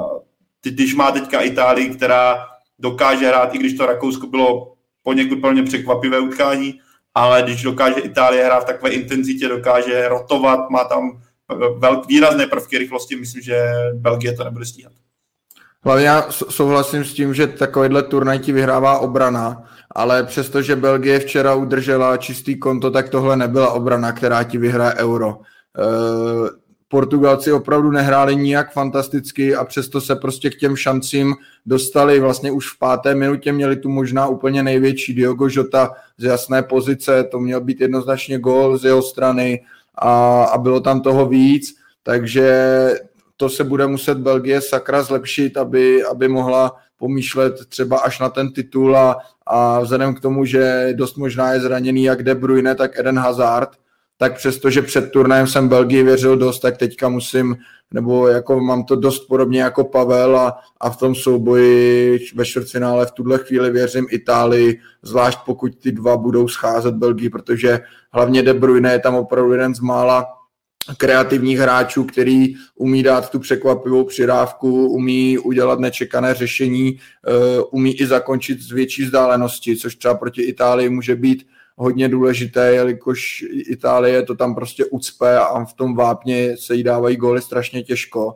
ty, 0.61 0.71
když 0.71 0.95
má 0.95 1.11
teďka 1.11 1.41
Itálii, 1.41 1.89
která 1.89 2.45
dokáže 2.79 3.27
hrát, 3.27 3.55
i 3.55 3.57
když 3.57 3.73
to 3.73 3.85
Rakousko 3.85 4.27
bylo 4.27 4.73
poněkud 5.03 5.51
mě 5.51 5.63
překvapivé 5.63 6.19
utkání, 6.19 6.79
ale 7.15 7.43
když 7.43 7.61
dokáže 7.61 7.99
Itálie 7.99 8.45
hrát 8.45 8.63
v 8.63 8.67
takové 8.67 8.91
intenzitě, 8.91 9.47
dokáže 9.47 10.07
rotovat, 10.07 10.69
má 10.69 10.83
tam 10.83 11.21
velk, 11.77 12.07
výrazné 12.07 12.47
prvky 12.47 12.77
rychlosti, 12.77 13.15
myslím, 13.15 13.41
že 13.41 13.71
Belgie 13.93 14.33
to 14.33 14.43
nebude 14.43 14.65
stíhat. 14.65 14.93
Hlavně 15.85 16.05
já 16.05 16.25
souhlasím 16.31 17.05
s 17.05 17.13
tím, 17.13 17.33
že 17.33 17.47
takovýhle 17.47 18.03
turnaj 18.03 18.39
ti 18.39 18.51
vyhrává 18.51 18.99
obrana, 18.99 19.63
ale 19.95 20.23
přestože 20.23 20.75
Belgie 20.75 21.19
včera 21.19 21.55
udržela 21.55 22.17
čistý 22.17 22.59
konto, 22.59 22.91
tak 22.91 23.09
tohle 23.09 23.37
nebyla 23.37 23.71
obrana, 23.71 24.11
která 24.11 24.43
ti 24.43 24.57
vyhraje 24.57 24.93
euro. 24.93 25.37
E, 25.37 26.59
Portugalci 26.87 27.51
opravdu 27.51 27.91
nehráli 27.91 28.35
nijak 28.35 28.73
fantasticky 28.73 29.55
a 29.55 29.65
přesto 29.65 30.01
se 30.01 30.15
prostě 30.15 30.49
k 30.49 30.55
těm 30.55 30.75
šancím 30.75 31.35
dostali 31.65 32.19
vlastně 32.19 32.51
už 32.51 32.73
v 32.73 32.79
páté 32.79 33.15
minutě, 33.15 33.51
měli 33.51 33.75
tu 33.75 33.89
možná 33.89 34.27
úplně 34.27 34.63
největší 34.63 35.13
Diogo 35.13 35.47
Jota 35.51 35.91
z 36.17 36.23
jasné 36.23 36.63
pozice, 36.63 37.23
to 37.23 37.39
měl 37.39 37.61
být 37.61 37.81
jednoznačně 37.81 38.39
gol 38.39 38.77
z 38.77 38.85
jeho 38.85 39.01
strany 39.01 39.61
a, 39.95 40.43
a 40.43 40.57
bylo 40.57 40.79
tam 40.79 41.01
toho 41.01 41.25
víc, 41.25 41.75
takže 42.03 42.69
to 43.39 43.49
se 43.49 43.63
bude 43.63 43.87
muset 43.87 44.17
Belgie 44.17 44.61
sakra 44.61 45.03
zlepšit, 45.03 45.57
aby, 45.57 46.03
aby 46.03 46.27
mohla 46.27 46.75
pomýšlet 46.97 47.53
třeba 47.69 47.97
až 47.99 48.19
na 48.19 48.29
ten 48.29 48.51
titul 48.51 48.97
a, 48.97 49.17
a 49.45 49.79
vzhledem 49.79 50.15
k 50.15 50.19
tomu, 50.19 50.45
že 50.45 50.89
dost 50.93 51.17
možná 51.17 51.53
je 51.53 51.59
zraněný 51.59 52.03
jak 52.03 52.23
De 52.23 52.35
Bruyne, 52.35 52.75
tak 52.75 52.99
Eden 52.99 53.19
Hazard, 53.19 53.69
tak 54.17 54.35
přestože 54.35 54.81
před 54.81 55.11
turnajem 55.11 55.47
jsem 55.47 55.67
Belgii 55.67 56.03
věřil 56.03 56.37
dost, 56.37 56.59
tak 56.59 56.77
teďka 56.77 57.09
musím, 57.09 57.57
nebo 57.93 58.27
jako 58.27 58.59
mám 58.59 58.83
to 58.83 58.95
dost 58.95 59.19
podobně 59.19 59.61
jako 59.61 59.83
Pavel 59.83 60.39
a, 60.39 60.59
a 60.79 60.89
v 60.89 60.97
tom 60.97 61.15
souboji 61.15 62.19
ve 62.35 62.45
čtvrtfinále 62.45 63.05
v 63.05 63.11
tuhle 63.11 63.37
chvíli 63.37 63.71
věřím 63.71 64.07
Itálii, 64.11 64.79
zvlášť 65.01 65.39
pokud 65.45 65.75
ty 65.75 65.91
dva 65.91 66.17
budou 66.17 66.47
scházet 66.47 66.95
Belgii, 66.95 67.29
protože 67.29 67.79
hlavně 68.13 68.43
De 68.43 68.53
Bruyne 68.53 68.91
je 68.91 68.99
tam 68.99 69.15
opravdu 69.15 69.51
jeden 69.51 69.75
z 69.75 69.79
mála 69.79 70.38
kreativních 70.97 71.59
hráčů, 71.59 72.03
který 72.03 72.55
umí 72.75 73.03
dát 73.03 73.29
tu 73.29 73.39
překvapivou 73.39 74.03
přidávku, 74.03 74.87
umí 74.87 75.37
udělat 75.37 75.79
nečekané 75.79 76.33
řešení, 76.33 76.99
eh, 77.27 77.61
umí 77.71 78.01
i 78.01 78.05
zakončit 78.05 78.61
z 78.61 78.71
větší 78.71 79.03
vzdálenosti, 79.03 79.77
což 79.77 79.95
třeba 79.95 80.13
proti 80.13 80.41
Itálii 80.41 80.89
může 80.89 81.15
být 81.15 81.47
hodně 81.75 82.09
důležité, 82.09 82.73
jelikož 82.73 83.45
Itálie 83.51 84.23
to 84.23 84.35
tam 84.35 84.55
prostě 84.55 84.85
ucpe 84.85 85.39
a 85.39 85.65
v 85.65 85.73
tom 85.73 85.95
vápně 85.95 86.57
se 86.57 86.75
jí 86.75 86.83
dávají 86.83 87.15
góly 87.15 87.41
strašně 87.41 87.83
těžko. 87.83 88.35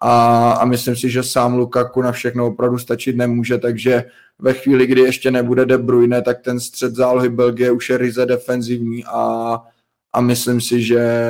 A, 0.00 0.52
a 0.52 0.64
myslím 0.64 0.96
si, 0.96 1.10
že 1.10 1.22
sám 1.22 1.54
Lukaku 1.54 2.02
na 2.02 2.12
všechno 2.12 2.46
opravdu 2.46 2.78
stačit 2.78 3.16
nemůže, 3.16 3.58
takže 3.58 4.04
ve 4.38 4.54
chvíli, 4.54 4.86
kdy 4.86 5.00
ještě 5.00 5.30
nebude 5.30 5.66
De 5.66 5.78
Bruyne, 5.78 6.22
tak 6.22 6.40
ten 6.40 6.60
střed 6.60 6.94
zálohy 6.94 7.28
Belgie 7.28 7.70
už 7.70 7.90
je 7.90 7.98
ryze 7.98 8.26
defenzivní 8.26 9.04
a, 9.04 9.56
a 10.14 10.20
myslím 10.20 10.60
si, 10.60 10.82
že 10.82 11.20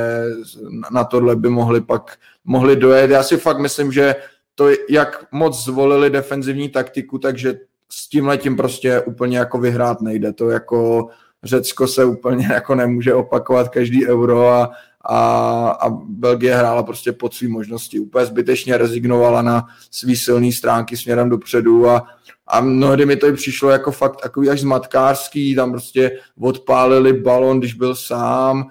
na 0.90 1.05
tohle 1.05 1.36
by 1.36 1.48
mohli 1.48 1.81
pak 1.81 2.16
mohli 2.44 2.77
dojet. 2.77 3.11
Já 3.11 3.23
si 3.23 3.36
fakt 3.36 3.59
myslím, 3.59 3.93
že 3.93 4.15
to, 4.55 4.69
jak 4.90 5.27
moc 5.32 5.65
zvolili 5.65 6.11
defenzivní 6.11 6.69
taktiku, 6.69 7.19
takže 7.19 7.59
s 7.90 8.09
tím 8.09 8.27
letím 8.27 8.56
prostě 8.56 9.01
úplně 9.01 9.39
jako 9.39 9.59
vyhrát 9.59 10.01
nejde. 10.01 10.32
To 10.32 10.51
jako 10.51 11.09
Řecko 11.44 11.86
se 11.86 12.05
úplně 12.05 12.48
jako 12.52 12.74
nemůže 12.74 13.15
opakovat 13.15 13.69
každý 13.69 14.06
euro 14.06 14.48
a, 14.48 14.70
a, 15.05 15.19
a 15.69 15.90
Belgie 16.09 16.55
hrála 16.55 16.82
prostě 16.82 17.12
pod 17.12 17.35
svý 17.35 17.48
možnosti. 17.48 18.01
Úplně 18.01 18.27
zbytečně 18.27 18.78
rezignovala 18.78 19.43
na 19.43 19.66
svý 19.90 20.16
silné 20.16 20.52
stránky 20.52 20.97
směrem 20.97 21.28
dopředu 21.28 21.89
a, 21.89 22.06
a 22.46 22.60
mnohdy 22.60 23.06
mi 23.06 23.16
to 23.16 23.26
i 23.26 23.32
přišlo 23.32 23.70
jako 23.70 23.92
fakt 23.92 24.20
takový 24.22 24.50
až 24.50 24.60
zmatkářský, 24.60 25.54
tam 25.54 25.70
prostě 25.70 26.18
odpálili 26.40 27.12
balon, 27.12 27.58
když 27.58 27.74
byl 27.74 27.94
sám, 27.94 28.68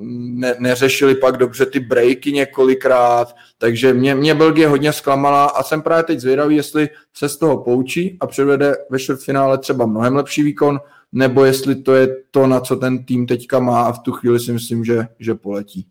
ne, 0.00 0.54
neřešili 0.58 1.14
pak 1.14 1.36
dobře 1.36 1.66
ty 1.66 1.80
breaky 1.80 2.32
několikrát, 2.32 3.36
takže 3.58 3.94
mě, 3.94 4.14
mě 4.14 4.34
Belgie 4.34 4.68
hodně 4.68 4.92
zklamala 4.92 5.44
a 5.44 5.62
jsem 5.62 5.82
právě 5.82 6.04
teď 6.04 6.20
zvědavý, 6.20 6.56
jestli 6.56 6.88
se 7.14 7.28
z 7.28 7.36
toho 7.36 7.64
poučí 7.64 8.16
a 8.20 8.26
převede 8.26 8.74
ve 8.90 8.98
čtvrtfinále 8.98 9.58
třeba 9.58 9.86
mnohem 9.86 10.16
lepší 10.16 10.42
výkon, 10.42 10.80
nebo 11.12 11.44
jestli 11.44 11.74
to 11.74 11.94
je 11.94 12.08
to, 12.30 12.46
na 12.46 12.60
co 12.60 12.76
ten 12.76 13.04
tým 13.04 13.26
teďka 13.26 13.58
má 13.58 13.82
a 13.82 13.92
v 13.92 13.98
tu 13.98 14.12
chvíli 14.12 14.40
si 14.40 14.52
myslím, 14.52 14.84
že, 14.84 15.06
že 15.18 15.34
poletí. 15.34 15.86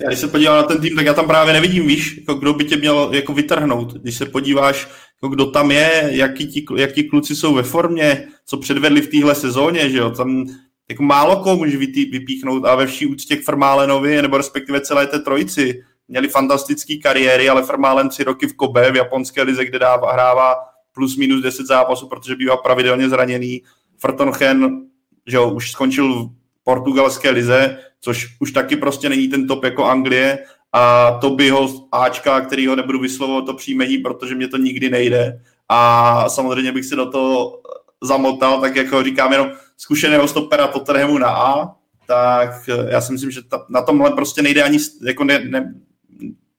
Já 0.00 0.08
když 0.08 0.18
se 0.18 0.28
podívám 0.28 0.56
na 0.56 0.62
ten 0.62 0.80
tým, 0.80 0.96
tak 0.96 1.06
já 1.06 1.14
tam 1.14 1.26
právě 1.26 1.52
nevidím, 1.52 1.86
víš, 1.86 2.16
jako 2.16 2.34
kdo 2.34 2.52
by 2.54 2.64
tě 2.64 2.76
měl 2.76 3.10
jako 3.12 3.32
vytrhnout. 3.32 3.92
Když 3.92 4.16
se 4.16 4.26
podíváš, 4.26 4.88
jako 5.22 5.34
kdo 5.34 5.46
tam 5.46 5.70
je, 5.70 6.08
jaký 6.10 6.46
ti, 6.46 6.64
jak 6.76 6.92
ti 6.92 7.04
kluci 7.04 7.36
jsou 7.36 7.54
ve 7.54 7.62
formě, 7.62 8.28
co 8.46 8.56
předvedli 8.56 9.00
v 9.00 9.10
téhle 9.10 9.34
sezóně, 9.34 9.90
že 9.90 9.98
jo, 9.98 10.10
tam 10.10 10.46
jako 10.88 11.02
málo 11.02 11.36
koho 11.36 11.56
může 11.56 11.78
vypíchnout 11.78 12.64
a 12.64 12.74
ve 12.74 12.86
vší 12.86 13.06
úctě 13.06 13.36
k 13.36 13.44
Fermálenovi, 13.44 14.22
nebo 14.22 14.36
respektive 14.36 14.80
celé 14.80 15.06
té 15.06 15.18
trojici. 15.18 15.82
Měli 16.08 16.28
fantastické 16.28 16.96
kariéry, 16.96 17.48
ale 17.48 17.62
Fermálen 17.62 18.08
tři 18.08 18.24
roky 18.24 18.46
v 18.46 18.56
Kobe, 18.56 18.92
v 18.92 18.96
japonské 18.96 19.42
lize, 19.42 19.64
kde 19.64 19.78
dává, 19.78 20.12
hrává 20.12 20.54
plus 20.92 21.16
minus 21.16 21.42
10 21.42 21.66
zápasů, 21.66 22.08
protože 22.08 22.36
bývá 22.36 22.56
pravidelně 22.56 23.08
zraněný. 23.08 23.62
Frtonchen, 23.98 24.86
že 25.26 25.36
jo, 25.36 25.50
už 25.50 25.70
skončil 25.70 26.14
v 26.14 26.30
portugalské 26.64 27.30
lize, 27.30 27.78
což 28.00 28.36
už 28.40 28.52
taky 28.52 28.76
prostě 28.76 29.08
není 29.08 29.28
ten 29.28 29.46
top 29.46 29.64
jako 29.64 29.84
Anglie 29.84 30.38
a 30.74 31.10
to 31.20 31.30
by 31.30 31.50
ho 31.50 31.88
Ačka, 31.92 32.40
který 32.40 32.66
ho 32.66 32.76
nebudu 32.76 33.00
vyslovovat 33.00 33.46
to 33.46 33.54
příjmení, 33.54 33.98
protože 33.98 34.34
mě 34.34 34.48
to 34.48 34.56
nikdy 34.56 34.90
nejde 34.90 35.40
a 35.68 36.28
samozřejmě 36.28 36.72
bych 36.72 36.84
si 36.84 36.96
do 36.96 37.10
toho 37.10 37.60
zamotal, 38.02 38.60
tak 38.60 38.76
jako 38.76 39.02
říkám 39.02 39.32
jenom 39.32 39.50
zkušeného 39.76 40.28
stopera 40.28 40.66
Tottenhamu 40.66 41.18
na 41.18 41.28
A, 41.28 41.74
tak 42.06 42.50
já 42.88 43.00
si 43.00 43.12
myslím, 43.12 43.30
že 43.30 43.42
ta, 43.42 43.66
na 43.68 43.82
tomhle 43.82 44.10
prostě 44.10 44.42
nejde 44.42 44.62
ani, 44.62 44.78
jako 45.06 45.24
ne, 45.24 45.38
ne, 45.44 45.74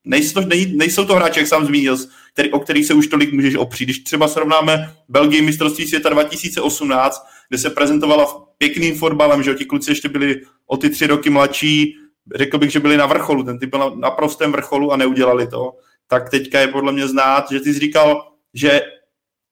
nejsou, 0.06 0.42
nejsou 0.74 1.06
to 1.06 1.16
hráči, 1.16 1.40
jak 1.40 1.48
sám 1.48 1.66
zmínil, 1.66 1.98
který, 2.34 2.52
o 2.52 2.60
kterých 2.60 2.86
se 2.86 2.94
už 2.94 3.08
tolik 3.08 3.34
můžeš 3.34 3.56
opřít. 3.56 3.86
Když 3.86 4.00
třeba 4.00 4.28
srovnáme 4.28 4.94
Belgii 5.10 5.42
mistrovství 5.42 5.88
světa 5.88 6.10
2018, 6.10 7.28
kde 7.50 7.58
se 7.58 7.70
prezentovala 7.70 8.46
pěkným 8.58 8.96
fotbalem, 8.96 9.44
že 9.44 9.54
ti 9.54 9.66
kluci 9.66 9.92
ještě 9.92 10.10
byli 10.10 10.42
o 10.68 10.78
ty 10.78 10.90
tři 10.90 11.08
roky 11.08 11.30
mladší, 11.30 11.96
řekl 12.36 12.58
bych, 12.58 12.72
že 12.72 12.80
byli 12.80 12.98
na 12.98 13.06
vrcholu, 13.06 13.44
ten 13.44 13.60
typ 13.60 13.70
byl 13.70 13.80
na, 13.80 13.90
na 13.96 14.12
prostém 14.12 14.52
vrcholu 14.52 14.92
a 14.92 14.98
neudělali 14.98 15.48
to, 15.48 15.74
tak 16.08 16.30
teďka 16.30 16.60
je 16.60 16.68
podle 16.68 16.92
mě 16.92 17.08
znát, 17.08 17.46
že 17.52 17.60
ty 17.60 17.74
jsi 17.74 17.80
říkal, 17.80 18.32
že 18.54 18.82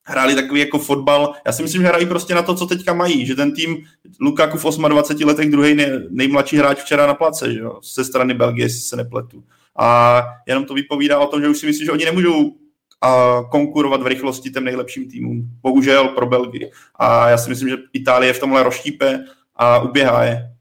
hráli 0.06 0.34
takový 0.34 0.60
jako 0.60 0.78
fotbal. 0.78 1.34
Já 1.46 1.52
si 1.52 1.62
myslím, 1.62 1.82
že 1.82 1.88
hrají 1.88 2.06
prostě 2.06 2.34
na 2.34 2.42
to, 2.42 2.54
co 2.54 2.66
teďka 2.66 2.94
mají, 2.94 3.26
že 3.26 3.34
ten 3.34 3.52
tým 3.52 3.76
Lukaku 4.20 4.58
v 4.58 4.78
28 4.88 5.28
letech 5.28 5.50
druhý 5.50 5.74
nej, 5.74 5.90
nejmladší 6.10 6.56
hráč 6.56 6.78
včera 6.78 7.06
na 7.06 7.14
place, 7.14 7.52
že 7.52 7.58
jo, 7.58 7.80
ze 7.94 8.04
strany 8.04 8.34
Belgie, 8.34 8.64
jestli 8.64 8.80
se 8.80 8.96
nepletu. 8.96 9.44
A 9.78 10.20
jenom 10.46 10.64
to 10.64 10.74
vypovídá 10.74 11.18
o 11.18 11.26
tom, 11.26 11.42
že 11.42 11.48
už 11.48 11.58
si 11.58 11.66
myslím, 11.66 11.84
že 11.84 11.92
oni 11.92 12.04
nemůžou 12.04 12.52
a 13.00 13.42
konkurovat 13.50 14.02
v 14.02 14.06
rychlosti 14.06 14.50
těm 14.50 14.64
nejlepším 14.64 15.10
týmům. 15.10 15.48
Bohužel 15.62 16.08
pro 16.08 16.26
Belgii. 16.26 16.70
A 16.94 17.28
já 17.28 17.38
si 17.38 17.50
myslím, 17.50 17.68
že 17.68 17.76
Itálie 17.92 18.32
v 18.32 18.40
tomhle 18.40 18.62
roštípe 18.62 19.24
a 19.56 19.78
uběhá 19.78 20.24
je. 20.24 20.53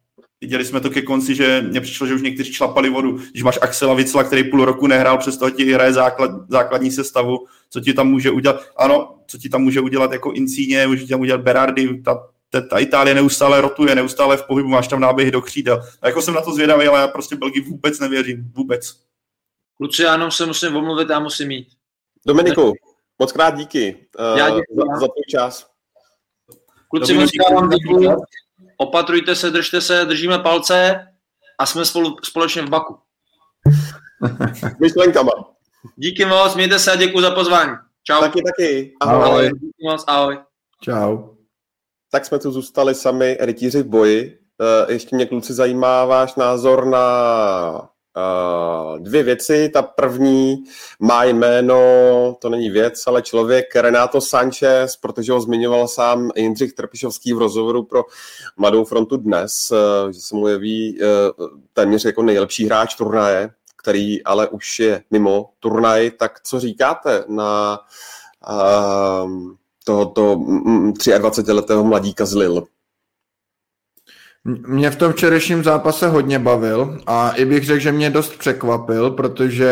Viděli 0.43 0.65
jsme 0.65 0.79
to 0.79 0.89
ke 0.89 1.01
konci, 1.01 1.35
že 1.35 1.61
mně 1.61 1.81
přišlo, 1.81 2.07
že 2.07 2.13
už 2.13 2.21
někteří 2.21 2.53
člapali 2.53 2.89
vodu. 2.89 3.19
Když 3.31 3.43
máš 3.43 3.59
Axela 3.61 3.93
Vicla, 3.93 4.23
který 4.23 4.43
půl 4.43 4.65
roku 4.65 4.87
nehrál, 4.87 5.17
přesto 5.17 5.49
ti 5.49 5.73
hraje 5.73 5.93
základ, 5.93 6.31
základní 6.49 6.91
sestavu, 6.91 7.47
co 7.69 7.79
ti 7.79 7.93
tam 7.93 8.07
může 8.07 8.31
udělat? 8.31 8.61
Ano, 8.77 9.19
co 9.27 9.37
ti 9.37 9.49
tam 9.49 9.61
může 9.61 9.81
udělat 9.81 10.11
jako 10.11 10.31
Incíně, 10.31 10.87
může 10.87 11.03
ti 11.03 11.09
tam 11.09 11.21
udělat 11.21 11.41
Berardi, 11.41 12.01
ta, 12.01 12.27
ta, 12.49 12.61
ta 12.61 12.79
Itálie 12.79 13.15
neustále 13.15 13.61
rotuje, 13.61 13.95
neustále 13.95 14.37
v 14.37 14.43
pohybu, 14.47 14.69
máš 14.69 14.87
tam 14.87 14.99
náběhy 14.99 15.31
do 15.31 15.41
křídel. 15.41 15.83
A 16.01 16.07
jako 16.07 16.21
jsem 16.21 16.33
na 16.33 16.41
to 16.41 16.53
zvědavý, 16.53 16.87
ale 16.87 16.99
já 16.99 17.07
prostě 17.07 17.35
Belgii 17.35 17.61
vůbec 17.61 17.99
nevěřím, 17.99 18.51
vůbec. 18.55 18.93
Kluci, 19.77 20.03
já 20.03 20.11
jenom 20.11 20.31
se 20.31 20.45
musím 20.45 20.75
omluvit, 20.75 21.09
já 21.09 21.19
musím 21.19 21.51
jít. 21.51 21.67
Dominiku, 22.27 22.73
moc 23.19 23.31
krát 23.31 23.57
díky, 23.57 24.07
uh, 24.19 24.37
já 24.37 24.49
díky 24.49 24.73
za, 24.75 24.99
za 24.99 25.07
tvůj 25.07 25.23
čas. 25.29 25.67
Kluci, 26.89 27.13
moc 27.13 27.31
krát 27.31 27.55
vám 27.55 27.69
děkuji. 27.69 28.09
Opatrujte 28.83 29.35
se, 29.35 29.51
držte 29.51 29.81
se, 29.81 30.05
držíme 30.05 30.39
palce 30.39 31.07
a 31.59 31.65
jsme 31.65 31.85
spolu, 31.85 32.15
společně 32.23 32.61
v 32.61 32.69
Baku. 32.69 32.97
Myšlenkama. 34.79 35.31
Díky 35.95 36.25
moc, 36.25 36.55
mějte 36.55 36.79
se 36.79 36.91
a 36.91 36.95
děkuji 36.95 37.21
za 37.21 37.31
pozvání. 37.31 37.71
Čau. 38.03 38.19
Taky, 38.19 38.41
taky. 38.43 38.93
Ahoj. 39.01 39.23
ahoj. 39.23 39.51
Díky 39.53 39.83
moc, 39.89 40.03
ahoj. 40.07 40.37
Čau. 40.81 41.17
Tak 42.11 42.25
jsme 42.25 42.39
tu 42.39 42.51
zůstali 42.51 42.95
sami 42.95 43.37
rytíři 43.39 43.83
v 43.83 43.87
boji. 43.87 44.39
Eh, 44.61 44.93
ještě 44.93 45.15
mě 45.15 45.25
kluci 45.25 45.53
zajímá 45.53 46.05
váš 46.05 46.35
názor 46.35 46.85
na 46.85 47.89
dvě 48.97 49.23
věci. 49.23 49.69
Ta 49.73 49.81
první 49.81 50.63
má 50.99 51.23
jméno, 51.23 51.77
to 52.39 52.49
není 52.49 52.69
věc, 52.69 53.03
ale 53.07 53.21
člověk 53.21 53.75
Renato 53.75 54.21
Sanchez, 54.21 54.97
protože 54.97 55.31
ho 55.31 55.41
zmiňoval 55.41 55.87
sám 55.87 56.31
Jindřich 56.35 56.73
Trpišovský 56.73 57.33
v 57.33 57.37
rozhovoru 57.37 57.83
pro 57.83 58.03
Mladou 58.57 58.83
frontu 58.83 59.17
dnes, 59.17 59.71
uh, 59.71 60.11
že 60.11 60.19
se 60.19 60.35
mu 60.35 60.47
jeví 60.47 60.99
uh, 61.01 61.47
téměř 61.73 62.05
jako 62.05 62.23
nejlepší 62.23 62.65
hráč 62.65 62.95
turnaje, 62.95 63.49
který 63.77 64.23
ale 64.23 64.47
už 64.47 64.79
je 64.79 65.03
mimo 65.11 65.49
turnaj. 65.59 66.11
Tak 66.11 66.39
co 66.43 66.59
říkáte 66.59 67.23
na 67.27 67.79
tohoto 69.85 70.35
23-letého 70.35 71.83
mladíka 71.83 72.25
z 72.25 72.35
Lille? 72.35 72.61
Mě 74.45 74.91
v 74.91 74.95
tom 74.95 75.13
včerejším 75.13 75.63
zápase 75.63 76.07
hodně 76.07 76.39
bavil 76.39 76.97
a 77.07 77.31
i 77.31 77.45
bych 77.45 77.65
řekl, 77.65 77.79
že 77.79 77.91
mě 77.91 78.09
dost 78.09 78.37
překvapil, 78.37 79.11
protože 79.11 79.71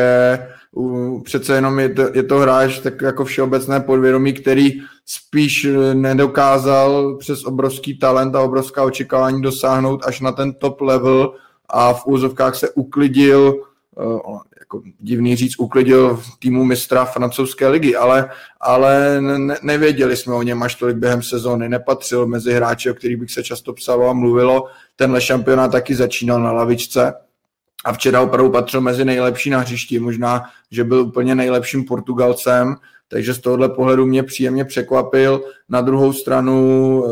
přece 1.23 1.55
jenom 1.55 1.79
je 1.79 1.89
to, 1.89 2.01
je 2.13 2.23
to 2.23 2.39
hráč 2.39 2.79
tak 2.79 3.01
jako 3.01 3.25
všeobecné 3.25 3.79
podvědomí, 3.79 4.33
který 4.33 4.71
spíš 5.05 5.67
nedokázal 5.93 7.17
přes 7.17 7.45
obrovský 7.45 7.97
talent 7.97 8.35
a 8.35 8.41
obrovská 8.41 8.83
očekávání 8.83 9.41
dosáhnout 9.41 10.01
až 10.05 10.21
na 10.21 10.31
ten 10.31 10.53
top 10.53 10.81
level 10.81 11.33
a 11.69 11.93
v 11.93 12.07
úzovkách 12.07 12.55
se 12.55 12.69
uklidil, 12.69 13.55
uh, 13.95 14.39
jako 14.73 14.83
divný 14.99 15.35
říct, 15.35 15.59
uklidil 15.59 16.15
v 16.15 16.39
týmu 16.39 16.63
mistra 16.63 17.05
francouzské 17.05 17.67
ligy, 17.67 17.95
ale, 17.95 18.29
ale 18.61 19.21
ne, 19.21 19.57
nevěděli 19.61 20.17
jsme 20.17 20.33
o 20.33 20.43
něm 20.43 20.63
až 20.63 20.75
tolik 20.75 20.97
během 20.97 21.21
sezóny, 21.21 21.69
nepatřil 21.69 22.27
mezi 22.27 22.53
hráče, 22.53 22.91
o 22.91 22.93
kterých 22.93 23.17
bych 23.17 23.31
se 23.31 23.43
často 23.43 23.73
psalo 23.73 24.09
a 24.09 24.13
mluvilo. 24.13 24.67
Tenhle 24.95 25.21
šampionát 25.21 25.71
taky 25.71 25.95
začínal 25.95 26.39
na 26.39 26.51
lavičce 26.51 27.13
a 27.85 27.93
včera 27.93 28.21
opravdu 28.21 28.51
patřil 28.51 28.81
mezi 28.81 29.05
nejlepší 29.05 29.49
na 29.49 29.59
hřišti, 29.59 29.99
možná, 29.99 30.43
že 30.71 30.83
byl 30.83 30.99
úplně 30.99 31.35
nejlepším 31.35 31.83
Portugalcem, 31.85 32.75
takže 33.07 33.33
z 33.33 33.39
tohohle 33.39 33.69
pohledu 33.69 34.05
mě 34.05 34.23
příjemně 34.23 34.65
překvapil. 34.65 35.43
Na 35.69 35.81
druhou 35.81 36.13
stranu 36.13 37.03
eh, 37.05 37.11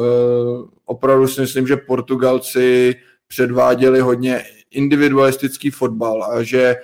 opravdu 0.85 1.27
si 1.27 1.41
myslím, 1.41 1.67
že 1.67 1.77
Portugalci 1.77 2.95
předváděli 3.27 3.99
hodně 3.99 4.43
individualistický 4.71 5.69
fotbal 5.69 6.23
a 6.23 6.43
že 6.43 6.75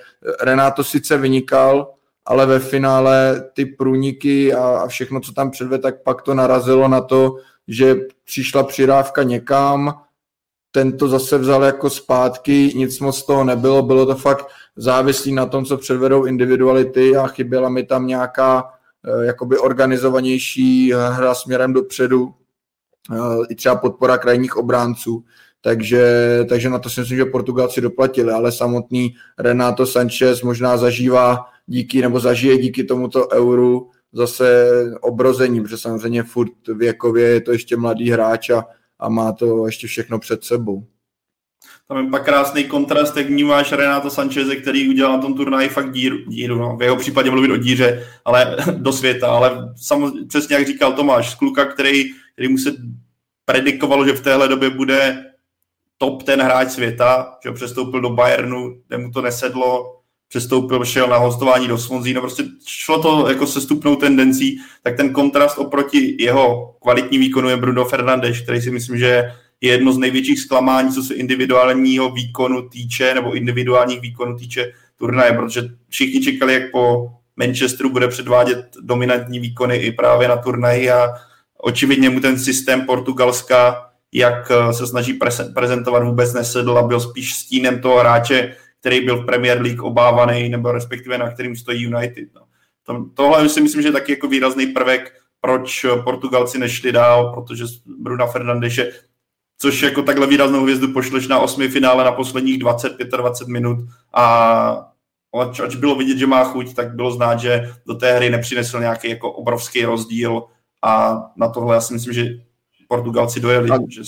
Renato 0.42 0.84
sice 0.84 1.18
vynikal, 1.18 1.92
ale 2.24 2.46
ve 2.46 2.58
finále 2.58 3.44
ty 3.52 3.66
průniky 3.66 4.54
a, 4.54 4.86
všechno, 4.86 5.20
co 5.20 5.32
tam 5.32 5.50
předvedl, 5.50 5.82
tak 5.82 6.02
pak 6.02 6.22
to 6.22 6.34
narazilo 6.34 6.88
na 6.88 7.00
to, 7.00 7.36
že 7.68 7.96
přišla 8.24 8.62
přirávka 8.62 9.22
někam, 9.22 9.94
ten 10.70 10.96
to 10.98 11.08
zase 11.08 11.38
vzal 11.38 11.62
jako 11.62 11.90
zpátky, 11.90 12.72
nic 12.74 13.00
moc 13.00 13.22
toho 13.22 13.44
nebylo, 13.44 13.82
bylo 13.82 14.06
to 14.06 14.14
fakt 14.14 14.46
závislý 14.76 15.32
na 15.32 15.46
tom, 15.46 15.64
co 15.64 15.76
předvedou 15.76 16.24
individuality 16.24 17.16
a 17.16 17.26
chyběla 17.26 17.68
mi 17.68 17.84
tam 17.84 18.06
nějaká 18.06 18.70
eh, 19.04 19.26
jakoby 19.26 19.58
organizovanější 19.58 20.92
hra 20.92 21.34
směrem 21.34 21.72
dopředu, 21.72 22.34
eh, 23.12 23.46
i 23.48 23.54
třeba 23.54 23.76
podpora 23.76 24.18
krajních 24.18 24.56
obránců. 24.56 25.24
Takže, 25.66 26.06
takže 26.48 26.70
na 26.70 26.78
to 26.78 26.90
si 26.90 27.00
myslím, 27.00 27.18
že 27.18 27.24
Portugalci 27.24 27.80
doplatili, 27.80 28.32
ale 28.32 28.52
samotný 28.52 29.14
Renato 29.38 29.86
Sanchez 29.86 30.42
možná 30.42 30.76
zažívá 30.76 31.44
díky, 31.66 32.02
nebo 32.02 32.20
zažije 32.20 32.58
díky 32.58 32.84
tomuto 32.84 33.28
euru 33.28 33.90
zase 34.12 34.70
obrození, 35.00 35.60
protože 35.60 35.78
samozřejmě 35.78 36.22
furt 36.22 36.52
věkově 36.74 37.28
je 37.28 37.40
to 37.40 37.52
ještě 37.52 37.76
mladý 37.76 38.10
hráč 38.10 38.50
a, 38.50 38.64
a 38.98 39.08
má 39.08 39.32
to 39.32 39.66
ještě 39.66 39.86
všechno 39.86 40.18
před 40.18 40.44
sebou. 40.44 40.86
Tam 41.88 42.04
je 42.04 42.10
pak 42.10 42.24
krásný 42.24 42.64
kontrast, 42.64 43.16
jak 43.16 43.26
vnímáš 43.26 43.72
Renato 43.72 44.10
Sanchez, 44.10 44.48
který 44.62 44.88
udělal 44.88 45.12
na 45.12 45.22
tom 45.22 45.34
turnaji 45.34 45.68
fakt 45.68 45.92
díru, 45.92 46.16
díru 46.28 46.58
no. 46.58 46.76
v 46.76 46.82
jeho 46.82 46.96
případě 46.96 47.30
mluvit 47.30 47.50
o 47.50 47.56
díře, 47.56 48.06
ale 48.24 48.56
do 48.76 48.92
světa, 48.92 49.28
ale 49.28 49.74
samozřejmě, 49.76 50.26
přesně 50.26 50.56
jak 50.56 50.66
říkal 50.66 50.92
Tomáš, 50.92 51.34
kluka, 51.34 51.64
který, 51.64 52.04
který 52.32 52.48
mu 52.48 52.58
se 52.58 52.72
predikovalo, 53.44 54.06
že 54.06 54.12
v 54.12 54.22
téhle 54.22 54.48
době 54.48 54.70
bude 54.70 55.22
top 55.98 56.22
ten 56.22 56.40
hráč 56.40 56.70
světa, 56.70 57.38
že 57.44 57.52
přestoupil 57.52 58.00
do 58.00 58.10
Bayernu, 58.10 58.76
kde 58.88 58.98
mu 58.98 59.10
to 59.10 59.22
nesedlo, 59.22 59.96
přestoupil, 60.28 60.84
šel 60.84 61.08
na 61.08 61.16
hostování 61.16 61.68
do 61.68 61.78
Swansea, 61.78 62.14
no 62.14 62.20
prostě 62.20 62.44
šlo 62.66 63.02
to 63.02 63.28
jako 63.28 63.46
se 63.46 63.60
stupnou 63.60 63.96
tendencí, 63.96 64.60
tak 64.82 64.96
ten 64.96 65.12
kontrast 65.12 65.58
oproti 65.58 66.16
jeho 66.20 66.74
kvalitní 66.82 67.18
výkonu 67.18 67.48
je 67.48 67.56
Bruno 67.56 67.84
Fernandes, 67.84 68.40
který 68.40 68.60
si 68.60 68.70
myslím, 68.70 68.98
že 68.98 69.32
je 69.60 69.72
jedno 69.72 69.92
z 69.92 69.98
největších 69.98 70.40
zklamání, 70.40 70.92
co 70.92 71.02
se 71.02 71.14
individuálního 71.14 72.10
výkonu 72.10 72.68
týče, 72.68 73.14
nebo 73.14 73.32
individuálních 73.32 74.00
výkonů 74.00 74.36
týče 74.36 74.72
turnaje, 74.96 75.32
protože 75.32 75.62
všichni 75.88 76.20
čekali, 76.20 76.54
jak 76.54 76.70
po 76.72 77.10
Manchesteru 77.36 77.90
bude 77.90 78.08
předvádět 78.08 78.66
dominantní 78.80 79.38
výkony 79.38 79.76
i 79.76 79.92
právě 79.92 80.28
na 80.28 80.36
turnaji 80.36 80.90
a 80.90 81.08
očividně 81.58 82.10
mu 82.10 82.20
ten 82.20 82.38
systém 82.38 82.86
Portugalska 82.86 83.90
jak 84.16 84.50
eh, 84.50 84.72
se 84.72 84.86
snaží 84.86 85.18
prezentovat, 85.54 86.04
vůbec 86.04 86.32
nesedl 86.32 86.78
a 86.78 86.82
byl 86.82 87.00
spíš 87.00 87.34
stínem 87.34 87.80
toho 87.80 87.98
hráče, 87.98 88.56
který 88.80 89.00
byl 89.00 89.22
v 89.22 89.26
Premier 89.26 89.62
League 89.62 89.82
obávaný, 89.82 90.48
nebo 90.48 90.72
respektive 90.72 91.18
na 91.18 91.30
kterým 91.30 91.56
stojí 91.56 91.82
United. 91.82 92.28
No. 92.34 93.06
Tohle 93.14 93.48
si 93.48 93.60
myslím, 93.60 93.82
že 93.82 93.88
je 93.88 93.92
taky 93.92 94.12
jako 94.12 94.28
výrazný 94.28 94.66
prvek, 94.66 95.12
proč 95.40 95.86
Portugalci 96.04 96.58
nešli 96.58 96.92
dál, 96.92 97.32
protože 97.34 97.64
Bruna 97.98 98.26
Fernandeše, 98.26 98.92
což 99.58 99.82
jako 99.82 100.02
takhle 100.02 100.26
výraznou 100.26 100.62
hvězdu 100.62 100.92
pošleš 100.92 101.28
na 101.28 101.38
osmi 101.38 101.68
finále 101.68 102.04
na 102.04 102.12
posledních 102.12 102.58
20-25 102.58 103.48
minut 103.48 103.78
a 104.14 104.92
ač, 105.40 105.60
ač 105.60 105.76
bylo 105.76 105.94
vidět, 105.94 106.18
že 106.18 106.26
má 106.26 106.44
chuť, 106.44 106.74
tak 106.74 106.94
bylo 106.94 107.10
znát, 107.10 107.40
že 107.40 107.72
do 107.86 107.94
té 107.94 108.16
hry 108.16 108.30
nepřinesl 108.30 108.80
nějaký 108.80 109.10
jako 109.10 109.32
obrovský 109.32 109.84
rozdíl 109.84 110.42
a 110.82 111.22
na 111.36 111.48
tohle 111.48 111.74
já 111.74 111.80
si 111.80 111.94
myslím, 111.94 112.14
že 112.14 112.45
Portugalci 112.88 113.40
dojeli. 113.40 113.70
A, 113.70 113.78
že 113.88 114.02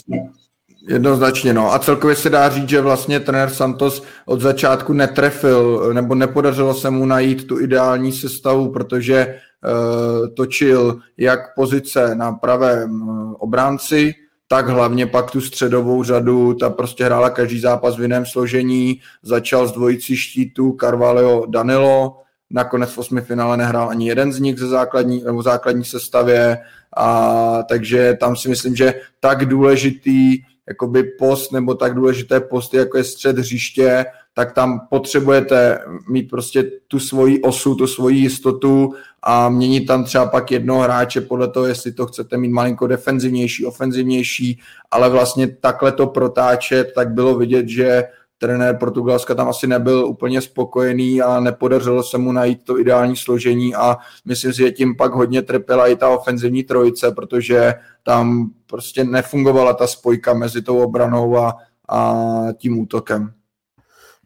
Jednoznačně, 0.89 1.55
no. 1.55 1.73
A 1.73 1.79
celkově 1.79 2.17
se 2.17 2.31
dá 2.31 2.49
říct, 2.49 2.69
že 2.69 2.81
vlastně 2.81 3.21
trenér 3.21 3.51
Santos 3.51 4.03
od 4.27 4.41
začátku 4.41 4.93
netrefil, 4.93 5.91
nebo 5.93 6.15
nepodařilo 6.15 6.75
se 6.75 6.91
mu 6.91 7.07
najít 7.07 7.47
tu 7.47 7.61
ideální 7.61 8.13
sestavu, 8.13 8.73
protože 8.73 9.35
uh, 9.65 10.29
točil 10.35 10.99
jak 11.17 11.55
pozice 11.55 12.15
na 12.15 12.33
pravém 12.33 13.03
uh, 13.03 13.35
obránci, 13.39 14.15
tak 14.49 14.69
hlavně 14.69 15.07
pak 15.07 15.31
tu 15.31 15.41
středovou 15.41 16.05
řadu, 16.05 16.55
ta 16.55 16.71
prostě 16.71 17.05
hrála 17.05 17.31
každý 17.31 17.61
zápas 17.61 17.97
v 17.97 18.03
jiném 18.03 18.27
složení, 18.27 19.01
začal 19.23 19.69
s 19.69 19.73
dvojicí 19.73 20.17
štítů 20.17 20.77
Carvalho 20.81 21.47
Danilo, 21.47 22.17
nakonec 22.51 22.91
v 22.91 22.99
osmi 22.99 23.21
finále 23.21 23.57
nehrál 23.57 23.89
ani 23.89 24.09
jeden 24.09 24.33
z 24.33 24.41
nich 24.41 24.59
ze 24.59 24.67
základní, 24.67 25.23
nebo 25.25 25.43
základní 25.43 25.85
sestavě, 25.85 26.59
a 26.99 27.63
takže 27.69 28.17
tam 28.21 28.37
si 28.37 28.49
myslím, 28.49 28.77
že 28.77 28.95
tak 29.21 29.45
důležitý 29.45 30.39
jakoby 30.69 31.03
post 31.03 31.53
nebo 31.53 31.75
tak 31.75 31.95
důležité 31.95 32.41
posty, 32.41 32.77
jako 32.77 32.99
je 32.99 33.05
střed 33.05 33.39
hřiště, 33.39 34.07
tak 34.35 34.53
tam 34.53 34.81
potřebujete 34.91 35.79
mít 36.09 36.31
prostě 36.31 36.63
tu 36.89 36.99
svoji 36.99 37.43
osu, 37.43 37.75
tu 37.75 37.87
svoji 37.87 38.19
jistotu 38.19 38.95
a 39.23 39.49
měnit 39.49 39.87
tam 39.87 40.05
třeba 40.05 40.27
pak 40.27 40.51
jednoho 40.51 40.81
hráče 40.81 41.21
podle 41.21 41.49
toho, 41.49 41.67
jestli 41.67 41.93
to 41.93 42.07
chcete 42.07 42.37
mít 42.37 42.49
malinko 42.49 42.87
defenzivnější, 42.87 43.67
ofenzivnější, 43.67 44.61
ale 44.91 45.11
vlastně 45.11 45.47
takhle 45.47 45.93
to 45.93 46.07
protáčet, 46.07 46.93
tak 46.95 47.11
bylo 47.11 47.35
vidět, 47.35 47.69
že 47.69 48.05
trenér 48.39 48.77
Portugalska 48.77 49.35
tam 49.35 49.49
asi 49.49 49.67
nebyl 49.67 50.07
úplně 50.07 50.41
spokojený 50.41 51.23
a 51.23 51.41
nepodařilo 51.41 52.03
se 52.03 52.19
mu 52.19 52.33
najít 52.33 52.65
to 52.65 52.79
ideální 52.79 53.17
složení 53.17 53.75
a 53.75 53.97
myslím 54.25 54.53
si, 54.53 54.59
že 54.59 54.71
tím 54.71 54.97
pak 54.97 55.13
hodně 55.13 55.43
trpěla 55.43 55.87
i 55.87 55.97
ta 55.97 56.09
ofenzivní 56.09 56.65
trojice, 56.65 57.11
protože 57.11 57.75
tam 58.03 58.51
prostě 58.67 59.05
nefungovala 59.05 59.75
ta 59.75 59.87
spojka 59.87 60.35
mezi 60.35 60.63
tou 60.63 60.79
obranou 60.79 61.39
a, 61.39 61.57
a 61.89 62.15
tím 62.59 62.79
útokem. 62.79 63.33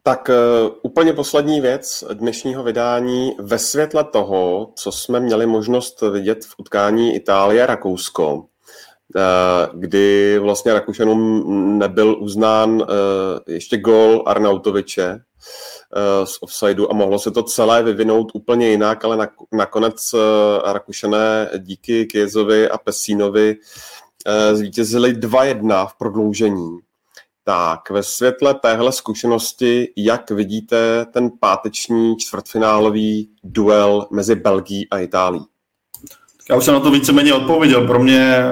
Tak 0.05 0.29
uh, 0.29 0.71
úplně 0.81 1.13
poslední 1.13 1.61
věc 1.61 2.03
dnešního 2.13 2.63
vydání 2.63 3.31
ve 3.39 3.59
světle 3.59 4.03
toho, 4.03 4.71
co 4.75 4.91
jsme 4.91 5.19
měli 5.19 5.45
možnost 5.45 6.01
vidět 6.01 6.45
v 6.45 6.55
utkání 6.57 7.15
Itálie-Rakousko, 7.15 8.43
Eh, 8.43 8.52
kdy 9.73 10.39
vlastně 10.39 10.73
Rakušanům 10.73 11.79
nebyl 11.79 12.15
uznán 12.19 12.81
eh, 12.81 13.53
ještě 13.53 13.77
gol 13.77 14.23
Arnautoviče 14.25 15.03
eh, 15.11 16.25
z 16.25 16.37
offsideu 16.41 16.87
a 16.89 16.93
mohlo 16.93 17.19
se 17.19 17.31
to 17.31 17.43
celé 17.43 17.83
vyvinout 17.83 18.31
úplně 18.33 18.69
jinak, 18.69 19.05
ale 19.05 19.29
nakonec 19.51 20.15
Rakušané 20.65 21.49
díky 21.57 22.05
Kiezovi 22.05 22.69
a 22.69 22.77
Pesínovi 22.77 23.55
zvítězili 24.53 25.13
2-1 25.13 25.87
v 25.87 25.97
prodloužení. 25.97 26.77
Tak 27.45 27.89
ve 27.89 28.03
světle 28.03 28.53
téhle 28.53 28.91
zkušenosti, 28.91 29.93
jak 29.97 30.31
vidíte 30.31 31.05
ten 31.05 31.29
páteční 31.39 32.17
čtvrtfinálový 32.17 33.29
duel 33.43 34.07
mezi 34.11 34.35
Belgií 34.35 34.89
a 34.89 34.99
Itálií? 34.99 35.45
Já 36.49 36.55
už 36.55 36.65
jsem 36.65 36.73
na 36.73 36.79
to 36.79 36.91
víceméně 36.91 37.33
odpověděl. 37.33 37.87
Pro 37.87 37.99
mě 37.99 38.43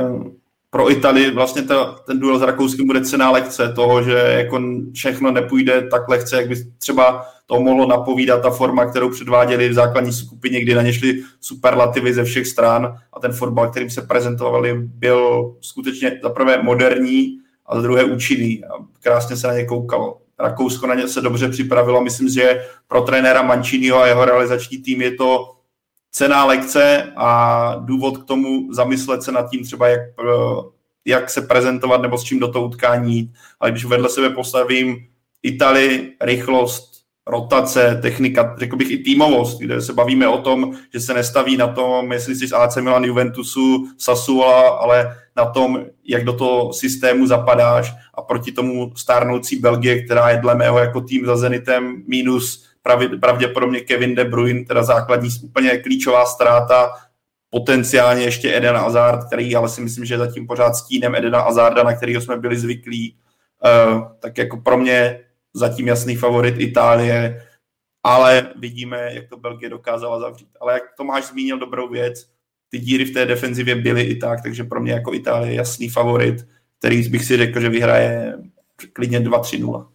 pro 0.73 0.91
Italii 0.91 1.31
vlastně 1.31 1.61
ta, 1.61 1.95
ten 2.05 2.19
duel 2.19 2.39
s 2.39 2.41
Rakouskem 2.41 2.87
bude 2.87 3.01
cená 3.01 3.31
lekce 3.31 3.73
toho, 3.75 4.03
že 4.03 4.11
jako 4.11 4.61
všechno 4.93 5.31
nepůjde 5.31 5.87
tak 5.91 6.09
lehce, 6.09 6.35
jak 6.35 6.47
by 6.47 6.55
třeba 6.77 7.25
to 7.45 7.59
mohlo 7.59 7.87
napovídat 7.87 8.41
ta 8.41 8.49
forma, 8.49 8.85
kterou 8.85 9.09
předváděli 9.09 9.69
v 9.69 9.73
základní 9.73 10.13
skupině, 10.13 10.61
kdy 10.61 10.73
na 10.73 10.81
ně 10.81 10.93
šli 10.93 11.23
superlativy 11.41 12.13
ze 12.13 12.23
všech 12.23 12.47
stran 12.47 12.97
a 13.13 13.19
ten 13.19 13.33
fotbal, 13.33 13.69
kterým 13.69 13.89
se 13.89 14.01
prezentovali, 14.01 14.73
byl 14.83 15.51
skutečně 15.61 16.19
za 16.23 16.29
prvé 16.29 16.63
moderní 16.63 17.37
a 17.65 17.75
za 17.75 17.81
druhé 17.81 18.03
účinný 18.03 18.63
a 18.65 18.67
krásně 19.03 19.35
se 19.37 19.47
na 19.47 19.53
ně 19.53 19.65
koukalo. 19.65 20.17
Rakousko 20.39 20.87
na 20.87 20.95
ně 20.95 21.07
se 21.07 21.21
dobře 21.21 21.49
připravilo, 21.49 22.03
myslím, 22.03 22.29
že 22.29 22.65
pro 22.87 23.01
trenéra 23.01 23.41
Manciniho 23.41 23.97
a 23.97 24.07
jeho 24.07 24.25
realizační 24.25 24.77
tým 24.77 25.01
je 25.01 25.11
to 25.11 25.51
cená 26.11 26.45
lekce 26.45 27.13
a 27.15 27.75
důvod 27.79 28.17
k 28.17 28.25
tomu 28.25 28.73
zamyslet 28.73 29.23
se 29.23 29.31
nad 29.31 29.49
tím 29.49 29.63
třeba, 29.63 29.87
jak, 29.87 30.01
jak 31.05 31.29
se 31.29 31.41
prezentovat 31.41 32.01
nebo 32.01 32.17
s 32.17 32.23
čím 32.23 32.39
do 32.39 32.47
toho 32.47 32.65
utkání 32.65 33.15
jít. 33.15 33.33
Ale 33.59 33.71
když 33.71 33.85
vedle 33.85 34.09
sebe 34.09 34.29
postavím 34.29 35.07
Itali, 35.43 36.11
rychlost, 36.21 36.91
rotace, 37.27 37.99
technika, 38.01 38.55
řekl 38.59 38.75
bych 38.75 38.91
i 38.91 38.97
týmovost, 38.97 39.59
kde 39.59 39.81
se 39.81 39.93
bavíme 39.93 40.27
o 40.27 40.37
tom, 40.37 40.73
že 40.93 40.99
se 40.99 41.13
nestaví 41.13 41.57
na 41.57 41.67
tom, 41.67 42.11
jestli 42.11 42.35
jsi 42.35 42.47
z 42.47 42.53
AC 42.53 42.77
Milan, 42.77 43.03
Juventusu, 43.03 43.87
Sassuola, 43.97 44.69
ale 44.69 45.17
na 45.35 45.45
tom, 45.45 45.85
jak 46.03 46.23
do 46.23 46.33
toho 46.33 46.73
systému 46.73 47.27
zapadáš 47.27 47.93
a 48.13 48.21
proti 48.21 48.51
tomu 48.51 48.91
stárnoucí 48.95 49.55
Belgie, 49.55 50.03
která 50.03 50.29
je 50.29 50.37
dle 50.37 50.55
mého 50.55 50.79
jako 50.79 51.01
tým 51.01 51.25
za 51.25 51.37
Zenitem 51.37 52.03
minus 52.07 52.70
pravděpodobně 53.19 53.79
Kevin 53.79 54.15
De 54.15 54.25
Bruyne, 54.25 54.65
teda 54.65 54.83
základní 54.83 55.29
úplně 55.43 55.77
klíčová 55.77 56.25
ztráta, 56.25 56.93
potenciálně 57.49 58.23
ještě 58.23 58.57
Eden 58.57 58.75
Hazard, 58.75 59.27
který 59.27 59.55
ale 59.55 59.69
si 59.69 59.81
myslím, 59.81 60.05
že 60.05 60.17
zatím 60.17 60.47
pořád 60.47 60.73
stínem 60.73 61.15
Edena 61.15 61.41
Hazarda, 61.41 61.83
na 61.83 61.93
kterého 61.93 62.21
jsme 62.21 62.37
byli 62.37 62.57
zvyklí, 62.57 63.17
uh, 63.63 64.03
tak 64.19 64.37
jako 64.37 64.57
pro 64.57 64.77
mě 64.77 65.19
zatím 65.53 65.87
jasný 65.87 66.15
favorit 66.15 66.55
Itálie, 66.57 67.47
ale 68.03 68.53
vidíme, 68.55 69.09
jak 69.13 69.29
to 69.29 69.37
Belgie 69.37 69.69
dokázala 69.69 70.19
zavřít. 70.19 70.47
Ale 70.61 70.73
jak 70.73 70.83
Tomáš 70.97 71.25
zmínil 71.25 71.59
dobrou 71.59 71.89
věc, 71.89 72.29
ty 72.69 72.79
díry 72.79 73.05
v 73.05 73.13
té 73.13 73.25
defenzivě 73.25 73.75
byly 73.75 74.01
i 74.01 74.15
tak, 74.15 74.43
takže 74.43 74.63
pro 74.63 74.81
mě 74.81 74.91
jako 74.91 75.13
Itálie 75.13 75.53
jasný 75.53 75.89
favorit, 75.89 76.47
který 76.79 77.09
bych 77.09 77.25
si 77.25 77.37
řekl, 77.37 77.59
že 77.59 77.69
vyhraje 77.69 78.37
klidně 78.93 79.19
2-3-0. 79.19 79.87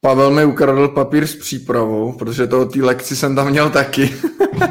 Pavel 0.00 0.30
mi 0.30 0.44
ukradl 0.44 0.88
papír 0.88 1.26
s 1.26 1.36
přípravou, 1.36 2.12
protože 2.12 2.46
toho 2.46 2.64
té 2.64 2.82
lekci 2.82 3.16
jsem 3.16 3.36
tam 3.36 3.50
měl 3.50 3.70
taky. 3.70 4.14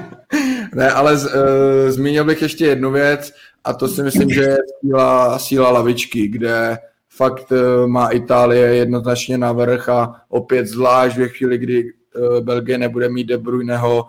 ne, 0.76 0.91
ale 0.91 1.18
z, 1.18 1.26
e, 1.26 1.91
zmínil 1.91 2.23
bych 2.23 2.41
ještě 2.41 2.65
jednu 2.65 2.91
věc 2.91 3.34
a 3.64 3.73
to 3.73 3.88
si 3.88 4.03
myslím, 4.03 4.30
že 4.30 4.41
je 4.41 4.57
síla, 4.81 5.39
síla 5.39 5.72
lavičky, 5.72 6.27
kde 6.27 6.77
fakt 7.10 7.52
e, 7.52 7.88
má 7.88 8.10
Itálie 8.10 8.76
jednoznačně 8.76 9.38
navrh 9.38 9.89
a 9.89 10.22
opět 10.30 10.68
zvlášť 10.68 11.18
ve 11.18 11.27
chvíli, 11.27 11.57
kdy 11.57 11.80
e, 11.80 12.41
Belgie 12.41 12.77
nebude 12.77 13.10
mít 13.10 13.23
De 13.23 13.38
Bruyneho 13.38 14.06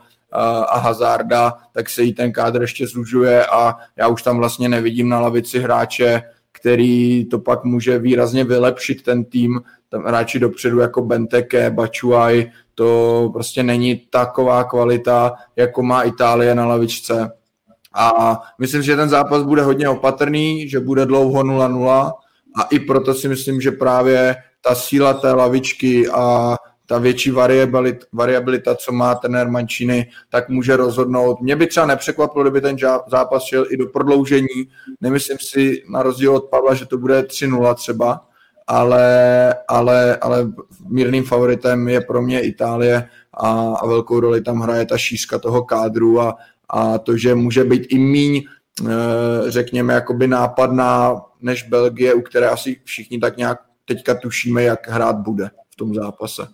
a 0.69 0.79
Hazarda, 0.79 1.55
tak 1.73 1.91
se 1.91 2.03
jí 2.03 2.13
ten 2.13 2.33
kádr 2.33 2.61
ještě 2.61 2.87
zužuje 2.87 3.47
a 3.47 3.77
já 3.97 4.09
už 4.09 4.23
tam 4.23 4.37
vlastně 4.37 4.69
nevidím 4.69 5.09
na 5.09 5.21
lavici 5.21 5.59
hráče, 5.59 6.23
který 6.53 7.25
to 7.25 7.39
pak 7.39 7.65
může 7.65 7.99
výrazně 7.99 8.45
vylepšit 8.45 9.03
ten 9.03 9.25
tým, 9.25 9.61
tam 9.91 10.05
hráči 10.05 10.39
dopředu 10.39 10.79
jako 10.79 11.03
Benteke, 11.03 11.71
Bačuaj, 11.71 12.51
to 12.75 13.31
prostě 13.33 13.63
není 13.63 13.97
taková 13.97 14.65
kvalita, 14.65 15.33
jako 15.57 15.83
má 15.83 16.03
Itálie 16.03 16.55
na 16.55 16.67
lavičce. 16.67 17.33
A 17.95 18.41
myslím, 18.59 18.83
že 18.83 18.97
ten 18.97 19.09
zápas 19.09 19.43
bude 19.43 19.63
hodně 19.63 19.89
opatrný, 19.89 20.69
že 20.69 20.81
bude 20.81 21.07
dlouho 21.07 21.43
0-0 21.43 22.13
a 22.57 22.63
i 22.63 22.79
proto 22.79 23.15
si 23.15 23.29
myslím, 23.29 23.61
že 23.61 23.71
právě 23.71 24.37
ta 24.61 24.75
síla 24.75 25.15
té 25.15 25.33
lavičky 25.33 26.09
a 26.09 26.57
ta 26.87 26.99
větší 26.99 27.31
variabilita, 28.13 28.75
co 28.75 28.93
má 28.93 29.15
ten 29.15 29.51
Mancini, 29.51 30.07
tak 30.31 30.49
může 30.49 30.77
rozhodnout. 30.77 31.41
Mě 31.41 31.57
by 31.57 31.67
třeba 31.67 31.87
nepřekvapilo, 31.87 32.45
kdyby 32.45 32.61
ten 32.61 32.77
zápas 33.07 33.43
šel 33.43 33.67
i 33.71 33.77
do 33.77 33.87
prodloužení. 33.87 34.69
Nemyslím 35.01 35.39
si, 35.41 35.83
na 35.91 36.03
rozdíl 36.03 36.37
od 36.37 36.45
Pavla, 36.45 36.75
že 36.75 36.87
to 36.87 36.99
bude 36.99 37.23
3-0 37.23 37.75
třeba, 37.75 38.21
ale, 38.67 39.55
ale, 39.69 40.17
ale 40.17 40.53
mírným 40.89 41.25
favoritem 41.25 41.89
je 41.89 42.01
pro 42.01 42.23
mě 42.23 42.41
Itálie 42.41 43.09
a, 43.35 43.75
a 43.75 43.87
velkou 43.87 44.21
roli 44.21 44.41
tam 44.41 44.61
hraje 44.61 44.87
ta 44.87 44.99
šířka 44.99 45.39
toho 45.39 45.65
kádru 45.65 46.21
a, 46.21 46.37
a 46.69 46.99
to, 46.99 47.17
že 47.17 47.35
může 47.35 47.65
být 47.65 47.87
i 47.89 47.99
míň, 47.99 48.43
eh, 48.45 48.91
řekněme, 49.51 49.95
jakoby 49.95 50.27
nápadná 50.27 51.23
než 51.41 51.63
Belgie, 51.63 52.15
u 52.15 52.21
které 52.21 52.49
asi 52.49 52.81
všichni 52.85 53.19
tak 53.19 53.37
nějak 53.37 53.61
teďka 53.85 54.15
tušíme, 54.15 54.63
jak 54.63 54.89
hrát 54.89 55.17
bude 55.17 55.51
v 55.71 55.77
tom 55.77 55.95
zápase. 55.95 56.47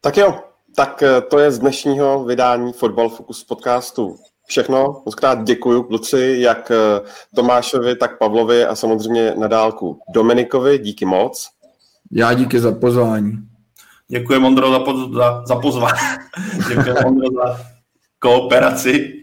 Tak 0.00 0.16
jo, 0.16 0.40
tak 0.76 1.02
eh, 1.02 1.20
to 1.20 1.38
je 1.38 1.50
z 1.50 1.58
dnešního 1.58 2.24
vydání 2.24 2.72
Football 2.72 3.08
Focus 3.08 3.44
podcastu 3.44 4.16
všechno. 4.50 5.02
Moc 5.06 5.14
krát 5.14 5.44
děkuji 5.44 5.82
kluci, 5.82 6.36
jak 6.38 6.70
eh, 6.70 7.00
Tomášovi, 7.34 7.96
tak 7.96 8.18
Pavlovi 8.18 8.64
a 8.64 8.74
samozřejmě 8.74 9.34
na 9.38 9.48
dálku 9.48 10.00
Dominikovi. 10.14 10.78
Díky 10.78 11.04
moc. 11.04 11.48
Já 12.12 12.32
díky 12.32 12.60
za 12.60 12.72
pozvání. 12.72 13.32
Děkuji 14.08 14.38
Mondro 14.38 14.70
za, 14.70 14.78
poz, 14.78 15.12
za, 15.14 15.42
za 15.46 15.56
pozvání. 15.56 15.98
děkuji 16.68 16.94
Mondro 17.04 17.28
za 17.34 17.60
kooperaci. 18.18 19.16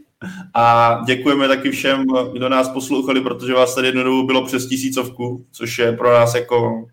A 0.54 0.98
děkujeme 1.06 1.48
taky 1.48 1.72
všem, 1.72 2.06
kdo 2.34 2.50
nás 2.50 2.70
poslouchali, 2.70 3.22
protože 3.22 3.54
vás 3.54 3.76
tady 3.76 3.88
jednu 3.88 4.04
dobu 4.04 4.28
bylo 4.28 4.46
přes 4.46 4.68
tisícovku, 4.68 5.46
což 5.52 5.78
je 5.78 5.92
pro 5.92 6.14
nás 6.14 6.36
jako 6.36 6.86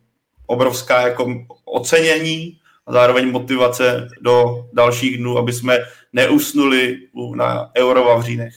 obrovská 0.47 1.01
jako 1.01 1.35
ocenění 1.65 2.59
a 2.87 2.93
zároveň 2.93 3.31
motivace 3.31 4.09
do 4.21 4.67
dalších 4.73 5.19
dnů, 5.19 5.39
aby 5.39 5.53
jsme 5.53 5.79
neusnuli 6.13 6.99
na 7.35 7.71
Euro 7.79 8.05
Vavřínech. 8.05 8.55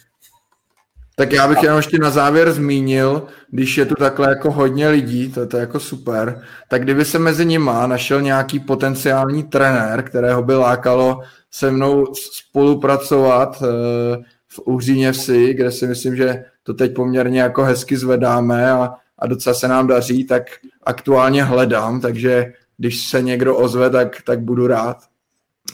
Tak 1.20 1.32
já 1.32 1.48
bych 1.48 1.64
jenom 1.64 1.78
ještě 1.78 1.98
na 1.98 2.10
závěr 2.10 2.52
zmínil, 2.52 3.28
když 3.50 3.78
je 3.78 3.86
tu 3.86 3.96
takhle 3.96 4.30
jako 4.30 4.52
hodně 4.52 4.90
lidí, 4.90 5.32
to, 5.32 5.48
to 5.48 5.58
je 5.58 5.62
jako 5.62 5.80
super, 5.80 6.42
tak 6.70 6.84
kdyby 6.84 7.06
se 7.06 7.20
mezi 7.20 7.46
nima 7.46 7.88
našel 7.88 8.22
nějaký 8.22 8.60
potenciální 8.60 9.44
trenér, 9.44 10.04
kterého 10.04 10.44
by 10.44 10.56
lákalo 10.56 11.20
se 11.52 11.72
mnou 11.72 12.06
spolupracovat 12.16 13.64
eh, 13.64 13.68
v 14.48 14.60
Uhříně 14.66 15.12
vsi, 15.12 15.54
kde 15.54 15.72
si 15.72 15.88
myslím, 15.88 16.16
že 16.16 16.44
to 16.64 16.74
teď 16.74 16.94
poměrně 16.94 17.42
jako 17.42 17.64
hezky 17.64 17.98
zvedáme 17.98 18.72
a, 18.72 18.94
a 19.20 19.28
docela 19.28 19.54
se 19.54 19.68
nám 19.68 19.88
daří, 19.88 20.24
tak 20.24 20.44
aktuálně 20.84 21.44
hledám, 21.44 22.02
takže 22.02 22.54
když 22.78 23.08
se 23.08 23.22
někdo 23.22 23.58
ozve, 23.58 23.90
tak, 23.90 24.22
tak 24.22 24.40
budu 24.40 24.68
rád. 24.68 24.98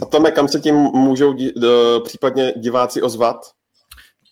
A 0.02 0.06
Tome, 0.06 0.32
kam 0.32 0.48
se 0.48 0.60
tím 0.60 0.76
můžou 0.76 1.34
dí, 1.34 1.54
případně 2.04 2.54
diváci 2.58 3.02
ozvat? 3.02 3.38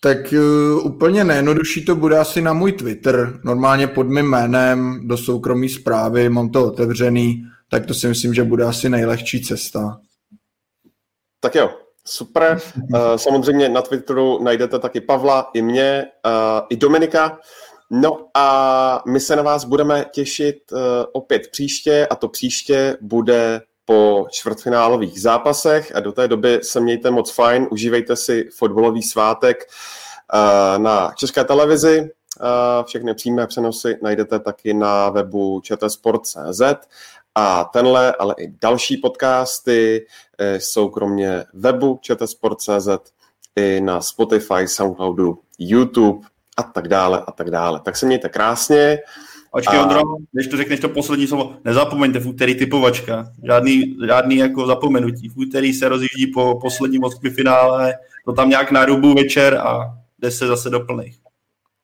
Tak 0.00 0.18
uh, 0.32 0.86
úplně 0.86 1.24
nejjednodušší 1.24 1.84
to 1.84 1.94
bude 1.94 2.18
asi 2.18 2.42
na 2.42 2.52
můj 2.52 2.72
Twitter. 2.72 3.40
Normálně 3.44 3.86
pod 3.86 4.02
mým 4.08 4.26
jménem 4.26 5.00
do 5.08 5.16
soukromí 5.16 5.68
zprávy, 5.68 6.28
mám 6.28 6.50
to 6.50 6.66
otevřený, 6.66 7.42
tak 7.70 7.86
to 7.86 7.94
si 7.94 8.08
myslím, 8.08 8.34
že 8.34 8.44
bude 8.44 8.64
asi 8.64 8.88
nejlehčí 8.88 9.44
cesta. 9.44 10.00
Tak 11.40 11.54
jo, 11.54 11.70
super. 12.06 12.60
Uh, 12.94 12.98
samozřejmě 13.16 13.68
na 13.68 13.82
Twitteru 13.82 14.42
najdete 14.42 14.78
taky 14.78 15.00
Pavla, 15.00 15.50
i 15.54 15.62
mě, 15.62 16.04
uh, 16.26 16.66
i 16.70 16.76
Dominika. 16.76 17.38
No 17.94 18.28
a 18.34 19.02
my 19.06 19.20
se 19.20 19.36
na 19.36 19.42
vás 19.42 19.64
budeme 19.64 20.06
těšit 20.10 20.72
uh, 20.72 20.78
opět 21.12 21.48
příště 21.50 22.06
a 22.06 22.16
to 22.16 22.28
příště 22.28 22.96
bude 23.00 23.60
po 23.84 24.26
čtvrtfinálových 24.30 25.20
zápasech 25.20 25.96
a 25.96 26.00
do 26.00 26.12
té 26.12 26.28
doby 26.28 26.60
se 26.62 26.80
mějte 26.80 27.10
moc 27.10 27.30
fajn, 27.30 27.68
užívejte 27.70 28.16
si 28.16 28.48
fotbalový 28.56 29.02
svátek 29.02 29.64
uh, 30.34 30.82
na 30.82 31.12
České 31.16 31.44
televizi. 31.44 32.00
Uh, 32.00 32.84
všechny 32.84 33.14
přímé 33.14 33.46
přenosy 33.46 33.98
najdete 34.02 34.38
taky 34.38 34.74
na 34.74 35.10
webu 35.10 35.60
čtsport.cz 35.60 36.62
a 37.34 37.64
tenhle, 37.64 38.12
ale 38.12 38.34
i 38.38 38.52
další 38.62 38.96
podcasty 38.96 40.06
jsou 40.58 40.88
kromě 40.88 41.44
webu 41.54 41.98
čtsport.cz 42.02 42.88
i 43.56 43.80
na 43.80 44.00
Spotify, 44.00 44.66
Soundcloudu, 44.68 45.38
YouTube, 45.58 46.26
a 46.62 46.72
tak 46.72 46.88
dále 46.88 47.22
a 47.26 47.32
tak 47.32 47.50
dále. 47.50 47.80
Tak 47.84 47.96
se 47.96 48.06
mějte 48.06 48.28
krásně. 48.28 48.98
Očkej, 49.50 49.78
a... 49.78 49.82
Ondro, 49.82 50.00
než 50.32 50.46
to 50.46 50.56
řekneš 50.56 50.80
to 50.80 50.88
poslední 50.88 51.26
slovo, 51.26 51.56
nezapomeňte 51.64 52.18
v 52.18 52.28
úterý 52.28 52.54
typovačka. 52.54 53.32
Žádný, 53.44 53.96
žádný 54.06 54.36
jako 54.36 54.66
zapomenutí. 54.66 55.28
V 55.28 55.36
úterý 55.36 55.72
se 55.72 55.88
rozjíždí 55.88 56.26
po 56.26 56.58
posledním 56.60 57.02
finále, 57.34 57.94
to 58.24 58.32
tam 58.32 58.48
nějak 58.48 58.70
na 58.70 58.84
rubu 58.84 59.14
večer 59.14 59.54
a 59.54 59.98
jde 60.18 60.30
se 60.30 60.46
zase 60.46 60.70
do 60.70 60.80
plných. 60.80 61.18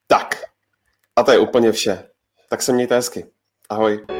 Tak. 0.06 0.34
A 1.16 1.22
to 1.22 1.32
je 1.32 1.38
úplně 1.38 1.72
vše. 1.72 2.04
Tak 2.50 2.62
se 2.62 2.72
mějte 2.72 2.94
hezky. 2.94 3.26
Ahoj. 3.68 4.17